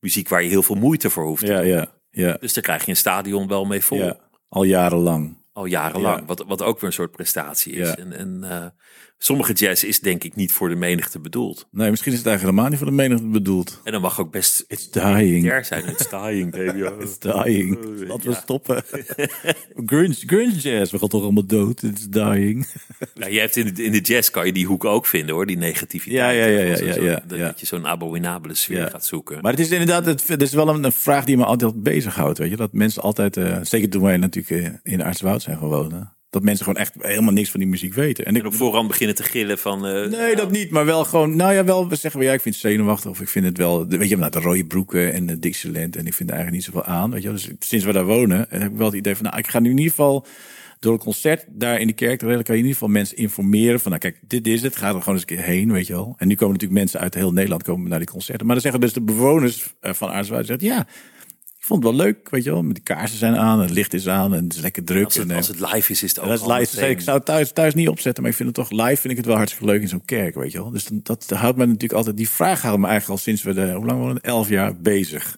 muziek 0.00 0.28
waar 0.28 0.42
je 0.42 0.48
heel 0.48 0.62
veel 0.62 0.76
moeite 0.76 1.10
voor 1.10 1.24
hoeft. 1.26 1.44
te 1.46 1.52
Ja, 1.52 1.58
doen. 1.58 1.66
ja, 1.68 1.92
ja, 2.10 2.36
Dus 2.40 2.52
daar 2.52 2.64
krijg 2.64 2.84
je 2.84 2.90
een 2.90 2.96
stadion 2.96 3.48
wel 3.48 3.64
mee 3.64 3.80
vol. 3.80 3.98
ja. 3.98 4.18
Al 4.48 4.62
jarenlang. 4.62 5.36
Al 5.52 5.64
jarenlang. 5.64 6.18
Ja. 6.20 6.24
Wat, 6.26 6.44
wat 6.46 6.62
ook 6.62 6.74
weer 6.80 6.88
een 6.88 6.92
soort 6.94 7.10
prestatie 7.10 7.72
is. 7.72 7.94
En 7.94 8.44
eh, 8.50 8.66
sommige 9.18 9.52
jazz 9.52 9.82
is 9.82 10.00
denk 10.00 10.24
ik 10.24 10.34
niet 10.34 10.52
voor 10.52 10.68
de 10.68 10.74
menigte 10.74 11.20
bedoeld. 11.20 11.66
Nee, 11.70 11.90
misschien 11.90 12.12
is 12.12 12.18
het 12.18 12.26
eigenlijk 12.26 12.56
helemaal 12.56 12.70
niet 12.78 12.78
voor 12.78 12.96
de 12.96 13.08
menigte 13.08 13.26
bedoeld. 13.40 13.80
En 13.84 13.92
dan 13.92 14.00
mag 14.00 14.20
ook 14.20 14.30
best 14.30 14.64
It's 14.68 14.90
dying. 14.90 15.66
zijn. 15.66 15.86
It's 15.86 16.08
dying, 16.10 16.50
baby. 16.50 16.78
It's 17.04 17.18
dying. 17.18 17.76
Oh, 17.76 18.08
Laten 18.08 18.24
we 18.24 18.30
ja. 18.30 18.40
stoppen. 18.42 18.82
grunge, 19.86 20.14
grunge 20.26 20.54
jazz. 20.58 20.92
We 20.92 20.98
gaan 20.98 21.08
toch 21.08 21.22
allemaal 21.22 21.46
dood. 21.46 21.82
It's 21.82 22.08
dying. 22.08 22.66
Nou, 23.14 23.32
je 23.32 23.38
hebt 23.40 23.56
in, 23.56 23.74
de, 23.74 23.84
in 23.84 23.92
de 23.92 24.00
jazz 24.00 24.30
kan 24.30 24.46
je 24.46 24.52
die 24.52 24.66
hoek 24.66 24.84
ook 24.84 25.06
vinden 25.06 25.34
hoor, 25.34 25.46
die 25.46 25.56
negativiteit. 25.56 26.16
Ja, 26.16 26.30
ja, 26.30 26.44
ja, 26.46 26.60
ja, 26.64 26.76
Zo- 26.76 26.84
ja, 26.84 26.92
zo- 26.92 27.02
ja, 27.04 27.22
dat, 27.26 27.38
ja. 27.38 27.54
je 27.56 27.66
zo'n 27.66 27.86
abominabele 27.86 28.54
sfeer 28.54 28.88
gaat 28.90 29.06
zoeken. 29.06 29.38
Maar 29.42 29.50
het 29.50 29.60
is 29.60 29.70
inderdaad, 29.70 30.04
het, 30.06 30.26
het 30.28 30.42
is 30.42 30.52
wel 30.52 30.68
een, 30.68 30.84
een 30.84 30.92
vraag 30.92 31.24
die 31.24 31.36
me 31.36 31.44
altijd 31.44 31.82
bezighoudt. 31.82 32.38
Weet 32.38 32.50
je, 32.50 32.56
dat 32.56 32.72
mensen 32.72 33.02
altijd, 33.02 33.36
eh, 33.36 33.58
zeker 33.62 33.88
toen 33.90 34.02
wij 34.02 34.16
natuurlijk 34.16 34.64
eh, 34.66 34.92
in 34.92 35.02
Artswoud 35.02 35.42
zijn 35.42 35.58
gewoond, 35.58 35.92
dat 36.30 36.42
mensen 36.42 36.64
gewoon 36.64 36.80
echt 36.80 36.94
helemaal 36.98 37.32
niks 37.32 37.50
van 37.50 37.60
die 37.60 37.68
muziek 37.68 37.94
weten. 37.94 38.24
En 38.24 38.36
ik 38.36 38.40
en 38.42 38.46
op 38.46 38.54
voorhand 38.54 38.88
beginnen 38.88 39.16
te 39.16 39.22
gillen 39.22 39.58
van... 39.58 39.86
eh, 39.86 40.10
Nee, 40.10 40.36
dat 40.36 40.50
niet. 40.50 40.70
Maar 40.70 40.84
wel 40.84 41.04
gewoon, 41.04 41.36
nou 41.36 41.52
ja, 41.52 41.64
wel 41.64 41.88
we 41.88 41.96
zeggen 41.96 42.20
we, 42.20 42.26
ja, 42.26 42.32
ik 42.32 42.40
vind 42.40 42.54
het 42.54 42.64
zenuwachtig. 42.64 43.10
Of 43.10 43.20
ik 43.20 43.28
vind 43.28 43.44
het 43.44 43.58
wel, 43.58 43.86
weet 43.86 44.08
je, 44.08 44.16
nou, 44.16 44.30
de 44.30 44.40
rode 44.40 44.66
broeken 44.66 45.12
en 45.12 45.26
de 45.26 45.38
Dixieland. 45.38 45.96
En 45.96 46.06
ik 46.06 46.14
vind 46.14 46.30
er 46.30 46.36
eigenlijk 46.36 46.66
niet 46.66 46.74
zoveel 46.74 46.94
aan. 46.94 47.10
Weet 47.10 47.22
je, 47.22 47.28
wel. 47.28 47.36
dus 47.36 47.50
sinds 47.58 47.84
we 47.84 47.92
daar 47.92 48.06
wonen, 48.06 48.46
heb 48.48 48.70
ik 48.70 48.76
wel 48.76 48.86
het 48.86 48.96
idee 48.96 49.16
van, 49.16 49.24
nou, 49.24 49.38
ik 49.38 49.48
ga 49.48 49.58
nu 49.58 49.70
in 49.70 49.76
ieder 49.76 49.90
geval 49.90 50.26
door 50.78 50.92
een 50.92 50.98
concert 50.98 51.44
daar 51.48 51.80
in 51.80 51.86
die 51.86 51.94
kerk. 51.94 52.18
Kan 52.18 52.28
je 52.28 52.44
in 52.46 52.56
ieder 52.56 52.72
geval 52.72 52.88
mensen 52.88 53.16
informeren 53.16 53.80
van, 53.80 53.90
nou, 53.90 54.02
kijk, 54.02 54.18
dit 54.26 54.46
is 54.46 54.62
het. 54.62 54.76
Ga 54.76 54.86
er 54.86 54.98
gewoon 54.98 55.14
eens 55.14 55.20
een 55.20 55.36
keer 55.36 55.44
heen, 55.44 55.72
weet 55.72 55.86
je 55.86 55.92
wel. 55.92 56.14
En 56.18 56.28
nu 56.28 56.34
komen 56.34 56.52
natuurlijk 56.52 56.80
mensen 56.80 57.00
uit 57.00 57.14
heel 57.14 57.32
Nederland 57.32 57.62
komen 57.62 57.88
naar 57.88 57.98
die 57.98 58.08
concerten. 58.08 58.46
Maar 58.46 58.54
dan 58.54 58.62
zeggen 58.62 58.80
dus 58.80 58.92
de 58.92 59.00
bewoners 59.00 59.74
eh, 59.80 59.92
van 59.92 60.24
zeggen, 60.24 60.56
ja, 60.60 60.86
ik 61.58 61.64
vond 61.64 61.84
het 61.84 61.92
wel 61.94 62.04
leuk, 62.06 62.30
weet 62.30 62.44
je 62.44 62.50
wel. 62.50 62.62
Met 62.62 62.74
die 62.74 62.84
kaarsen 62.84 63.18
zijn 63.18 63.36
aan, 63.36 63.60
het 63.60 63.70
licht 63.70 63.94
is 63.94 64.08
aan 64.08 64.34
en 64.34 64.44
het 64.44 64.52
is 64.54 64.60
lekker 64.60 64.84
druk. 64.84 65.04
als, 65.04 65.14
het, 65.14 65.24
en, 65.24 65.30
eh, 65.30 65.36
als 65.36 65.48
het 65.48 65.60
live 65.60 65.92
is, 65.92 66.02
is 66.02 66.10
het 66.10 66.20
ook 66.20 66.28
dat 66.28 66.40
is 66.40 66.46
live. 66.46 66.76
meteen- 66.76 66.90
Ik 66.90 67.00
zou 67.00 67.16
het 67.16 67.26
thuis, 67.26 67.52
thuis 67.52 67.74
niet 67.74 67.88
opzetten, 67.88 68.22
maar 68.22 68.30
ik 68.32 68.36
vind 68.38 68.56
het 68.56 68.68
toch 68.68 68.80
live 68.86 68.96
vind 69.00 69.10
ik 69.10 69.16
het 69.16 69.26
wel 69.26 69.36
hartstikke 69.36 69.66
leuk 69.66 69.80
in 69.80 69.88
zo'n 69.88 70.04
kerk, 70.04 70.34
weet 70.34 70.52
je 70.52 70.58
wel. 70.58 70.70
Dus 70.70 70.84
dan- 70.84 71.00
dat 71.02 71.30
houdt 71.30 71.56
me 71.58 71.64
natuurlijk 71.66 71.92
altijd, 71.92 72.16
die 72.16 72.28
vraag 72.30 72.62
houdt 72.62 72.78
me 72.80 72.86
eigenlijk 72.86 73.18
al 73.18 73.24
sinds 73.24 73.42
we 73.42 73.52
de, 73.54 73.72
hoe 73.72 73.86
lang 73.86 74.00
waren 74.00 74.14
we? 74.14 74.20
Elf 74.20 74.48
jaar 74.48 74.76
bezig. 74.76 75.36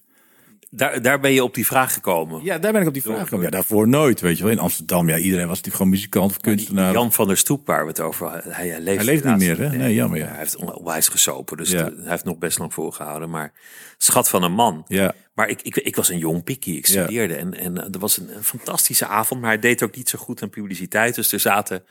Daar, 0.73 1.03
daar 1.03 1.21
ben 1.21 1.33
je 1.33 1.43
op 1.45 1.55
die 1.55 1.67
vraag 1.67 1.93
gekomen. 1.93 2.45
Ja, 2.45 2.59
daar 2.59 2.73
ben 2.73 2.81
ik 2.81 2.87
op 2.87 2.93
die 2.93 3.03
vraag 3.03 3.23
gekomen. 3.23 3.45
Ja, 3.45 3.51
daarvoor 3.51 3.89
nooit, 3.89 4.21
weet 4.21 4.37
je 4.37 4.43
wel. 4.43 4.53
In 4.53 4.59
Amsterdam, 4.59 5.09
ja, 5.09 5.17
iedereen 5.17 5.47
was 5.47 5.57
natuurlijk 5.57 5.77
gewoon 5.77 5.91
muzikant 5.91 6.31
of 6.31 6.37
kunstenaar. 6.37 6.93
Jan 6.93 7.13
van 7.13 7.27
der 7.27 7.37
Stoep, 7.37 7.67
waar 7.67 7.83
we 7.83 7.89
het 7.89 8.01
over 8.01 8.27
hadden, 8.27 8.53
hij, 8.53 8.69
hij 8.69 8.81
leeft, 8.81 8.97
Hij 8.97 9.05
leeft 9.07 9.25
niet 9.25 9.37
meer, 9.37 9.59
hè? 9.61 9.77
Nee, 9.77 9.95
jammer, 9.95 10.19
ja. 10.19 10.27
Hij 10.27 10.39
heeft 10.39 10.57
onwijs 10.57 11.09
gesopen, 11.09 11.57
dus 11.57 11.71
Ja. 11.71 11.79
hij 11.85 11.93
heeft 12.11 12.25
nog 12.25 12.39
best 12.39 12.59
lang 12.59 12.75
volgehouden. 12.75 13.31
Maar 13.31 13.53
schat 13.99 14.29
van 14.29 14.43
een 14.43 14.53
man. 14.53 14.85
Ja, 14.89 15.15
Maar 15.41 15.49
ik, 15.49 15.63
ik, 15.63 15.77
ik 15.77 15.97
was 15.97 16.09
een 16.09 16.19
jong 16.19 16.45
pikkie, 16.45 16.77
ik 16.77 16.87
Ja. 16.87 17.03
studeerde. 17.03 17.35
En, 17.35 17.55
en 17.55 17.77
er 17.93 17.99
was 17.99 18.17
een, 18.17 18.37
een 18.37 18.45
fantastische 18.45 19.07
avond, 19.07 19.41
maar 19.41 19.51
hij 19.51 19.59
deed 19.59 19.83
ook 19.83 19.97
niet 19.97 20.09
zo 20.09 20.19
goed 20.19 20.43
aan 20.43 20.51
publiciteit. 20.51 21.15
Dus 21.15 21.33
er 21.33 21.41
zaten 21.41 21.85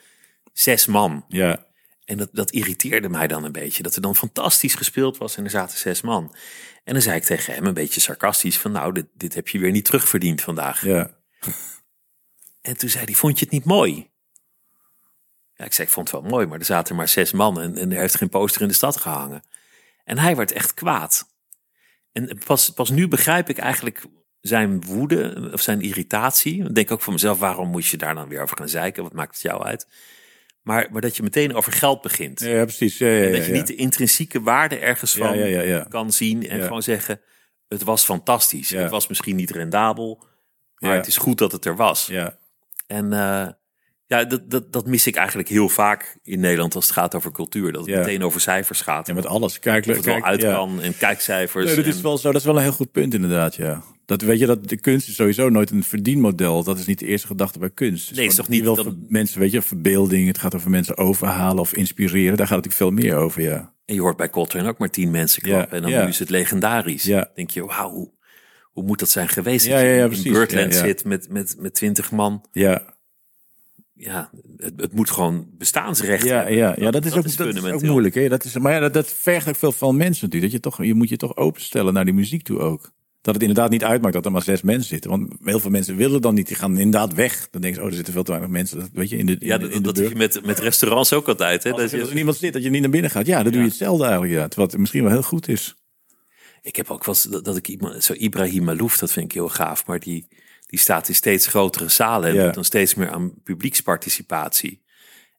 zes 0.54 0.86
man. 0.86 1.26
ja, 1.28 1.66
En 2.06 2.18
dat, 2.18 2.30
dat 2.32 2.52
irriteerde 2.52 3.10
mij 3.10 3.28
dan 3.28 3.44
een 3.44 3.52
beetje. 3.52 3.84
Dat 3.84 3.96
er 3.96 4.02
dan 4.02 4.16
fantastisch 4.16 4.74
gespeeld 4.76 5.18
was 5.18 5.38
en 5.38 5.44
er 5.44 5.50
zaten 5.50 5.78
zes 5.78 6.02
man. 6.02 6.36
En 6.84 6.94
dan 6.94 7.02
zei 7.02 7.16
ik 7.16 7.24
tegen 7.24 7.54
hem 7.54 7.66
een 7.66 7.74
beetje 7.74 8.00
sarcastisch 8.00 8.58
van... 8.58 8.72
nou, 8.72 8.94
dit, 8.94 9.06
dit 9.14 9.34
heb 9.34 9.48
je 9.48 9.60
weer 9.60 9.72
niet 9.72 9.86
terugverdiend 9.86 10.42
vandaag. 10.42 10.86
ja. 10.86 11.18
En 12.62 12.78
toen 12.78 12.90
zei 12.90 13.06
hij, 13.06 13.14
vond 13.14 13.40
je 13.40 13.46
het 13.46 13.54
niet 13.54 13.66
mooi? 13.66 14.10
Ja, 15.54 15.66
ik 15.66 15.74
zei, 15.74 15.88
ik 15.88 15.94
vond 15.94 16.12
het 16.12 16.22
wel 16.22 16.30
mooi, 16.30 16.46
maar 16.48 16.60
er 16.60 16.66
zaten 16.66 16.96
maar 16.96 17.08
zes 17.08 17.32
man... 17.32 17.62
en, 17.62 17.78
en 17.78 17.92
er 17.92 18.00
heeft 18.00 18.16
geen 18.16 18.30
poster 18.30 18.62
in 18.62 18.68
de 18.68 18.74
stad 18.74 18.98
gehangen. 18.98 19.44
En 20.04 20.18
hij 20.18 20.36
werd 20.36 20.52
echt 20.52 20.74
kwaad. 20.74 21.29
En 22.12 22.40
pas, 22.46 22.70
pas 22.70 22.90
nu 22.90 23.08
begrijp 23.08 23.50
ik 23.50 23.58
eigenlijk 23.58 24.06
zijn 24.42 24.82
woede 24.82 25.50
of 25.54 25.62
zijn 25.62 25.82
irritatie. 25.82 26.64
Ik 26.64 26.76
denk 26.76 26.92
ook 26.92 27.02
van 27.02 27.14
mezelf, 27.14 27.40
waarom 27.40 27.70
moet 27.70 27.86
je 27.86 27.98
daar 27.98 28.16
dan 28.16 28.28
weer 28.28 28.42
over 28.42 28.58
gaan 28.58 28.70
zeiken? 28.70 29.04
Wat 29.04 29.14
maakt 29.14 29.34
het 29.34 29.42
jou 29.42 29.64
uit? 29.64 29.88
Maar, 30.62 30.88
maar 30.92 31.02
dat 31.02 31.18
je 31.18 31.24
meteen 31.24 31.56
over 31.56 31.72
geld 31.72 32.02
begint. 32.02 32.40
Ja, 32.40 32.48
ja, 32.50 32.64
precies. 32.64 32.98
Ja, 32.98 33.08
ja, 33.08 33.26
En 33.26 33.32
dat 33.32 33.46
je 33.46 33.52
niet 33.52 33.68
de 33.68 33.76
intrinsieke 33.76 34.42
waarde 34.42 34.78
ergens 34.78 35.16
van 35.16 35.88
kan 35.90 36.12
zien. 36.12 36.50
En 36.50 36.62
gewoon 36.62 36.84
zeggen, 36.84 37.22
het 37.68 37.84
was 37.84 38.04
fantastisch. 38.04 38.70
Het 38.70 38.90
was 38.90 39.08
misschien 39.08 39.36
niet 39.36 39.52
rendabel, 39.52 40.24
maar 40.78 40.96
het 40.96 41.08
is 41.08 41.18
goed 41.18 41.38
dat 41.38 41.52
het 41.52 41.66
er 41.66 41.76
was. 41.76 42.06
Ja, 42.06 42.38
En 42.88 43.14
eh, 43.14 43.48
ja, 44.10 44.24
dat, 44.24 44.50
dat, 44.52 44.74
dat 44.74 44.88
mis 44.88 45.08
ik 45.08 45.16
eigenlijk 45.16 45.50
heel 45.50 45.70
vaak 45.70 46.18
in 46.24 46.40
Nederland 46.40 46.76
als 46.76 46.86
het 46.86 46.94
gaat 46.94 47.16
over 47.16 47.32
cultuur. 47.32 47.72
Dat 47.72 47.82
het 47.82 47.90
Ja. 47.90 48.00
meteen 48.00 48.24
over 48.24 48.42
cijfers 48.42 48.82
gaat. 48.82 49.08
ja 49.08 49.14
met 49.14 49.26
alles. 49.26 49.60
Kijk, 49.60 49.86
of 49.88 49.96
het 49.96 50.06
wel 50.06 50.14
kijk, 50.14 50.26
uit 50.26 50.42
ja. 50.42 50.54
kan 50.54 50.82
en 50.82 50.98
kijkcijfers. 50.98 51.66
Nee, 51.66 51.76
dat 51.76 51.86
is 51.86 52.02
wel 52.02 52.18
zo. 52.18 52.32
Dat 52.32 52.42
is 52.42 52.48
wel 52.48 52.56
een 52.56 52.62
heel 52.62 52.72
goed 52.72 52.92
punt 52.92 53.14
inderdaad, 53.14 53.56
ja. 53.56 53.84
Dat 54.06 54.22
weet 54.22 54.40
je 54.40 54.46
dat 54.46 54.70
de 54.70 54.78
kunst 54.80 55.08
is 55.08 55.16
sowieso 55.16 55.50
nooit 55.50 55.70
een 55.72 55.84
verdienmodel. 55.84 56.64
Dat 56.64 56.80
is 56.80 56.86
niet 56.86 57.00
de 57.00 57.06
eerste 57.06 57.28
gedachte 57.28 57.60
bij 57.60 57.70
kunst. 57.70 58.16
Nee, 58.16 58.26
is 58.26 58.36
toch 58.36 58.48
niet 58.48 58.64
dat- 58.64 58.96
mensen, 59.08 59.40
weet 59.40 59.52
je, 59.52 59.62
verbeelding. 59.62 60.28
Het 60.28 60.38
gaat 60.38 60.56
over 60.56 60.70
mensen 60.70 60.98
overhalen 60.98 61.60
of 61.60 61.74
inspireren. 61.74 62.38
Daar 62.38 62.48
gaat 62.48 62.56
het 62.56 62.66
natuurlijk 62.66 63.00
veel 63.02 63.10
meer 63.12 63.24
over, 63.24 63.42
ja. 63.42 63.74
En 63.86 63.96
je 63.96 64.02
hoort 64.02 64.18
bij 64.18 64.30
Coltrane 64.30 64.68
ook 64.70 64.78
maar 64.78 64.90
tien 64.90 65.12
mensen 65.12 65.48
Ja, 65.48 65.56
klappen. 65.56 65.76
en 65.76 65.82
dan 65.82 65.92
ja. 65.92 66.04
nu 66.04 66.10
is 66.10 66.20
het 66.20 66.30
legendarisch. 66.30 67.04
Ja. 67.04 67.30
denk 67.36 67.50
je, 67.50 67.66
wauw, 67.66 67.90
hoe, 67.92 68.12
hoe 68.72 68.84
moet 68.84 69.00
dat 69.00 69.10
zijn 69.10 69.28
geweest? 69.28 69.66
Ja, 69.66 69.80
ja, 69.80 69.94
ja, 69.94 70.02
in 70.02 70.08
precies. 70.08 70.32
Birdland 70.32 70.74
Ja, 70.74 70.80
ja. 70.80 70.86
zit 70.86 71.06
met, 71.06 71.30
met, 71.30 71.56
met 71.60 71.74
twintig 71.74 72.12
man. 72.12 72.46
Ja, 72.52 72.98
Ja, 74.02 74.30
het, 74.58 74.74
het 74.82 74.94
moet 74.94 75.10
gewoon 75.10 75.48
bestaansrecht 75.58 76.24
ja, 76.24 76.36
hebben. 76.36 76.56
ja, 76.56 76.76
ja 76.78 76.92
dat 76.92 77.06
is 77.06 77.14
ook, 77.14 77.38
dat 77.38 77.56
is 77.56 77.64
ook 77.64 77.82
moeilijk. 77.82 78.16
Hè? 78.16 78.30
Dat 78.30 78.44
is, 78.44 78.58
maar 78.58 78.74
ja, 78.74 78.80
dat, 78.80 78.94
dat 78.94 79.14
vergt 79.14 79.48
ook 79.50 79.56
veel 79.56 79.72
van 79.72 79.98
mensen 79.98 80.26
natuurlijk. 80.26 80.52
Dat 80.52 80.62
je, 80.64 80.70
toch, 80.70 80.86
je 80.86 80.94
moet 80.94 81.10
je 81.10 81.18
toch 81.18 81.36
openstellen 81.36 81.94
naar 81.94 82.06
die 82.06 82.14
muziek 82.14 82.44
toe 82.44 82.60
ook. 82.60 82.92
Dat 83.22 83.34
het 83.34 83.44
inderdaad 83.44 83.70
niet 83.72 83.84
uitmaakt 83.84 84.14
dat 84.14 84.26
er 84.26 84.32
maar 84.32 84.42
zes 84.42 84.62
mensen 84.62 84.88
zitten. 84.88 85.10
Want 85.10 85.34
heel 85.44 85.60
veel 85.60 85.72
mensen 85.72 85.96
willen 85.96 86.22
dan 86.22 86.34
niet. 86.34 86.48
Die 86.48 86.56
gaan 86.58 86.78
inderdaad 86.78 87.14
weg. 87.14 87.48
Dan 87.52 87.62
denken 87.62 87.80
ze, 87.80 87.82
oh, 87.86 87.90
er 87.90 87.96
zitten 87.96 88.14
veel 88.14 88.24
te 88.24 88.32
weinig 88.32 88.52
mensen. 88.52 88.80
Dat, 88.80 88.90
weet 88.94 89.10
je, 89.10 89.18
in 89.18 89.26
de, 89.26 89.32
in 89.40 89.48
Ja, 89.48 89.58
dat, 89.58 89.70
in 89.70 89.76
de 89.76 89.82
dat 89.82 89.98
heb 89.98 90.10
je 90.10 90.16
met, 90.16 90.46
met 90.46 90.60
restaurants 90.60 91.14
ook 91.14 91.28
altijd. 91.28 91.64
Hè? 91.64 91.70
Dat 91.70 91.80
Als, 91.80 91.92
je- 91.92 92.00
als 92.00 92.10
er 92.10 92.16
niemand 92.16 92.38
zit, 92.38 92.54
dat 92.54 92.64
je 92.64 92.70
niet 92.70 92.82
naar 92.82 92.90
binnen 92.90 93.12
gaat. 93.12 93.26
Ja, 93.26 93.44
dan 93.44 93.52
doe 93.52 93.62
je 93.62 93.68
hetzelfde 93.68 94.04
eigenlijk. 94.04 94.34
Ja. 94.34 94.64
Het 94.64 94.78
misschien 94.78 95.04
wel 95.04 95.12
heel 95.12 95.24
goed 95.24 95.48
is. 95.48 95.76
Ik 96.62 96.76
heb 96.76 96.90
ook 96.90 97.06
wel 97.06 97.16
eens 97.16 97.24
dat, 97.24 97.46
dat 97.46 97.58
ik 97.58 97.68
iemand, 97.68 98.04
zo 98.04 98.14
Ibrahim 98.14 98.64
Malouf, 98.64 98.98
dat 98.98 99.12
vind 99.12 99.26
ik 99.26 99.32
heel 99.32 99.50
gaaf, 99.50 99.86
maar 99.86 100.00
die, 100.00 100.28
die 100.70 100.80
staat 100.80 101.08
in 101.08 101.16
steeds 101.16 101.48
grotere 101.48 101.88
zalen 101.90 102.30
en 102.30 102.36
Ja. 102.36 102.44
doet 102.46 102.54
dan 102.54 102.64
steeds 102.64 102.96
meer 102.96 103.10
aan 103.10 103.34
publieksparticipatie. 103.44 104.84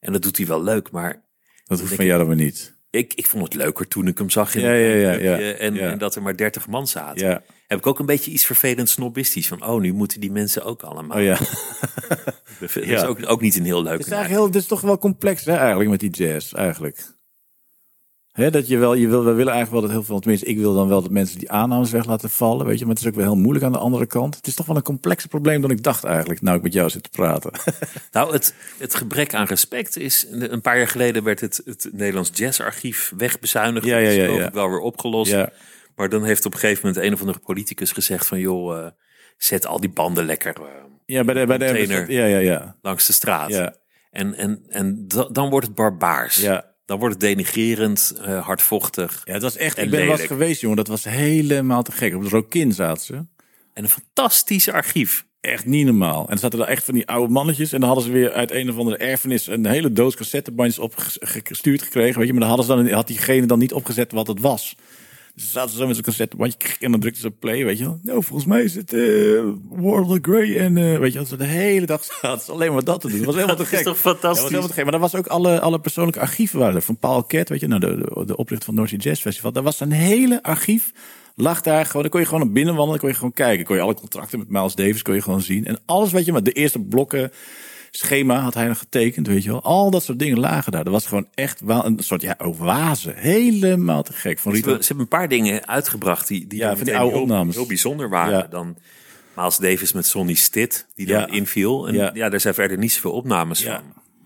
En 0.01 0.12
dat 0.12 0.22
doet 0.22 0.37
hij 0.37 0.47
wel 0.47 0.62
leuk, 0.62 0.91
maar 0.91 1.22
Dat 1.64 1.81
hoeft 1.81 1.95
van 1.95 2.05
jou 2.05 2.18
dan 2.18 2.26
weer 2.26 2.37
niet. 2.37 2.78
ik, 2.91 3.14
ik 3.14 3.26
vond 3.26 3.43
het 3.45 3.55
leuker 3.55 3.89
toen 3.89 4.07
ik 4.07 4.18
hem 4.18 4.31
zag 4.31 4.55
in 4.55 4.61
Ja, 4.61 4.72
ja, 4.72 5.12
ja, 5.12 5.39
en, 5.53 5.74
ja. 5.74 5.91
en 5.91 5.99
dat 5.99 6.14
er 6.14 6.22
maar 6.22 6.37
30 6.37 6.66
man 6.68 6.87
zaten. 6.89 7.26
Ja. 7.28 7.43
Heb 7.66 7.78
ik 7.78 7.87
ook 7.87 7.99
een 7.99 8.07
beetje 8.07 8.31
iets 8.31 8.45
vervelend 8.47 8.89
snobistisch 8.89 9.49
van, 9.49 9.64
oh, 9.66 9.81
nu 9.81 9.93
moeten 9.93 10.20
die 10.20 10.33
mensen 10.33 10.64
ook 10.64 10.83
allemaal. 10.83 11.16
Oh 11.18 11.22
ja. 11.24 11.39
Dat 12.61 12.76
is 12.76 12.89
Ja. 12.89 13.05
ook, 13.07 13.18
ook 13.31 13.41
niet 13.41 13.57
een 13.57 13.64
heel 13.64 13.83
leuke 13.83 13.97
Het 13.99 14.07
is 14.07 14.12
eigenlijk 14.12 14.41
heel, 14.43 14.53
het 14.53 14.62
is 14.62 14.66
toch 14.68 14.81
wel 14.81 14.99
complex 14.99 15.45
hè, 15.45 15.57
eigenlijk 15.57 15.91
met 15.91 16.01
die 16.01 16.11
jazz, 16.11 16.53
eigenlijk. 16.53 17.18
Hè, 18.33 18.51
dat 18.51 18.68
je 18.68 18.76
wel, 18.78 18.95
je 18.95 19.09
wil, 19.09 19.24
we 19.24 19.33
willen 19.33 19.53
eigenlijk 19.53 19.70
wel 19.70 19.81
dat 19.81 19.91
heel 19.91 20.03
veel, 20.03 20.20
tenminste 20.20 20.47
ik 20.47 20.59
wil 20.59 20.74
dan 20.74 20.89
wel 20.89 21.03
dat 21.03 21.11
mensen 21.11 21.39
die 21.39 21.51
aannames 21.51 21.91
weg 21.91 22.07
laten 22.07 22.31
vallen, 22.31 22.66
weet 22.66 22.78
je, 22.78 22.85
maar 22.85 22.95
het 22.95 23.03
is 23.03 23.09
ook 23.11 23.14
wel 23.16 23.24
heel 23.24 23.37
moeilijk 23.37 23.64
aan 23.64 23.72
de 23.72 23.78
andere 23.78 24.07
kant. 24.07 24.37
Het 24.37 24.47
is 24.47 24.55
toch 24.55 24.66
wel 24.66 24.76
een 24.76 24.83
complexer 24.83 25.28
probleem 25.28 25.61
dan 25.61 25.70
ik 25.70 25.83
dacht 25.83 26.05
eigenlijk, 26.05 26.41
nou 26.43 26.57
ik 26.57 26.62
met 26.62 26.72
jou 26.72 26.91
zit 26.91 27.03
te 27.03 27.09
praten. 27.11 27.51
Nou, 28.12 28.33
het, 28.33 28.55
het 28.78 28.95
gebrek 28.95 29.35
aan 29.35 29.47
respect 29.47 29.97
is... 29.97 30.26
Een 30.31 30.61
paar 30.61 30.76
jaar 30.78 30.89
geleden 30.89 31.22
werd 31.24 31.41
het, 31.41 31.62
het 31.64 31.89
Nederlands 31.93 32.31
Jazzarchief 32.35 33.12
wegbezuinigd. 33.16 33.87
Ja, 33.87 33.97
ja, 33.97 34.05
Dat 34.05 34.12
is 34.12 34.16
ja, 34.37 34.45
ja. 34.45 34.51
wel 34.53 34.68
weer 34.70 34.78
opgelost. 34.81 35.31
ja, 35.31 35.51
Maar 35.97 36.09
dan 36.09 36.24
heeft 36.24 36.45
op 36.47 36.53
een 36.55 36.59
gegeven 36.59 36.87
moment 36.89 37.05
een 37.07 37.12
of 37.12 37.20
andere 37.20 37.39
politicus 37.39 37.93
gezegd 37.93 38.26
van... 38.26 38.39
joh, 38.39 38.78
eh, 38.78 38.87
zet 39.37 39.66
al 39.66 39.81
die 39.81 39.91
banden 39.91 40.24
lekker 40.24 40.55
eh, 40.57 40.66
ja, 41.07 41.24
bij 41.24 41.35
de, 41.35 41.47
bij 41.47 41.59
de, 41.59 41.64
Container. 41.64 42.11
ja, 42.11 42.24
ja, 42.24 42.39
ja, 42.39 42.76
langs 42.83 43.07
de 43.07 43.12
straat. 43.12 43.49
ja, 43.51 43.74
En, 44.11 44.35
en, 44.35 44.64
en 44.68 45.05
da- 45.09 45.28
dan 45.33 45.51
wordt 45.51 45.66
het 45.66 45.74
barbaars. 45.76 46.37
ja. 46.37 46.68
Dan 46.91 46.99
wordt 46.99 47.14
het 47.14 47.24
denigerend, 47.24 48.14
eh, 48.24 48.47
hardvochtig. 48.47 49.22
Ja, 49.24 49.32
het 49.32 49.43
was 49.43 49.57
echt, 49.57 49.78
ik 49.78 49.91
ben 49.91 50.01
eens 50.01 50.11
lelijk. 50.11 50.28
geweest 50.28 50.61
jongen, 50.61 50.76
dat 50.76 50.86
was 50.86 51.05
helemaal 51.05 51.82
te 51.82 51.93
gek. 51.93 52.14
Op 52.14 52.22
de 52.22 52.28
Rokin 52.28 52.72
zaten 52.72 53.05
ze. 53.05 53.14
En 53.74 53.82
een 53.82 53.88
fantastisch 53.88 54.68
archief. 54.68 55.26
Echt 55.41 55.64
niet 55.64 55.86
normaal. 55.86 56.26
En 56.26 56.32
er 56.32 56.38
zaten 56.38 56.61
er 56.61 56.66
echt 56.66 56.84
van 56.84 56.95
die 56.95 57.07
oude 57.07 57.32
mannetjes. 57.32 57.72
En 57.72 57.80
dan 57.80 57.88
hadden 57.88 58.07
ze 58.07 58.12
weer 58.12 58.32
uit 58.32 58.51
een 58.51 58.70
of 58.70 58.78
andere 58.78 58.97
erfenis 58.97 59.47
een 59.47 59.66
hele 59.66 59.93
doos 59.93 60.16
cassettebandjes 60.16 60.78
opgestuurd 60.78 61.82
gekregen. 61.82 62.18
Weet 62.18 62.26
je, 62.26 62.32
maar 62.32 62.49
dan 62.49 62.57
hadden 62.57 62.66
ze 62.66 62.82
dan, 62.82 62.95
had 62.95 63.07
diegene 63.07 63.47
dan 63.47 63.59
niet 63.59 63.72
opgezet 63.72 64.12
wat 64.12 64.26
het 64.26 64.41
was. 64.41 64.74
Dus 65.35 65.43
dan 65.43 65.53
zaten 65.53 65.70
ze 65.70 65.76
zo 65.76 65.87
met 65.87 65.95
zo'n 65.95 66.05
cassettebandje 66.05 66.59
en 66.81 66.91
dan 66.91 67.01
drukten 67.01 67.22
ze 67.22 67.28
op 67.28 67.35
play, 67.39 67.64
weet 67.64 67.78
je 67.78 67.85
wel. 67.85 67.99
Nou, 68.03 68.22
volgens 68.22 68.49
mij 68.49 68.62
is 68.62 68.74
het 68.74 68.93
uh, 68.93 69.43
World 69.68 70.11
of 70.11 70.18
Grey 70.22 70.59
en 70.59 70.76
uh, 70.76 70.99
weet 70.99 71.12
je 71.12 71.18
wel. 71.18 71.26
Ze 71.26 71.37
de 71.37 71.45
hele 71.45 71.87
dag 71.87 72.05
zaten 72.22 72.45
ze 72.45 72.53
alleen 72.53 72.72
maar 72.72 72.85
dat 72.85 73.01
te 73.01 73.09
doen. 73.09 73.16
Dat 73.16 73.26
was 73.26 73.35
helemaal 73.35 73.57
te 73.57 73.64
gek. 73.64 73.85
Dat 73.85 73.95
is 73.95 74.01
toch 74.03 74.12
fantastisch? 74.12 74.37
Ja, 74.37 74.43
was 74.43 74.51
helemaal 74.51 74.68
te 74.68 74.74
gek. 74.74 74.83
Maar 74.83 74.93
dat 74.93 75.11
was 75.11 75.14
ook 75.14 75.26
alle, 75.26 75.61
alle 75.61 75.81
persoonlijke 75.81 76.20
archieven 76.20 76.59
waren 76.59 76.74
er. 76.74 76.83
Van 76.83 76.97
Paul 76.97 77.26
Cat, 77.26 77.49
weet 77.49 77.61
je, 77.61 77.66
nou, 77.66 77.81
de, 77.81 77.97
de, 77.97 78.24
de 78.24 78.37
oprichter 78.37 78.66
van 78.66 78.74
North 78.74 78.89
Sea 78.89 78.99
Jazz 78.99 79.20
Festival. 79.22 79.53
Daar 79.53 79.62
was 79.62 79.81
een 79.81 79.93
hele 79.93 80.43
archief 80.43 80.93
lag 81.35 81.61
daar 81.61 81.87
gewoon. 81.87 82.03
Dan 82.03 82.11
kon 82.11 82.20
je 82.20 82.26
gewoon 82.26 82.43
naar 82.43 82.53
binnen 82.53 82.74
wandelen. 82.74 83.01
kon 83.01 83.09
je 83.09 83.14
gewoon 83.14 83.33
kijken. 83.33 83.64
kon 83.64 83.76
je 83.76 83.83
alle 83.83 83.95
contracten 83.95 84.39
met 84.39 84.49
Miles 84.49 84.74
Davis 84.74 85.03
kon 85.03 85.14
je 85.14 85.22
gewoon 85.22 85.43
zien. 85.43 85.66
En 85.66 85.78
alles 85.87 86.12
wat 86.12 86.24
je 86.24 86.33
maar 86.33 86.43
de 86.43 86.53
eerste 86.53 86.81
blokken 86.81 87.33
schema 87.91 88.38
had 88.41 88.55
hij 88.55 88.66
nog 88.66 88.78
getekend, 88.78 89.26
weet 89.26 89.43
je 89.43 89.51
wel. 89.51 89.62
Al 89.62 89.91
dat 89.91 90.03
soort 90.03 90.18
dingen 90.18 90.38
lagen 90.38 90.72
daar. 90.72 90.84
Dat 90.84 90.93
was 90.93 91.07
gewoon 91.07 91.28
echt 91.34 91.61
wel 91.61 91.84
een 91.84 91.99
soort 91.99 92.22
ja, 92.22 92.34
oase. 92.38 93.12
Helemaal 93.14 94.03
te 94.03 94.12
gek. 94.12 94.38
Van 94.38 94.53
Rita. 94.53 94.70
Ze, 94.70 94.86
hebben 94.86 94.99
een 94.99 95.09
paar 95.09 95.28
dingen 95.28 95.66
uitgebracht 95.68 96.28
die, 96.28 96.47
die 96.47 96.59
ja, 96.59 96.76
van 96.76 96.84
die 96.84 96.97
oude 96.97 97.18
opnames. 97.18 97.55
heel 97.55 97.66
bijzonder 97.66 98.09
waren. 98.09 98.38
Ja. 98.38 98.47
Dan 98.47 98.76
Miles 99.36 99.57
Davis 99.57 99.93
met 99.93 100.07
Sonny 100.07 100.34
Stitt, 100.34 100.86
die 100.95 101.07
dan 101.07 101.28
inviel. 101.28 101.88
En 101.88 101.95
ja. 101.95 102.11
ja, 102.14 102.28
daar 102.28 102.41
zijn 102.41 102.55
verder 102.55 102.78
niet 102.78 102.93
zoveel 102.93 103.12
opnames 103.12 103.62
van. 103.62 103.80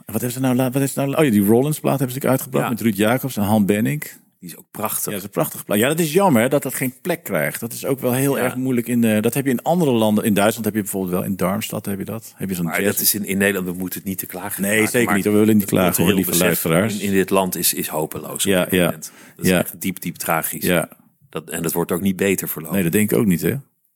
Wat 0.07 0.21
hebben 0.21 0.31
ze 0.31 0.41
nou? 0.41 0.71
Wat 0.71 0.83
is 0.83 0.95
nou? 0.95 1.17
Oh 1.17 1.25
ja, 1.25 1.31
die 1.31 1.45
Rollins 1.45 1.81
plaat 1.81 1.99
hebben 1.99 2.21
ze 2.21 2.29
uitgebracht 2.29 2.69
met 2.69 2.81
Ruud 2.81 2.97
Jacobs 2.97 3.37
en 3.37 3.43
Han 3.43 3.67
Benning. 3.67 4.03
Die 4.45 4.53
is 4.53 4.59
ook 4.59 4.71
prachtig. 4.71 5.05
Ja, 5.05 5.11
dat 5.11 5.19
is 5.19 5.25
een 5.25 5.31
prachtig. 5.31 5.63
Ja, 5.67 5.89
dat 5.89 5.99
is 5.99 6.13
jammer 6.13 6.49
dat 6.49 6.63
dat 6.63 6.75
geen 6.75 6.95
plek 7.03 7.25
krijgt. 7.25 7.61
Dat 7.61 7.73
is 7.73 7.87
ook 7.87 8.01
wel 8.01 8.13
heel 8.13 8.39
erg 8.39 8.57
moeilijk. 8.57 8.89
In, 8.89 9.03
uh, 9.03 9.23
dat 9.23 9.35
heb 9.35 9.45
je 9.45 9.51
in 9.51 9.63
andere 9.63 9.91
landen. 9.91 10.25
In 10.25 10.35
Duitsland 10.35 10.65
heb 10.65 10.75
je 10.75 10.81
bijvoorbeeld 10.81 11.13
wel. 11.13 11.23
In 11.25 11.37
Darmstad 11.37 11.87
heb 11.87 11.99
je 11.99 12.05
dat. 12.05 12.35
Heb 12.37 12.49
je 12.49 12.55
zo'n 12.55 12.65
maar 12.65 12.83
dat 12.83 12.99
is 12.99 13.15
in, 13.15 13.25
in 13.25 13.39
Nederland, 13.39 13.67
we 13.67 13.73
moeten 13.73 13.99
het 13.99 14.09
niet 14.09 14.19
te 14.19 14.27
klagen. 14.27 14.63
Nee, 14.63 14.87
zeker 14.87 15.15
niet. 15.15 15.25
We 15.25 15.31
willen 15.31 15.57
niet 15.57 15.65
klagen 15.65 16.05
hoor, 16.05 16.13
lieve 16.13 16.37
luisteraars. 16.37 16.99
In, 16.99 17.01
in, 17.01 17.13
dit 17.13 17.31
land 17.31 17.57
is, 17.57 17.75
is 17.75 17.89
hopeloos. 17.89 18.43
Ja, 18.43 18.67
ja. 18.71 18.91
Dat 18.91 19.11
is 19.37 19.49
ja. 19.49 19.59
echt 19.59 19.81
diep, 19.81 20.01
diep 20.01 20.17
tragisch. 20.17 20.65
Ja. 20.65 20.89
Dat, 21.29 21.51
en 21.51 21.63
dat 21.63 21.73
wordt 21.73 21.93
ook 21.93 22.01
niet 22.01 22.17
beter 22.17 22.49
voorlopig. 22.49 22.75
Nee, 22.75 22.85
dat 22.85 22.93
denk 22.93 23.13
ik 23.13 23.19
ook 23.19 23.27
niet 23.27 23.43
hè. 23.43 23.55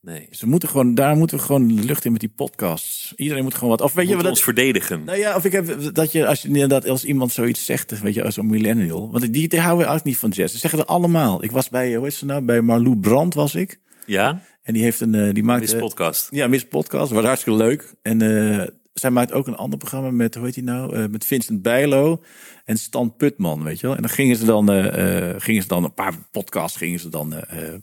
Nee. 0.09 0.29
Ze 0.31 0.47
moeten 0.47 0.69
gewoon, 0.69 0.95
daar 0.95 1.17
moeten 1.17 1.37
we 1.37 1.43
gewoon 1.43 1.69
de 1.69 1.85
lucht 1.85 2.05
in 2.05 2.13
met 2.13 2.21
die 2.21 2.33
podcasts. 2.37 3.13
Iedereen 3.17 3.43
moet 3.43 3.55
gewoon 3.55 3.69
wat. 3.69 3.81
Of 3.81 3.93
weet 3.93 4.09
je 4.09 4.17
wat 4.17 4.27
ons 4.27 4.43
verdedigen. 4.43 5.05
Nou 5.05 5.19
ja, 5.19 5.37
of 5.37 5.45
ik 5.45 5.53
heb 5.53 5.95
dat 5.95 6.13
je 6.13 6.27
als 6.27 6.43
je 6.43 6.49
inderdaad 6.49 6.89
als 6.89 7.05
iemand 7.05 7.33
zoiets 7.33 7.65
zegt, 7.65 8.01
weet 8.01 8.15
je, 8.15 8.25
als 8.25 8.37
een 8.37 8.47
millennial. 8.47 9.11
Want 9.11 9.33
die, 9.33 9.49
die 9.49 9.61
houden 9.61 9.91
ook 9.91 10.05
niet 10.05 10.17
van 10.17 10.31
jazz. 10.31 10.53
Ze 10.53 10.59
zeggen 10.59 10.79
het 10.79 10.89
allemaal. 10.89 11.45
Ik 11.45 11.51
was 11.51 11.69
bij, 11.69 11.95
hoe 11.95 12.07
is 12.07 12.19
ze 12.19 12.25
nou? 12.25 12.43
Bij 12.43 12.61
Marlou 12.61 12.97
Brandt 12.97 13.35
was 13.35 13.55
ik. 13.55 13.81
Ja. 14.07 14.43
En 14.63 14.73
die 14.73 14.83
heeft 14.83 15.01
een, 15.01 15.15
uh, 15.15 15.35
die 15.35 15.43
maakt. 15.43 15.61
Miss 15.61 15.77
podcast. 15.77 16.29
Ja, 16.31 16.47
Miss 16.47 16.65
podcast. 16.65 17.13
Was 17.13 17.25
hartstikke 17.25 17.59
leuk. 17.59 17.95
En 18.03 18.23
uh, 18.23 18.67
zij 18.99 19.11
maakt 19.11 19.33
ook 19.33 19.47
een 19.47 19.57
ander 19.57 19.79
programma 19.79 20.11
met, 20.11 20.35
hoe 20.35 20.45
heet 20.45 20.55
hij 20.55 20.65
nou? 20.65 20.97
Uh, 20.97 21.05
met 21.07 21.25
Vincent 21.25 21.63
Bijlo 21.63 22.23
en 22.65 22.77
Stan 22.77 23.17
Putman, 23.17 23.63
weet 23.63 23.81
je 23.81 23.87
wel. 23.87 23.97
En 23.97 24.03
dan 24.03 24.11
gingen 24.11 24.37
ze 24.37 24.45
dan, 24.45 24.73
uh, 24.73 25.35
gingen 25.39 25.63
ze 25.63 25.69
dan 25.69 25.85
een 25.85 25.95
paar 25.95 26.15
podcasts 26.31 26.77
gingen 26.77 27.01
ze 27.01 27.09
dan, 27.09 27.35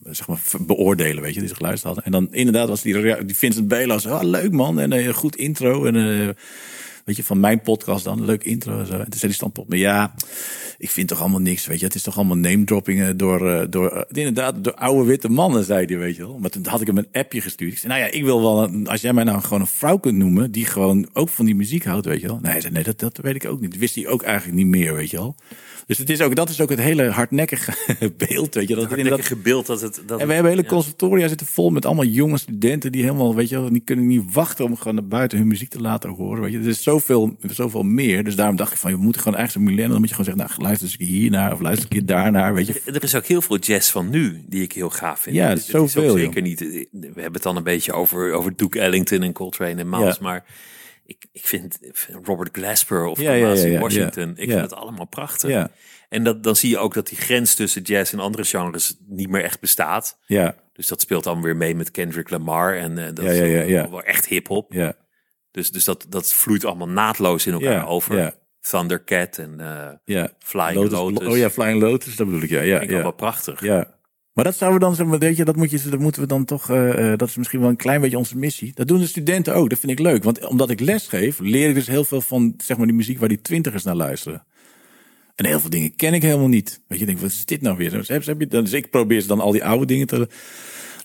zeg 0.10 0.28
maar, 0.28 0.40
beoordelen, 0.60 1.24
weet 1.24 1.34
je, 1.34 1.40
die 1.40 1.50
ze 1.50 1.56
geluisterd 1.56 1.94
hadden. 1.94 2.04
En 2.04 2.12
dan 2.12 2.34
inderdaad 2.34 2.68
was 2.68 2.82
die, 2.82 3.26
die 3.26 3.38
Vincent 3.38 3.68
Bijlo 3.68 3.98
zo, 3.98 4.10
ah, 4.10 4.24
leuk 4.24 4.52
man, 4.52 4.80
en 4.80 4.92
een 4.92 5.14
goed 5.14 5.36
intro 5.36 5.86
en 5.86 5.96
weet 7.06 7.16
je, 7.16 7.24
van 7.24 7.40
mijn 7.40 7.62
podcast 7.62 8.04
dan, 8.04 8.26
leuk 8.26 8.44
intro 8.44 8.80
en 8.80 8.86
zo. 8.86 8.94
En 8.94 9.04
toen 9.04 9.20
zei 9.20 9.28
die 9.28 9.34
standpunt, 9.34 9.68
maar 9.68 9.78
ja, 9.78 10.14
ik 10.78 10.90
vind 10.90 11.08
toch 11.08 11.20
allemaal 11.20 11.40
niks, 11.40 11.66
weet 11.66 11.80
je. 11.80 11.86
Het 11.86 11.96
is 11.96 12.02
toch 12.02 12.18
allemaal 12.18 12.38
name 12.38 12.64
droppingen 12.64 13.18
door, 13.18 13.42
uh, 13.42 13.62
door 13.70 13.94
uh, 13.96 14.02
inderdaad, 14.18 14.64
door 14.64 14.74
oude 14.74 15.04
witte 15.04 15.30
mannen, 15.30 15.64
zei 15.64 15.86
hij, 15.86 15.98
weet 15.98 16.16
je 16.16 16.22
wel. 16.22 16.38
Maar 16.38 16.50
toen 16.50 16.66
had 16.66 16.82
ik 16.82 16.88
hem 16.88 16.98
een 16.98 17.08
appje 17.12 17.42
gestuurd. 17.42 17.72
Ik 17.72 17.78
zei, 17.78 17.94
nou 17.94 18.06
ja, 18.06 18.12
ik 18.12 18.24
wil 18.24 18.42
wel, 18.42 18.64
een, 18.64 18.88
als 18.88 19.02
jij 19.02 19.14
mij 19.14 19.24
nou 19.24 19.42
gewoon 19.42 19.62
een 19.62 19.68
vrouw 19.68 19.98
kunt 19.98 20.18
noemen, 20.18 20.52
die 20.52 20.66
gewoon 20.66 21.10
ook 21.14 21.30
van 21.30 21.46
die 21.46 21.56
muziek 21.56 21.84
houdt, 21.84 22.06
weet 22.06 22.22
je 22.22 22.28
wel. 22.28 22.40
Nee, 22.42 22.52
hij 22.52 22.62
zei, 22.62 22.74
nee, 22.74 22.84
dat, 22.84 23.00
dat 23.00 23.18
weet 23.18 23.36
ik 23.36 23.46
ook 23.46 23.62
niet. 23.62 23.72
Dat 23.72 23.80
wist 23.80 23.96
hij 23.96 24.08
ook 24.08 24.24
eigenlijk 24.24 24.58
niet 24.58 24.68
meer, 24.68 24.96
weet 24.96 25.10
je 25.10 25.18
wel. 25.18 25.36
Dus 25.88 25.98
het 25.98 26.10
is 26.10 26.22
ook, 26.22 26.36
dat 26.36 26.50
is 26.50 26.62
ook 26.62 26.70
het 26.70 26.80
hele 26.80 27.10
hardnekkige 27.10 27.74
beeld, 28.28 28.54
weet 28.54 28.68
je. 28.68 28.76
Dat 28.76 28.84
het 28.84 28.94
hardnekkige 28.94 29.36
beeld 29.36 29.66
dat 29.66 29.82
het... 29.82 30.02
Dat 30.06 30.20
en 30.20 30.28
we 30.28 30.34
hebben 30.34 30.52
hele 30.52 30.64
ja. 30.64 30.70
conservatoria 30.70 31.28
zitten 31.28 31.48
vol 31.48 31.70
met 31.70 31.86
allemaal 31.86 32.06
jonge 32.06 32.38
studenten 32.38 32.92
die 32.92 33.04
helemaal, 33.04 33.36
weet 33.36 33.50
je 33.50 33.60
wel, 33.60 33.70
die 33.70 33.82
kunnen 33.82 34.08
niet 34.08 34.34
wachten 34.34 34.66
om 34.66 34.78
gewoon 34.78 34.96
naar 34.96 35.08
buiten 35.08 35.38
hun 35.38 35.48
muziek 35.48 35.70
te 35.70 35.82
laten 35.82 36.10
horen, 36.10 36.42
weet 36.42 36.52
je. 36.52 36.60
Er 36.60 36.68
is 36.68 36.82
zoveel, 37.00 37.38
zoveel 37.52 37.84
meer. 37.84 38.24
Dus 38.24 38.36
daarom 38.36 38.56
dacht 38.56 38.72
ik 38.72 38.78
van, 38.78 38.92
je 38.92 38.98
moet 38.98 39.18
gewoon 39.18 39.38
eigenlijk 39.38 39.52
zo'n 39.52 39.64
millennial, 39.64 39.90
dan 39.92 40.00
moet 40.00 40.10
je 40.10 40.16
gewoon 40.16 40.38
zeggen, 40.38 40.56
nou, 40.58 40.68
luister 40.68 40.88
eens 40.88 41.10
hier 41.10 41.30
naar 41.30 41.54
of 41.54 41.60
luister 41.60 41.84
een 41.84 41.98
keer 41.98 42.06
daarnaar, 42.06 42.54
weet 42.54 42.68
je. 42.68 42.82
Er 42.86 43.04
is 43.04 43.16
ook 43.16 43.26
heel 43.26 43.42
veel 43.42 43.58
jazz 43.58 43.92
van 43.92 44.10
nu 44.10 44.44
die 44.48 44.64
ik 44.64 44.72
heel 44.72 44.90
gaaf 44.90 45.20
vind. 45.20 45.36
Ja, 45.36 45.50
is 45.50 45.66
zoveel. 45.66 46.18
Zeker 46.18 46.42
niet. 46.42 46.60
We 46.60 46.88
hebben 47.06 47.34
het 47.34 47.44
dan 47.44 47.56
een 47.56 47.64
beetje 47.64 47.94
over, 47.94 48.34
over 48.34 48.56
Duke 48.56 48.80
Ellington 48.80 49.22
en 49.22 49.34
Coltrane 49.34 49.82
en 49.82 49.90
Miles, 49.90 50.16
ja. 50.16 50.24
maar 50.24 50.46
ik, 51.06 51.26
ik 51.32 51.48
vind 51.48 51.80
Robert 52.24 52.50
Glasper 52.58 53.06
of 53.06 53.20
ja, 53.20 53.32
ja, 53.32 53.54
ja, 53.54 53.80
Washington, 53.80 54.34
ik 54.36 54.50
vind 54.50 54.62
het 54.62 54.74
allemaal 54.74 55.08
prachtig. 55.08 55.50
Ja. 55.50 55.72
En 56.10 56.24
dat, 56.24 56.44
dan 56.44 56.56
zie 56.56 56.70
je 56.70 56.78
ook 56.78 56.94
dat 56.94 57.08
die 57.08 57.18
grens 57.18 57.56
tussen 57.56 57.82
jazz 57.82 58.14
en 58.14 58.20
andere 58.20 58.44
genres 58.44 58.98
niet 59.08 59.30
meer 59.30 59.44
echt 59.44 59.60
bestaat. 59.60 60.18
Ja. 60.26 60.56
Dus 60.74 60.88
dat 60.88 61.02
speelt 61.02 61.24
dan 61.24 61.42
weer 61.42 61.56
mee 61.56 61.76
met 61.76 61.92
Kendrick 61.92 62.30
Lamar 62.30 62.78
en 62.78 62.92
uh, 62.92 63.06
dat 63.14 63.26
ja, 63.26 63.32
ja, 63.32 63.44
ja, 63.44 63.62
ja. 63.62 63.84
is 63.84 63.90
wel 63.90 64.04
echt 64.04 64.26
hip-hop. 64.26 64.74
Ja. 64.74 64.96
Dus, 65.56 65.72
dus 65.72 65.84
dat, 65.84 66.06
dat 66.10 66.34
vloeit 66.34 66.66
allemaal 66.66 66.90
naadloos 66.90 67.46
in 67.46 67.54
elkaar 67.54 67.72
ja, 67.72 67.84
over. 67.84 68.18
Ja. 68.18 68.34
Thundercat 68.62 69.38
en 69.38 69.56
uh, 69.60 69.88
ja. 70.06 70.32
Flying 70.40 70.76
Lotus, 70.76 70.92
Lotus. 70.92 71.28
Oh 71.28 71.38
ja, 71.38 71.50
Flying 71.50 71.82
Lotus, 71.82 72.16
dat 72.16 72.28
bedoel 72.28 72.42
ik. 72.42 72.50
Ja, 72.50 72.62
ja, 72.62 72.80
ik 72.80 72.90
ja. 72.90 73.02
wel 73.02 73.12
prachtig. 73.12 73.62
Ja. 73.62 73.94
Maar 74.34 74.44
dat 74.44 74.56
zouden 74.56 74.80
we 74.80 74.86
dan, 74.86 74.96
zeg 74.96 75.06
maar, 75.06 75.20
weet 75.20 75.38
je, 75.38 75.46
dat, 75.46 75.56
moet 75.56 75.72
je, 75.72 75.90
dat 75.90 76.00
moeten 76.00 76.22
we 76.22 76.28
dan 76.28 76.46
toch, 76.46 76.70
uh, 76.70 77.14
dat 77.18 77.30
is 77.30 77.36
misschien 77.36 77.60
wel 77.60 77.70
een 77.70 77.76
klein 77.76 78.02
beetje 78.02 78.18
onze 78.18 78.38
missie. 78.38 78.72
Dat 78.74 78.88
doen 78.88 79.00
de 79.00 79.08
studenten 79.08 79.56
ook, 79.56 79.70
dat 79.70 79.80
vind 79.80 79.92
ik 79.92 80.00
leuk. 80.00 80.24
Want 80.24 80.46
omdat 80.46 80.70
ik 80.70 80.80
les 80.80 81.08
geef, 81.08 81.40
leer 81.40 81.70
ik 81.70 81.76
dus 81.76 81.88
heel 81.88 82.04
veel 82.04 82.22
van, 82.22 82.54
zeg 82.58 82.78
maar, 82.78 82.86
die 82.86 82.96
muziek 82.96 83.20
waar 83.20 83.30
die 83.30 83.42
twintigers 83.42 83.84
naar 83.84 83.96
luisteren. 83.96 84.46
En 85.36 85.46
heel 85.46 85.60
veel 85.60 85.70
dingen 85.70 85.96
ken 85.96 86.14
ik 86.14 86.22
helemaal 86.22 86.48
niet. 86.48 86.82
Weet 86.88 87.00
je, 87.00 87.06
denk, 87.06 87.20
wat 87.20 87.30
is 87.30 87.46
dit 87.46 87.62
nou 87.62 87.78
weer? 87.78 87.92
Dus, 87.92 88.08
heb, 88.08 88.26
heb 88.26 88.40
je, 88.40 88.48
dus 88.48 88.74
ik 88.74 88.90
probeer 88.90 89.22
ze 89.22 89.28
dan 89.28 89.40
al 89.40 89.52
die 89.52 89.66
oude 89.66 89.86
dingen 89.86 90.08
te 90.08 90.28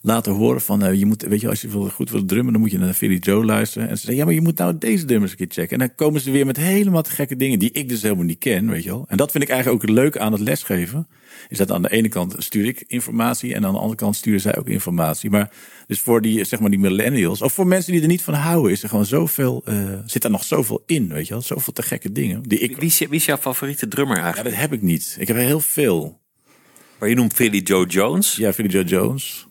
laten 0.00 0.32
horen. 0.32 0.60
Van, 0.60 0.84
uh, 0.84 0.94
je 0.94 1.06
moet, 1.06 1.22
weet 1.22 1.40
je, 1.40 1.48
als 1.48 1.60
je 1.60 1.68
goed 1.70 2.10
wil 2.10 2.24
drummen, 2.24 2.52
dan 2.52 2.62
moet 2.62 2.70
je 2.70 2.78
naar 2.78 2.94
Philly 2.94 3.16
Joe 3.16 3.44
luisteren. 3.44 3.88
En 3.88 3.96
ze 3.96 4.00
zeggen, 4.00 4.16
ja, 4.16 4.24
maar 4.24 4.34
je 4.34 4.40
moet 4.40 4.58
nou 4.58 4.78
deze 4.78 5.04
drummers 5.04 5.30
een 5.30 5.36
keer 5.36 5.46
checken. 5.48 5.80
En 5.80 5.86
dan 5.86 5.94
komen 5.94 6.20
ze 6.20 6.30
weer 6.30 6.46
met 6.46 6.56
helemaal 6.56 7.02
te 7.02 7.10
gekke 7.10 7.36
dingen 7.36 7.58
die 7.58 7.72
ik 7.72 7.88
dus 7.88 8.02
helemaal 8.02 8.24
niet 8.24 8.38
ken, 8.38 8.70
weet 8.70 8.82
je 8.82 8.90
wel. 8.90 9.04
En 9.08 9.16
dat 9.16 9.30
vind 9.30 9.44
ik 9.44 9.50
eigenlijk 9.50 9.82
ook 9.82 9.90
leuk 9.90 10.18
aan 10.18 10.32
het 10.32 10.40
lesgeven. 10.40 11.08
Is 11.48 11.58
dat 11.58 11.70
aan 11.70 11.82
de 11.82 11.90
ene 11.90 12.08
kant 12.08 12.34
stuur 12.38 12.64
ik 12.66 12.84
informatie 12.86 13.54
en 13.54 13.64
aan 13.66 13.72
de 13.72 13.78
andere 13.78 13.96
kant 13.96 14.16
sturen 14.16 14.40
zij 14.40 14.58
ook 14.58 14.68
informatie. 14.68 15.30
Maar 15.30 15.52
dus 15.86 16.00
voor 16.00 16.22
die, 16.22 16.44
zeg 16.44 16.60
maar, 16.60 16.70
die 16.70 16.78
millennials, 16.78 17.42
of 17.42 17.52
voor 17.52 17.66
mensen 17.66 17.92
die 17.92 18.02
er 18.02 18.08
niet 18.08 18.22
van 18.22 18.34
houden, 18.34 18.72
is 18.72 18.82
er 18.82 18.88
gewoon 18.88 19.06
zoveel, 19.06 19.62
uh, 19.68 19.98
zit 20.06 20.24
er 20.24 20.30
nog 20.30 20.44
zoveel 20.44 20.82
in, 20.86 21.08
weet 21.08 21.26
je 21.26 21.32
wel. 21.32 21.42
Zoveel 21.42 21.72
te 21.72 21.82
gekke 21.82 22.12
dingen. 22.12 22.42
Die 22.42 22.58
ik, 22.58 22.76
wie, 22.76 22.88
is, 22.88 22.98
wie 22.98 23.08
is 23.08 23.24
jouw 23.24 23.36
favoriete 23.36 23.88
drummer 23.88 24.16
eigenlijk? 24.16 24.46
Ja, 24.46 24.52
dat 24.52 24.60
heb 24.60 24.78
ik 24.78 24.82
niet. 24.82 25.16
Ik 25.18 25.28
heb 25.28 25.36
er 25.36 25.42
heel 25.42 25.60
veel. 25.60 26.20
Maar 26.98 27.08
je 27.08 27.14
noemt 27.14 27.32
Philly 27.32 27.58
Joe 27.58 27.86
Jones? 27.86 28.36
Ja, 28.36 28.52
Philly 28.52 28.68
Joe 28.68 28.84
Jones. 28.84 29.48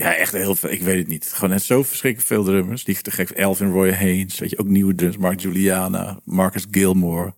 Ja, 0.00 0.14
echt 0.14 0.32
heel 0.32 0.54
veel. 0.54 0.70
Ik 0.70 0.82
weet 0.82 0.98
het 0.98 1.08
niet. 1.08 1.30
Gewoon 1.32 1.50
net 1.50 1.62
zo 1.62 1.82
verschrikkelijk 1.82 2.28
veel 2.28 2.44
drummers. 2.44 2.84
Die 2.84 3.00
te 3.00 3.10
gek. 3.10 3.30
Elvin 3.30 3.70
Roy 3.70 3.92
Haynes. 3.92 4.38
Weet 4.38 4.50
je, 4.50 4.58
ook 4.58 4.66
nieuwe 4.66 4.94
drummers. 4.94 5.22
Mark 5.22 5.40
Juliana. 5.40 6.20
Marcus 6.24 6.66
Gilmore. 6.70 7.34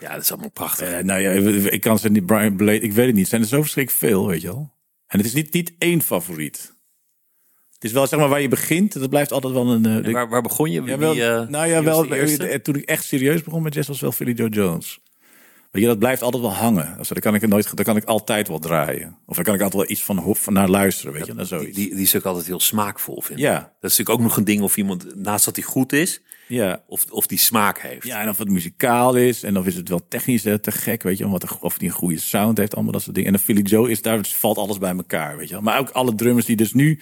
Ja, 0.00 0.12
dat 0.12 0.22
is 0.22 0.30
allemaal 0.30 0.50
prachtig. 0.50 0.92
Uh, 0.92 0.98
nou 0.98 1.20
ja, 1.20 1.30
ik 1.70 1.80
kan 1.80 1.98
ze 1.98 2.08
niet. 2.08 2.26
Brian 2.26 2.56
Blade. 2.56 2.80
Ik 2.80 2.92
weet 2.92 3.06
het 3.06 3.14
niet. 3.14 3.28
Zijn 3.28 3.40
er 3.40 3.46
zo 3.46 3.60
verschrikkelijk 3.60 4.04
veel, 4.04 4.26
weet 4.26 4.40
je 4.40 4.46
wel. 4.46 4.70
En 5.06 5.18
het 5.18 5.26
is 5.26 5.34
niet, 5.34 5.52
niet 5.52 5.74
één 5.78 6.02
favoriet. 6.02 6.74
Het 7.72 7.84
is 7.84 7.92
wel 7.92 8.06
zeg 8.06 8.18
maar 8.18 8.28
waar 8.28 8.40
je 8.40 8.48
begint. 8.48 8.92
Dat 8.92 9.10
blijft 9.10 9.32
altijd 9.32 9.52
wel 9.52 9.70
een. 9.70 10.06
Uh, 10.06 10.12
waar, 10.12 10.28
waar 10.28 10.42
begon 10.42 10.70
je? 10.70 10.82
Ja, 10.82 10.98
wel, 10.98 11.16
uh, 11.16 11.48
nou 11.48 11.66
ja, 11.66 11.82
wel. 11.82 12.06
Toen 12.62 12.76
ik 12.76 12.84
echt 12.84 13.04
serieus 13.04 13.42
begon 13.42 13.62
met 13.62 13.74
jazz 13.74 13.88
was 13.88 14.00
wel 14.00 14.12
Philly 14.12 14.32
Joe 14.32 14.48
Jones. 14.48 15.00
Weet 15.76 15.84
je, 15.84 15.90
dat 15.90 15.98
blijft 15.98 16.22
altijd 16.22 16.42
wel 16.42 16.52
hangen. 16.52 16.94
Dus 16.98 17.08
daar 17.08 17.20
kan 17.20 17.34
ik 17.34 17.42
er 17.42 17.48
nooit, 17.48 17.76
daar 17.76 17.84
kan 17.84 17.96
ik 17.96 18.04
altijd 18.04 18.48
wel 18.48 18.58
draaien. 18.58 19.16
Of 19.26 19.36
daar 19.36 19.44
kan 19.44 19.54
ik 19.54 19.60
altijd 19.60 19.82
wel 19.82 19.90
iets 19.90 20.04
van, 20.04 20.36
naar 20.46 20.68
luisteren, 20.68 21.12
weet 21.12 21.26
je. 21.26 21.34
Dat 21.34 21.48
die, 21.48 21.58
die, 21.58 21.94
die 21.94 22.02
is 22.02 22.16
ook 22.16 22.24
altijd 22.24 22.46
heel 22.46 22.60
smaakvol, 22.60 23.20
vind. 23.22 23.38
Ja. 23.38 23.54
Dat 23.54 23.90
is 23.90 23.98
natuurlijk 23.98 24.10
ook 24.10 24.20
nog 24.20 24.36
een 24.36 24.44
ding 24.44 24.62
of 24.62 24.76
iemand, 24.76 25.16
naast 25.16 25.44
dat 25.44 25.56
hij 25.56 25.64
goed 25.64 25.92
is, 25.92 26.22
ja. 26.48 26.82
of, 26.86 27.04
of 27.10 27.26
die 27.26 27.38
smaak 27.38 27.78
heeft. 27.78 28.06
Ja, 28.06 28.20
en 28.20 28.28
of 28.28 28.38
het 28.38 28.48
muzikaal 28.48 29.14
is, 29.14 29.42
en 29.42 29.58
of 29.58 29.66
is 29.66 29.74
het 29.74 29.88
wel 29.88 30.08
technisch 30.08 30.42
te 30.42 30.60
gek, 30.72 31.02
weet 31.02 31.18
je. 31.18 31.26
Of, 31.26 31.58
of 31.60 31.78
die 31.78 31.88
een 31.88 31.94
goede 31.94 32.18
sound 32.18 32.58
heeft, 32.58 32.74
allemaal 32.74 32.92
dat 32.92 33.02
soort 33.02 33.14
dingen. 33.14 33.30
En 33.32 33.36
de 33.36 33.44
Philly 33.44 33.62
Joe 33.62 33.90
is, 33.90 34.02
daar 34.02 34.20
valt 34.22 34.58
alles 34.58 34.78
bij 34.78 34.96
elkaar, 34.96 35.36
weet 35.36 35.48
je. 35.48 35.60
Maar 35.60 35.78
ook 35.78 35.90
alle 35.90 36.14
drummers 36.14 36.46
die 36.46 36.56
dus 36.56 36.72
nu 36.72 37.00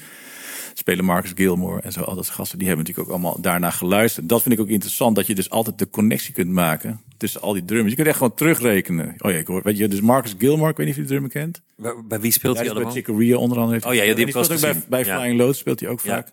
spelen 0.75 1.05
Marcus 1.05 1.33
Gilmore 1.35 1.81
en 1.81 1.93
zo, 1.93 2.01
al 2.01 2.15
dat 2.15 2.29
gasten, 2.29 2.59
die 2.59 2.67
hebben 2.69 2.87
natuurlijk 2.87 3.13
ook 3.13 3.21
allemaal 3.21 3.41
daarna 3.41 3.71
geluisterd. 3.71 4.29
Dat 4.29 4.43
vind 4.43 4.55
ik 4.55 4.61
ook 4.61 4.69
interessant, 4.69 5.17
dat 5.17 5.27
je 5.27 5.35
dus 5.35 5.51
altijd 5.51 5.79
de 5.79 5.91
connectie 5.91 6.35
kunt 6.35 6.51
maken 6.51 7.01
tussen 7.17 7.41
al 7.41 7.53
die 7.53 7.65
drummers. 7.65 7.91
Je 7.91 7.97
kunt 7.97 8.09
echt 8.09 8.17
gewoon 8.17 8.35
terugrekenen. 8.35 9.15
Oh 9.19 9.31
ja, 9.31 9.37
ik 9.37 9.47
hoor, 9.47 9.63
weet 9.63 9.79
je, 9.79 9.89
dus 9.89 10.01
Marcus 10.01 10.35
Gilmore, 10.39 10.71
ik 10.71 10.77
weet 10.77 10.87
niet 10.87 10.95
of 10.95 11.01
je 11.01 11.07
de 11.07 11.09
drummer 11.09 11.31
kent. 11.31 11.61
Bij, 11.77 11.95
bij 12.09 12.21
wie 12.21 12.33
speelt 12.33 12.57
hij 12.57 12.71
allemaal? 12.71 12.93
Bij 12.93 13.03
Chicoria 13.03 13.37
onder 13.37 13.59
andere. 13.59 13.73
Heeft 13.75 13.87
oh 13.87 13.95
ja, 13.95 14.03
ja 14.03 14.15
die, 14.15 14.25
die 14.25 14.45
speelt 14.45 14.53
ook 14.53 14.61
bij, 14.61 14.83
bij 14.89 15.05
ja. 15.05 15.19
Flying 15.19 15.39
Lotus 15.39 15.59
speelt 15.59 15.81
hij 15.81 15.89
ook 15.89 16.01
vaak. 16.01 16.27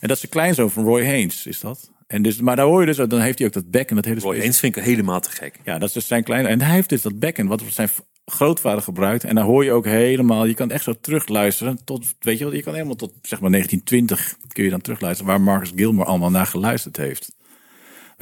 En 0.00 0.08
dat 0.08 0.16
is 0.16 0.22
de 0.22 0.28
kleinzoon 0.28 0.70
van 0.70 0.84
Roy 0.84 1.04
Haynes, 1.04 1.46
is 1.46 1.60
dat. 1.60 1.90
En 2.06 2.22
dus, 2.22 2.40
maar 2.40 2.56
daar 2.56 2.66
hoor 2.66 2.80
je 2.80 2.86
dus, 2.86 2.96
dan 2.96 3.20
heeft 3.20 3.38
hij 3.38 3.46
ook 3.46 3.52
dat 3.52 3.70
bekken. 3.70 3.96
Dat 3.96 4.04
hele 4.04 4.20
Roy 4.20 4.36
Haynes 4.36 4.58
vind 4.58 4.76
ik 4.76 4.84
helemaal 4.84 5.20
te 5.20 5.30
gek. 5.30 5.58
Ja, 5.64 5.78
dat 5.78 5.88
is 5.88 5.94
dus 5.94 6.06
zijn 6.06 6.24
kleine. 6.24 6.48
En 6.48 6.60
hij 6.60 6.74
heeft 6.74 6.88
dus 6.88 7.02
dat 7.02 7.18
bekken, 7.18 7.46
wat 7.46 7.62
zijn 7.68 7.88
grootvader 8.24 8.82
gebruikt. 8.82 9.24
En 9.24 9.34
dan 9.34 9.44
hoor 9.44 9.64
je 9.64 9.72
ook 9.72 9.84
helemaal, 9.84 10.44
je 10.44 10.54
kan 10.54 10.70
echt 10.70 10.84
zo 10.84 10.94
terugluisteren 11.00 11.84
tot, 11.84 12.14
weet 12.20 12.38
je 12.38 12.44
wel, 12.44 12.54
je 12.54 12.62
kan 12.62 12.74
helemaal 12.74 12.96
tot 12.96 13.12
zeg 13.22 13.40
maar 13.40 13.50
1920 13.50 14.36
kun 14.52 14.64
je 14.64 14.70
dan 14.70 14.80
terugluisteren 14.80 15.32
waar 15.32 15.40
Marcus 15.40 15.72
Gilmore 15.74 16.08
allemaal 16.08 16.30
naar 16.30 16.46
geluisterd 16.46 16.96
heeft. 16.96 17.34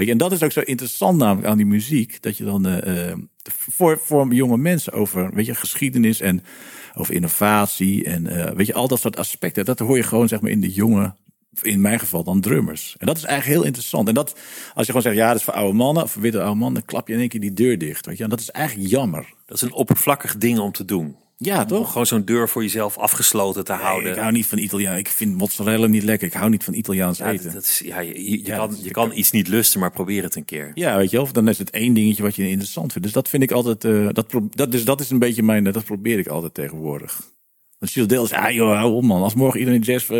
En 0.09 0.19
dat 0.19 0.33
is 0.33 0.43
ook 0.43 0.53
zo 0.53 0.61
interessant 0.61 1.19
namelijk 1.19 1.47
aan 1.47 1.57
die 1.57 1.67
muziek, 1.67 2.23
dat 2.23 2.37
je 2.37 2.45
dan 2.45 2.67
eh, 2.67 3.11
eh, 3.11 3.19
voor, 3.73 3.99
voor 4.03 4.35
jonge 4.35 4.57
mensen 4.57 4.93
over, 4.93 5.35
weet 5.35 5.47
je, 5.47 5.55
geschiedenis 5.55 6.21
en 6.21 6.43
over 6.95 7.15
innovatie 7.15 8.05
en 8.05 8.27
eh, 8.27 8.55
weet 8.55 8.67
je, 8.67 8.75
al 8.75 8.89
dat 8.89 9.01
soort 9.01 9.17
aspecten, 9.17 9.65
dat 9.65 9.79
hoor 9.79 9.97
je 9.97 10.03
gewoon 10.03 10.29
zeg 10.29 10.41
maar 10.41 10.51
in 10.51 10.61
de 10.61 10.73
jonge 10.73 11.15
in 11.63 11.81
mijn 11.81 11.99
geval 11.99 12.25
dan 12.25 12.41
drummers. 12.41 12.95
En 12.99 13.07
dat 13.07 13.17
is 13.17 13.25
eigenlijk 13.25 13.57
heel 13.59 13.67
interessant. 13.67 14.09
En 14.09 14.15
dat, 14.15 14.39
als 14.75 14.87
je 14.87 14.93
gewoon 14.93 15.03
zegt, 15.03 15.17
ja, 15.17 15.29
dat 15.29 15.37
is 15.37 15.43
voor 15.43 15.55
oude 15.55 15.77
mannen, 15.77 16.03
of 16.03 16.13
voor 16.13 16.23
witte 16.23 16.41
oude 16.41 16.59
mannen, 16.59 16.75
dan 16.75 16.85
klap 16.85 17.09
je 17.09 17.15
in 17.15 17.21
één 17.21 17.29
keer 17.29 17.41
die 17.41 17.53
deur 17.53 17.79
dicht. 17.79 18.05
Je? 18.17 18.25
En 18.25 18.31
dat 18.31 18.41
is 18.41 18.51
eigenlijk 18.51 18.91
jammer. 18.91 19.35
Dat 19.47 19.57
is 19.57 19.63
een 19.63 19.73
oppervlakkig 19.73 20.37
ding 20.37 20.59
om 20.59 20.73
te 20.73 20.85
doen. 20.85 21.17
Ja, 21.43 21.65
toch? 21.65 21.89
gewoon 21.91 22.07
zo'n 22.07 22.25
deur 22.25 22.49
voor 22.49 22.63
jezelf 22.63 22.99
afgesloten 22.99 23.65
te 23.65 23.73
houden. 23.73 24.11
Ik 24.13 24.19
hou 24.19 24.33
niet 24.33 24.47
van 24.47 24.59
Italiaan. 24.59 24.97
Ik 24.97 25.09
vind 25.09 25.37
mozzarella 25.37 25.87
niet 25.87 26.03
lekker. 26.03 26.27
Ik 26.27 26.33
hou 26.33 26.51
niet 26.51 26.65
van 26.65 26.75
Italiaans 26.75 27.19
ja, 27.19 27.31
eten. 27.31 27.53
dat 27.53 27.63
is, 27.63 27.83
ja, 27.85 28.01
je, 28.01 28.15
je, 28.25 28.31
je 28.31 28.47
Ja, 28.47 28.57
kan, 28.57 28.69
dat 28.69 28.79
is 28.79 28.85
je 28.85 28.91
kan 28.91 29.13
iets 29.15 29.31
niet 29.31 29.49
lusten, 29.49 29.81
maar 29.81 29.91
probeer 29.91 30.23
het 30.23 30.35
een 30.37 30.45
keer. 30.45 30.71
Ja, 30.75 30.97
weet 30.97 31.11
je 31.11 31.17
wel. 31.17 31.25
Of 31.25 31.33
dan 31.33 31.49
is 31.49 31.59
het 31.59 31.71
één 31.71 31.95
dingetje 31.95 32.23
wat 32.23 32.37
je 32.37 32.49
interessant 32.49 32.93
vindt. 32.93 33.07
Dus 33.07 33.17
dat 33.17 33.29
vind 33.29 33.43
ik 33.43 33.51
altijd. 33.51 33.85
eh, 33.85 34.09
dat, 34.13 34.35
dat, 34.55 34.73
dus 34.73 34.85
dat 34.85 35.01
is 35.01 35.11
een 35.11 35.19
beetje 35.19 35.43
mijn. 35.43 35.65
dat 35.65 35.85
probeer 35.85 36.19
ik 36.19 36.27
altijd 36.29 36.55
tegenwoordig. 36.55 37.21
Want 37.79 37.93
Gilles 37.93 38.09
Deels, 38.09 38.31
ja 38.31 38.51
joh, 38.53 38.77
hou 38.77 38.93
op 38.93 39.03
man. 39.03 39.23
Als 39.23 39.35
morgen 39.35 39.59
iedereen 39.59 39.81
jazz 39.81 40.11
eh, 40.11 40.17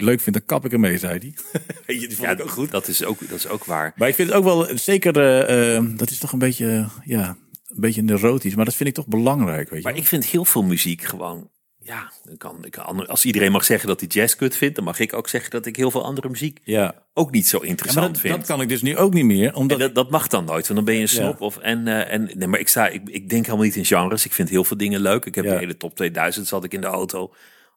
leuk, 0.00 0.20
vindt, 0.20 0.38
dan 0.38 0.44
kap 0.46 0.64
ik 0.64 0.72
ermee, 0.72 0.98
zei 0.98 1.18
hij. 1.18 1.32
Vond 1.98 2.16
Ja, 2.18 2.30
ik 2.30 2.40
ook 2.42 2.50
goed. 2.50 2.70
Dat 2.70 2.88
is 2.88 3.04
ook, 3.04 3.18
dat 3.28 3.38
is 3.38 3.48
ook 3.48 3.64
waar. 3.64 3.92
Maar 3.96 4.08
ik 4.08 4.14
vind 4.14 4.28
het 4.28 4.36
ook 4.36 4.44
wel, 4.44 4.66
zeker, 4.74 5.16
eh, 5.20 5.76
eh, 5.76 5.84
dat 5.96 6.10
is 6.10 6.18
toch 6.18 6.32
een 6.32 6.38
beetje, 6.38 6.66
eh, 6.68 6.86
ja, 7.04 7.36
een 7.74 7.80
beetje 7.80 8.02
neurotisch. 8.02 8.54
Maar 8.54 8.64
dat 8.64 8.74
vind 8.74 8.88
ik 8.88 8.94
toch 8.94 9.06
belangrijk, 9.06 9.70
weet 9.70 9.82
je 9.82 9.88
Maar 9.88 9.96
ik 9.98 10.06
vind 10.06 10.24
heel 10.26 10.44
veel 10.44 10.62
muziek 10.62 11.02
gewoon. 11.02 11.50
Ja, 11.84 12.12
dan 12.24 12.36
kan, 12.36 12.64
ik 12.64 12.70
kan, 12.70 13.06
als 13.06 13.24
iedereen 13.24 13.52
mag 13.52 13.64
zeggen 13.64 13.88
dat 13.88 14.00
hij 14.00 14.08
jazz 14.08 14.34
kut 14.34 14.56
vindt, 14.56 14.74
dan 14.74 14.84
mag 14.84 14.98
ik 14.98 15.12
ook 15.12 15.28
zeggen 15.28 15.50
dat 15.50 15.66
ik 15.66 15.76
heel 15.76 15.90
veel 15.90 16.04
andere 16.04 16.28
muziek 16.28 16.58
Ja. 16.64 16.94
ook 17.14 17.30
niet 17.30 17.48
zo 17.48 17.58
Ja, 17.62 17.68
interessant 17.68 18.04
maar 18.04 18.12
dat, 18.12 18.22
vind. 18.22 18.36
dat 18.36 18.46
kan 18.46 18.60
ik 18.60 18.68
dus 18.68 18.82
nu 18.82 18.96
ook 18.96 19.12
niet 19.12 19.24
meer. 19.24 19.54
Omdat, 19.54 19.78
dat, 19.78 19.94
dat 19.94 20.10
mag 20.10 20.26
dan 20.28 20.44
nooit, 20.44 20.62
want 20.66 20.74
dan 20.74 20.84
ben 20.84 20.94
je 20.94 21.00
een 21.00 21.08
snop. 21.08 21.40
Of, 21.40 21.56
en, 21.58 21.88
eh, 21.88 22.12
en, 22.12 22.30
nee, 22.34 22.48
maar 22.48 22.60
ik, 22.60 22.68
sta, 22.68 22.88
ik, 22.88 23.02
ik 23.08 23.28
denk 23.28 23.44
helemaal 23.44 23.66
niet 23.66 23.76
in 23.76 23.84
genres. 23.84 24.24
Ik 24.24 24.32
vind 24.32 24.48
heel 24.48 24.64
veel 24.64 24.76
dingen 24.76 25.00
leuk. 25.00 25.24
Ik 25.24 25.34
heb 25.34 25.44
de 25.44 25.56
hele 25.56 25.76
top 25.76 25.94
2000 25.96 26.46
zat 26.46 26.64
ik 26.64 26.72
in 26.74 26.80
de 26.80 26.86
auto. 26.86 27.34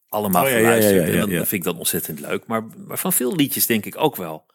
Allemaal 0.09 0.43
Oh, 0.43 0.49
ja, 0.49 0.55
ja, 0.55 0.61
geluisterd. 0.63 0.95
ja, 0.95 1.01
ja, 1.01 1.13
en 1.13 1.19
dan, 1.19 1.29
dan 1.29 1.37
vind 1.37 1.51
ik 1.51 1.63
dat 1.63 1.77
ontzettend 1.77 2.19
leuk. 2.19 2.47
Maar, 2.47 2.63
maar 2.87 2.97
van 2.97 3.13
veel 3.13 3.35
liedjes 3.35 3.65
denk 3.65 3.85
ik 3.85 3.97
ook 3.97 4.15
wel. 4.15 4.45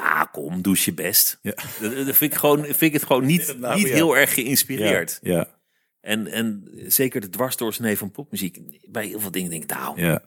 Nou, 0.00 0.26
kom, 0.32 0.62
doe 0.62 0.76
je 0.84 0.94
best. 0.94 1.38
Ja. 1.42 1.52
Dat, 1.80 2.06
dat 2.06 2.16
vind, 2.16 2.32
ik 2.32 2.38
gewoon, 2.38 2.64
vind 2.64 2.80
ik 2.80 2.92
het 2.92 3.04
gewoon 3.04 3.24
niet, 3.24 3.54
Nou, 3.58 3.76
niet 3.76 3.88
ja. 3.88 3.94
heel 3.94 4.16
erg 4.16 4.34
geïnspireerd. 4.34 5.18
Ja, 5.22 5.34
ja, 5.34 5.48
En, 6.00 6.26
en 6.26 6.70
zeker 6.86 7.20
de 7.20 7.28
dwarsdoorsnee 7.28 7.98
van 7.98 8.10
popmuziek. 8.10 8.60
Bij 8.90 9.06
heel 9.06 9.20
veel 9.20 9.30
dingen 9.30 9.50
denk 9.50 9.62
ik, 9.62 9.70
nou, 9.70 10.00
ja. 10.00 10.22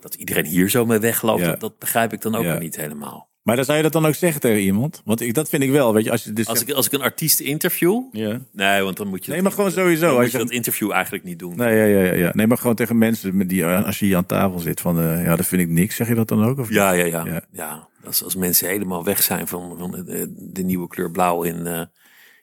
dat 0.00 0.14
iedereen 0.14 0.44
hier 0.46 0.70
zo 0.70 0.86
mee 0.86 0.98
wegloopt, 0.98 1.40
Ja. 1.40 1.46
dat, 1.46 1.60
dat 1.60 1.78
begrijp 1.78 2.12
ik 2.12 2.20
dan 2.20 2.34
ook 2.34 2.58
niet 2.58 2.76
helemaal. 2.76 3.27
Maar 3.48 3.56
dan 3.56 3.64
zou 3.66 3.76
je 3.76 3.82
dat 3.82 3.92
dan 3.92 4.06
ook 4.06 4.14
zeggen 4.14 4.40
tegen 4.40 4.60
iemand? 4.60 5.02
Want 5.04 5.20
ik, 5.20 5.34
dat 5.34 5.48
vind 5.48 5.62
ik 5.62 5.70
wel, 5.70 5.94
weet 5.94 6.04
je. 6.04 6.10
Als 6.10 6.24
je 6.24 6.32
dus 6.32 6.46
Als 6.46 6.62
ik, 6.62 6.70
als 6.70 6.86
ik 6.86 6.92
een 6.92 7.00
artiest 7.02 7.40
interview, 7.40 8.02
ja. 8.12 8.40
nee, 8.52 8.82
want 8.82 8.96
dan 8.96 9.08
moet 9.08 9.24
je, 9.24 9.32
Nee, 9.32 9.42
maar 9.42 9.52
gewoon 9.52 9.70
sowieso. 9.70 10.06
dan 10.06 10.14
Als 10.14 10.22
moet 10.22 10.32
je 10.32 10.38
dat 10.38 10.50
interview 10.50 10.90
eigenlijk 10.90 11.24
niet 11.24 11.38
doen. 11.38 11.56
Nee, 11.56 11.76
ja, 11.76 11.84
ja, 11.84 12.04
ja, 12.04 12.12
ja. 12.14 12.30
Nee, 12.34 12.46
maar 12.46 12.58
gewoon 12.58 12.74
tegen 12.74 12.98
mensen 12.98 13.46
die, 13.46 13.64
eh, 13.64 13.84
als 13.84 13.98
je 13.98 14.04
hier 14.04 14.16
aan 14.16 14.26
tafel 14.26 14.58
zit 14.58 14.80
van, 14.80 15.00
eh, 15.00 15.24
ja, 15.24 15.36
dat 15.36 15.46
vind 15.46 15.62
ik 15.62 15.68
niks. 15.68 15.96
Zeg 15.96 16.08
je 16.08 16.14
dat 16.14 16.28
dan 16.28 16.44
ook? 16.44 16.58
Of 16.58 16.70
Ja, 16.70 16.92
ja, 16.92 17.04
ja. 17.04 17.24
Ja. 17.24 17.42
ja. 17.52 17.88
Als, 18.04 18.24
als 18.24 18.34
mensen 18.34 18.68
helemaal 18.68 19.04
weg 19.04 19.22
zijn 19.22 19.46
van, 19.46 19.78
van 19.78 19.90
de, 19.90 20.34
de 20.52 20.62
nieuwe 20.62 20.88
kleur 20.88 21.10
blauw 21.10 21.42
in, 21.42 21.66
eh 21.66 21.82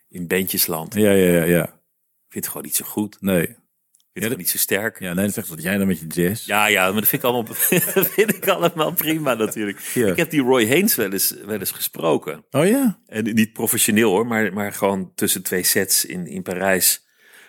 in 0.10 0.28
Bandjesland. 0.28 0.94
Ja, 0.94 1.12
ja, 1.12 1.32
ja, 1.32 1.44
ja. 1.44 1.64
Ik 1.64 1.72
vind 2.30 2.44
het 2.44 2.48
gewoon 2.48 2.64
niet 2.64 2.76
zo 2.76 2.86
goed. 2.86 3.18
Nee. 3.20 3.56
Vind 4.22 4.30
het 4.30 4.38
niet 4.38 4.50
zo 4.50 4.58
sterk. 4.58 5.00
Ja. 5.00 5.08
Ja, 5.08 5.14
nee, 5.14 5.30
zegt 5.30 5.48
wat 5.48 5.62
jij 5.62 5.78
dan 5.78 5.88
met 5.88 6.00
je 6.00 6.08
jazz. 6.08 6.46
ja, 6.46 6.68
maar 6.70 6.94
dat 7.02 7.08
vind 7.08 7.24
ik 7.24 7.30
allemaal, 7.30 7.44
dat 7.94 8.08
vind 8.08 8.36
ik 8.36 8.48
allemaal 8.48 8.92
prima 8.94 9.34
natuurlijk. 9.34 9.80
Ja. 9.94 10.08
Ik 10.08 10.18
heb 10.18 10.30
die 10.30 10.42
Roy 10.42 10.68
Haynes 10.68 10.96
wel 10.96 11.12
eens, 11.12 11.36
wel 11.46 11.60
eens 11.60 11.72
gesproken. 11.72 12.46
Oh 12.52 12.68
ja? 12.68 13.00
En 13.08 13.34
niet 13.34 13.54
professioneel 13.54 14.10
hoor, 14.10 14.28
maar, 14.28 14.54
maar 14.54 14.74
gewoon 14.74 15.12
tussen 15.16 15.44
twee 15.44 15.64
sets 15.64 16.06
in, 16.06 16.28
in 16.28 16.42
Parijs 16.42 17.06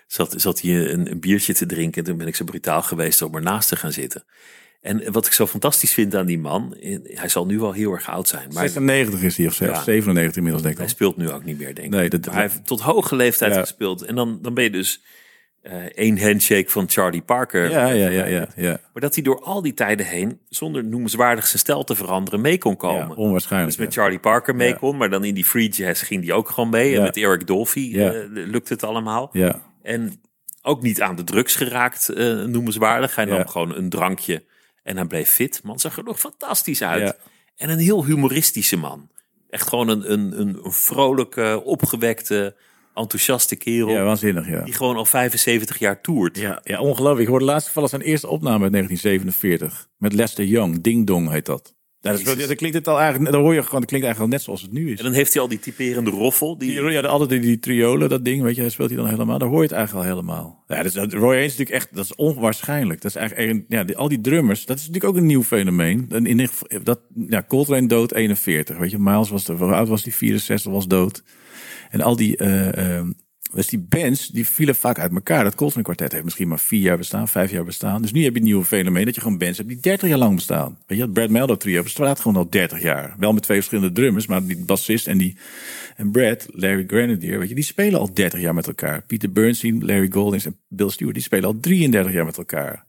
zat, 0.06 0.34
zat 0.36 0.60
hij 0.60 0.90
een, 0.90 1.10
een 1.10 1.20
biertje 1.20 1.54
te 1.54 1.66
drinken. 1.66 2.02
En 2.02 2.08
toen 2.08 2.18
ben 2.18 2.26
ik 2.26 2.36
zo 2.36 2.44
brutaal 2.44 2.82
geweest 2.82 3.22
om 3.22 3.34
ernaast 3.34 3.68
te 3.68 3.76
gaan 3.76 3.92
zitten. 3.92 4.24
En 4.80 5.12
wat 5.12 5.26
ik 5.26 5.32
zo 5.32 5.46
fantastisch 5.46 5.92
vind 5.92 6.14
aan 6.14 6.26
die 6.26 6.38
man, 6.38 6.76
hij 7.02 7.28
zal 7.28 7.46
nu 7.46 7.58
wel 7.58 7.72
heel 7.72 7.92
erg 7.92 8.08
oud 8.08 8.28
zijn. 8.28 8.48
Maar 8.52 8.68
96 8.68 9.22
is 9.22 9.36
hij 9.36 9.46
of 9.46 9.54
zelfs 9.54 9.78
Ja. 9.78 9.84
97 9.84 10.36
inmiddels, 10.36 10.62
denk 10.62 10.74
ik. 10.74 10.80
hij 10.80 10.90
speelt 10.90 11.16
nu 11.16 11.30
ook 11.30 11.44
niet 11.44 11.58
meer, 11.58 11.74
denk 11.74 11.86
ik. 11.86 11.92
Nee, 11.92 12.08
dat- 12.08 12.24
Maar 12.26 12.34
hij 12.34 12.42
heeft 12.42 12.66
tot 12.66 12.80
hoge 12.80 13.16
leeftijd 13.16 13.54
Ja. 13.54 13.60
gespeeld. 13.60 14.02
En 14.02 14.14
dan, 14.14 14.38
dan 14.42 14.54
ben 14.54 14.64
je 14.64 14.70
dus 14.70 15.02
één 15.94 16.20
handshake 16.20 16.70
van 16.70 16.84
Charlie 16.88 17.22
Parker. 17.22 17.70
Ja, 17.70 17.86
ja, 17.88 18.08
ja, 18.08 18.24
ja, 18.24 18.48
ja. 18.56 18.80
Maar 18.92 19.02
dat 19.02 19.14
hij 19.14 19.22
door 19.24 19.40
al 19.42 19.62
die 19.62 19.74
tijden 19.74 20.06
heen, 20.06 20.40
zonder 20.48 20.84
noemenswaardig 20.84 21.46
zijn 21.46 21.58
stijl 21.58 21.84
te 21.84 21.94
veranderen, 21.94 22.40
mee 22.40 22.58
kon 22.58 22.76
komen. 22.76 23.16
onwaarschijnlijk. 23.16 23.76
Dus 23.76 23.84
met. 23.84 23.94
Charlie 23.94 24.18
Parker 24.18 24.56
mee 24.56 24.76
kon, 24.76 24.96
maar 24.96 25.10
dan 25.10 25.24
in 25.24 25.34
die 25.34 25.44
free 25.44 25.68
jazz 25.68 26.04
ging 26.04 26.22
die 26.22 26.32
ook 26.32 26.48
gewoon 26.48 26.70
mee. 26.70 26.96
En 26.96 27.02
met 27.02 27.16
Eric 27.16 27.46
Dolphy 27.46 27.98
eh, 27.98 28.10
lukte 28.28 28.72
het 28.72 28.82
allemaal. 28.84 29.28
Ja, 29.32 29.62
En 29.82 30.20
ook 30.62 30.82
niet 30.82 31.02
aan 31.02 31.16
de 31.16 31.24
drugs 31.24 31.54
geraakt, 31.54 32.08
eh, 32.08 32.44
noemenswaardig. 32.44 33.14
Hij 33.14 33.24
nam 33.24 33.46
gewoon 33.46 33.74
een 33.74 33.88
drankje 33.88 34.44
en 34.82 34.96
hij 34.96 35.06
bleef 35.06 35.30
fit. 35.30 35.60
Man 35.62 35.78
zag 35.80 35.96
er 35.96 36.04
nog 36.04 36.18
fantastisch 36.20 36.82
uit. 36.82 37.16
En 37.56 37.70
een 37.70 37.78
heel 37.78 38.04
humoristische 38.04 38.76
man. 38.76 39.10
Echt 39.50 39.68
gewoon 39.68 39.88
een, 39.88 40.12
een, 40.12 40.40
een, 40.40 40.58
een 40.64 40.72
vrolijke, 40.72 41.62
opgewekte, 41.64 42.56
enthousiaste 42.96 43.56
kerel. 43.56 43.88
ja, 43.88 44.04
waanzinnig, 44.04 44.48
ja. 44.48 44.62
Die 44.62 44.74
gewoon 44.74 44.96
al 44.96 45.04
75 45.04 45.78
jaar 45.78 46.00
toert. 46.00 46.38
Ja, 46.38 46.60
ja, 46.64 46.80
ongelooflijk. 46.80 47.20
Ik 47.22 47.28
hoorde 47.28 47.44
laatst 47.44 47.68
vallen 47.68 47.88
zijn 47.88 48.02
eerste 48.02 48.28
opname 48.28 48.62
uit 48.62 48.72
1947. 48.72 49.88
Met 49.98 50.12
Lester 50.12 50.44
Young. 50.44 50.80
Ding 50.82 51.06
Dong 51.06 51.30
heet 51.30 51.46
dat. 51.46 51.74
Ja, 52.00 52.12
dat, 52.12 52.20
is, 52.20 52.46
dat 52.46 52.56
klinkt 52.56 52.76
het 52.76 52.88
al 52.88 53.00
eigenlijk, 53.00 53.32
dan 53.32 53.40
hoor 53.42 53.54
je 53.54 53.62
gewoon, 53.62 53.80
dat 53.80 53.88
klinkt 53.88 54.06
eigenlijk 54.06 54.18
al 54.20 54.38
net 54.38 54.42
zoals 54.46 54.62
het 54.62 54.72
nu 54.72 54.90
is. 54.92 54.98
En 54.98 55.04
dan 55.04 55.12
heeft 55.12 55.32
hij 55.32 55.42
al 55.42 55.48
die 55.48 55.58
typerende 55.58 56.10
roffel. 56.10 56.58
Die, 56.58 56.70
Die, 56.80 56.90
ja, 56.90 57.00
altijd 57.00 57.30
die, 57.30 57.40
die 57.40 57.58
triolen, 57.58 58.08
dat 58.08 58.24
ding, 58.24 58.42
weet 58.42 58.54
je, 58.54 58.60
hij 58.60 58.70
speelt 58.70 58.88
hij 58.90 58.98
dan 58.98 59.08
helemaal. 59.08 59.38
Daar 59.38 59.48
hoor 59.48 59.56
je 59.62 59.66
het 59.68 59.72
eigenlijk 59.76 60.06
al 60.06 60.12
helemaal. 60.14 60.64
Ja, 60.66 60.82
dus, 60.82 60.92
dat- 60.92 61.12
Roy 61.12 61.22
Haynes 61.34 61.52
is 61.52 61.58
natuurlijk 61.58 61.84
echt, 61.84 61.94
dat 61.94 62.04
is 62.04 62.14
onwaarschijnlijk. 62.14 63.00
Dat 63.00 63.10
is 63.10 63.16
eigenlijk, 63.16 63.64
ja, 63.68 63.84
die- 63.84 63.96
al 63.96 64.08
die 64.08 64.20
drummers, 64.20 64.64
dat 64.66 64.76
is 64.78 64.86
natuurlijk 64.86 65.12
ook 65.14 65.20
een 65.20 65.26
nieuw 65.26 65.42
fenomeen. 65.42 66.06
En 66.10 66.26
in 66.26 66.48
dat, 66.82 67.00
ja, 67.28 67.44
Coltrane 67.48 67.86
dood 67.86 68.12
41, 68.12 68.78
weet 68.78 68.90
je. 68.90 68.98
Miles 68.98 69.28
was, 69.30 69.44
de, 69.44 69.52
hoe 69.52 69.72
oud 69.74 69.88
was 69.88 70.02
die? 70.02 70.14
64 70.14 70.72
was 70.72 70.86
dood. 70.86 71.22
En 71.90 72.00
al 72.00 72.16
die, 72.16 72.36
eh, 72.36 73.00
dus 73.52 73.66
die 73.66 73.78
bands, 73.78 74.28
die 74.28 74.46
vielen 74.46 74.74
vaak 74.74 74.98
uit 74.98 75.12
elkaar. 75.12 75.44
Dat 75.44 75.54
Coltrane 75.54 75.84
kwartet 75.84 76.12
heeft 76.12 76.24
misschien 76.24 76.48
maar 76.48 76.58
vier 76.58 76.80
jaar 76.80 76.96
bestaan, 76.96 77.28
vijf 77.28 77.50
jaar 77.50 77.64
bestaan. 77.64 78.02
Dus 78.02 78.12
nu 78.12 78.24
heb 78.24 78.32
je 78.32 78.38
een 78.38 78.44
nieuwe 78.44 78.64
fenomeen 78.64 79.04
dat 79.04 79.14
je 79.14 79.20
gewoon 79.20 79.38
bands 79.38 79.56
hebt 79.56 79.68
die 79.68 79.80
30 79.80 80.08
jaar 80.08 80.18
lang 80.18 80.34
bestaan. 80.34 80.78
Weet 80.86 80.98
je, 80.98 81.04
het 81.04 81.12
Brad 81.12 81.30
Meldo 81.30 81.56
trio 81.56 81.82
bestaat 81.82 82.20
gewoon 82.20 82.36
al 82.36 82.50
30 82.50 82.82
jaar. 82.82 83.14
Wel 83.18 83.32
met 83.32 83.42
twee 83.42 83.56
verschillende 83.56 83.94
drummers, 83.94 84.26
maar 84.26 84.46
die 84.46 84.64
bassist 84.64 85.06
en 85.06 85.18
die 85.18 85.36
en 85.96 86.10
Brad, 86.10 86.46
Larry 86.50 86.84
Grenadier, 86.86 87.38
weet 87.38 87.48
je, 87.48 87.54
die 87.54 87.64
spelen 87.64 88.00
al 88.00 88.12
30 88.12 88.40
jaar 88.40 88.54
met 88.54 88.66
elkaar. 88.66 89.02
Peter 89.06 89.32
Bernstein, 89.32 89.84
Larry 89.84 90.10
Goldings 90.10 90.46
en 90.46 90.56
Bill 90.68 90.90
Stewart, 90.90 91.14
die 91.14 91.24
spelen 91.24 91.44
al 91.44 91.60
33 91.60 92.12
jaar 92.12 92.24
met 92.24 92.38
elkaar. 92.38 92.85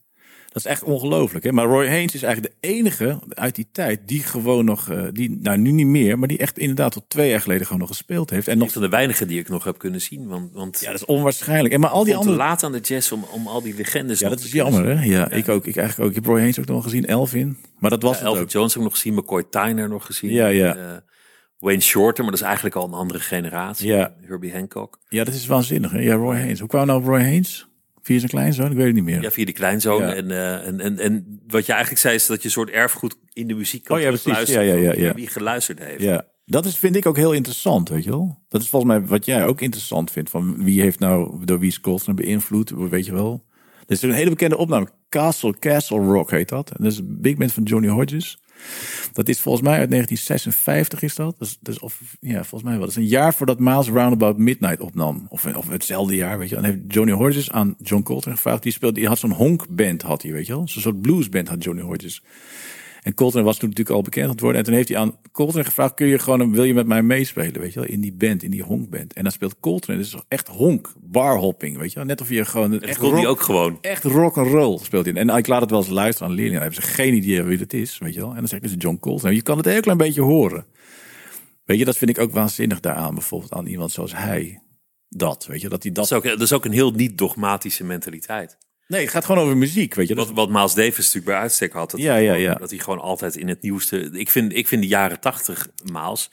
Dat 0.64 0.66
is 0.66 0.72
echt 0.72 0.84
ongelooflijk. 0.84 1.46
Hè? 1.46 1.52
Maar 1.52 1.66
Roy 1.66 1.88
Haynes 1.88 2.14
is 2.14 2.24
eigenlijk 2.24 2.56
de 2.62 2.68
enige 2.68 3.20
uit 3.30 3.56
die 3.56 3.68
tijd 3.72 4.08
die 4.08 4.24
gewoon 4.24 4.66
nog, 4.66 4.90
eh, 4.90 5.04
die, 5.12 5.38
nou 5.42 5.58
nu 5.58 5.72
niet 5.72 5.88
meer, 5.88 6.20
maar 6.20 6.28
die 6.28 6.38
echt 6.38 6.58
inderdaad 6.58 6.92
tot 6.92 7.04
twee 7.08 7.30
jaar 7.30 7.42
geleden 7.42 7.66
gewoon 7.66 7.82
nog 7.82 7.90
gespeeld 7.90 8.30
heeft. 8.30 8.48
En 8.48 8.58
nog, 8.58 8.72
van 8.72 8.82
de 8.82 8.90
weinigen 8.90 9.28
die 9.28 9.40
ik 9.40 9.50
nog 9.50 9.64
heb 9.64 9.78
kunnen 9.78 10.02
zien. 10.02 10.28
Want, 10.28 10.54
want 10.54 10.80
ja, 10.80 10.92
dat 10.92 10.96
is 10.96 11.06
onwaarschijnlijk. 11.06 11.74
En 11.74 11.80
maar 11.80 11.90
al 11.90 12.04
die 12.04 12.16
andere, 12.16 12.36
laat 12.36 12.64
aan 12.64 12.72
de 12.72 12.80
jazz 12.80 13.12
om, 13.12 13.26
om 13.32 13.48
al 13.48 13.62
die 13.62 13.76
legendes 13.76 14.20
ja, 14.20 14.30
dat 14.30 14.40
is 14.40 14.52
jammer, 14.52 14.86
hè? 14.86 15.04
Ja, 15.04 15.30
ik 15.30 15.50
ook. 15.50 15.66
Ik 15.66 15.76
eigenlijk 15.76 16.10
ook. 16.10 16.16
Ik 16.16 16.16
heb 16.16 16.26
Roy 16.26 16.38
Haynes 16.38 16.60
ook 16.60 16.66
nog 16.66 16.84
gezien, 16.84 17.06
Elvin. 17.06 17.58
Maar 17.80 17.90
dat 17.90 18.02
was 18.02 18.16
het 18.16 18.26
Elvin 18.26 18.42
ook. 18.44 18.50
Jones 18.50 18.74
heb 18.74 18.84
ik 18.84 18.90
nog 18.90 18.98
gezien, 18.98 19.14
McCoy 19.14 19.44
Tyner 19.50 19.90
nog 19.90 20.06
gezien. 20.06 20.32
Ja, 20.32 20.48
ja. 20.48 20.76
Eh, 20.76 20.98
Wayne 21.60 21.82
Shorter, 21.82 22.24
maar 22.24 22.32
dat 22.32 22.42
is 22.42 22.46
eigenlijk 22.46 22.76
al 22.76 22.86
een 22.86 22.94
andere 22.94 23.20
generatie. 23.20 23.88
Ja. 23.88 24.16
Herbie 24.22 24.54
Hancock. 24.54 25.00
Ja, 25.10 25.24
dat 25.24 25.34
is 25.34 25.48
waanzinnig. 25.48 25.92
Hè? 25.92 26.00
Ja, 26.00 26.16
Roy 26.16 26.36
Haynes. 26.36 26.60
Hoe 26.60 26.68
kwam 26.68 26.86
nou 26.86 27.04
Roy 27.04 27.22
Haynes? 27.22 27.68
Via 28.08 28.20
zijn 28.20 28.32
kleinzoon? 28.32 28.72
Ik 28.72 28.78
weet 28.78 28.86
het 28.86 28.96
niet 28.96 29.04
meer. 29.04 29.22
Ja, 29.22 29.32
via 29.32 29.46
die 29.46 29.54
kleinzoon. 29.54 30.02
Ja. 30.02 30.14
En, 30.14 30.32
eh, 30.32 30.68
en, 30.68 30.80
en, 30.80 31.00
en 31.00 31.42
wat 31.48 31.66
je 31.66 31.72
eigenlijk 31.72 32.02
zei, 32.02 32.16
is 32.16 32.26
dat 32.26 32.38
je 32.38 32.46
een 32.46 32.52
soort 32.52 32.70
erfgoed 32.70 33.16
in 33.34 33.48
de 33.48 33.54
muziek 33.54 33.84
kan 33.84 33.98
Oh 33.98 34.04
ja, 34.04 34.08
precies. 34.08 34.54
Ja, 34.54 34.62
ja, 34.62 34.94
ja. 34.94 35.14
Wie 35.14 35.28
geluisterd 35.28 35.80
heeft. 35.80 36.02
Ja, 36.02 36.26
dat 36.46 36.66
is, 36.66 36.78
vind 36.78 36.96
ik 36.96 37.06
ook 37.06 37.16
heel 37.16 37.34
interessant, 37.34 37.90
weet 37.90 38.04
je 38.04 38.10
wel. 38.10 38.44
Dat 38.50 38.62
is 38.62 38.70
volgens 38.70 38.92
mij 38.92 39.08
wat 39.08 39.26
jij 39.26 39.46
ook 39.46 39.62
interessant 39.62 40.12
vindt. 40.12 40.30
Van 40.30 40.64
wie 40.64 40.82
heeft 40.82 41.00
nou 41.00 41.46
door 41.46 41.60
wie 41.60 41.70
is 41.70 41.80
Coltrane 41.80 42.22
beïnvloed, 42.22 42.70
weet 42.70 43.06
je 43.06 43.14
wel. 43.14 43.46
Er 43.86 43.94
is 43.94 44.02
een 44.02 44.12
hele 44.12 44.30
bekende 44.30 44.58
opname. 44.58 44.88
Castle, 45.10 45.60
Castle 45.60 46.00
Rock 46.00 46.32
heet 46.32 46.50
dat. 46.50 46.70
En 46.70 46.84
dat 46.84 46.92
is 46.92 46.98
een 46.98 47.18
big 47.22 47.38
band 47.38 47.54
van 47.54 47.64
Johnny 47.64 47.90
Hodges. 47.90 48.40
Dat 49.14 49.30
is 49.30 49.42
volgens 49.42 49.64
mij 49.64 49.80
uit 49.80 49.90
1956 49.90 51.02
is 51.02 51.16
dat. 51.16 51.36
Dus, 51.40 51.58
dus 51.60 51.80
of, 51.80 52.02
ja, 52.20 52.44
volgens 52.44 52.64
mij 52.64 52.72
wel. 52.72 52.82
Dat 52.82 52.90
is 52.90 52.96
een 52.96 53.06
jaar 53.06 53.34
voordat 53.34 53.60
Miles 53.60 53.88
Roundabout 53.88 54.38
Midnight 54.38 54.80
opnam. 54.80 55.26
Of, 55.30 55.46
of 55.56 55.70
hetzelfde 55.70 56.16
jaar, 56.16 56.40
weet 56.40 56.50
je. 56.50 56.56
En 56.56 56.64
heeft 56.64 56.80
Johnny 56.88 57.14
Hodges 57.14 57.52
aan 57.52 57.76
John 57.80 58.04
Coltrane 58.04 58.36
gevraagd. 58.36 58.64
Die 58.64 58.72
speelde, 58.72 59.00
die 59.00 59.08
had 59.08 59.20
zo'n 59.20 59.32
honkband, 59.32 60.02
had 60.02 60.22
hij, 60.22 60.32
weet 60.32 60.46
je 60.48 60.54
wel. 60.54 60.68
Zo'n 60.68 60.82
soort 60.82 61.02
bluesband 61.02 61.48
had 61.48 61.64
Johnny 61.64 61.82
Hodges. 61.82 62.22
En 63.08 63.14
Coltrane 63.14 63.46
was 63.46 63.58
toen 63.58 63.70
natuurlijk 63.70 63.96
al 63.96 64.02
bekend 64.04 64.26
aan 64.26 64.32
het 64.32 64.40
worden. 64.40 64.60
En 64.60 64.66
toen 64.66 64.76
heeft 64.76 64.90
hij 64.90 64.98
aan 64.98 65.18
Coltrane 65.32 65.64
gevraagd, 65.66 65.94
kun 65.94 66.08
je 66.08 66.20
gewoon, 66.20 66.52
wil 66.52 66.64
je 66.64 66.74
met 66.74 66.88
mij 66.88 67.02
meespelen, 67.04 67.60
weet 67.60 67.74
je 67.74 67.80
wel, 67.80 67.90
in 67.90 68.02
die 68.02 68.14
band, 68.14 68.44
in 68.44 68.52
die 68.52 68.64
honkband. 68.64 69.14
En 69.14 69.24
dan 69.24 69.32
speelt 69.32 69.60
Coltrane, 69.60 70.00
dus 70.00 70.16
echt 70.28 70.48
honk, 70.48 70.94
barhopping, 71.02 71.78
weet 71.78 71.90
je 71.90 71.96
wel. 71.96 72.06
Net 72.06 72.22
of 72.22 72.30
je 72.30 72.46
gewoon... 72.46 72.74
En 72.74 72.82
echt 72.82 73.00
rock- 73.00 73.26
ook 73.26 73.42
gewoon. 73.42 73.78
Echt 73.82 74.04
rock 74.04 74.38
and 74.38 74.48
roll 74.48 74.78
speelt 74.78 75.06
hij. 75.06 75.14
En 75.16 75.30
ik 75.30 75.48
laat 75.48 75.62
het 75.62 75.70
wel 75.70 75.80
eens 75.80 75.90
luisteren 75.90 76.30
aan 76.30 76.36
leerlingen. 76.36 76.62
Dan 76.62 76.72
hebben 76.72 76.88
ze 76.90 76.94
geen 76.96 77.14
idee 77.14 77.42
wie 77.44 77.58
het 77.58 77.74
is, 77.74 77.98
weet 77.98 78.14
je 78.14 78.20
wel. 78.20 78.30
En 78.30 78.36
dan 78.36 78.48
zeg 78.48 78.60
ik, 78.60 78.68
dit 78.68 78.78
is 78.78 78.84
John 78.84 78.98
Coltrane. 79.00 79.36
Je 79.36 79.42
kan 79.42 79.58
het 79.58 79.66
een 79.66 79.72
heel 79.72 79.82
klein 79.82 79.98
beetje 79.98 80.22
horen. 80.22 80.66
Weet 81.66 81.80
je, 81.80 81.86
dat 81.86 81.98
vind 81.98 82.10
ik 82.10 82.20
ook 82.20 82.32
waanzinnig 82.32 82.80
daaraan. 82.80 83.14
Bijvoorbeeld 83.14 83.54
aan 83.54 83.66
iemand 83.68 83.92
zoals 83.92 84.16
hij. 84.16 84.62
Dat, 85.10 85.46
weet 85.46 85.62
je, 85.62 85.70
dat 85.70 85.84
hij 85.84 85.92
Dat 85.92 86.10
dat... 86.10 86.24
is 86.24 86.32
ook, 86.32 86.38
dat 86.38 86.42
is 86.48 86.54
ook 86.54 86.66
een 86.66 86.72
heel 86.72 86.92
niet-dogmatische 86.92 87.84
mentaliteit. 87.84 88.58
Nee, 88.88 89.02
het 89.02 89.10
gaat 89.10 89.26
gewoon 89.26 89.44
over 89.44 89.58
muziek, 89.58 89.94
weet 89.94 90.08
je. 90.08 90.16
Dat 90.16 90.28
Wat, 90.28 90.36
wat 90.36 90.50
Miles 90.50 90.74
Davis 90.74 90.98
natuurlijk 90.98 91.26
bij 91.26 91.36
uitstek 91.36 91.74
had. 91.74 91.92
Dat, 91.92 92.00
Ja, 92.00 92.16
ja, 92.16 92.34
ja. 92.34 92.54
dat 92.54 92.70
hij 92.70 92.80
gewoon 92.80 93.00
altijd 93.00 93.36
in 93.36 93.48
het 93.48 93.62
nieuwste... 93.62 94.10
Ik 94.12 94.30
vind, 94.30 94.56
ik 94.56 94.68
vind 94.68 94.82
de 94.82 94.88
jaren 94.88 95.20
tachtig 95.20 95.68
Miles... 95.92 96.30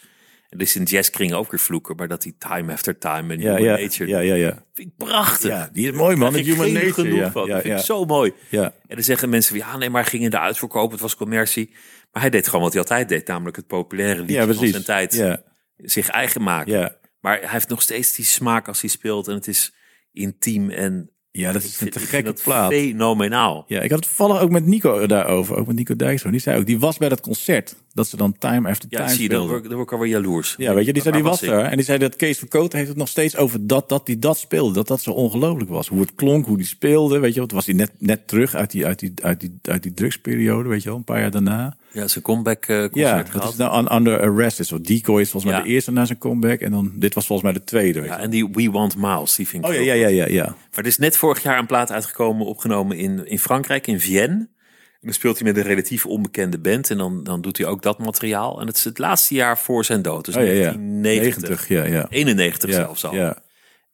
En 0.55 0.61
is 0.61 0.77
in 0.77 0.83
jazzkring 0.83 1.33
ook 1.33 1.51
weer 1.51 1.61
vloeken. 1.61 1.97
Maar 1.97 2.09
dat 2.09 2.23
hij 2.23 2.35
Time 2.39 2.73
After 2.73 2.99
Time 2.99 3.33
en 3.33 3.41
ja, 3.41 3.55
Human 3.55 3.63
ja, 3.63 3.77
Nature... 3.77 4.11
ja, 4.11 4.19
ja, 4.19 4.35
ja. 4.35 4.65
vind 4.75 4.89
ik 4.89 4.97
prachtig. 4.97 5.51
Ja, 5.51 5.69
die 5.73 5.89
is 5.91 5.97
mooi 5.97 6.17
man. 6.17 6.37
Ik 6.37 6.45
Human 6.45 6.73
Nature. 6.73 6.93
genoeg 6.93 7.19
Ja, 7.19 7.31
van. 7.31 7.47
ja, 7.47 7.53
dat 7.53 7.63
vind 7.63 7.79
ik 7.79 7.85
zo 7.85 8.05
mooi. 8.05 8.33
Ja. 8.49 8.63
En 8.63 8.95
dan 8.95 9.05
zeggen 9.05 9.29
mensen, 9.29 9.57
ja 9.57 9.77
nee, 9.77 9.91
maar 9.91 10.01
hij 10.01 10.11
ging 10.11 10.23
in 10.23 10.31
de 10.31 10.39
uitverkoop. 10.39 10.91
Het 10.91 11.01
was 11.01 11.17
commercie. 11.17 11.71
Maar 12.13 12.23
hij 12.23 12.31
deed 12.31 12.47
gewoon 12.47 12.63
wat 12.63 12.73
hij 12.73 12.83
altijd 12.83 13.09
deed. 13.09 13.27
Namelijk 13.27 13.57
het 13.57 13.67
populaire 13.67 14.21
liedje 14.21 14.55
van 14.55 14.69
zijn 14.69 14.85
tijd. 14.85 15.39
Zich 15.77 16.09
eigen 16.09 16.43
maken. 16.43 16.97
Maar 17.21 17.41
hij 17.41 17.51
heeft 17.51 17.69
nog 17.69 17.83
steeds 17.83 18.13
die 18.13 18.25
smaak 18.25 18.69
als 18.69 18.81
hij 18.81 18.91
speelt. 18.91 19.29
En 19.29 19.35
het 19.35 19.47
is 19.47 19.75
intiem 20.13 20.71
en 20.71 21.14
ja, 21.37 21.53
dat 21.53 21.63
is 21.63 21.81
een 21.81 21.91
te 21.91 21.99
gekke 21.99 22.25
dat 22.25 22.43
plaat. 22.43 22.73
fenomenaal. 22.73 23.65
Ja, 23.69 23.81
ik 23.81 23.91
had 23.91 23.99
het 24.05 24.09
toevallig 24.09 24.43
ook 24.43 24.51
met 24.51 24.67
Nico 24.67 25.07
daarover. 25.07 25.57
Ook 25.57 25.67
met 25.67 25.77
Nico 25.77 25.97
Dijkshoorn. 25.97 26.33
Die 26.33 26.43
zei 26.43 26.59
ook, 26.59 26.67
die 26.67 26.79
was 26.79 26.99
bij 26.99 27.09
dat 27.09 27.21
concert. 27.21 27.77
Dat 27.93 28.09
ze 28.09 28.17
dan 28.17 28.39
Time 28.39 28.69
After 28.69 28.89
Ja, 28.91 28.99
Time 28.99 29.13
zie 29.13 29.23
je, 29.23 29.29
dan 29.29 29.47
word, 29.49 29.63
dan 29.63 29.73
word 29.73 29.87
ik 29.87 29.93
alweer 29.93 30.09
jaloers. 30.09 30.55
Ja, 30.59 30.75
weet 30.75 30.87
je, 30.87 30.93
die 30.93 31.03
zei, 31.03 31.15
die 31.15 31.25
was 31.25 31.43
er. 31.43 31.61
En 31.61 31.77
die 31.77 31.85
zei 31.85 31.99
dat 31.99 32.17
Kees 32.17 32.39
van 32.39 32.69
heeft 32.71 32.89
het 32.89 32.97
nog 32.97 33.09
steeds 33.09 33.37
over 33.37 33.67
dat, 33.67 33.89
dat 33.89 34.07
die 34.07 34.19
dat 34.19 34.39
speelde. 34.39 34.75
Dat 34.75 34.89
dat 34.89 35.03
zo 35.03 35.11
ongelooflijk 35.11 35.71
was. 35.71 35.89
Hoe 35.89 36.01
het 36.01 36.15
klonk, 36.15 36.47
hoe 36.47 36.57
die 36.57 36.67
speelde. 36.67 37.19
Weet 37.19 37.35
je, 37.35 37.41
wat 37.41 37.51
was 37.51 37.67
hij 37.67 37.75
net, 37.75 37.91
net 37.99 38.29
terug 38.29 38.55
uit 38.55 38.71
die, 38.71 38.87
uit, 38.87 38.99
die, 38.99 39.13
uit, 39.23 39.41
die, 39.41 39.59
uit 39.63 39.83
die 39.83 39.95
drugsperiode, 39.95 40.69
weet 40.69 40.83
je 40.83 40.89
wel, 40.89 40.99
een 40.99 41.05
paar 41.05 41.21
jaar 41.21 41.31
daarna. 41.31 41.77
Ja, 41.95 42.09
zijn 42.09 42.25
comeback 42.25 42.61
concert 42.67 42.95
Ja, 42.95 43.17
dat 43.17 43.31
gehad. 43.31 43.51
is 43.51 43.57
nou 43.57 43.79
Un- 43.85 43.95
Under 43.97 44.21
Arrest. 44.21 44.61
Is 44.61 44.69
zo 44.69 44.81
Decoy 44.81 45.21
is 45.21 45.31
volgens 45.31 45.53
mij 45.53 45.61
Ja. 45.61 45.67
de 45.67 45.73
eerste 45.75 45.93
na 45.93 46.05
zijn 46.05 46.19
comeback. 46.19 46.61
En 46.61 46.71
dan, 46.71 46.93
dit 46.95 47.15
was 47.15 47.27
volgens 47.27 47.49
mij 47.53 47.59
de 47.61 47.65
tweede, 47.67 48.01
weet 48.01 48.11
Ja, 48.11 48.19
en 48.19 48.31
die 48.31 48.49
We 48.53 48.71
Want 48.71 48.97
Miles, 48.97 49.35
die 49.35 49.49
vind 49.49 49.65
ik 49.65 49.71
Oh 49.71 49.77
ja, 49.77 49.81
ja, 49.81 49.93
ja, 49.95 50.09
ja, 50.09 50.27
ja. 50.27 50.45
Maar 50.45 50.57
er 50.75 50.87
is 50.87 50.99
net 50.99 51.17
vorig 51.17 51.43
jaar 51.43 51.59
een 51.59 51.67
plaat 51.67 51.93
uitgekomen, 51.93 52.47
opgenomen 52.47 52.97
in, 52.97 53.27
in 53.27 53.39
Frankrijk, 53.39 53.87
in 53.87 54.01
Vienne. 54.01 54.53
En 55.01 55.11
dan 55.11 55.13
speelt 55.19 55.39
hij 55.39 55.47
met 55.53 55.57
een 55.57 55.69
relatief 55.69 56.07
onbekende 56.07 56.59
band. 56.59 56.91
En 56.91 56.99
dan, 56.99 57.25
dan 57.25 57.41
doet 57.41 57.57
hij 57.59 57.67
ook 57.67 57.83
dat 57.83 57.99
materiaal. 57.99 58.61
En 58.61 58.67
het 58.67 58.77
is 58.77 58.85
het 58.85 58.99
laatste 58.99 59.35
jaar 59.35 59.59
voor 59.59 59.85
zijn 59.85 60.03
dood. 60.03 60.25
Dus 60.25 60.37
Oh 60.37 60.43
ja, 60.43 60.49
ja. 60.49 60.55
1990. 60.73 61.49
90, 61.49 61.69
ja, 61.69 61.85
ja. 61.85 62.07
91 62.11 62.71
ja, 62.71 62.77
zelfs 62.77 63.05
al. 63.05 63.15
Ja, 63.15 63.37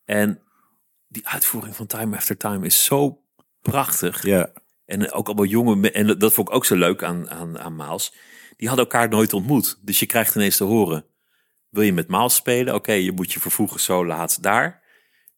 En 0.05 0.39
die 1.09 1.29
uitvoering 1.29 1.77
van 1.77 1.87
Time 1.87 2.17
After 2.17 2.37
Time 2.37 2.67
is 2.67 2.85
zo 2.85 3.21
prachtig. 3.63 4.23
ja. 4.25 4.51
En 4.91 5.13
ook 5.13 5.27
allemaal 5.27 5.45
jonge 5.45 5.91
En 5.91 6.19
dat 6.19 6.33
vond 6.33 6.49
ik 6.49 6.55
ook 6.55 6.65
zo 6.65 6.77
leuk 6.77 7.03
aan, 7.03 7.31
aan, 7.31 7.59
aan 7.59 7.77
Maals. 7.77 8.15
Die 8.57 8.69
hadden 8.69 8.87
elkaar 8.87 9.09
nooit 9.09 9.33
ontmoet. 9.33 9.79
Dus 9.83 9.99
je 10.01 10.07
krijgt 10.07 10.35
ineens 10.35 10.57
te 10.57 10.65
horen. 10.65 11.05
Wil 11.69 11.83
je 11.83 11.93
met 11.93 12.09
Maals 12.09 12.35
spelen? 12.35 12.75
Oké, 12.75 12.93
je 12.93 13.13
moet 13.13 13.33
je 13.33 13.41
vervoegen 13.41 13.81
zo 13.81 14.07
laat 14.07 14.43
daar. 14.43 14.83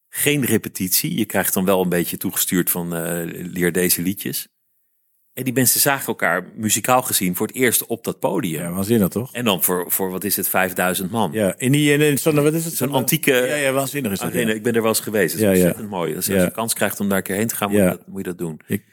Geen 0.09 0.45
repetitie. 0.45 1.19
Je 1.19 1.25
krijgt 1.25 1.55
dan 1.55 1.65
wel 1.65 1.83
een 1.83 1.89
beetje 1.89 2.17
toegestuurd 2.17 2.71
van 2.71 2.95
eh, 2.95 3.21
leer 3.53 3.73
deze 3.73 4.03
liedjes. 4.03 4.49
En 5.33 5.45
die 5.45 5.53
mensen 5.53 5.81
zagen 5.81 6.07
elkaar 6.07 6.47
muzikaal 6.57 7.03
gezien 7.03 7.37
voor 7.37 7.47
het 7.47 7.57
eerst 7.57 7.87
op 7.87 8.05
dat 8.05 8.19
podium. 8.19 8.63
Ja, 8.63 8.71
waanzinnig 8.73 9.09
toch? 9.09 9.33
En 9.35 9.45
dan 9.45 9.63
voor, 9.63 9.91
voor, 9.91 10.11
wat 10.11 10.25
is 10.25 10.37
het, 10.37 10.49
5000 10.49 11.11
man. 11.11 11.33
Ja, 11.33 11.55
in 11.59 11.73
die, 11.73 11.93
in, 11.99 12.19
zo'n, 12.19 12.43
wat 12.43 12.53
is 12.55 12.65
het? 12.65 12.75
Zo'n 12.75 12.91
antieke 12.93 13.33
Ja, 13.33 13.55
ja, 13.55 13.73
waanzinnig 13.73 14.13
is 14.13 14.19
dat. 14.19 14.29
arena. 14.31 14.49
ja. 14.49 14.55
Ik 14.55 14.63
ben 14.63 14.75
er 14.75 14.81
wel 14.81 14.91
eens 14.91 15.01
geweest. 15.01 15.33
Dat 15.33 15.41
is 15.41 15.47
Ja, 15.47 15.53
ja. 15.53 15.57
ontzettend 15.57 15.91
mooi. 15.91 16.17
Als 16.17 16.27
je 16.27 16.35
Ja. 16.35 16.49
kans 16.49 16.75
krijgt 16.75 17.01
om 17.01 17.09
daar 17.09 17.19
een 17.19 17.25
keer 17.25 17.37
heen 17.37 17.47
te 17.47 17.57
gaan, 17.57 17.69
moet, 17.71 17.79
Ja. 17.79 17.85
je, 17.85 17.91
dat, 17.97 18.07
moet 18.07 18.19
je 18.19 18.23
dat 18.25 18.39
doen. 18.39 18.61
Ik- 18.67 18.85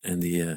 En 0.00 0.18
die, 0.18 0.44
eh, 0.44 0.56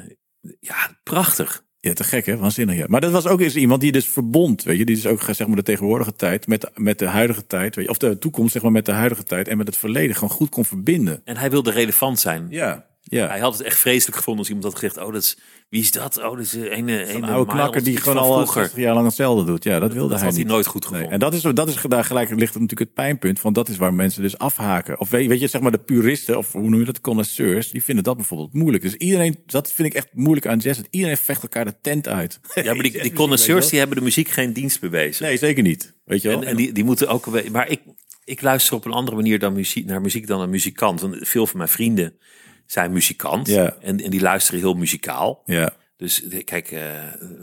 ja, 0.60 1.00
prachtig. 1.04 1.66
Ja, 1.80 1.94
te 1.94 2.04
gek 2.04 2.26
hè, 2.26 2.38
waanzinnig 2.38 2.76
ja. 2.76 2.86
Maar 2.88 3.02
dat 3.02 3.12
was 3.12 3.28
ook 3.28 3.41
eens 3.41 3.56
iemand 3.56 3.82
die 3.82 3.91
dus 3.91 4.08
verbond, 4.08 4.64
weet 4.64 4.78
je, 4.78 4.86
die 4.86 4.96
dus 4.96 5.06
ook 5.06 5.22
zeg 5.22 5.48
maar 5.48 5.56
de 5.56 5.64
tegenwoordige 5.64 6.16
tijd 6.16 6.48
met, 6.48 6.70
met 6.76 7.00
de 7.00 7.06
huidige 7.06 7.48
tijd, 7.48 7.76
weet 7.76 7.86
je, 7.86 7.91
of 7.91 7.98
de 7.98 8.18
toekomst 8.18 8.54
zeg 8.54 8.62
maar 8.62 8.72
met 8.72 8.86
de 8.86 8.91
huidige 8.91 9.24
tijd 9.24 9.48
en 9.48 9.58
met 9.58 9.68
het 9.68 9.78
verleden 9.78 10.16
gewoon 10.16 10.30
goed 10.30 10.50
kon 10.50 10.66
verbinden. 10.66 11.22
En 11.24 11.38
hij 11.38 11.50
wilde 11.50 11.72
relevant 11.72 12.20
zijn. 12.20 12.48
Ja, 12.50 12.93
ja. 13.14 13.28
Hij 13.28 13.39
had 13.39 13.53
het 13.57 13.61
echt 13.61 13.80
vreselijk 13.80 14.18
gevonden 14.18 14.41
als 14.41 14.53
iemand 14.53 14.74
had 14.74 14.80
gezegd: 14.80 14.97
Oh, 15.07 15.14
dat 15.14 15.22
is, 15.24 15.38
wie 15.70 15.82
is 15.82 15.91
dat? 15.91 16.18
Oh, 16.18 16.30
dat 16.32 16.39
is 16.39 16.53
een, 16.53 16.78
een, 16.89 17.16
Een 17.16 17.24
oude 17.24 17.51
knakker 17.51 17.84
die 17.84 17.97
gewoon 17.97 18.18
al 18.18 18.47
60 18.47 18.76
jaar 18.80 18.93
lang 18.93 19.05
hetzelfde 19.05 19.45
doet. 19.45 19.64
Ja, 19.64 19.80
dat 19.80 19.93
wilde 19.93 20.09
Dat 20.09 20.18
hij 20.18 20.26
had 20.28 20.36
hij 20.36 20.43
niet. 20.43 20.53
nooit 20.53 20.66
goed 20.66 20.82
Nee, 20.82 20.89
gevonden. 20.91 21.11
en 21.11 21.20
dat 21.20 21.34
is, 21.34 21.41
dat 21.41 21.68
is 21.68 21.82
daar 21.88 22.03
gelijk 22.05 22.30
ligt 22.30 22.53
natuurlijk 22.53 22.80
het 22.80 22.93
pijnpunt 22.93 23.39
van 23.39 23.53
dat 23.53 23.70
is 23.70 23.78
waar 23.78 23.93
mensen 23.93 24.22
dus 24.22 24.38
afhaken. 24.38 24.99
Of 24.99 25.09
weet, 25.09 25.28
weet 25.28 25.39
je, 25.39 25.47
zeg 25.47 25.61
maar 25.61 25.72
de 25.72 25.80
puristen 25.80 26.38
of 26.38 26.51
hoe 26.51 26.70
noem 26.70 26.80
je 26.80 26.86
dat, 26.86 27.01
connoisseurs, 27.01 27.70
die 27.72 27.84
vinden 27.84 28.03
dat 28.03 28.16
bijvoorbeeld 28.16 28.53
moeilijk. 28.53 28.84
Dus 28.84 28.93
iedereen, 28.95 29.38
dat 29.45 29.72
vind 29.72 29.88
ik 29.88 29.93
echt 29.93 30.07
moeilijk 30.14 30.47
aan 30.47 30.57
jazz. 30.57 30.78
dat 30.80 30.88
Iedereen 30.89 31.18
vecht 31.18 31.41
elkaar 31.41 31.66
de 31.66 31.76
tent 31.82 32.07
uit. 32.07 32.39
Ja, 32.64 32.74
maar 32.74 32.84
die, 32.84 33.01
die 33.01 33.14
connoisseurs 33.14 33.70
die 33.70 33.80
hebben 33.80 33.97
de 33.97 34.03
muziek 34.03 34.30
geen 34.30 34.53
dienst 34.53 34.80
bewezen. 34.80 35.26
Nee, 35.26 35.38
zeker 35.38 35.64
niet. 35.64 35.93
Weet 36.05 36.22
je 36.22 36.28
wel? 36.28 36.41
en, 36.41 36.47
en 36.47 36.55
die, 36.55 36.72
die 36.72 36.84
moeten 36.84 37.07
ook. 37.07 37.49
Maar 37.51 37.70
ik, 37.70 37.82
ik 38.26 38.41
luister 38.41 38.76
op 38.76 38.86
een 38.86 38.91
andere 38.91 39.16
manier 39.18 39.39
dan 39.39 39.53
muziek, 39.53 39.86
naar 39.86 40.01
muziek 40.01 40.28
dan 40.28 40.41
een 40.41 40.49
muzikant. 40.49 41.01
Want 41.01 41.16
veel 41.20 41.47
van 41.47 41.57
mijn 41.57 41.70
vrienden 41.70 42.14
zijn 42.74 42.92
muzikant. 42.92 43.48
Ja. 43.48 43.76
En, 43.82 44.00
en 44.02 44.10
die 44.10 44.22
luisteren 44.22 44.60
heel 44.60 44.74
muzikaal. 44.74 45.42
ja, 45.46 45.74
Dus 45.98 46.22
de- 46.24 46.44
kijk, 46.44 46.72
eh, 46.72 46.82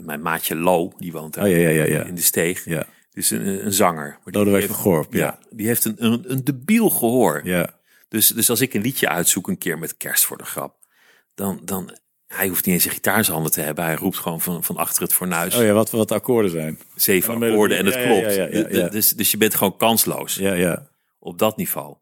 mijn 0.05 0.21
maatje 0.21 0.55
Lo, 0.55 0.93
die 0.97 1.11
woont 1.11 1.33
daar 1.33 1.43
Oh, 1.45 1.49
ja, 1.51 1.57
ja, 1.57 1.69
ja, 1.69 1.83
ja. 1.83 2.03
in 2.03 2.15
de 2.15 2.21
steeg. 2.21 2.65
ja. 2.65 2.85
Is 3.13 3.29
een, 3.31 3.65
een 3.65 3.73
zanger. 3.73 4.17
Lodewijk 4.23 4.61
heeft- 4.63 4.73
van 4.73 4.83
Gorp, 4.83 5.13
ja. 5.13 5.39
Die 5.49 5.67
heeft 5.67 5.85
een, 5.85 5.95
een, 5.97 6.23
een 6.31 6.43
debiel 6.43 6.89
gehoor. 6.89 7.41
Ja, 7.43 7.69
Dus, 8.07 8.27
dus 8.27 8.49
als 8.49 8.61
ik 8.61 8.73
een 8.73 8.81
liedje 8.81 9.07
uitzoek 9.09 9.47
een 9.47 9.57
keer 9.57 9.77
met 9.79 9.97
kerst 9.97 10.25
voor 10.25 10.37
de 10.37 10.43
grap, 10.43 10.75
dan, 11.35 11.61
dan 11.65 11.97
hij 12.27 12.47
hoeft 12.47 12.65
niet 12.65 12.75
eens 12.75 12.85
een 12.85 12.91
gitaar 12.91 13.17
in 13.17 13.23
zijn 13.23 13.35
handen 13.35 13.53
te 13.53 13.61
hebben. 13.61 13.83
Hij 13.83 13.95
roept 13.95 14.17
gewoon 14.17 14.41
van, 14.41 14.63
van 14.63 14.77
achter 14.77 15.01
het 15.01 15.13
fornuis 15.13 15.55
oh 15.55 15.63
ja, 15.63 15.71
wat, 15.71 15.89
wat 15.91 16.07
de 16.07 16.13
akkoorden 16.13 16.51
zijn. 16.51 16.79
zeven 16.95 17.33
en 17.33 17.39
de 17.39 17.45
akkoorden 17.45 17.77
en 17.77 17.85
het 17.85 18.01
klopt. 18.01 18.91
Dus, 18.91 19.09
dus 19.09 19.31
je 19.31 19.37
bent 19.37 19.55
gewoon 19.55 19.77
kansloos 19.77 20.35
Ja, 20.35 20.53
ja. 20.53 20.87
op 21.19 21.37
dat 21.39 21.57
niveau. 21.57 21.95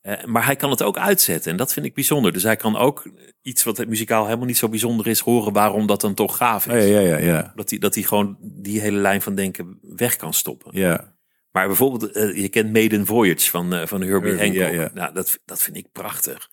Eh, 0.00 0.24
maar 0.24 0.44
hij 0.44 0.56
kan 0.56 0.70
het 0.70 0.82
ook 0.82 0.98
uitzetten 0.98 1.50
en 1.50 1.56
dat 1.56 1.72
vind 1.72 1.86
ik 1.86 1.94
bijzonder. 1.94 2.32
Dus 2.32 2.42
hij 2.42 2.56
kan 2.56 2.76
ook 2.76 3.10
iets 3.42 3.62
wat 3.62 3.86
muzikaal 3.86 4.24
helemaal 4.24 4.46
niet 4.46 4.56
zo 4.58 4.68
bijzonder 4.68 5.06
is 5.06 5.20
horen 5.20 5.52
waarom 5.52 5.86
dat 5.86 6.00
dan 6.00 6.14
toch 6.14 6.36
gaaf 6.36 6.66
is. 6.66 6.84
Ja, 6.84 7.00
ja, 7.00 7.00
ja, 7.00 7.16
ja. 7.16 7.52
Dat 7.54 7.70
hij, 7.70 7.78
dat 7.78 7.94
hij 7.94 8.02
gewoon 8.04 8.36
die 8.40 8.80
hele 8.80 8.98
lijn 8.98 9.22
van 9.22 9.34
denken 9.34 9.78
weg 9.82 10.16
kan 10.16 10.34
stoppen. 10.34 10.70
Ja, 10.78 11.14
Maar 11.50 11.66
bijvoorbeeld, 11.66 12.12
eh, 12.12 12.36
je 12.36 12.48
kent 12.48 12.72
Maiden 12.72 13.06
Voyage 13.06 13.50
van, 13.50 13.74
eh, 13.74 13.86
van 13.86 14.00
Herbie 14.00 14.30
Herbie, 14.30 14.60
Hancock. 14.60 14.74
ja, 14.76 14.82
ja. 14.82 14.90
Nou, 14.94 15.14
dat, 15.14 15.38
dat 15.44 15.62
vind 15.62 15.76
ik 15.76 15.92
prachtig. 15.92 16.50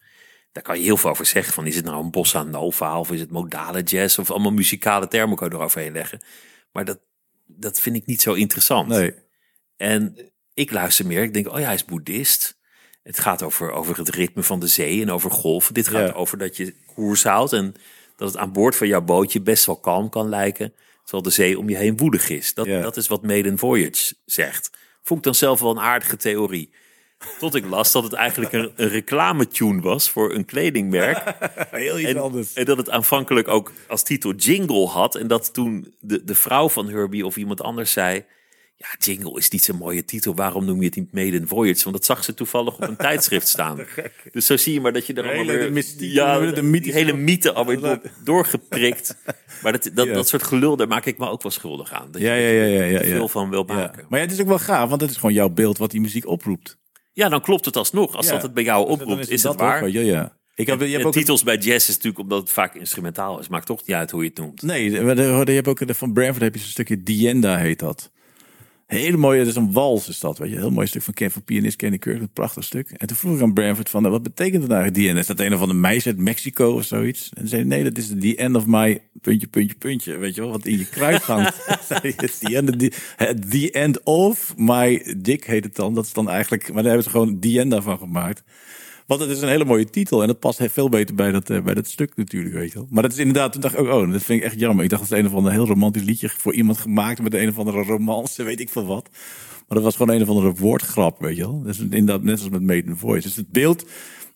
Daar 0.51 0.63
kan 0.63 0.77
je 0.77 0.83
heel 0.83 0.97
veel 0.97 1.09
over 1.09 1.25
zeggen. 1.25 1.53
Van, 1.53 1.67
is 1.67 1.75
het 1.75 1.85
nou 1.85 2.03
een 2.03 2.11
bossa 2.11 2.43
nova 2.43 2.99
of 2.99 3.11
is 3.11 3.19
het 3.19 3.31
modale 3.31 3.81
jazz? 3.83 4.17
Of 4.17 4.31
allemaal 4.31 4.51
muzikale 4.51 5.07
termen 5.07 5.37
kan 5.37 5.49
je 5.49 5.55
eroverheen 5.55 5.91
leggen. 5.93 6.21
Maar 6.71 6.85
dat, 6.85 6.99
dat 7.45 7.79
vind 7.79 7.95
ik 7.95 8.05
niet 8.05 8.21
zo 8.21 8.33
interessant. 8.33 8.87
nee. 8.87 9.13
En 9.77 10.31
ik 10.53 10.71
luister 10.71 11.05
meer. 11.05 11.23
Ik 11.23 11.33
denk, 11.33 11.47
oh 11.47 11.59
ja, 11.59 11.65
hij 11.65 11.73
is 11.73 11.85
boeddhist. 11.85 12.57
Het 13.05 13.19
gaat 13.19 13.43
over, 13.43 13.71
over 13.71 13.97
het 13.97 14.09
ritme 14.09 14.43
van 14.43 14.59
de 14.59 14.67
zee 14.67 15.01
en 15.01 15.11
over 15.11 15.31
golven. 15.31 15.73
Dit 15.73 15.87
gaat 15.87 16.07
Ja. 16.07 16.13
over 16.13 16.37
dat 16.37 16.57
je 16.57 16.73
koers 16.95 17.23
houdt 17.23 17.53
en 17.53 17.75
dat 18.15 18.27
het 18.27 18.37
aan 18.37 18.51
boord 18.51 18.75
van 18.75 18.87
jouw 18.87 19.01
bootje 19.01 19.41
best 19.41 19.65
wel 19.65 19.75
kalm 19.77 20.09
kan 20.09 20.29
lijken. 20.29 20.73
Terwijl 21.03 21.23
de 21.23 21.29
zee 21.29 21.57
om 21.59 21.69
je 21.69 21.75
heen 21.75 21.97
woedig 21.97 22.29
is. 22.29 22.53
Dat, 22.53 22.65
Ja. 22.65 22.81
dat 22.81 22.97
is 22.97 23.07
wat 23.07 23.23
Maiden 23.23 23.57
Voyage 23.57 24.15
zegt. 24.25 24.69
Vond 25.03 25.19
ik 25.19 25.25
dan 25.25 25.35
zelf 25.35 25.59
wel 25.59 25.71
een 25.71 25.79
aardige 25.79 26.17
theorie. 26.17 26.69
Tot 27.39 27.55
ik 27.55 27.65
las 27.65 27.91
dat 27.91 28.03
het 28.03 28.13
eigenlijk 28.13 28.53
een, 28.53 28.71
een 28.75 28.87
reclametune 28.89 29.81
was 29.81 30.09
voor 30.09 30.33
een 30.33 30.45
kledingmerk. 30.45 31.23
Heel 31.71 31.99
iets 31.99 32.09
En, 32.09 32.17
anders. 32.17 32.53
en 32.53 32.65
dat 32.65 32.77
het 32.77 32.89
aanvankelijk 32.89 33.47
ook 33.47 33.71
als 33.87 34.03
titel 34.03 34.33
Jingle 34.33 34.85
had. 34.87 35.15
En 35.15 35.27
dat 35.27 35.53
toen 35.53 35.93
de, 35.99 36.23
de 36.23 36.35
vrouw 36.35 36.69
van 36.69 36.89
Herbie 36.89 37.25
of 37.25 37.37
iemand 37.37 37.61
anders 37.61 37.91
zei... 37.91 38.25
Ja, 38.77 38.87
Jingle 38.99 39.37
is 39.37 39.49
niet 39.49 39.63
zo'n 39.63 39.77
mooie 39.77 40.05
titel. 40.05 40.35
Waarom 40.35 40.65
noem 40.65 40.79
je 40.79 40.85
het 40.85 40.95
niet 40.95 41.11
Maiden 41.13 41.47
Voyage? 41.47 41.83
Want 41.83 41.95
dat 41.95 42.05
zag 42.05 42.23
ze 42.23 42.33
toevallig 42.33 42.73
op 42.75 42.81
een 42.81 42.95
tijdschrift 43.07 43.47
staan. 43.47 43.79
Dus 44.31 44.45
zo 44.45 44.57
zie 44.57 44.73
je 44.73 44.81
maar 44.81 44.93
dat 44.93 45.05
je 45.07 45.13
er 45.13 45.23
allemaal 45.27 45.45
weer... 45.45 45.59
de 45.59 45.69
mystiek- 45.71 46.13
ja, 46.13 46.39
de 46.39 46.51
de, 46.51 46.61
mythische- 46.61 46.97
hele 46.97 47.13
mythe 47.13 47.53
alweer 47.53 47.79
door, 47.79 48.01
doorgeprikt. 48.23 49.17
Maar 49.63 49.71
dat, 49.71 49.89
dat, 49.93 50.05
Ja. 50.07 50.13
dat 50.13 50.27
soort 50.27 50.43
gelul, 50.43 50.75
daar 50.75 50.87
maak 50.87 51.05
ik 51.05 51.17
me 51.17 51.29
ook 51.29 51.41
wel 51.43 51.51
schuldig 51.51 51.91
aan. 51.91 52.07
Dat 52.11 52.21
Ja, 52.21 52.33
je 52.33 52.41
ja, 52.53 52.63
ja, 52.63 52.65
ja, 52.65 52.83
ja, 52.83 52.99
er 52.99 53.07
ja. 53.07 53.15
veel 53.15 53.27
van 53.29 53.49
wil 53.49 53.63
Ja. 53.67 53.73
maken. 53.73 54.05
Maar 54.09 54.19
ja, 54.19 54.25
het 54.25 54.33
is 54.35 54.41
ook 54.41 54.47
wel 54.47 54.59
gaaf, 54.59 54.89
want 54.89 55.01
het 55.01 55.09
is 55.09 55.15
gewoon 55.17 55.33
jouw 55.35 55.49
beeld 55.49 55.77
wat 55.77 55.91
die 55.91 56.01
muziek 56.01 56.27
oproept. 56.27 56.77
Ja, 57.13 57.29
dan 57.29 57.41
klopt 57.41 57.65
het 57.65 57.75
alsnog. 57.75 58.15
Als 58.15 58.25
Ja. 58.25 58.31
dat 58.31 58.41
het 58.41 58.53
bij 58.53 58.63
jou 58.63 58.83
Dan 58.85 58.93
oproept, 58.93 59.29
is, 59.29 59.41
dat 59.41 59.51
het 59.51 59.61
waar. 59.61 59.83
ook, 59.83 59.89
je, 59.89 60.03
ja. 60.05 60.37
Ik 60.55 60.67
heb, 60.67 60.79
je 60.81 60.87
hebt 60.87 61.03
ook 61.05 61.13
titels 61.13 61.43
bij 61.43 61.57
jazz 61.57 61.87
is 61.89 61.95
natuurlijk 61.95 62.19
omdat 62.19 62.39
het 62.39 62.51
vaak 62.51 62.75
instrumentaal 62.75 63.39
is. 63.39 63.47
Maakt 63.47 63.65
toch 63.65 63.81
niet 63.85 63.95
uit 63.95 64.11
hoe 64.11 64.23
je 64.23 64.29
het 64.29 64.37
noemt. 64.37 64.61
Nee, 64.61 65.01
maar 65.01 65.15
de- 65.15 65.41
je 65.45 65.51
hebt 65.51 65.67
ook 65.67 65.87
de, 65.87 65.93
van 65.93 66.13
Branford 66.13 66.41
heb 66.41 66.53
je 66.53 66.59
zo'n 66.59 66.69
stukje 66.69 67.03
Dienda 67.03 67.57
heet 67.57 67.79
dat. 67.79 68.11
Hele 68.95 69.17
mooie, 69.17 69.39
dat 69.39 69.47
is 69.47 69.55
een 69.55 69.71
wals 69.71 70.09
is 70.09 70.19
dat, 70.19 70.37
weet 70.37 70.49
je. 70.49 70.55
Heel 70.55 70.71
mooi 70.71 70.87
stuk 70.87 71.01
van, 71.01 71.13
Ken, 71.13 71.31
van 71.31 71.43
pianist 71.43 71.75
Kenny 71.75 71.97
Kirk, 71.97 72.19
een 72.19 72.29
prachtig 72.29 72.63
stuk. 72.63 72.89
En 72.89 73.07
toen 73.07 73.17
vroeg 73.17 73.35
ik 73.35 73.41
aan 73.41 73.53
Branford 73.53 73.89
van, 73.89 74.09
wat 74.09 74.23
betekent 74.23 74.61
eigenlijk, 74.61 74.95
die 74.95 75.09
end? 75.09 75.17
Is 75.17 75.27
dat 75.27 75.39
een 75.39 75.53
of 75.53 75.61
andere 75.61 75.79
meisje 75.79 76.07
uit 76.07 76.17
Mexico 76.17 76.73
of 76.73 76.83
zoiets? 76.83 77.31
En 77.33 77.47
zei 77.47 77.63
nee, 77.63 77.83
dat 77.83 77.97
is 77.97 78.07
the 78.19 78.35
end 78.35 78.55
of 78.55 78.65
my 78.65 79.01
puntje, 79.21 79.47
puntje, 79.47 79.75
puntje. 79.77 80.17
Weet 80.17 80.35
je 80.35 80.41
wel, 80.41 80.51
wat 80.51 80.65
in 80.65 80.77
je 80.77 80.85
kruid 80.85 81.21
hangt. 81.21 81.55
the, 82.39 82.55
end 82.55 82.69
of 82.69 82.75
the, 82.75 82.91
the 83.49 83.71
end 83.71 84.03
of 84.03 84.53
my 84.57 85.15
dick 85.17 85.45
heet 85.45 85.63
het 85.63 85.75
dan. 85.75 85.93
Dat 85.93 86.05
is 86.05 86.13
dan 86.13 86.29
eigenlijk, 86.29 86.63
maar 86.63 86.83
daar 86.83 86.91
hebben 86.91 87.03
ze 87.03 87.09
gewoon 87.09 87.39
the 87.39 87.59
end 87.59 87.71
daarvan 87.71 87.97
gemaakt. 87.97 88.43
Want 89.05 89.21
het 89.21 89.29
is 89.29 89.41
een 89.41 89.47
hele 89.47 89.65
mooie 89.65 89.89
titel 89.89 90.21
en 90.21 90.27
dat 90.27 90.39
past 90.39 90.59
veel 90.61 90.89
beter 90.89 91.15
bij 91.15 91.31
dat, 91.31 91.49
uh, 91.49 91.61
bij 91.61 91.73
dat 91.73 91.87
stuk 91.87 92.15
natuurlijk, 92.15 92.55
weet 92.55 92.71
je 92.71 92.77
wel. 92.77 92.87
Maar 92.89 93.03
dat 93.03 93.11
is 93.11 93.17
inderdaad, 93.17 93.51
toen 93.51 93.61
dacht 93.61 93.75
ook, 93.75 93.87
oh, 93.87 94.11
dat 94.11 94.23
vind 94.23 94.39
ik 94.39 94.45
echt 94.45 94.59
jammer. 94.59 94.83
Ik 94.83 94.89
dacht, 94.89 95.01
dat 95.01 95.11
is 95.11 95.23
een 95.23 95.29
of 95.31 95.35
ander 95.35 95.51
heel 95.51 95.65
romantisch 95.65 96.03
liedje 96.03 96.29
voor 96.29 96.53
iemand 96.53 96.77
gemaakt 96.77 97.21
met 97.21 97.33
een 97.33 97.49
of 97.49 97.57
andere 97.57 97.83
romance, 97.83 98.43
weet 98.43 98.59
ik 98.59 98.69
veel 98.69 98.85
wat. 98.85 99.09
Maar 99.67 99.77
dat 99.77 99.83
was 99.83 99.95
gewoon 99.95 100.15
een 100.15 100.21
of 100.21 100.29
andere 100.29 100.53
woordgrap, 100.53 101.19
weet 101.19 101.35
je 101.35 101.41
wel. 101.41 101.63
Is 101.65 101.79
inderdaad 101.79 102.23
net 102.23 102.39
als 102.39 102.49
met 102.49 102.61
Maiden 102.61 102.97
Voice. 102.97 103.27
Dus 103.27 103.35
het 103.35 103.51
beeld 103.51 103.85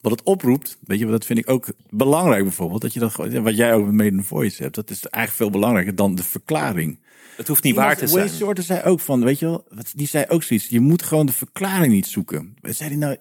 wat 0.01 0.11
het 0.11 0.23
oproept, 0.23 0.77
weet 0.85 0.99
je, 0.99 1.05
dat 1.05 1.25
vind 1.25 1.39
ik 1.39 1.49
ook 1.49 1.67
belangrijk 1.89 2.43
bijvoorbeeld. 2.43 2.81
Dat 2.81 2.93
je 2.93 2.99
dat 2.99 3.15
wat 3.15 3.55
jij 3.55 3.73
ook 3.73 3.85
met 3.85 3.93
Maiden 3.93 4.23
Voice 4.23 4.63
hebt, 4.63 4.75
dat 4.75 4.89
is 4.89 5.05
eigenlijk 5.05 5.51
veel 5.51 5.59
belangrijker 5.59 5.95
dan 5.95 6.15
de 6.15 6.23
verklaring. 6.23 6.99
Het 7.39 7.47
hoeft 7.47 7.63
niet 7.63 7.75
waar 7.75 7.97
te 7.97 8.07
zijn. 8.07 8.19
Wayne 8.19 8.37
Shorter 8.37 8.63
zei 8.63 8.81
ook 8.83 8.99
van, 8.99 9.23
weet 9.23 9.39
je 9.39 9.45
wel, 9.45 9.67
die 9.95 10.07
zei 10.07 10.25
ook 10.27 10.43
zoiets. 10.43 10.67
Je 10.67 10.79
moet 10.79 11.03
gewoon 11.03 11.25
de 11.25 11.31
verklaring 11.31 11.93
niet 11.93 12.07
zoeken. 12.07 12.55
Wat 12.61 12.75
zei 12.75 12.89
hij 12.89 12.97
nou? 12.97 13.15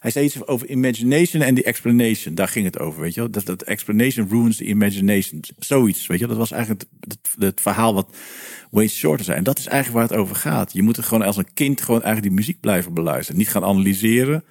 Hij 0.00 0.10
zei 0.10 0.24
iets 0.24 0.46
over 0.46 0.68
imagination 0.68 1.42
en 1.42 1.54
the 1.54 1.62
explanation. 1.62 2.34
Daar 2.34 2.48
ging 2.48 2.64
het 2.64 2.78
over, 2.78 3.00
weet 3.00 3.14
je 3.14 3.20
wel. 3.20 3.30
Dat, 3.30 3.46
dat 3.46 3.62
explanation 3.62 4.28
ruins 4.30 4.56
the 4.56 4.64
imagination. 4.64 5.40
Zoiets, 5.58 6.06
weet 6.06 6.18
je 6.18 6.26
wel. 6.26 6.36
Dat 6.36 6.48
was 6.48 6.58
eigenlijk 6.58 6.84
het, 7.00 7.18
het, 7.20 7.42
het 7.44 7.60
verhaal 7.60 7.94
wat 7.94 8.16
Wayne 8.70 8.90
Shorter 8.90 9.24
zei. 9.24 9.38
En 9.38 9.44
dat 9.44 9.58
is 9.58 9.66
eigenlijk 9.66 9.98
waar 9.98 10.16
het 10.16 10.26
over 10.26 10.36
gaat. 10.36 10.72
Je 10.72 10.82
moet 10.82 10.96
er 10.96 11.02
gewoon 11.02 11.26
als 11.26 11.36
een 11.36 11.52
kind 11.54 11.80
gewoon 11.80 12.02
eigenlijk 12.02 12.28
die 12.28 12.40
muziek 12.40 12.60
blijven 12.60 12.94
beluisteren. 12.94 13.38
Niet 13.38 13.50
gaan 13.50 13.64
analyseren. 13.64 14.44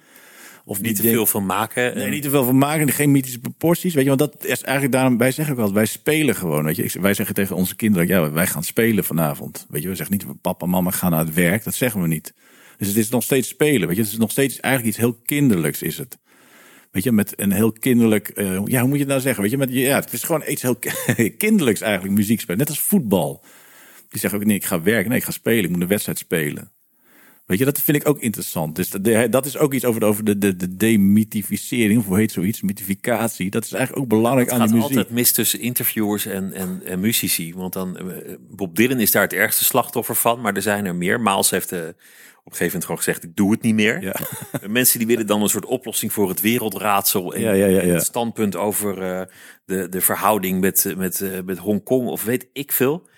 Of 0.68 0.80
niet 0.80 0.96
te 0.96 1.02
veel 1.02 1.26
van 1.26 1.46
maken. 1.46 1.96
Nee, 1.96 2.08
niet 2.08 2.22
te 2.22 2.30
veel 2.30 2.44
van 2.44 2.58
maken. 2.58 2.90
Geen 2.90 3.10
mythische 3.10 3.38
proporties. 3.38 3.94
Weet 3.94 4.02
je, 4.02 4.16
want 4.16 4.32
dat 4.32 4.44
is 4.44 4.62
eigenlijk 4.62 4.94
daarom. 4.94 5.18
Wij 5.18 5.30
zeggen 5.30 5.54
ook 5.54 5.60
wel, 5.60 5.72
wij 5.72 5.86
spelen 5.86 6.34
gewoon. 6.34 6.64
Weet 6.64 6.76
je, 6.76 7.00
wij 7.00 7.14
zeggen 7.14 7.34
tegen 7.34 7.56
onze 7.56 7.76
kinderen, 7.76 8.08
ja, 8.08 8.30
wij 8.32 8.46
gaan 8.46 8.64
spelen 8.64 9.04
vanavond. 9.04 9.66
Weet 9.68 9.82
je, 9.82 9.88
we 9.88 9.94
zeggen 9.94 10.16
niet, 10.16 10.40
papa 10.40 10.64
en 10.64 10.70
mama 10.70 10.90
gaan 10.90 11.10
naar 11.10 11.24
het 11.24 11.34
werk. 11.34 11.64
Dat 11.64 11.74
zeggen 11.74 12.00
we 12.00 12.08
niet. 12.08 12.34
Dus 12.78 12.88
het 12.88 12.96
is 12.96 13.08
nog 13.08 13.22
steeds 13.22 13.48
spelen. 13.48 13.88
Weet 13.88 13.96
je, 13.96 14.02
het 14.02 14.12
is 14.12 14.18
nog 14.18 14.30
steeds 14.30 14.60
eigenlijk 14.60 14.94
iets 14.94 15.04
heel 15.04 15.20
kinderlijks, 15.24 15.82
is 15.82 15.98
het. 15.98 16.18
Weet 16.90 17.02
je, 17.02 17.12
met 17.12 17.40
een 17.40 17.52
heel 17.52 17.72
kinderlijk. 17.72 18.32
Uh, 18.34 18.60
ja, 18.64 18.80
hoe 18.80 18.88
moet 18.88 18.98
je 18.98 19.04
het 19.04 19.08
nou 19.08 19.20
zeggen? 19.20 19.42
Weet 19.42 19.50
je, 19.50 19.58
met, 19.58 19.72
ja, 19.72 20.00
het 20.00 20.12
is 20.12 20.22
gewoon 20.22 20.42
iets 20.48 20.62
heel 20.62 20.78
kinderlijks 21.38 21.80
eigenlijk, 21.80 22.14
muziek 22.14 22.40
spelen. 22.40 22.58
Net 22.58 22.68
als 22.68 22.80
voetbal. 22.80 23.44
Die 24.08 24.20
zeggen 24.20 24.40
ook, 24.40 24.46
nee, 24.46 24.56
ik 24.56 24.64
ga 24.64 24.82
werken. 24.82 25.08
Nee, 25.08 25.18
ik 25.18 25.24
ga 25.24 25.30
spelen. 25.30 25.64
Ik 25.64 25.70
moet 25.70 25.80
een 25.80 25.88
wedstrijd 25.88 26.18
spelen. 26.18 26.70
Weet 27.46 27.58
je, 27.58 27.64
dat 27.64 27.80
vind 27.80 27.96
ik 27.96 28.08
ook 28.08 28.20
interessant. 28.20 28.76
Dus 28.76 28.90
dat 29.30 29.46
is 29.46 29.58
ook 29.58 29.74
iets 29.74 29.84
over 29.84 30.00
de, 30.00 30.06
over 30.06 30.24
de, 30.24 30.38
de, 30.38 30.56
de 30.56 30.76
demythificering, 30.76 31.98
of 31.98 32.06
hoe 32.06 32.16
heet 32.16 32.32
zoiets, 32.32 32.62
mythificatie. 32.62 33.50
Dat 33.50 33.64
is 33.64 33.72
eigenlijk 33.72 34.02
ook 34.02 34.08
belangrijk 34.08 34.50
aan 34.50 34.58
de 34.58 34.64
muziek. 34.64 34.82
Het 34.82 34.88
gaat 34.88 34.96
altijd 34.96 35.14
mis 35.14 35.32
tussen 35.32 35.60
interviewers 35.60 36.26
en, 36.26 36.52
en, 36.52 36.82
en 36.84 37.00
muzici. 37.00 37.54
Want 37.54 37.72
dan, 37.72 37.98
eh, 37.98 38.34
Bob 38.50 38.76
Dylan 38.76 39.00
is 39.00 39.10
daar 39.10 39.22
het 39.22 39.32
ergste 39.32 39.64
slachtoffer 39.64 40.16
van, 40.16 40.40
maar 40.40 40.54
er 40.54 40.62
zijn 40.62 40.86
er 40.86 40.94
meer. 40.94 41.20
Miles 41.20 41.50
heeft 41.50 41.68
de, 41.68 41.80
eh, 41.80 41.88
op 42.46 42.52
een 42.52 42.58
gegeven 42.58 42.64
moment 42.64 42.84
gewoon 42.84 42.98
gezegd, 42.98 43.22
ik 43.22 43.36
doe 43.36 43.50
het 43.50 43.62
niet 43.62 43.74
meer. 43.74 44.02
Ja. 44.02 44.16
Mensen 44.68 44.98
die 44.98 45.08
willen 45.08 45.26
dan 45.26 45.42
een 45.42 45.48
soort 45.48 45.66
oplossing 45.66 46.12
voor 46.12 46.28
het 46.28 46.40
wereldraadsel. 46.40 47.34
En, 47.34 47.40
ja, 47.40 47.52
ja, 47.52 47.80
het 47.80 48.02
standpunt 48.02 48.56
over 48.56 49.02
uh, 49.02 49.22
de, 49.64 49.88
de 49.88 50.00
verhouding 50.00 50.60
met, 50.60 50.94
met, 50.96 51.20
uh, 51.20 51.30
met 51.44 51.58
Hongkong 51.58 52.08
of 52.08 52.24
weet 52.24 52.48
ik 52.52 52.72
veel. 52.72 53.08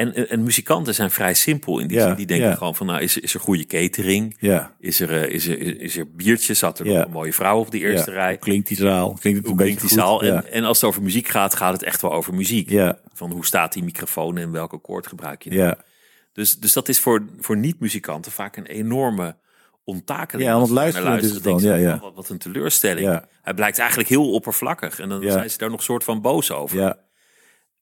En, 0.00 0.28
en 0.28 0.42
muzikanten 0.42 0.94
zijn 0.94 1.10
vrij 1.10 1.34
simpel 1.34 1.78
in 1.78 1.86
die 1.88 2.00
zin. 2.00 2.14
Die 2.14 2.26
denken 2.26 2.56
gewoon 2.56 2.76
van, 2.76 2.86
nou, 2.86 3.00
is, 3.00 3.18
is 3.18 3.34
er 3.34 3.40
goede 3.40 3.66
catering? 3.66 4.36
Ja. 4.38 4.74
Is, 4.78 5.00
er, 5.00 5.10
uh, 5.10 5.34
is, 5.34 5.48
er, 5.48 5.80
is 5.80 5.96
er 5.96 6.10
biertjes? 6.10 6.58
Zat 6.58 6.78
er 6.78 6.86
een 6.86 7.10
mooie 7.10 7.32
vrouw 7.32 7.58
op 7.58 7.70
de 7.70 7.78
eerste 7.78 8.10
rij? 8.10 8.36
Klinkt 8.36 8.68
die 8.68 8.76
zaal? 8.76 9.16
Klinkt 9.20 9.40
het 9.40 9.48
een 9.48 9.56
beetje 9.56 9.80
die 9.80 9.88
zaal? 9.88 10.22
En, 10.22 10.52
en 10.52 10.64
als 10.64 10.80
het 10.80 10.88
over 10.88 11.02
muziek 11.02 11.28
gaat, 11.28 11.54
gaat 11.54 11.72
het 11.72 11.82
echt 11.82 12.02
wel 12.02 12.12
over 12.12 12.34
muziek. 12.34 12.94
Van 13.12 13.30
hoe 13.30 13.46
staat 13.46 13.72
die 13.72 13.82
microfoon 13.82 14.38
en 14.38 14.50
welke 14.50 14.78
koord 14.78 15.06
gebruik 15.06 15.42
je? 15.42 15.52
Ja. 15.52 15.78
Dus, 16.32 16.58
dus 16.58 16.72
dat 16.72 16.88
is 16.88 16.98
voor, 17.00 17.24
voor 17.40 17.56
niet-muzikanten 17.56 18.32
vaak 18.32 18.56
een 18.56 18.66
enorme 18.66 19.36
onttakeling. 19.84 20.48
Ja, 20.48 20.56
want 20.56 20.70
luisteren 20.70 21.18
is 21.18 21.30
het 21.30 21.42
dan. 21.42 21.60
Ja, 21.60 21.74
ja. 21.74 21.98
Wat, 21.98 22.14
wat 22.14 22.28
een 22.28 22.38
teleurstelling. 22.38 23.20
Hij 23.42 23.54
blijkt 23.54 23.78
eigenlijk 23.78 24.08
heel 24.08 24.32
oppervlakkig. 24.32 25.00
En 25.00 25.08
dan 25.08 25.22
zijn 25.22 25.50
ze 25.50 25.58
daar 25.58 25.70
nog 25.70 25.82
soort 25.82 26.04
van 26.04 26.20
boos 26.20 26.52
over. 26.52 26.78
Ja. 26.78 26.98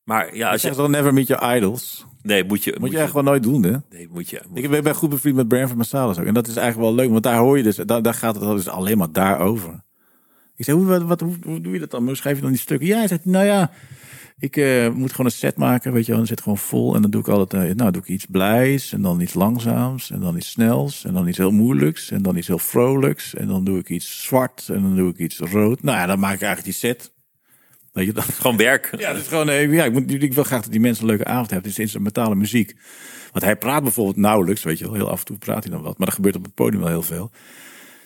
Maar 0.08 0.36
ja, 0.36 0.50
als 0.50 0.60
je, 0.60 0.66
zegt 0.66 0.78
dan 0.78 0.90
never 0.90 1.14
meet 1.14 1.26
your 1.26 1.56
idols. 1.56 2.06
Nee, 2.22 2.44
moet 2.44 2.64
je. 2.64 2.76
Moet, 2.80 2.90
je, 2.90 2.98
echt 2.98 3.12
wel 3.12 3.22
nooit 3.22 3.42
doen, 3.42 3.62
hè? 3.62 3.76
Nee, 3.90 4.08
moet 4.10 4.30
je. 4.30 4.42
ik 4.54 4.82
ben 4.82 4.94
goed 4.94 5.10
bevriend 5.10 5.36
met 5.36 5.48
Branford 5.48 5.76
Marsalis 5.76 6.18
ook. 6.18 6.24
En 6.24 6.34
dat 6.34 6.46
is 6.46 6.56
eigenlijk 6.56 6.88
wel 6.88 6.98
leuk, 6.98 7.10
want 7.10 7.22
daar 7.22 7.38
hoor 7.38 7.56
je 7.56 7.62
dus, 7.62 7.76
daar, 7.76 8.02
daar 8.02 8.14
gaat 8.14 8.34
het 8.34 8.56
dus 8.56 8.68
alleen 8.68 8.98
maar 8.98 9.12
daarover. 9.12 9.84
Ik 10.56 10.64
zei, 10.64 10.76
hoe, 10.76 10.86
wat, 10.86 11.02
wat, 11.02 11.20
hoe, 11.20 11.60
doe 11.60 11.72
je 11.72 11.78
dat 11.78 11.90
dan? 11.90 12.06
Hoe 12.06 12.16
schrijf 12.16 12.36
je 12.36 12.42
dan 12.42 12.50
die 12.50 12.60
stukken? 12.60 12.86
Ja, 12.86 12.96
hij 12.96 13.08
zegt, 13.08 13.24
nou 13.24 13.44
ja, 13.44 13.70
ik 14.38 14.56
uh, 14.56 14.90
moet 14.90 15.10
gewoon 15.10 15.26
een 15.26 15.32
set 15.32 15.56
maken, 15.56 15.92
weet 15.92 16.02
je 16.02 16.08
wel. 16.08 16.18
Dan 16.18 16.26
zit 16.26 16.40
gewoon 16.40 16.58
vol 16.58 16.94
en 16.94 17.02
dan 17.02 17.10
doe 17.10 17.20
ik 17.20 17.28
altijd, 17.28 17.70
uh, 17.70 17.74
nou 17.74 17.90
doe 17.90 18.02
ik 18.02 18.08
iets 18.08 18.26
blijs 18.26 18.92
en 18.92 19.02
dan 19.02 19.20
iets 19.20 19.34
langzaams 19.34 20.10
en 20.10 20.20
dan 20.20 20.36
iets 20.36 20.50
snels 20.50 21.04
en 21.04 21.14
dan 21.14 21.28
iets 21.28 21.38
heel 21.38 21.50
moeilijks 21.50 22.10
en 22.10 22.22
dan 22.22 22.36
iets 22.36 22.46
heel 22.46 22.58
vrolijks 22.58 23.34
en 23.34 23.46
dan 23.46 23.64
doe 23.64 23.78
ik 23.78 23.88
iets 23.88 24.22
zwart 24.22 24.68
en 24.68 24.82
dan 24.82 24.96
doe 24.96 25.10
ik 25.10 25.18
iets 25.18 25.38
rood. 25.38 25.82
Nou 25.82 25.98
ja, 25.98 26.06
dan 26.06 26.18
maak 26.18 26.34
ik 26.34 26.42
eigenlijk 26.42 26.64
die 26.64 26.90
set. 26.90 27.16
Weet 27.98 28.06
je, 28.06 28.12
dat 28.12 28.24
gewoon 28.24 28.56
werk. 28.56 28.94
Ja, 28.98 29.12
dat 29.12 29.22
is 29.22 29.28
gewoon, 29.28 29.48
eh, 29.48 29.72
ja, 29.72 29.84
ik, 29.84 29.92
moet, 29.92 30.22
ik 30.22 30.34
wil 30.34 30.44
graag 30.44 30.62
dat 30.62 30.70
die 30.70 30.80
mensen 30.80 31.02
een 31.02 31.10
leuke 31.10 31.24
avond 31.24 31.50
hebben. 31.50 31.68
Het 31.68 31.78
is 31.78 31.84
instrumentale 31.84 32.34
muziek. 32.34 32.74
Want 33.32 33.44
hij 33.44 33.56
praat 33.56 33.82
bijvoorbeeld 33.82 34.16
nauwelijks, 34.16 34.62
weet 34.62 34.78
je 34.78 34.84
wel. 34.84 34.94
Heel 34.94 35.10
af 35.10 35.18
en 35.18 35.24
toe 35.24 35.38
praat 35.38 35.64
hij 35.64 35.72
dan 35.72 35.82
wat. 35.82 35.98
Maar 35.98 36.06
er 36.08 36.14
gebeurt 36.14 36.36
op 36.36 36.44
het 36.44 36.54
podium 36.54 36.80
wel 36.80 36.90
heel 36.90 37.02
veel. 37.02 37.30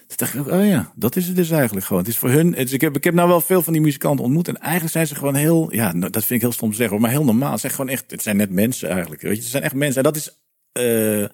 Toen 0.07 0.17
dacht 0.17 0.35
ik 0.35 0.41
ook, 0.41 0.51
oh 0.51 0.67
ja, 0.67 0.93
dat 0.95 1.17
is 1.17 1.27
het 1.27 1.37
dus 1.37 1.51
eigenlijk 1.51 1.87
gewoon. 1.87 2.03
Het 2.03 2.11
is 2.11 2.19
voor 2.19 2.31
hun, 2.31 2.55
het 2.55 2.67
is, 2.67 2.73
ik, 2.73 2.81
heb, 2.81 2.97
ik 2.97 3.05
heb 3.05 3.15
nou 3.15 3.29
wel 3.29 3.41
veel 3.41 3.63
van 3.63 3.73
die 3.73 3.83
muzikanten 3.83 4.25
ontmoet. 4.25 4.49
En 4.49 4.59
eigenlijk 4.59 4.93
zijn 4.93 5.07
ze 5.07 5.15
gewoon 5.15 5.35
heel, 5.35 5.75
ja, 5.75 5.93
nou, 5.93 6.11
dat 6.11 6.25
vind 6.25 6.31
ik 6.31 6.41
heel 6.41 6.53
stom 6.53 6.71
te 6.71 6.77
zeggen. 6.77 7.01
Maar 7.01 7.11
heel 7.11 7.25
normaal. 7.25 7.51
Het 7.51 7.61
zijn 7.61 7.73
gewoon 7.73 7.91
echt, 7.91 8.11
het 8.11 8.23
zijn 8.23 8.37
net 8.37 8.51
mensen 8.51 8.89
eigenlijk. 8.89 9.23
Weet 9.23 9.37
je, 9.37 9.43
het 9.43 9.51
zijn 9.51 9.63
echt 9.63 9.75
mensen. 9.75 9.97
En 9.97 10.13
dat 10.13 10.17
is... 10.17 10.41
Uh, 10.81 11.27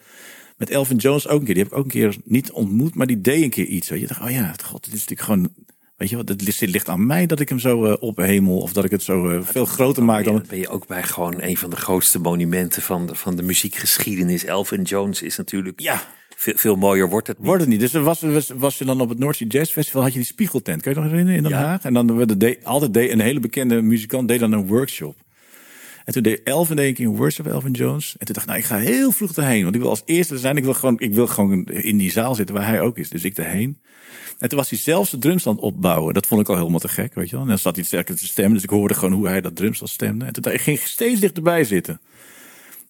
met 0.56 0.70
Elvin 0.70 0.96
Jones 0.96 1.28
ook 1.28 1.38
een 1.38 1.44
keer. 1.44 1.54
Die 1.54 1.62
heb 1.62 1.72
ik 1.72 1.78
ook 1.78 1.84
een 1.84 1.90
keer 1.90 2.16
niet 2.24 2.50
ontmoet, 2.50 2.94
maar 2.94 3.06
die 3.06 3.20
deed 3.20 3.42
een 3.42 3.50
keer 3.50 3.66
iets. 3.66 3.88
Weet 3.88 4.00
je, 4.00 4.06
dacht, 4.06 4.20
oh 4.20 4.30
ja, 4.30 4.54
god, 4.64 4.84
dit 4.84 4.94
is 4.94 5.06
natuurlijk 5.06 5.20
gewoon 5.20 5.54
Weet 5.99 6.11
je 6.11 6.16
wat, 6.16 6.28
het 6.28 6.61
ligt 6.61 6.88
aan 6.88 7.07
mij 7.07 7.26
dat 7.26 7.40
ik 7.40 7.49
hem 7.49 7.59
zo 7.59 7.86
uh, 7.86 7.94
ophemel 8.01 8.59
of 8.59 8.72
dat 8.72 8.84
ik 8.84 8.90
het 8.90 9.03
zo 9.03 9.30
uh, 9.30 9.42
veel 9.42 9.64
groter 9.64 10.05
maak 10.05 10.24
dan. 10.24 10.44
Ben 10.49 10.59
je 10.59 10.68
ook 10.68 10.86
bij 10.86 11.03
gewoon 11.03 11.42
een 11.42 11.57
van 11.57 11.70
de 11.70 11.76
grootste 11.76 12.20
monumenten 12.20 12.82
van 12.82 13.07
de, 13.07 13.14
van 13.14 13.36
de 13.36 13.42
muziekgeschiedenis. 13.42 14.44
Elvin 14.44 14.82
Jones 14.82 15.22
is 15.22 15.36
natuurlijk. 15.36 15.80
Ja. 15.80 16.03
Veel, 16.36 16.53
veel 16.57 16.76
mooier 16.76 17.09
wordt 17.09 17.26
het 17.26 17.38
niet. 17.38 17.46
Wordt 17.46 17.61
het 17.61 17.70
niet. 17.70 17.80
Dus 17.80 17.92
was, 17.92 18.20
was, 18.20 18.49
was 18.49 18.78
je 18.78 18.84
dan 18.84 19.01
op 19.01 19.09
het 19.09 19.18
North 19.18 19.36
Sea 19.36 19.46
Jazz 19.49 19.72
Festival, 19.72 20.03
had 20.03 20.12
je 20.12 20.18
die 20.18 20.28
spiegeltent. 20.28 20.82
Kun 20.82 20.92
je 20.94 21.01
nog 21.01 21.11
herinneren 21.11 21.42
in 21.42 21.49
Den 21.49 21.59
Haag? 21.59 21.84
En 21.84 21.94
dan 21.94 22.07
de, 22.38 22.59
altijd 22.62 22.94
deed 22.94 23.11
een 23.11 23.20
hele 23.20 23.40
bekende 23.40 23.82
muzikant 23.82 24.28
deed 24.28 24.40
dan 24.40 24.53
een 24.53 24.66
workshop. 24.66 25.16
En 26.09 26.14
toen 26.14 26.22
deed 26.22 26.42
Elvin 26.42 26.76
deed 26.76 26.98
ik 26.98 27.06
een 27.06 27.16
workshop, 27.16 27.46
Elvin 27.46 27.72
Jones. 27.72 28.14
En 28.18 28.26
toen 28.26 28.34
dacht 28.34 28.46
ik, 28.46 28.52
nou, 28.52 28.59
ik 28.59 28.68
ga 28.68 28.76
heel 28.76 29.12
vroeg 29.12 29.32
erheen. 29.32 29.62
Want 29.62 29.74
ik 29.74 29.80
wil 29.80 29.90
als 29.90 30.02
eerste 30.04 30.38
zijn. 30.38 30.56
Ik 30.56 30.64
wil 30.64 30.74
gewoon, 30.74 31.00
ik 31.00 31.14
wil 31.14 31.26
gewoon 31.26 31.66
in 31.66 31.96
die 31.96 32.11
zaal 32.11 32.34
zitten 32.34 32.54
waar 32.54 32.66
hij 32.66 32.80
ook 32.80 32.98
is. 32.98 33.09
Dus 33.09 33.24
ik 33.24 33.38
erheen. 33.38 33.78
En 34.38 34.48
toen 34.48 34.59
was 34.59 34.70
hij 34.70 34.78
zelfs 34.78 35.11
de 35.11 35.18
drumstand 35.18 35.61
opbouwen. 35.61 36.14
Dat 36.14 36.26
vond 36.26 36.40
ik 36.40 36.48
al 36.48 36.56
helemaal 36.56 36.78
te 36.78 36.88
gek, 36.88 37.14
weet 37.14 37.28
je 37.28 37.32
wel. 37.32 37.42
En 37.42 37.48
dan 37.48 37.59
zat 37.59 37.76
hij 37.76 37.84
sterker 37.84 38.16
te 38.16 38.26
stemmen. 38.26 38.54
Dus 38.54 38.62
ik 38.62 38.70
hoorde 38.70 38.94
gewoon 38.94 39.12
hoe 39.12 39.28
hij 39.28 39.40
dat 39.40 39.56
drumstand 39.56 39.90
stemde. 39.90 40.24
En 40.24 40.32
toen 40.32 40.52
ik 40.52 40.61
ging 40.61 40.78
steeds 40.78 41.20
dichterbij 41.20 41.64
zitten. 41.64 42.00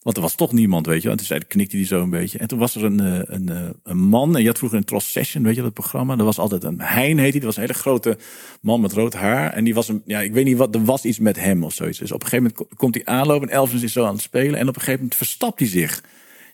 Want 0.03 0.17
er 0.17 0.23
was 0.23 0.35
toch 0.35 0.53
niemand, 0.53 0.87
weet 0.87 0.97
je 0.97 1.03
wel. 1.03 1.13
En 1.13 1.19
toen 1.19 1.27
zei, 1.27 1.41
knikte 1.45 1.77
hij 1.77 1.87
zo 1.87 2.03
een 2.03 2.11
beetje. 2.11 2.39
En 2.39 2.49
toen 2.49 2.59
was 2.59 2.75
er 2.75 2.85
een, 2.85 3.01
eh, 3.01 3.21
een, 3.23 3.49
eh, 3.49 3.69
een 3.83 3.99
man. 3.99 4.35
En 4.35 4.41
je 4.41 4.47
had 4.47 4.59
vroeger 4.59 4.79
een 4.79 4.85
Tross 4.85 5.13
Session, 5.13 5.43
weet 5.43 5.55
je 5.55 5.63
dat 5.63 5.73
programma. 5.73 6.17
Er 6.17 6.25
was 6.25 6.39
altijd 6.39 6.65
een 6.65 6.81
Hein, 6.81 7.19
heet 7.19 7.31
hij. 7.31 7.41
Dat 7.41 7.43
was 7.43 7.57
een 7.57 7.63
hele 7.63 7.75
grote 7.75 8.19
man 8.61 8.81
met 8.81 8.93
rood 8.93 9.15
haar. 9.15 9.53
En 9.53 9.65
die 9.65 9.75
was 9.75 9.89
een, 9.89 10.03
ja, 10.05 10.21
ik 10.21 10.33
weet 10.33 10.45
niet 10.45 10.57
wat, 10.57 10.75
er 10.75 10.85
was 10.85 11.05
iets 11.05 11.19
met 11.19 11.41
hem 11.41 11.65
of 11.65 11.73
zoiets. 11.73 11.99
Dus 11.99 12.13
op 12.13 12.23
een 12.23 12.29
gegeven 12.29 12.53
moment 12.57 12.77
komt 12.77 12.95
hij 12.95 13.05
aanlopen. 13.05 13.49
En 13.49 13.55
Elvis 13.55 13.83
is 13.83 13.93
zo 13.93 14.05
aan 14.05 14.13
het 14.13 14.23
spelen. 14.23 14.55
En 14.55 14.69
op 14.69 14.75
een 14.75 14.81
gegeven 14.81 15.01
moment 15.01 15.15
verstapt 15.15 15.59
hij 15.59 15.69
zich. 15.69 16.03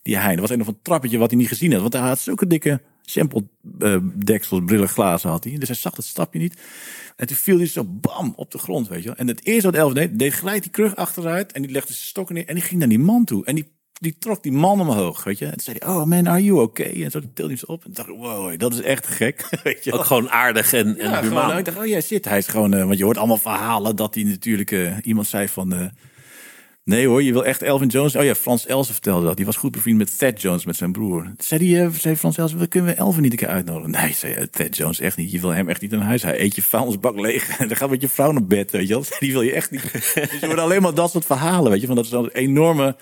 Die 0.03 0.19
Hein. 0.19 0.35
Er 0.35 0.41
was 0.41 0.51
een 0.51 0.61
of 0.61 0.67
een 0.67 0.79
trappetje 0.83 1.19
wat 1.19 1.31
hij 1.31 1.39
niet 1.39 1.49
gezien 1.49 1.73
had. 1.73 1.81
Want 1.81 1.93
hij 1.93 2.03
had 2.03 2.19
zulke 2.19 2.47
dikke 2.47 2.81
sample 3.05 3.45
uh, 3.79 3.97
deksels, 4.15 4.61
brillen, 4.65 4.89
glazen 4.89 5.31
had 5.31 5.45
hij. 5.45 5.59
Dus 5.59 5.69
hij 5.69 5.77
zag 5.77 5.97
het 5.97 6.05
stapje 6.05 6.39
niet. 6.39 6.55
En 7.17 7.27
toen 7.27 7.37
viel 7.37 7.57
hij 7.57 7.67
zo 7.67 7.85
bam 7.85 8.33
op 8.37 8.51
de 8.51 8.59
grond, 8.59 8.89
weet 8.89 9.03
je 9.03 9.09
wel. 9.09 9.17
En 9.17 9.29
het 9.29 9.47
eerste 9.47 9.71
wat 9.71 9.81
Elvis 9.81 9.95
deed, 9.95 10.19
deed 10.19 10.35
gelijk 10.35 10.63
die 10.63 10.71
krug 10.71 10.97
achteruit. 10.97 11.53
En 11.53 11.63
die 11.63 11.71
legde 11.71 11.93
zijn 11.93 12.07
stokken 12.07 12.35
neer. 12.35 12.47
En 12.47 12.55
die 12.55 12.65
ging 12.65 12.81
naar 12.81 12.89
die 12.89 12.99
man 12.99 13.25
toe. 13.25 13.45
En 13.45 13.55
die, 13.55 13.73
die 13.93 14.19
trok 14.19 14.43
die 14.43 14.53
man 14.53 14.81
omhoog, 14.81 15.25
weet 15.25 15.39
je. 15.39 15.45
En 15.45 15.51
toen 15.51 15.61
zei 15.61 15.77
hij, 15.79 15.89
oh 15.89 16.05
man, 16.05 16.29
are 16.29 16.45
you 16.45 16.61
okay? 16.61 17.05
En 17.05 17.11
zo 17.11 17.21
tilde 17.35 17.51
hij 17.51 17.57
ze 17.57 17.67
op. 17.67 17.85
En 17.85 17.93
dacht 17.93 18.09
ik, 18.09 18.17
wow, 18.17 18.59
dat 18.59 18.73
is 18.73 18.81
echt 18.81 19.07
gek, 19.07 19.49
weet 19.65 19.85
je 19.85 19.93
Ook 19.93 20.05
gewoon 20.05 20.31
aardig 20.31 20.73
en, 20.73 20.99
en 20.99 21.11
ja, 21.11 21.23
gewoon, 21.23 21.59
ik 21.59 21.65
dacht, 21.65 21.79
oh 21.79 21.87
ja, 21.87 22.01
zit. 22.01 22.25
Hij 22.25 22.39
is 22.39 22.47
gewoon, 22.47 22.75
uh, 22.75 22.85
want 22.85 22.99
je 22.99 23.05
hoort 23.05 23.19
allemaal 23.19 23.37
verhalen 23.37 23.97
dat 23.97 24.15
hij 24.15 24.25
natuurlijk, 24.25 24.71
uh, 24.71 24.97
iemand 25.03 25.27
zei 25.27 25.49
van... 25.49 25.75
Uh, 25.75 25.87
Nee 26.85 27.07
hoor, 27.07 27.23
je 27.23 27.33
wil 27.33 27.45
echt 27.45 27.63
Elvin 27.63 27.89
Jones. 27.89 28.17
Oh 28.17 28.25
ja, 28.25 28.35
Frans 28.35 28.67
Elsen 28.67 28.93
vertelde 28.93 29.27
dat. 29.27 29.37
Die 29.37 29.47
was 29.47 29.57
goed 29.57 29.71
bevriend 29.71 29.99
met 29.99 30.19
Thad 30.19 30.41
Jones, 30.41 30.65
met 30.65 30.77
zijn 30.77 30.93
broer. 30.93 31.33
Zei, 31.39 31.61
die, 31.61 31.77
uh, 31.77 31.89
zei 31.91 32.17
Frans 32.17 32.37
Elsen, 32.37 32.69
kunnen 32.69 32.91
we 32.91 32.97
Elvin 32.97 33.23
niet 33.23 33.33
een 33.33 33.39
keer 33.39 33.49
uitnodigen? 33.49 33.91
Nee, 33.91 34.13
zei 34.13 34.35
uh, 34.35 34.43
Thad 34.43 34.77
Jones 34.77 35.01
echt 35.01 35.17
niet. 35.17 35.31
Je 35.31 35.41
wil 35.41 35.51
hem 35.51 35.69
echt 35.69 35.81
niet 35.81 35.93
in 35.93 35.99
huis. 35.99 36.23
Hij 36.23 36.41
eet 36.41 36.55
je 36.55 36.63
vuilnisbak 36.63 37.21
leeg. 37.21 37.59
En 37.59 37.69
dan 37.69 37.77
gaat 37.77 37.91
met 37.91 38.01
je 38.01 38.09
vrouw 38.09 38.33
naar 38.33 38.45
bed, 38.45 38.71
weet 38.71 38.89
je. 38.89 39.01
Die 39.19 39.33
wil 39.33 39.43
je 39.43 39.53
echt 39.53 39.71
niet. 39.71 39.93
dus 39.93 40.41
je 40.41 40.61
alleen 40.61 40.83
maar 40.83 40.95
dat 40.95 41.11
soort 41.11 41.27
verhalen, 41.27 41.71
weet 41.71 41.81
je. 41.81 41.87
Van 41.87 41.97
dat 41.97 42.05
is 42.05 42.11
een 42.11 42.29
enorme 42.29 42.97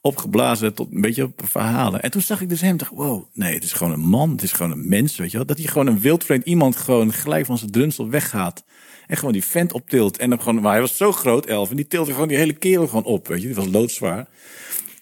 opgeblazen 0.00 0.74
tot 0.74 0.92
een 0.92 1.00
beetje 1.00 1.32
verhalen. 1.36 2.02
En 2.02 2.10
toen 2.10 2.22
zag 2.22 2.40
ik 2.40 2.48
dus 2.48 2.60
hem, 2.60 2.76
dacht, 2.76 2.90
wow, 2.94 3.24
nee, 3.32 3.54
het 3.54 3.64
is 3.64 3.72
gewoon 3.72 3.92
een 3.92 4.08
man, 4.08 4.30
het 4.30 4.42
is 4.42 4.52
gewoon 4.52 4.72
een 4.72 4.88
mens, 4.88 5.16
weet 5.16 5.30
je. 5.30 5.44
Dat 5.44 5.58
hij 5.58 5.66
gewoon 5.66 5.86
een 5.86 6.00
wildvreemd 6.00 6.44
iemand 6.44 6.76
gewoon 6.76 7.12
gelijk 7.12 7.46
van 7.46 7.58
zijn 7.58 7.70
drunsel 7.70 8.10
weggaat. 8.10 8.64
En 9.08 9.16
gewoon 9.16 9.32
die 9.32 9.44
vent 9.44 9.72
optilt. 9.72 10.16
En 10.16 10.30
dan 10.30 10.38
gewoon, 10.38 10.60
maar 10.60 10.72
hij 10.72 10.80
was 10.80 10.96
zo 10.96 11.12
groot, 11.12 11.46
elf, 11.46 11.70
en 11.70 11.76
die 11.76 11.86
tilde 11.86 12.12
gewoon 12.12 12.28
die 12.28 12.36
hele 12.36 12.52
kerel 12.52 12.86
gewoon 12.86 13.04
op, 13.04 13.28
weet 13.28 13.40
je. 13.40 13.46
Die 13.46 13.56
was 13.56 13.66
loodzwaar. 13.68 14.26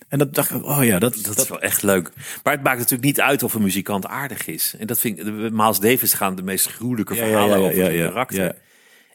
En 0.08 0.18
dat 0.18 0.34
dacht 0.34 0.50
ik, 0.50 0.64
oh 0.64 0.84
ja, 0.84 0.98
dat, 0.98 1.18
Dat 1.22 1.38
is 1.38 1.48
wel 1.48 1.60
echt 1.60 1.82
leuk. 1.82 2.10
Maar 2.42 2.52
het 2.52 2.62
maakt 2.62 2.76
natuurlijk 2.78 3.04
niet 3.04 3.20
uit 3.20 3.42
of 3.42 3.54
een 3.54 3.62
muzikant 3.62 4.06
aardig 4.06 4.46
is. 4.46 4.74
En 4.78 4.86
dat 4.86 4.98
vind 5.00 5.18
ik, 5.18 5.24
Miles 5.52 5.78
Davis 5.78 6.12
gaan 6.12 6.34
de 6.34 6.42
meest 6.42 6.66
gruwelijke 6.66 7.14
ja, 7.14 7.24
verhalen 7.24 7.48
ja, 7.58 7.64
ja, 7.64 7.70
over 7.70 7.78
ja, 7.82 7.88
een 7.88 7.96
ja, 7.96 8.06
karakter. 8.06 8.44
ja. 8.44 8.54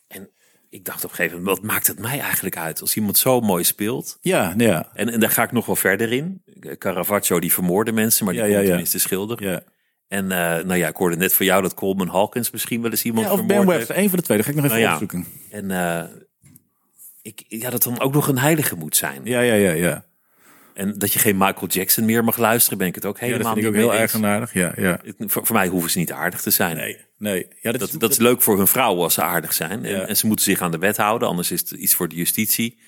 En 0.08 0.30
ik 0.70 0.86
dacht 0.86 1.04
op 1.04 1.10
een 1.10 1.16
gegeven 1.16 1.38
moment, 1.38 1.58
wat 1.58 1.66
maakt 1.68 1.88
het 1.88 2.00
mij 2.00 2.20
eigenlijk 2.20 2.58
uit? 2.58 2.82
Als 2.82 2.96
iemand 2.96 3.18
zo 3.18 3.40
mooi 3.42 3.64
speelt. 3.64 4.18
Ja, 4.22 4.54
ja, 4.58 4.90
En, 4.94 5.10
en 5.10 5.20
daar 5.20 5.30
ga 5.30 5.44
ik 5.44 5.52
nog 5.52 5.66
wel 5.66 5.76
verder 5.76 6.12
in. 6.12 6.44
Caravaggio 6.78 7.40
die 7.40 7.54
vermoorde 7.54 7.92
mensen, 7.92 8.26
maar 8.26 8.34
die 8.34 8.44
Ja, 8.44 8.50
ja, 8.50 8.60
ja. 8.60 8.66
tenminste 8.66 9.00
schilderen. 9.00 9.48
ja. 9.50 9.64
En 10.12 10.32
eh, 10.32 10.38
nou 10.66 10.76
ja, 10.76 10.88
ik 10.88 10.96
hoorde 10.96 11.16
net 11.16 11.34
van 11.34 11.46
jou 11.46 11.62
dat 11.62 11.74
Coleman 11.74 12.08
Hawkins 12.08 12.52
misschien 12.52 12.82
wel 12.82 12.92
eens 12.92 13.04
iemand 13.04 13.26
ja 13.26 13.32
of 13.32 13.38
vermoord 13.38 13.66
Ben. 13.66 13.76
Webster, 13.76 13.96
één 13.96 14.10
van 14.10 14.18
de 14.20 14.24
twee. 14.24 14.38
Dat 14.38 14.46
ga 14.46 14.52
ik 14.52 14.58
nog 14.58 14.66
even 14.66 14.78
Nou 14.78 14.90
ja. 14.92 15.00
opzoeken. 15.00 15.26
En 15.52 15.72
eh, 15.72 16.04
ik, 17.22 17.44
ja, 17.48 17.70
dat 17.70 17.84
dan 17.84 18.00
ook 18.00 18.14
nog 18.14 18.28
een 18.28 18.38
heilige 18.38 18.76
moet 18.76 18.96
zijn. 18.96 19.22
Ja, 19.24 19.40
ja, 19.40 19.54
ja, 19.54 19.72
ja. 19.72 20.06
En 20.74 20.98
dat 20.98 21.14
je 21.14 21.20
geen 21.20 21.38
Michael 21.38 21.68
Jackson 21.68 22.06
meer 22.06 22.24
mag 22.24 22.38
luisteren, 22.38 22.78
ben 22.78 22.88
ik 22.88 22.96
het 22.96 23.06
ook 23.06 23.16
Ja, 23.16 23.20
dat 23.22 23.30
helemaal 23.32 23.54
vind 23.54 23.66
ik 23.66 23.72
ook 23.72 23.78
heel 23.78 23.90
eens. 23.92 24.00
eigenaardig. 24.00 24.54
Ja, 24.54 24.74
ja. 24.76 25.00
Voor, 25.18 25.46
voor 25.46 25.56
mij 25.56 25.68
hoeven 25.68 25.90
ze 25.90 25.98
niet 25.98 26.12
aardig 26.12 26.42
te 26.42 26.50
zijn. 26.50 26.76
Nee, 26.78 26.98
nee. 27.18 27.48
Ja, 27.62 27.72
Dat, 27.72 27.96
dat 27.98 28.12
is 28.12 28.18
leuk 28.18 28.42
voor 28.42 28.58
hun 28.58 28.68
vrouwen 28.68 29.04
als 29.04 29.14
ze 29.14 29.22
aardig 29.22 29.54
zijn. 29.54 29.86
En, 29.86 29.92
Ja. 29.92 30.06
en 30.06 30.18
ze 30.18 30.28
moeten 30.28 30.46
zich 30.46 30.62
aan 30.62 30.72
de 30.72 30.78
wet 30.78 30.98
houden, 30.98 31.28
anders 31.28 31.52
is 31.52 31.60
het 31.60 31.72
iets 31.72 31.94
voor 31.96 32.08
de 32.08 32.16
justitie. 32.16 32.80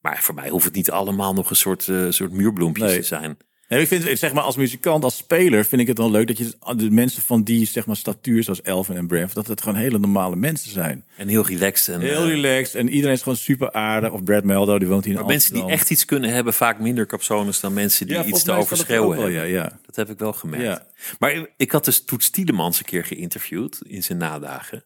Maar 0.00 0.18
voor 0.22 0.34
mij 0.34 0.48
hoeft 0.48 0.64
het 0.64 0.74
niet 0.74 0.90
allemaal 0.90 1.32
nog 1.34 1.50
een 1.50 1.56
soort, 1.56 1.88
eh, 1.88 2.06
soort 2.08 2.32
muurbloempjes 2.32 2.90
Nee. 2.90 2.98
te 3.00 3.06
zijn. 3.06 3.36
Nee, 3.74 3.82
ik 3.82 3.88
vind, 3.88 4.18
zeg 4.18 4.32
maar, 4.32 4.42
als 4.42 4.56
muzikant, 4.56 5.04
als 5.04 5.16
speler, 5.16 5.64
vind 5.64 5.80
ik 5.80 5.86
het 5.86 5.96
dan 5.96 6.10
leuk 6.10 6.26
dat 6.26 6.38
je 6.38 6.54
de 6.76 6.90
mensen 6.90 7.22
van 7.22 7.42
die, 7.42 7.66
zeg 7.66 7.86
maar, 7.86 7.96
statuur, 7.96 8.42
zoals 8.42 8.62
Elvin 8.62 8.96
en 8.96 9.06
Bref, 9.06 9.32
dat 9.32 9.46
het 9.46 9.62
gewoon 9.62 9.78
hele 9.78 9.98
normale 9.98 10.36
mensen 10.36 10.70
zijn. 10.70 11.04
En 11.16 11.28
heel 11.28 11.46
relaxed. 11.46 11.94
En, 11.94 12.00
Heel 12.00 12.22
eh, 12.22 12.28
relaxed 12.28 12.74
en 12.74 12.88
iedereen 12.88 13.14
is 13.14 13.22
gewoon 13.22 13.38
super 13.38 13.72
aardig. 13.72 14.10
Of 14.12 14.22
Brad 14.24 14.44
Meldo, 14.44 14.78
die 14.78 14.88
woont 14.88 15.04
hier 15.04 15.12
in 15.12 15.18
maar 15.18 15.28
mensen 15.28 15.52
die 15.52 15.62
Amsterdam. 15.62 15.80
echt 15.80 15.90
iets 15.90 16.04
kunnen 16.04 16.30
hebben, 16.30 16.54
vaak 16.54 16.78
minder 16.78 17.06
capsones 17.06 17.60
dan 17.60 17.72
mensen 17.72 18.06
die 18.06 18.16
Ja, 18.16 18.24
iets 18.24 18.42
te 18.42 18.52
overschreeuwen 18.52 19.16
wel, 19.16 19.26
hebben. 19.26 19.48
Ja, 19.48 19.62
ja. 19.62 19.78
Dat 19.86 19.96
heb 19.96 20.10
ik 20.10 20.18
wel 20.18 20.32
gemerkt. 20.32 20.64
Ja. 20.64 20.86
Maar 21.18 21.46
ik 21.56 21.70
had 21.70 21.84
dus 21.84 22.04
Toets 22.04 22.30
Tielemans 22.30 22.78
een 22.78 22.84
keer 22.84 23.04
geïnterviewd 23.04 23.80
in 23.86 24.02
zijn 24.02 24.18
nadagen. 24.18 24.84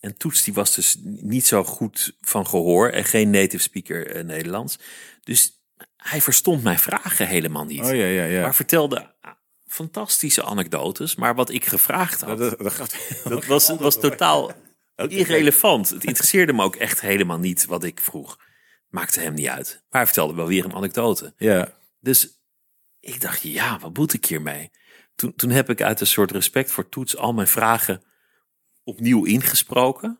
En 0.00 0.16
Toets 0.16 0.44
die 0.44 0.54
was 0.54 0.74
dus 0.74 0.96
niet 1.02 1.46
zo 1.46 1.64
goed 1.64 2.16
van 2.20 2.46
gehoor 2.46 2.88
en 2.88 3.04
geen 3.04 3.30
native 3.30 3.62
speaker 3.62 4.10
eh, 4.10 4.24
Nederlands. 4.24 4.78
Dus 5.24 5.57
hij 6.08 6.20
verstond 6.20 6.62
mijn 6.62 6.78
vragen 6.78 7.26
helemaal 7.26 7.64
niet. 7.64 7.80
Oh 7.80 7.94
ja, 7.94 8.04
ja, 8.04 8.24
ja. 8.24 8.42
Maar 8.42 8.54
vertelde 8.54 9.14
ah, 9.20 9.32
fantastische 9.66 10.44
anekdotes. 10.44 11.14
Maar 11.14 11.34
wat 11.34 11.50
ik 11.50 11.66
gevraagd 11.66 12.20
had, 12.20 12.38
dat, 12.38 12.58
dat 13.24 13.46
was, 13.46 13.68
was 13.68 14.00
totaal 14.00 14.52
irrelevant. 14.96 15.88
Het 15.88 16.04
interesseerde 16.04 16.52
me 16.52 16.62
ook 16.62 16.76
echt 16.76 17.00
helemaal 17.00 17.38
niet 17.38 17.64
wat 17.64 17.84
ik 17.84 18.00
vroeg. 18.00 18.38
Maakte 18.88 19.20
hem 19.20 19.34
niet 19.34 19.48
uit. 19.48 19.68
Maar 19.68 20.00
hij 20.00 20.06
vertelde 20.06 20.34
wel 20.34 20.46
weer 20.46 20.64
een 20.64 20.74
anekdote. 20.74 21.34
Ja, 21.36 21.74
Dus 22.00 22.40
ik 23.00 23.20
dacht, 23.20 23.42
ja, 23.42 23.78
wat 23.78 23.96
moet 23.96 24.12
ik 24.12 24.24
hiermee? 24.24 24.70
Toen, 25.14 25.34
toen 25.34 25.50
heb 25.50 25.70
ik 25.70 25.82
uit 25.82 26.00
een 26.00 26.06
soort 26.06 26.30
respect 26.30 26.70
voor 26.70 26.88
Toets 26.88 27.16
al 27.16 27.32
mijn 27.32 27.48
vragen 27.48 28.02
opnieuw 28.84 29.24
ingesproken. 29.24 30.18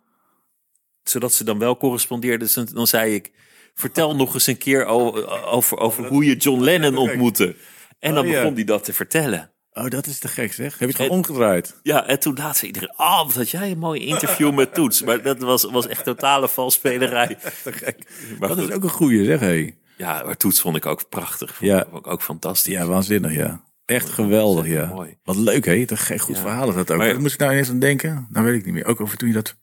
Zodat 1.02 1.34
ze 1.34 1.44
dan 1.44 1.58
wel 1.58 1.76
correspondeerden. 1.76 2.46
Dus 2.46 2.72
dan 2.72 2.86
zei 2.86 3.14
ik, 3.14 3.32
vertel 3.78 4.16
nog 4.16 4.34
eens 4.34 4.46
een 4.46 4.58
keer 4.58 4.84
over, 4.84 5.78
over 5.78 6.06
hoe 6.06 6.24
je 6.24 6.36
John 6.36 6.60
Lennon 6.62 6.96
ontmoette. 6.96 7.56
En 7.98 8.14
dan 8.14 8.24
Oh, 8.26 8.30
begon 8.32 8.54
hij 8.54 8.64
dat 8.64 8.84
te 8.84 8.92
vertellen. 8.92 9.50
oh, 9.72 9.88
dat 9.88 10.06
is 10.06 10.18
te 10.18 10.28
gek 10.28 10.52
zeg. 10.52 10.70
Heb 10.70 10.80
je 10.80 10.86
het 10.86 10.96
gewoon 10.96 11.10
omgedraaid? 11.10 11.80
Ja, 11.82 12.06
en 12.06 12.18
toen 12.20 12.34
laat 12.36 12.56
ze 12.56 12.66
iedereen, 12.66 12.92
oh, 12.96 13.24
wat 13.24 13.34
had 13.34 13.50
jij 13.50 13.70
een 13.70 13.78
mooi 13.78 14.00
interview 14.06 14.54
met 14.54 14.74
Toets. 14.74 15.02
Maar 15.02 15.22
dat 15.22 15.38
was, 15.38 15.62
was 15.64 15.86
echt 15.86 16.04
totale 16.04 16.48
valsspelerij. 16.58 17.36
Te 17.62 17.72
gek. 17.72 17.96
Maar 18.38 18.48
Dat 18.48 18.58
goed. 18.58 18.68
is 18.68 18.74
ook 18.74 18.82
een 18.82 18.88
goeie 18.90 19.24
zeg, 19.24 19.40
hé. 19.40 19.74
Ja, 19.96 20.22
maar 20.24 20.36
Toets 20.36 20.60
vond 20.60 20.76
ik 20.76 20.86
ook 20.86 21.08
prachtig. 21.08 21.54
Vond 21.54 21.70
Ja. 21.70 21.86
ik 21.94 22.06
ook, 22.06 22.22
fantastisch. 22.22 22.72
Ja, 22.72 22.86
waanzinnig, 22.86 23.32
ja. 23.34 23.62
Echt 23.84 24.08
geweldig, 24.08 24.66
ja. 24.66 24.86
mooi. 24.86 25.16
Wat 25.24 25.36
leuk, 25.36 25.64
hè? 25.64 25.86
Toch 25.86 26.06
geen 26.06 26.18
goed 26.18 26.34
Ja. 26.36 26.40
verhaal 26.40 26.68
is 26.68 26.74
dat 26.74 26.90
ook. 26.90 26.98
Maar- 26.98 27.20
moest 27.20 27.34
ik 27.34 27.40
nou 27.40 27.52
ineens 27.52 27.68
aan 27.70 27.78
denken? 27.78 28.26
Nou 28.30 28.46
weet 28.46 28.54
ik 28.58 28.64
niet 28.64 28.74
meer. 28.74 28.86
Ook 28.86 29.00
over 29.00 29.16
toen 29.18 29.28
je 29.28 29.34
dat... 29.34 29.56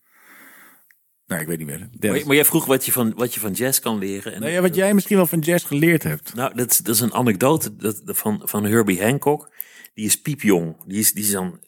Nou, 1.27 1.41
ik 1.41 1.47
weet 1.47 1.57
niet 1.57 1.67
meer. 1.67 1.89
Maar, 2.25 2.35
jij 2.35 2.45
vroeg 2.45 2.65
wat 2.65 2.85
je 2.85 2.91
van, 2.91 3.13
wat 3.15 3.33
je 3.33 3.39
van 3.39 3.51
jazz 3.51 3.79
kan 3.79 3.97
leren. 3.97 4.33
En 4.33 4.39
Nou 4.39 4.51
ja, 4.51 4.61
wat 4.61 4.75
jij 4.75 4.93
misschien 4.93 5.17
wel 5.17 5.25
van 5.25 5.39
jazz 5.39 5.67
geleerd 5.67 6.03
hebt. 6.03 6.33
Nou, 6.33 6.55
dat 6.55 6.71
is, 6.71 6.77
dat 6.77 6.95
is 6.95 7.01
een 7.01 7.13
anekdote 7.13 7.75
dat, 7.75 8.01
van, 8.05 8.41
van 8.43 8.65
Herbie 8.65 9.03
Hancock. 9.03 9.51
Die 9.93 10.05
is 10.05 10.21
piepjong. 10.21 10.75
Die 10.85 10.99
is, 10.99 11.13
die 11.13 11.23
is 11.23 11.31
dan 11.31 11.59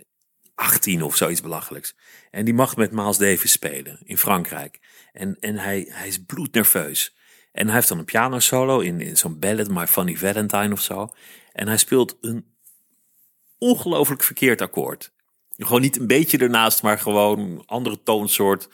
18 0.55 1.03
of 1.03 1.15
zoiets 1.15 1.41
belachelijks. 1.41 1.95
En 2.31 2.45
die 2.45 2.53
mag 2.53 2.75
met 2.75 2.91
Miles 2.91 3.17
Davis 3.17 3.51
spelen 3.51 3.99
in 4.03 4.17
Frankrijk. 4.17 4.79
En, 5.11 5.37
en 5.39 5.55
hij, 5.55 5.85
hij 5.89 6.07
is 6.07 6.23
bloednerveus. 6.25 7.15
En 7.51 7.65
hij 7.65 7.75
heeft 7.75 7.87
dan 7.87 7.97
een 7.97 8.05
pianosolo 8.05 8.79
in, 8.79 9.01
in 9.01 9.17
zo'n 9.17 9.39
ballad, 9.39 9.69
My 9.69 9.87
Funny 9.87 10.15
Valentine 10.15 10.71
of 10.71 10.81
zo. 10.81 11.09
En 11.53 11.67
hij 11.67 11.77
speelt 11.77 12.17
een 12.21 12.45
ongelooflijk 13.57 14.23
verkeerd 14.23 14.61
akkoord. 14.61 15.11
Gewoon 15.57 15.81
niet 15.81 15.99
een 15.99 16.07
beetje 16.07 16.37
ernaast, 16.37 16.83
maar 16.83 16.99
gewoon 16.99 17.63
andere 17.65 18.03
toonsoort, 18.03 18.69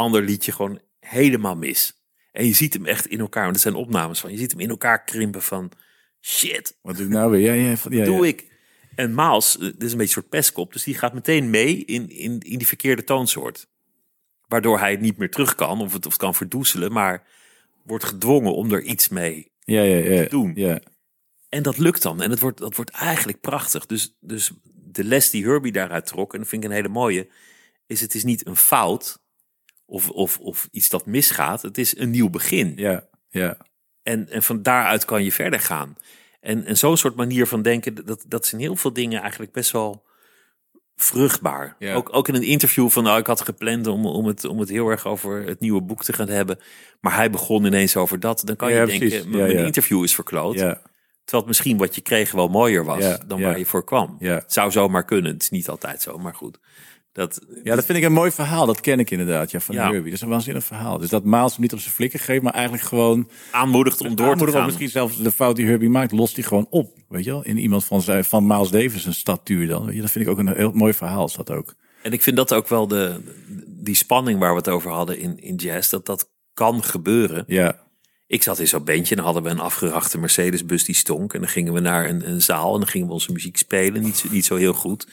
ander 0.00 0.22
liedje, 0.22 0.52
gewoon 0.52 0.80
helemaal 1.00 1.56
mis. 1.56 2.02
En 2.32 2.46
je 2.46 2.52
ziet 2.52 2.74
hem 2.74 2.86
echt 2.86 3.06
in 3.06 3.20
elkaar, 3.20 3.42
want 3.42 3.54
er 3.54 3.62
zijn 3.62 3.74
opnames 3.74 4.20
van, 4.20 4.30
je 4.30 4.38
ziet 4.38 4.50
hem 4.50 4.60
in 4.60 4.70
elkaar 4.70 5.04
krimpen 5.04 5.42
van, 5.42 5.72
shit, 6.20 6.76
Wat 6.82 6.96
doe 6.96 7.06
ik 7.06 7.12
nou 7.12 7.30
weer? 7.30 7.54
Ja, 7.54 7.76
ja, 7.88 8.04
doe 8.04 8.26
ik? 8.26 8.48
En 8.94 9.14
Maals, 9.14 9.58
eh, 9.58 9.64
dit 9.64 9.82
is 9.82 9.92
een 9.92 9.98
beetje 9.98 10.02
een 10.02 10.08
soort 10.08 10.28
pestkop, 10.28 10.72
dus 10.72 10.82
die 10.82 10.94
gaat 10.94 11.14
meteen 11.14 11.50
mee 11.50 11.84
in, 11.84 12.10
in, 12.10 12.40
in 12.40 12.58
die 12.58 12.66
verkeerde 12.66 13.04
toonsoort. 13.04 13.68
Waardoor 14.48 14.78
hij 14.78 14.96
niet 14.96 15.16
meer 15.16 15.30
terug 15.30 15.54
kan, 15.54 15.80
of 15.80 15.92
het, 15.92 16.06
of 16.06 16.12
het 16.12 16.20
kan 16.20 16.34
verdoezelen, 16.34 16.92
maar 16.92 17.26
wordt 17.82 18.04
gedwongen 18.04 18.54
om 18.54 18.72
er 18.72 18.82
iets 18.82 19.08
mee 19.08 19.50
Ja, 19.60 19.82
ja, 19.82 19.96
ja. 19.96 20.28
doen. 20.28 20.52
Ja. 20.54 20.80
En 21.48 21.62
dat 21.62 21.78
lukt 21.78 22.02
dan. 22.02 22.22
En 22.22 22.28
dat 22.28 22.38
wordt, 22.38 22.58
dat 22.58 22.76
wordt 22.76 22.90
eigenlijk 22.90 23.40
prachtig. 23.40 23.86
Dus, 23.86 24.16
dus 24.20 24.50
de 24.72 25.04
les 25.04 25.30
die 25.30 25.44
Herbie 25.44 25.72
daaruit 25.72 26.06
trok, 26.06 26.32
en 26.32 26.38
dat 26.38 26.48
vind 26.48 26.64
ik 26.64 26.70
een 26.70 26.76
hele 26.76 26.88
mooie, 26.88 27.28
is 27.86 28.00
het 28.00 28.14
is 28.14 28.24
niet 28.24 28.46
een 28.46 28.56
fout 28.56 29.19
of, 29.90 30.10
of, 30.10 30.38
of 30.38 30.68
iets 30.70 30.88
dat 30.88 31.06
misgaat. 31.06 31.62
Het 31.62 31.78
is 31.78 31.98
een 31.98 32.10
nieuw 32.10 32.30
begin. 32.30 32.72
Ja, 32.76 33.08
ja. 33.28 33.56
En, 34.02 34.28
en 34.28 34.42
van 34.42 34.62
daaruit 34.62 35.04
kan 35.04 35.24
je 35.24 35.32
verder 35.32 35.60
gaan. 35.60 35.96
En, 36.40 36.64
en 36.64 36.76
zo'n 36.76 36.96
soort 36.96 37.14
manier 37.16 37.46
van 37.46 37.62
denken, 37.62 37.94
dat, 38.06 38.24
dat 38.28 38.50
in 38.52 38.58
heel 38.58 38.76
veel 38.76 38.92
dingen 38.92 39.20
eigenlijk 39.20 39.52
best 39.52 39.70
wel 39.70 40.04
vruchtbaar. 40.96 41.76
Ja. 41.78 41.94
Ook, 41.94 42.08
ook 42.16 42.28
in 42.28 42.34
een 42.34 42.42
interview 42.42 42.88
van, 42.88 43.02
nou, 43.04 43.18
ik 43.18 43.26
had 43.26 43.40
gepland 43.40 43.86
om, 43.86 44.06
om, 44.06 44.26
het, 44.26 44.44
om 44.44 44.58
het 44.58 44.68
heel 44.68 44.88
erg 44.88 45.06
over 45.06 45.46
het 45.46 45.60
nieuwe 45.60 45.82
boek 45.82 46.04
te 46.04 46.12
gaan 46.12 46.28
hebben. 46.28 46.58
Maar 47.00 47.14
hij 47.14 47.30
begon 47.30 47.64
ineens 47.64 47.96
over 47.96 48.20
dat. 48.20 48.42
Dan 48.44 48.56
kan 48.56 48.70
Ja, 48.72 48.80
je 48.80 48.82
precies. 48.84 49.10
denken, 49.10 49.30
Ja, 49.30 49.36
mijn 49.36 49.58
ja. 49.58 49.64
interview 49.64 50.04
is 50.04 50.14
verkloot. 50.14 50.54
Ja, 50.54 50.82
Terwijl 51.24 51.48
het 51.48 51.56
misschien 51.56 51.76
wat 51.86 51.94
je 51.94 52.00
kreeg 52.00 52.32
wel 52.32 52.48
mooier 52.48 52.84
was 52.84 53.18
dan 53.26 53.40
waar 53.40 53.58
je 53.58 53.66
voor 53.66 53.84
kwam. 53.84 54.16
Ja. 54.18 54.34
Het 54.34 54.52
zou 54.52 54.70
zomaar 54.70 55.04
kunnen. 55.04 55.32
Het 55.32 55.42
is 55.42 55.50
niet 55.50 55.68
altijd 55.68 56.02
zo, 56.02 56.18
maar 56.18 56.34
goed. 56.34 56.58
Dat, 57.20 57.40
ja, 57.64 57.74
dat 57.74 57.84
vind 57.84 57.98
ik 57.98 58.04
een 58.04 58.12
mooi 58.12 58.30
verhaal. 58.30 58.66
Dat 58.66 58.80
ken 58.80 58.98
ik 58.98 59.10
inderdaad, 59.10 59.50
ja, 59.50 59.60
van 59.60 59.74
Ja. 59.74 59.82
Herbie. 59.82 60.04
Dat 60.04 60.12
is 60.12 60.20
een 60.20 60.28
waanzinnig 60.28 60.64
verhaal. 60.64 60.98
Dus 60.98 61.08
dat 61.08 61.24
hem 61.24 61.54
niet 61.58 61.72
op 61.72 61.78
zijn 61.80 61.94
flikker 61.94 62.20
geeft, 62.20 62.42
maar 62.42 62.52
eigenlijk 62.52 62.84
gewoon... 62.84 63.28
aanmoedigt 63.50 64.00
om 64.00 64.14
door 64.14 64.36
te 64.36 64.44
of 64.44 64.50
gaan. 64.50 64.64
Misschien 64.66 64.88
zelfs 64.88 65.22
de 65.22 65.32
fout 65.32 65.56
die 65.56 65.66
Herbie 65.66 65.88
maakt, 65.88 66.12
lost 66.12 66.34
hij 66.34 66.44
gewoon 66.44 66.66
op. 66.70 66.96
Weet 67.08 67.24
je 67.24 67.30
wel? 67.30 67.44
In 67.44 67.58
iemand 67.58 67.84
van, 67.84 68.02
zijn, 68.02 68.24
van 68.24 68.46
Miles 68.46 68.70
Davis 68.70 69.04
een 69.04 69.14
statuur 69.14 69.66
dan. 69.66 69.84
Weet 69.84 69.94
je? 69.94 70.00
Dat 70.00 70.10
vind 70.10 70.24
ik 70.24 70.30
ook 70.30 70.38
een 70.38 70.54
heel 70.56 70.72
mooi 70.72 70.92
verhaal, 70.92 71.26
is 71.26 71.32
dat 71.32 71.50
ook. 71.50 71.74
En 72.02 72.12
ik 72.12 72.22
vind 72.22 72.36
dat 72.36 72.54
ook 72.54 72.68
wel 72.68 72.86
de, 72.88 73.20
die 73.66 73.94
spanning 73.94 74.38
waar 74.38 74.50
we 74.50 74.56
het 74.56 74.68
over 74.68 74.90
hadden 74.90 75.18
in, 75.18 75.38
in 75.42 75.54
jazz, 75.54 75.90
dat 75.90 76.06
dat 76.06 76.30
kan 76.54 76.82
gebeuren. 76.84 77.44
Ja, 77.46 77.86
Ik 78.26 78.42
zat 78.42 78.58
in 78.58 78.68
zo'n 78.68 78.84
bandje 78.84 79.16
en 79.16 79.22
hadden 79.22 79.42
we 79.42 79.48
een 79.50 79.60
afgerachte 79.60 80.18
Mercedes-bus 80.18 80.84
die 80.84 80.94
stonk. 80.94 81.34
En 81.34 81.40
dan 81.40 81.48
gingen 81.48 81.72
we 81.72 81.80
naar 81.80 82.08
een, 82.08 82.28
een 82.30 82.42
zaal 82.42 82.72
en 82.74 82.80
dan 82.80 82.88
gingen 82.88 83.06
we 83.06 83.12
onze 83.12 83.32
muziek 83.32 83.56
spelen. 83.56 84.02
Niet, 84.02 84.16
zo- 84.16 84.28
niet 84.30 84.44
zo 84.44 84.56
heel 84.56 84.72
goed. 84.74 85.06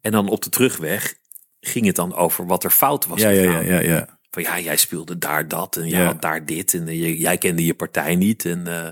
En 0.00 0.12
dan 0.12 0.28
op 0.28 0.42
de 0.42 0.50
terugweg 0.50 1.14
ging 1.60 1.86
het 1.86 1.96
dan 1.96 2.14
over 2.14 2.46
wat 2.46 2.64
er 2.64 2.70
fout 2.70 3.06
was 3.06 3.20
ja, 3.20 3.28
ja, 3.28 3.42
ja, 3.42 3.60
ja, 3.60 3.78
ja. 3.80 4.18
Van 4.30 4.42
ja, 4.42 4.60
jij 4.60 4.76
speelde 4.76 5.18
daar 5.18 5.48
dat 5.48 5.76
en 5.76 5.88
jij 5.88 6.00
Ja. 6.00 6.06
had 6.06 6.22
daar 6.22 6.44
dit. 6.44 6.74
En 6.74 6.88
eh, 6.88 7.20
jij 7.20 7.38
kende 7.38 7.64
je 7.64 7.74
partij 7.74 8.16
niet. 8.16 8.44
En, 8.44 8.66
eh, 8.66 8.84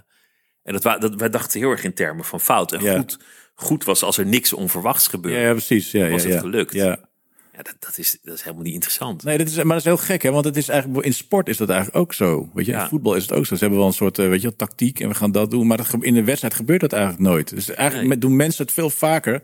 en 0.62 0.72
dat, 0.78 0.82
dat, 0.82 1.14
wij 1.14 1.30
dachten 1.30 1.60
heel 1.60 1.70
erg 1.70 1.84
in 1.84 1.94
termen 1.94 2.24
van 2.24 2.40
fout. 2.40 2.72
En 2.72 2.82
Ja. 2.82 2.96
goed, 2.96 3.18
goed 3.54 3.84
was 3.84 4.02
als 4.02 4.18
er 4.18 4.26
niks 4.26 4.52
onverwachts 4.52 5.06
gebeurde. 5.06 5.38
Ja, 5.38 5.44
ja, 5.46 5.52
precies. 5.52 5.90
Ja, 5.90 6.08
Was 6.08 6.22
ja, 6.22 6.28
het 6.28 6.40
gelukt? 6.40 6.72
Ja, 6.72 7.08
Ja, 7.56 7.62
dat, 7.62 7.76
dat, 7.78 7.98
is, 7.98 8.18
dat 8.22 8.34
is 8.34 8.42
helemaal 8.42 8.64
niet 8.64 8.72
interessant. 8.74 9.22
Nee, 9.24 9.38
dat 9.38 9.46
is, 9.46 9.54
maar 9.56 9.66
dat 9.66 9.76
is 9.76 9.84
heel 9.84 9.96
gek, 9.96 10.22
hè? 10.22 10.30
Want 10.30 10.44
het 10.44 10.56
is 10.56 10.68
eigenlijk 10.68 11.04
in 11.06 11.14
sport 11.14 11.48
is 11.48 11.56
dat 11.56 11.68
eigenlijk 11.68 11.98
ook 11.98 12.12
zo. 12.14 12.50
Weet 12.54 12.66
je, 12.66 12.72
Ja. 12.72 12.82
in 12.82 12.88
voetbal 12.88 13.14
is 13.14 13.22
het 13.22 13.32
ook 13.32 13.46
zo. 13.46 13.54
Ze 13.54 13.60
hebben 13.60 13.78
wel 13.78 13.88
een 13.88 13.94
soort, 13.94 14.18
eh, 14.18 14.28
weet 14.28 14.42
je, 14.42 14.56
tactiek 14.56 15.00
en 15.00 15.08
we 15.08 15.14
gaan 15.14 15.32
dat 15.32 15.50
doen. 15.50 15.66
Maar 15.66 15.76
dat, 15.76 15.94
in 16.00 16.14
de 16.14 16.24
wedstrijd 16.24 16.54
gebeurt 16.54 16.80
dat 16.80 16.92
eigenlijk 16.92 17.22
nooit. 17.22 17.48
Dus 17.50 17.70
eigenlijk 17.70 18.08
Nee. 18.08 18.18
doen 18.18 18.36
mensen 18.36 18.64
het 18.64 18.74
veel 18.74 18.90
vaker. 18.90 19.42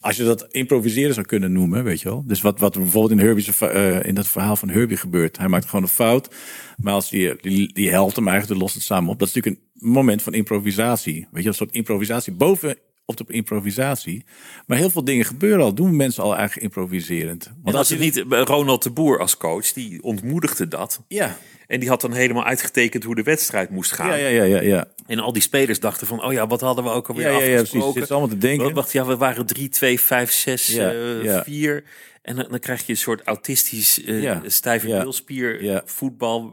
Als 0.00 0.16
je 0.16 0.24
dat 0.24 0.46
improviseren 0.50 1.14
zou 1.14 1.26
kunnen 1.26 1.52
noemen, 1.52 1.84
weet 1.84 2.00
je 2.00 2.08
wel. 2.08 2.24
Dus 2.26 2.40
wat, 2.40 2.58
wat 2.58 2.74
bijvoorbeeld 2.74 3.20
in, 3.20 3.26
Herbie's, 3.26 3.60
eh, 3.60 4.04
in 4.04 4.14
dat 4.14 4.28
verhaal 4.28 4.56
van 4.56 4.68
Herbie 4.68 4.96
gebeurt. 4.96 5.38
Hij 5.38 5.48
maakt 5.48 5.64
gewoon 5.64 5.82
een 5.82 5.88
fout. 5.88 6.34
Maar 6.76 6.92
als 6.92 7.10
die, 7.10 7.36
die, 7.40 7.72
die 7.72 7.90
helpt 7.90 8.16
hem 8.16 8.28
eigenlijk, 8.28 8.52
dan 8.58 8.62
lost 8.62 8.74
het 8.74 8.84
samen 8.84 9.10
op. 9.10 9.18
Dat 9.18 9.28
is 9.28 9.34
natuurlijk 9.34 9.62
een 9.80 9.88
moment 9.90 10.22
van 10.22 10.34
improvisatie. 10.34 11.26
Weet 11.30 11.42
je, 11.42 11.48
een 11.48 11.54
soort 11.54 11.72
improvisatie 11.72 12.32
boven 12.32 12.76
op 13.08 13.26
de 13.26 13.32
improvisatie. 13.32 14.24
Maar 14.66 14.78
heel 14.78 14.90
veel 14.90 15.04
dingen 15.04 15.24
gebeuren 15.24 15.64
al. 15.64 15.74
Doen 15.74 15.96
mensen 15.96 16.22
al 16.22 16.36
eigenlijk 16.36 16.62
improviserend. 16.62 17.52
Want 17.62 17.76
als 17.76 17.88
je 17.88 17.98
niet 17.98 18.16
eh, 18.16 18.42
Ronald 18.42 18.82
de 18.82 18.90
Boer 18.90 19.18
als 19.18 19.36
coach, 19.36 19.72
die 19.72 20.02
ontmoedigde 20.02 20.68
dat. 20.68 21.02
Ja, 21.08 21.36
En 21.66 21.80
die 21.80 21.88
had 21.88 22.00
dan 22.00 22.12
helemaal 22.12 22.44
uitgetekend 22.44 23.04
hoe 23.04 23.14
de 23.14 23.22
wedstrijd 23.22 23.70
moest 23.70 23.92
gaan. 23.92 24.08
ja, 24.08 24.14
ja, 24.14 24.28
ja, 24.28 24.44
ja. 24.44 24.60
ja. 24.60 24.88
En 25.06 25.18
al 25.18 25.32
die 25.32 25.42
spelers 25.42 25.80
dachten 25.80 26.06
van, 26.06 26.24
oh 26.24 26.32
ja, 26.32 26.46
wat 26.46 26.60
hadden 26.60 26.84
we 26.84 26.90
ook 26.90 27.08
alweer 27.08 27.30
Ja, 27.30 27.38
ja, 27.38 27.38
ja, 27.38 27.44
precies. 27.44 27.62
afgesproken? 27.62 28.00
Zit 28.00 28.10
allemaal 28.10 28.28
te 28.28 28.38
denken. 28.38 28.74
Wacht, 28.74 28.92
ja, 28.92 29.06
we 29.06 29.16
waren 29.16 29.46
3, 29.46 29.68
2, 29.68 30.00
5, 30.00 30.32
6, 30.32 30.66
Ja, 30.66 30.90
eh, 30.92 31.22
ja. 31.22 31.42
4. 31.42 31.84
En 32.22 32.36
dan, 32.36 32.46
dan 32.50 32.58
krijg 32.58 32.86
je 32.86 32.92
een 32.92 32.98
soort 32.98 33.22
autistisch 33.22 34.04
uh, 34.04 34.22
Ja, 34.22 34.42
stijve 34.46 34.88
ja. 34.88 35.82
voetbal. 35.84 36.52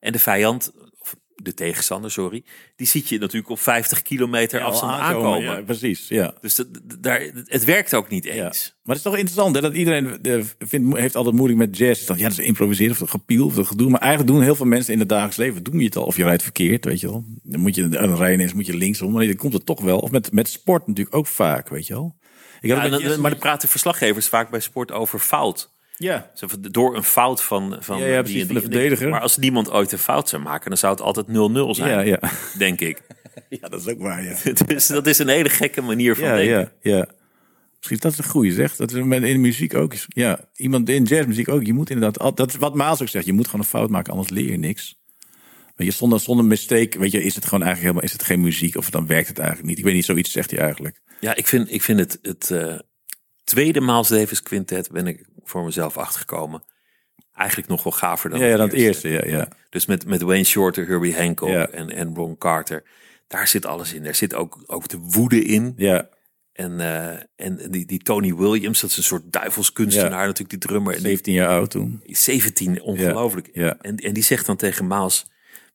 En 0.00 0.12
de 0.12 0.18
vijand, 0.18 0.72
de 1.42 1.54
tegenstander, 1.54 2.10
sorry, 2.10 2.44
die 2.76 2.86
ziet 2.86 3.08
je 3.08 3.18
natuurlijk 3.18 3.50
op 3.50 3.60
50 3.60 4.02
kilometer 4.02 4.60
afstand 4.60 4.92
aankomen. 5.00 5.42
Ja, 5.42 5.62
precies, 5.62 6.08
ja. 6.08 6.34
Dus 6.40 6.54
dat, 6.54 6.66
daar, 7.00 7.30
het 7.44 7.64
werkt 7.64 7.94
ook 7.94 8.08
niet 8.08 8.24
ja. 8.24 8.46
eens. 8.46 8.74
Maar 8.82 8.96
het 8.96 9.04
is 9.04 9.10
toch 9.10 9.16
interessant 9.20 9.54
hè, 9.54 9.60
dat 9.60 9.74
iedereen 9.74 10.22
eh, 10.22 10.40
vindt, 10.58 10.96
heeft 10.96 11.16
altijd 11.16 11.34
moeilijk 11.34 11.58
met 11.58 11.76
jazz. 11.76 12.06
Dat, 12.06 12.18
ja, 12.18 12.28
dat 12.28 12.38
is 12.38 12.44
improviseren 12.44 12.92
of 12.92 12.98
dat 12.98 13.10
gepiel 13.10 13.46
of 13.46 13.54
dat 13.54 13.66
gedoe. 13.66 13.90
Maar 13.90 14.00
eigenlijk 14.00 14.32
doen 14.32 14.42
heel 14.42 14.54
veel 14.54 14.66
mensen 14.66 14.92
in 14.92 14.98
het 14.98 15.08
dagelijks 15.08 15.36
leven, 15.36 15.62
doen 15.62 15.78
je 15.78 15.84
het 15.84 15.96
al. 15.96 16.04
Of 16.04 16.16
je 16.16 16.24
rijdt 16.24 16.42
verkeerd, 16.42 16.84
weet 16.84 17.00
je 17.00 17.06
wel. 17.06 17.24
Dan 17.42 17.60
moet 17.60 17.74
je, 17.74 17.88
dan 17.88 18.16
rijden 18.16 18.40
eens 18.40 18.52
moet 18.54 18.66
je 18.66 18.76
linksom. 18.76 19.12
Maar 19.12 19.26
dan 19.26 19.36
komt 19.36 19.52
het 19.52 19.66
toch 19.66 19.80
wel. 19.80 19.98
Of 19.98 20.10
met, 20.10 20.32
met 20.32 20.48
sport 20.48 20.86
natuurlijk 20.86 21.16
ook 21.16 21.26
vaak, 21.26 21.68
weet 21.68 21.86
je 21.86 21.92
wel. 21.94 22.16
Ik 22.60 22.70
Ja, 22.70 22.88
dan- 22.88 23.20
maar 23.20 23.30
dan 23.30 23.40
praten 23.40 23.68
verslaggevers 23.68 24.28
vaak 24.28 24.50
bij 24.50 24.60
sport 24.60 24.92
over 24.92 25.18
fout. 25.18 25.74
Ja. 25.96 26.30
Door 26.60 26.96
een 26.96 27.02
fout 27.02 27.42
van, 27.42 27.76
van, 27.80 27.98
Ja, 27.98 28.06
ja, 28.06 28.12
die 28.12 28.22
precies, 28.22 28.40
en 28.40 28.46
van 28.46 28.54
de 28.54 28.60
verdediger. 28.60 29.08
Maar 29.08 29.20
als 29.20 29.36
niemand 29.36 29.70
ooit 29.70 29.92
een 29.92 29.98
fout 29.98 30.28
zou 30.28 30.42
maken, 30.42 30.68
dan 30.68 30.78
zou 30.78 30.92
het 30.92 31.02
altijd 31.02 31.26
0-0 31.26 31.30
zijn, 31.74 32.06
Ja, 32.06 32.18
denk 32.58 32.80
ik. 32.80 33.02
ja, 33.60 33.68
dat 33.68 33.80
is 33.80 33.86
ook 33.92 33.98
waar, 34.00 34.24
ja. 34.24 34.36
dus 34.66 34.86
dat 34.86 35.06
is 35.06 35.18
een 35.18 35.28
hele 35.28 35.48
gekke 35.48 35.80
manier 35.82 36.16
van 36.16 36.24
Ja, 36.28 36.34
denken. 36.36 36.72
ja, 36.80 36.96
ja. 36.96 37.06
Misschien 37.76 37.98
dat 38.00 38.12
is 38.12 38.18
een 38.18 38.24
goede 38.30 38.52
zeg. 38.52 38.76
Dat 38.76 38.92
is 38.92 39.02
met- 39.02 39.22
in 39.22 39.32
de 39.32 39.38
muziek 39.38 39.74
ook. 39.74 39.92
is- 39.92 40.06
Ja, 40.08 40.48
iemand 40.56 40.88
in 40.88 41.02
jazzmuziek 41.04 41.48
ook. 41.48 41.64
Je 41.66 41.72
moet 41.72 41.90
inderdaad, 41.90 42.36
dat 42.36 42.48
is 42.48 42.56
wat 42.56 42.74
Maas 42.74 43.02
ook 43.02 43.08
zegt. 43.08 43.26
Je 43.26 43.32
moet 43.32 43.46
gewoon 43.46 43.60
een 43.60 43.66
fout 43.66 43.90
maken, 43.90 44.12
anders 44.12 44.30
leer 44.30 44.50
je 44.50 44.56
niks. 44.58 44.98
Weet 45.76 45.86
je, 45.88 45.92
zonder, 45.94 46.20
zonder 46.20 46.44
mistake, 46.44 46.98
weet 46.98 47.10
je, 47.10 47.22
is 47.22 47.34
het 47.34 47.44
gewoon 47.44 47.62
eigenlijk 47.62 47.80
helemaal, 47.82 48.02
is 48.02 48.12
het 48.12 48.22
geen 48.22 48.40
muziek 48.40 48.76
of 48.76 48.90
dan 48.90 49.06
werkt 49.06 49.28
het 49.28 49.38
eigenlijk 49.38 49.68
niet. 49.68 49.78
Ik 49.78 49.84
weet 49.84 49.94
niet, 49.94 50.04
zoiets 50.04 50.32
zegt 50.32 50.50
hij 50.50 50.60
eigenlijk. 50.60 51.00
Ja, 51.20 51.34
ik 51.34 51.46
vind, 51.46 51.72
ik 51.72 51.82
vind 51.82 51.98
het, 51.98 52.18
het 52.22 52.50
eh, 52.50 52.78
tweede 53.44 53.80
Miles 53.80 54.08
Davis 54.08 54.42
quintet 54.42 54.90
ben 54.90 55.06
ik 55.06 55.26
voor 55.48 55.64
mezelf 55.64 55.96
achtergekomen. 55.98 56.62
Eigenlijk 57.34 57.68
nog 57.68 57.82
wel 57.82 57.92
gaver 57.92 58.30
dan 58.30 58.38
Ja, 58.38 58.46
ja, 58.46 58.56
dan 58.56 58.66
het 58.68 58.76
eerste, 58.76 59.08
ja, 59.08 59.24
ja. 59.24 59.48
Dus 59.70 59.86
met, 59.86 60.06
met 60.06 60.22
Wayne 60.22 60.44
Shorter, 60.44 60.86
Herbie 60.86 61.16
Hancock 61.16 61.48
Ja. 61.48 61.68
en, 61.68 61.90
en 61.90 62.14
Ron 62.14 62.38
Carter. 62.38 62.82
Daar 63.26 63.48
zit 63.48 63.66
alles 63.66 63.92
in. 63.92 64.02
Daar 64.02 64.14
zit 64.14 64.34
ook, 64.34 64.62
ook 64.66 64.88
de 64.88 64.98
woede 64.98 65.44
in. 65.44 65.72
Ja, 65.76 66.08
En, 66.52 66.80
eh, 66.80 67.22
en 67.36 67.70
die, 67.70 67.86
die 67.86 67.98
Tony 67.98 68.34
Williams, 68.34 68.80
dat 68.80 68.90
is 68.90 68.96
een 68.96 69.02
soort 69.02 69.32
duivelskunstenaar 69.32 70.10
Ja. 70.20 70.26
natuurlijk, 70.26 70.50
die 70.50 70.58
drummer. 70.58 70.92
En 70.94 70.98
die 70.98 71.08
17 71.08 71.32
jaar 71.34 71.48
oud 71.48 71.70
toen. 71.70 72.00
17, 72.06 72.82
ongelooflijk. 72.82 73.48
Ja. 73.52 73.76
En, 73.80 73.96
en 73.96 74.12
die 74.12 74.22
zegt 74.22 74.46
dan 74.46 74.56
tegen 74.56 74.86
Maals, 74.86 75.26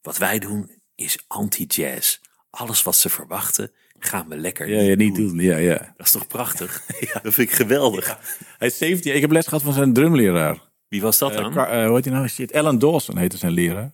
wat 0.02 0.18
wij 0.18 0.38
doen 0.38 0.70
is 0.94 1.24
anti-jazz. 1.26 2.18
Alles 2.50 2.82
wat 2.82 2.96
ze 2.96 3.08
verwachten, 3.08 3.70
gaan 4.06 4.28
we 4.28 4.36
lekker 4.36 4.68
Ja, 4.68 4.80
ja, 4.80 4.94
niet 4.94 5.14
doen. 5.14 5.38
Ja, 5.38 5.56
ja. 5.56 5.92
Dat 5.96 6.06
is 6.06 6.12
toch 6.12 6.26
prachtig? 6.26 6.82
Dat 7.22 7.34
vind 7.34 7.48
ik 7.48 7.54
geweldig. 7.54 8.18
Hij 8.58 8.68
is 8.68 8.78
17 8.78 9.14
Ik 9.14 9.20
heb 9.20 9.30
les 9.30 9.46
gehad 9.46 9.62
van 9.62 9.72
zijn 9.72 9.92
drumleraar. 9.92 10.58
Wie 10.88 11.00
was 11.00 11.18
dat 11.18 11.30
Eh, 11.30 11.36
dan? 11.36 11.66
Eh, 11.66 11.86
hoe 11.86 11.94
heet 11.94 12.04
hij 12.04 12.14
nou? 12.14 12.28
Shit, 12.28 12.52
Alan 12.54 12.78
Dawson 12.78 13.18
heette 13.18 13.36
zijn 13.36 13.52
leraar. 13.52 13.90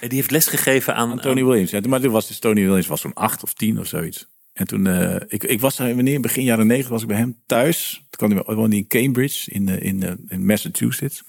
En 0.00 0.08
die 0.08 0.18
heeft 0.18 0.30
lesgegeven 0.30 0.94
aan, 0.94 1.20
Tony 1.20 1.40
aan- 1.40 1.46
Williams. 1.46 1.70
Ja, 1.70 1.80
maar 1.88 2.00
dit 2.00 2.10
was 2.10 2.26
dus 2.28 2.38
Tony 2.38 2.60
Williams 2.64 2.86
was 2.86 3.00
zo'n 3.00 3.14
acht 3.14 3.42
of 3.42 3.52
tien 3.54 3.78
of 3.78 3.86
zoiets. 3.86 4.26
En 4.52 4.66
toen, 4.66 4.86
eh, 4.86 5.16
ik, 5.28 5.44
ik 5.44 5.60
was 5.60 5.78
er 5.78 5.94
wanneer, 5.94 6.20
begin 6.20 6.44
jaren 6.44 6.66
negentig 6.66 6.90
was 6.92 7.02
ik 7.02 7.08
bij 7.08 7.16
hem 7.16 7.36
thuis. 7.46 7.92
Toen 8.10 8.28
kwam 8.28 8.44
hij, 8.46 8.54
woonde 8.56 8.76
in 8.76 8.86
Cambridge, 8.86 9.50
in, 9.50 9.68
eh, 9.68 9.82
in, 9.82 10.02
eh, 10.02 10.12
in 10.28 10.46
Massachusetts. 10.46 11.22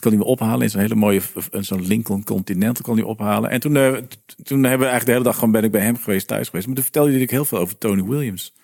Kon 0.00 0.10
hij 0.10 0.20
me 0.20 0.26
ophalen 0.26 0.62
in 0.62 0.70
zo'n 0.70 0.80
hele 0.80 0.94
mooie, 0.94 1.20
zo'n 1.60 1.86
Lincoln 1.86 2.24
Continental 2.24 2.84
kon 2.84 2.96
hij 2.96 3.04
ophalen. 3.04 3.50
En 3.50 3.60
toen, 3.60 3.72
t- 3.72 4.36
toen 4.42 4.62
hebben 4.62 4.86
we 4.86 4.92
eigenlijk 4.92 5.04
de 5.04 5.12
hele 5.12 5.24
dag 5.24 5.34
gewoon 5.34 5.50
ben 5.50 5.64
ik 5.64 5.70
bij 5.70 5.80
hem 5.80 5.96
geweest, 5.96 6.26
thuis 6.26 6.46
geweest. 6.46 6.66
Maar 6.66 6.74
toen 6.74 6.84
vertelde 6.84 7.10
hij 7.10 7.18
natuurlijk 7.18 7.48
heel 7.48 7.56
veel 7.56 7.66
over 7.66 7.78
Tony 7.78 8.02
Williams. 8.02 8.54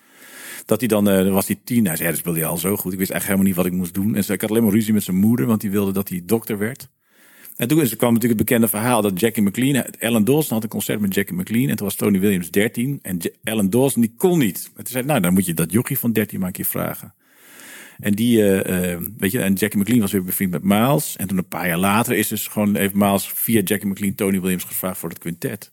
Dat 0.65 0.79
hij 0.79 0.87
dan, 0.87 1.05
dan 1.05 1.31
was 1.31 1.47
hij 1.47 1.59
tien. 1.63 1.85
Hij 1.87 1.95
zei, 1.95 2.09
dat 2.09 2.17
speelde 2.17 2.45
al 2.45 2.57
zo 2.57 2.75
goed. 2.75 2.91
Ik 2.93 2.97
wist 2.97 3.11
eigenlijk 3.11 3.23
helemaal 3.23 3.45
niet 3.45 3.55
wat 3.55 3.65
ik 3.65 3.71
moest 3.71 3.93
doen. 3.93 4.15
En 4.15 4.23
zo, 4.23 4.33
ik 4.33 4.41
had 4.41 4.49
alleen 4.49 4.63
maar 4.63 4.71
ruzie 4.71 4.93
met 4.93 5.03
zijn 5.03 5.17
moeder, 5.17 5.45
want 5.45 5.61
die 5.61 5.71
wilde 5.71 5.91
dat 5.91 6.09
hij 6.09 6.21
dokter 6.25 6.57
werd. 6.57 6.89
En 7.57 7.67
toen 7.67 7.77
kwam 7.77 8.13
natuurlijk 8.13 8.39
het 8.39 8.49
bekende 8.49 8.67
verhaal 8.67 9.01
dat 9.01 9.19
Jackie 9.19 9.43
McLean, 9.43 9.85
Alan 9.99 10.23
Dawson 10.23 10.53
had 10.53 10.63
een 10.63 10.69
concert 10.69 10.99
met 10.99 11.13
Jackie 11.13 11.35
McLean. 11.35 11.69
En 11.69 11.75
toen 11.75 11.85
was 11.85 11.95
Tony 11.95 12.19
Williams 12.19 12.51
13. 12.51 12.99
En 13.01 13.19
Alan 13.43 13.69
Dawson 13.69 14.01
die 14.01 14.13
kon 14.17 14.39
niet. 14.39 14.65
En 14.75 14.83
toen 14.83 14.91
zei 14.91 15.05
nou 15.05 15.19
dan 15.19 15.33
moet 15.33 15.45
je 15.45 15.53
dat 15.53 15.71
jochie 15.71 15.99
van 15.99 16.11
13 16.11 16.39
maar 16.39 16.47
een 16.47 16.53
keer 16.53 16.65
vragen. 16.65 17.13
En 17.99 18.13
die, 18.13 18.41
eh, 18.61 18.91
eh, 18.93 19.01
weet 19.17 19.31
je, 19.31 19.39
en 19.41 19.53
Jackie 19.53 19.79
McLean 19.79 19.99
was 19.99 20.11
weer 20.11 20.23
bevriend 20.23 20.51
met 20.51 20.63
Miles. 20.63 21.15
En 21.15 21.27
toen 21.27 21.37
een 21.37 21.47
paar 21.47 21.67
jaar 21.67 21.77
later 21.77 22.15
is 22.15 22.27
dus 22.27 22.47
gewoon 22.47 22.75
even 22.75 22.97
Miles 22.97 23.31
via 23.35 23.61
Jackie 23.61 23.87
McLean 23.89 24.15
Tony 24.15 24.39
Williams 24.41 24.63
gevraagd 24.63 24.97
voor 24.99 25.09
het 25.09 25.17
quintet. 25.19 25.71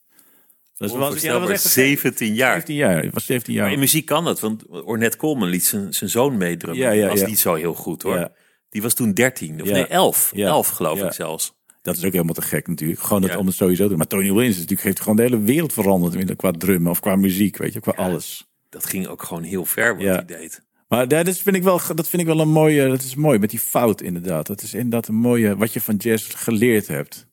Dat 0.76 0.90
was, 0.90 1.22
ja, 1.22 1.32
dat 1.32 1.40
was 1.40 1.50
echt 1.50 1.62
17 1.62 2.34
jaar. 2.34 2.52
17 2.52 2.74
jaar. 2.76 3.02
Het 3.02 3.14
was 3.14 3.26
17 3.26 3.54
jaar. 3.54 3.62
Maar 3.64 3.72
in 3.72 3.78
muziek 3.78 4.06
kan 4.06 4.24
dat, 4.24 4.40
want 4.40 4.64
Ornette 4.68 5.16
Coleman 5.16 5.48
liet 5.48 5.64
zijn, 5.64 5.94
zijn 5.94 6.10
zoon 6.10 6.36
meedrummen. 6.36 6.82
Ja, 6.82 6.90
ja, 6.90 7.00
Die 7.00 7.10
was 7.10 7.20
ja. 7.20 7.26
niet 7.26 7.38
zo 7.38 7.54
heel 7.54 7.74
goed 7.74 8.02
hoor. 8.02 8.18
Ja. 8.18 8.32
Die 8.70 8.82
was 8.82 8.94
toen 8.94 9.12
13, 9.12 9.60
of 9.62 9.66
Ja. 9.68 9.72
nee 9.72 9.86
11. 9.86 10.32
Ja. 10.34 10.46
11 10.48 10.68
geloof 10.68 10.98
Ja. 10.98 11.06
ik 11.06 11.12
zelfs. 11.12 11.54
Dat 11.82 11.96
is 11.96 12.04
ook 12.04 12.12
helemaal 12.12 12.34
te 12.34 12.42
gek 12.42 12.68
natuurlijk. 12.68 13.00
Gewoon 13.00 13.22
dat 13.22 13.30
Ja. 13.30 13.38
om 13.38 13.46
het 13.46 13.54
sowieso 13.54 13.82
te 13.82 13.88
doen. 13.88 13.98
Maar 13.98 14.06
Tony 14.06 14.22
Williams 14.32 14.48
is 14.54 14.60
natuurlijk, 14.60 14.82
heeft 14.82 15.00
gewoon 15.00 15.16
de 15.16 15.22
hele 15.22 15.40
wereld 15.40 15.72
veranderd. 15.72 16.36
Qua 16.36 16.50
drummen 16.50 16.90
of 16.90 17.00
qua 17.00 17.16
muziek, 17.16 17.56
weet 17.56 17.72
je, 17.72 17.80
qua 17.80 17.92
alles. 17.96 18.46
Dat 18.68 18.86
ging 18.86 19.06
ook 19.06 19.22
gewoon 19.22 19.42
heel 19.42 19.64
ver 19.64 19.94
wat 19.94 20.04
Ja. 20.04 20.12
hij 20.14 20.24
deed. 20.24 20.62
Maar 20.94 21.08
dat 21.08 21.26
is, 21.26 21.40
vind 21.40 21.56
ik 21.56 21.62
wel, 21.62 21.80
dat 21.94 22.08
vind 22.08 22.22
ik 22.22 22.28
wel 22.28 22.40
een 22.40 22.48
mooie, 22.48 22.88
dat 22.88 23.02
is 23.02 23.14
mooi 23.14 23.38
met 23.38 23.50
die 23.50 23.58
fout 23.58 24.00
inderdaad. 24.00 24.46
Dat 24.46 24.62
is 24.62 24.74
inderdaad 24.74 25.08
een 25.08 25.14
mooie, 25.14 25.56
wat 25.56 25.72
je 25.72 25.80
van 25.80 25.96
jazz 25.96 26.30
geleerd 26.36 26.86
hebt. 26.86 27.26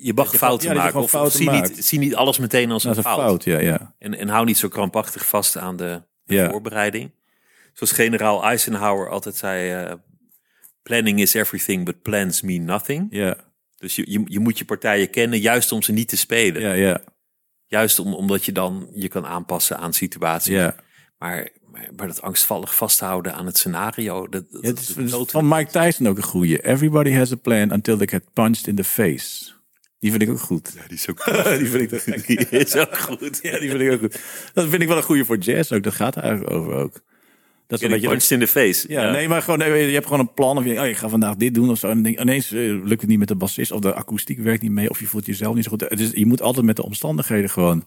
Je 0.00 0.14
mag 0.14 0.32
je 0.32 0.38
fouten 0.38 0.76
maken. 0.76 1.00
Of, 1.00 1.10
fouten 1.10 1.36
zie, 1.38 1.46
maakt. 1.46 1.68
niet, 1.76 1.84
zie 1.84 1.98
niet 1.98 2.14
alles 2.14 2.38
meteen 2.38 2.70
als 2.70 2.84
een 2.84 2.94
fout. 2.94 3.18
fout, 3.18 3.44
ja, 3.44 3.58
ja. 3.58 3.94
En, 3.98 4.14
en 4.18 4.28
hou 4.28 4.44
niet 4.44 4.58
zo 4.58 4.68
krampachtig 4.68 5.26
vast 5.26 5.56
aan 5.56 5.76
de, 5.76 6.02
de 6.24 6.34
Ja. 6.34 6.50
voorbereiding. 6.50 7.10
Zoals 7.72 7.92
generaal 7.92 8.44
Eisenhower 8.44 9.10
altijd 9.10 9.36
zei... 9.36 9.84
eh, 9.84 9.94
planning 10.82 11.20
is 11.20 11.34
everything, 11.34 11.84
but 11.84 12.02
plans 12.02 12.42
mean 12.42 12.64
nothing. 12.64 13.06
Ja, 13.10 13.36
Dus 13.76 13.96
je, 13.96 14.10
je, 14.10 14.22
je 14.24 14.38
moet 14.40 14.58
je 14.58 14.64
partijen 14.64 15.10
kennen, 15.10 15.38
juist 15.40 15.72
om 15.72 15.82
ze 15.82 15.92
niet 15.92 16.08
te 16.08 16.16
spelen. 16.16 16.62
ja, 16.62 16.72
ja, 16.72 17.00
Juist 17.68 17.98
om, 17.98 18.14
omdat 18.14 18.44
je 18.44 18.52
dan 18.52 18.88
je 18.94 19.08
kan 19.08 19.26
aanpassen 19.26 19.78
aan 19.78 19.92
situaties. 19.92 20.52
ja. 20.54 20.74
Maar, 21.18 21.48
maar, 21.96 22.06
dat 22.06 22.22
angstvallig 22.22 22.74
vasthouden 22.74 23.34
aan 23.34 23.46
het 23.46 23.58
scenario... 23.58 24.28
Dat, 24.28 24.44
dat, 24.50 24.62
Ja, 24.62 24.68
het 24.68 24.94
is 24.96 25.10
dat 25.10 25.30
van 25.30 25.48
Mike 25.48 25.70
Tyson 25.70 26.08
ook 26.08 26.16
een 26.16 26.22
goeie. 26.22 26.66
Everybody 26.66 27.12
has 27.12 27.32
a 27.32 27.36
plan 27.36 27.72
until 27.72 27.96
they 27.96 28.06
get 28.06 28.22
punched 28.32 28.66
in 28.66 28.74
the 28.74 28.84
face. 28.84 29.54
Die 29.98 30.10
vind 30.10 30.22
ik 30.22 30.30
ook 30.30 30.40
goed. 30.40 30.72
Ja, 30.74 30.82
die 30.88 30.96
is 30.96 31.08
ook 31.10 31.24
die 31.58 31.68
vind 31.68 31.92
ik 31.92 32.00
gek. 32.00 32.26
Die 32.26 32.38
is 32.48 32.76
ook 32.76 32.98
goed. 32.98 33.38
Ja, 33.42 33.58
die 33.58 33.70
vind 33.70 33.80
ik 33.80 33.92
ook 33.92 34.00
goed. 34.00 34.20
Dat 34.54 34.68
vind 34.68 34.82
ik 34.82 34.88
wel 34.88 34.96
een 34.96 35.02
goeie 35.02 35.24
voor 35.24 35.38
jazz 35.38 35.72
ook. 35.72 35.82
Dat 35.82 35.94
gaat 35.94 36.16
er 36.16 36.22
eigenlijk 36.22 36.52
over 36.54 36.74
ook. 36.74 37.00
Dat 37.66 37.78
is 37.78 37.84
een 37.84 37.92
beetje 37.92 38.08
punched 38.08 38.30
in 38.30 38.38
the 38.38 38.46
face. 38.46 38.84
Ja, 38.88 39.10
nee, 39.10 39.28
maar 39.28 39.42
gewoon, 39.42 39.58
je 39.58 39.92
hebt 39.92 40.04
gewoon 40.04 40.20
een 40.20 40.34
plan. 40.34 40.56
Of 40.56 40.62
je 40.62 40.68
denkt, 40.68 40.82
oh, 40.82 40.88
ik 40.88 40.96
ga 40.96 41.08
vandaag 41.08 41.36
dit 41.36 41.54
doen 41.54 41.70
of 41.70 41.78
zo. 41.78 41.86
En 41.86 41.94
dan 41.94 42.02
denk, 42.02 42.20
ineens 42.20 42.52
eh, 42.52 42.60
lukt 42.84 43.00
het 43.00 43.06
niet 43.06 43.18
met 43.18 43.28
de 43.28 43.34
bassist. 43.34 43.70
Of 43.70 43.80
de 43.80 43.94
akoestiek 43.94 44.38
werkt 44.38 44.62
niet 44.62 44.70
mee. 44.70 44.90
Of 44.90 45.00
je 45.00 45.06
voelt 45.06 45.26
jezelf 45.26 45.54
niet 45.54 45.64
zo 45.64 45.70
goed. 45.70 45.80
Het 45.80 46.00
is, 46.00 46.10
je 46.10 46.26
moet 46.26 46.42
altijd 46.42 46.66
met 46.66 46.76
de 46.76 46.84
omstandigheden 46.84 47.50
gewoon 47.50 47.84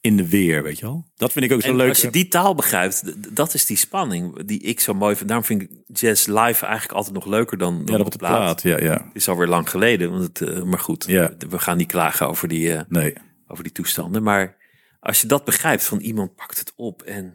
in 0.00 0.16
de 0.16 0.28
weer, 0.28 0.62
weet 0.62 0.78
je 0.78 0.84
wel. 0.86 1.06
Dat 1.16 1.32
vind 1.32 1.44
ik 1.44 1.52
ook 1.52 1.62
zo 1.62 1.68
En 1.68 1.76
leuk. 1.76 1.88
als 1.88 2.00
je 2.00 2.10
die 2.10 2.28
taal 2.28 2.54
begrijpt, 2.54 3.02
dat 3.36 3.54
is 3.54 3.66
die 3.66 3.76
spanning 3.76 4.42
die 4.44 4.60
ik 4.60 4.80
zo 4.80 4.94
mooi 4.94 5.16
vind. 5.16 5.28
Daarom 5.28 5.46
vind 5.46 5.62
ik 5.62 5.70
jazz 5.86 6.26
live 6.26 6.64
eigenlijk 6.66 6.92
altijd 6.92 7.14
nog 7.14 7.26
leuker 7.26 7.58
dan, 7.58 7.74
dan 7.76 7.84
ja, 7.86 7.96
dat 7.96 8.06
op 8.06 8.12
de 8.12 8.18
plaat. 8.18 8.62
Ja, 8.62 8.78
ja. 8.78 8.92
Het 8.92 9.14
is 9.14 9.28
alweer 9.28 9.46
lang 9.46 9.70
geleden, 9.70 10.10
want 10.10 10.22
het, 10.22 10.40
eh, 10.48 10.62
maar 10.62 10.78
goed, 10.78 11.04
Ja. 11.08 11.32
we 11.48 11.58
gaan 11.58 11.76
niet 11.76 11.88
klagen 11.88 12.28
over 12.28 12.48
die, 12.48 12.74
eh, 12.74 12.82
Nee. 12.88 13.14
over 13.46 13.62
die 13.64 13.72
toestanden. 13.72 14.22
Maar 14.22 14.56
als 15.00 15.20
je 15.20 15.26
dat 15.26 15.44
begrijpt, 15.44 15.84
van 15.84 15.98
iemand 15.98 16.34
pakt 16.34 16.58
het 16.58 16.72
op 16.76 17.02
en 17.02 17.34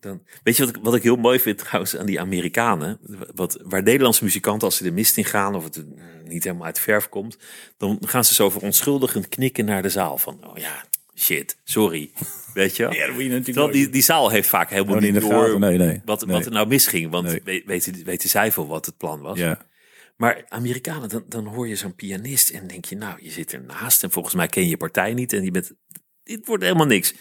dan... 0.00 0.22
Weet 0.42 0.56
je 0.56 0.64
wat 0.66 0.76
ik, 0.76 0.82
wat 0.82 0.94
ik 0.94 1.02
heel 1.02 1.16
mooi 1.16 1.38
vind 1.40 1.58
trouwens 1.58 1.96
aan 1.96 2.06
die 2.06 2.20
Amerikanen? 2.20 2.98
Wat, 3.34 3.58
waar 3.62 3.82
Nederlandse 3.82 4.24
muzikanten, 4.24 4.66
als 4.68 4.76
ze 4.76 4.82
de 4.82 4.90
mist 4.92 5.16
in 5.16 5.24
gaan 5.24 5.54
of 5.54 5.64
het 5.64 5.76
eh, 5.76 5.84
niet 6.24 6.44
helemaal 6.44 6.66
uit 6.66 6.78
verf 6.78 7.08
komt, 7.08 7.36
dan 7.76 7.98
gaan 8.00 8.24
ze 8.24 8.34
zo 8.34 8.50
verontschuldigend 8.50 9.28
knikken 9.28 9.64
naar 9.64 9.82
de 9.82 9.88
zaal. 9.88 10.18
Van, 10.18 10.46
oh 10.50 10.56
ja, 10.56 10.84
Shit, 11.16 11.56
sorry. 11.64 12.10
Weet 12.54 12.76
je? 12.76 12.82
Ja, 12.82 12.88
dat 13.06 13.14
moet 13.14 13.22
je 13.22 13.28
natuurlijk 13.28 13.44
Terwijl 13.44 13.70
die, 13.72 13.88
die 13.88 14.02
zaal 14.02 14.30
heeft 14.30 14.48
vaak 14.48 14.70
helemaal 14.70 14.98
niet 15.00 15.20
door. 15.20 15.58
Nee, 15.58 15.78
nee. 15.78 16.02
Wat, 16.04 16.26
Nee. 16.26 16.36
wat 16.36 16.46
er 16.46 16.52
nou 16.52 16.66
misging. 16.66 17.10
Want 17.10 17.26
Nee. 17.26 17.40
we- 17.44 17.62
weten, 17.66 18.04
weten 18.04 18.28
zij 18.28 18.52
veel 18.52 18.66
wat 18.66 18.86
het 18.86 18.96
plan 18.96 19.20
was. 19.20 19.38
Ja. 19.38 19.66
Maar 20.16 20.44
Amerikanen, 20.48 21.08
dan, 21.08 21.24
dan 21.28 21.46
hoor 21.46 21.68
je 21.68 21.76
zo'n 21.76 21.94
pianist 21.94 22.50
en 22.50 22.66
denk 22.66 22.84
je, 22.84 22.96
nou, 22.96 23.18
je 23.22 23.30
zit 23.30 23.52
ernaast 23.52 24.02
en 24.02 24.10
volgens 24.10 24.34
mij 24.34 24.46
ken 24.46 24.68
je 24.68 24.76
partij 24.76 25.14
niet 25.14 25.32
en 25.32 25.44
je 25.44 25.50
bent, 25.50 25.72
dit 26.22 26.46
wordt 26.46 26.62
helemaal 26.62 26.86
niks. 26.86 27.14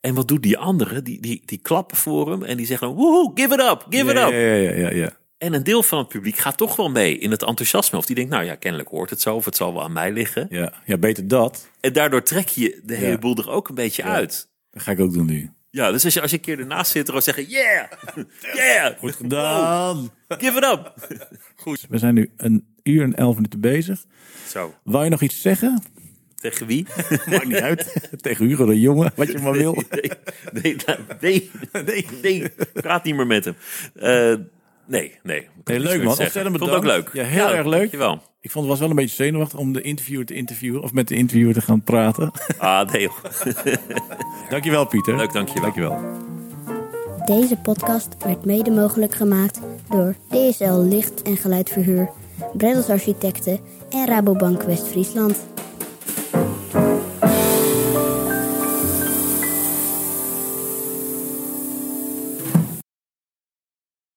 En 0.00 0.14
wat 0.14 0.28
doet 0.28 0.42
die 0.42 0.58
anderen? 0.58 1.04
Die, 1.04 1.20
die, 1.20 1.42
die 1.44 1.58
klappen 1.58 1.96
voor 1.96 2.30
hem 2.30 2.42
en 2.42 2.56
die 2.56 2.66
zeggen, 2.66 2.88
woehoe, 2.88 3.30
give 3.34 3.54
it 3.54 3.60
up, 3.60 3.86
give 3.90 4.10
it 4.10 4.16
up. 4.16 4.30
Ja, 4.30 4.54
ja, 4.54 4.72
ja, 4.72 4.90
ja. 4.90 5.16
En 5.38 5.52
een 5.52 5.64
deel 5.64 5.82
van 5.82 5.98
het 5.98 6.08
publiek 6.08 6.36
gaat 6.36 6.56
toch 6.56 6.76
wel 6.76 6.90
mee 6.90 7.18
in 7.18 7.30
het 7.30 7.42
enthousiasme. 7.42 7.98
Of 7.98 8.06
die 8.06 8.14
denkt, 8.16 8.30
nou 8.30 8.44
ja, 8.44 8.54
kennelijk 8.54 8.88
hoort 8.88 9.10
het 9.10 9.20
zo 9.20 9.34
of 9.34 9.44
het 9.44 9.56
zal 9.56 9.72
wel 9.72 9.82
aan 9.82 9.92
mij 9.92 10.12
liggen. 10.12 10.46
Ja, 10.50 10.72
ja, 10.84 10.96
beter 10.98 11.28
dat. 11.28 11.70
En 11.80 11.92
daardoor 11.92 12.22
trek 12.22 12.48
je 12.48 12.80
de 12.84 12.94
hele 12.94 13.10
Ja. 13.10 13.18
boel 13.18 13.36
er 13.36 13.50
ook 13.50 13.68
een 13.68 13.74
beetje 13.74 14.02
uit. 14.02 14.48
Dat 14.70 14.82
ga 14.82 14.90
ik 14.90 15.00
ook 15.00 15.12
doen 15.12 15.26
nu. 15.26 15.50
Ja, 15.70 15.90
dus 15.92 16.04
als 16.04 16.14
je, 16.14 16.20
als 16.20 16.30
je 16.30 16.36
een 16.36 16.42
keer 16.42 16.58
ernaast 16.58 16.90
zit, 16.90 17.06
dan 17.06 17.22
zeggen, 17.22 17.44
yeah, 17.44 17.90
yeah, 18.54 18.98
Goed 18.98 19.14
gedaan. 19.14 20.10
give 20.28 20.56
it 20.56 20.64
up. 20.64 20.94
We 21.88 21.98
zijn 21.98 22.14
nu 22.14 22.30
een 22.36 22.66
uur 22.82 23.02
en 23.02 23.14
elf 23.14 23.34
minuten 23.34 23.60
bezig. 23.60 24.04
Zo, 24.48 24.74
Wou 24.84 25.04
je 25.04 25.10
nog 25.10 25.22
iets 25.22 25.40
zeggen? 25.40 25.82
tegen 26.34 26.66
wie? 26.66 26.86
Maakt 27.30 27.44
niet 27.46 27.56
uit. 27.60 28.08
Tegen 28.20 28.46
Hugo 28.46 28.66
de 28.66 28.80
Jonge, 28.80 29.12
wat 29.16 29.32
je 29.32 29.38
maar 29.38 29.52
wil. 29.52 29.82
Nee, 29.90 30.10
nee, 30.62 30.76
nee, 31.20 31.50
nee, 31.84 32.06
nee, 32.22 32.50
praat 32.72 33.04
niet 33.04 33.14
meer 33.16 33.26
met 33.26 33.44
hem. 33.44 33.56
Eh, 33.94 34.34
nee, 34.86 35.18
nee. 35.22 35.48
Nee, 35.64 35.80
leuk 35.80 35.98
man. 35.98 36.06
Ontzettend 36.08 36.42
Vond 36.46 36.60
het 36.60 36.70
ook 36.70 36.80
bedankt. 36.82 37.12
leuk. 37.14 37.24
Ja, 37.24 37.30
heel 37.30 37.54
erg 37.54 37.66
leuk. 37.66 37.78
Dankjewel. 37.80 38.22
Ik 38.40 38.50
vond 38.50 38.64
het 38.64 38.72
was 38.72 38.78
wel 38.78 38.90
een 38.90 38.96
beetje 39.02 39.24
zenuwachtig 39.24 39.58
om 39.58 39.72
de 39.72 39.80
interviewer 39.80 40.26
te 40.26 40.34
interviewen. 40.34 40.82
Of 40.82 40.92
met 40.92 41.08
de 41.08 41.14
interviewer 41.14 41.54
te 41.54 41.60
gaan 41.60 41.82
praten. 41.82 42.30
Ah, 42.58 42.88
nee. 42.90 43.08
Dankjewel 44.50 44.86
Pieter. 44.86 45.16
Leuk, 45.16 45.32
dankjewel. 45.32 45.62
Dankjewel. 45.62 45.98
Deze 47.24 47.56
podcast 47.56 48.08
werd 48.24 48.44
mede 48.44 48.70
mogelijk 48.70 49.14
gemaakt 49.14 49.60
door 49.90 50.14
DSL 50.30 50.72
Licht 50.80 51.22
en 51.22 51.36
Geluidverhuur, 51.36 52.10
Breddels 52.56 52.88
Architecten 52.88 53.58
en 53.90 54.06
Rabobank 54.06 54.62
West-Friesland. 54.62 55.46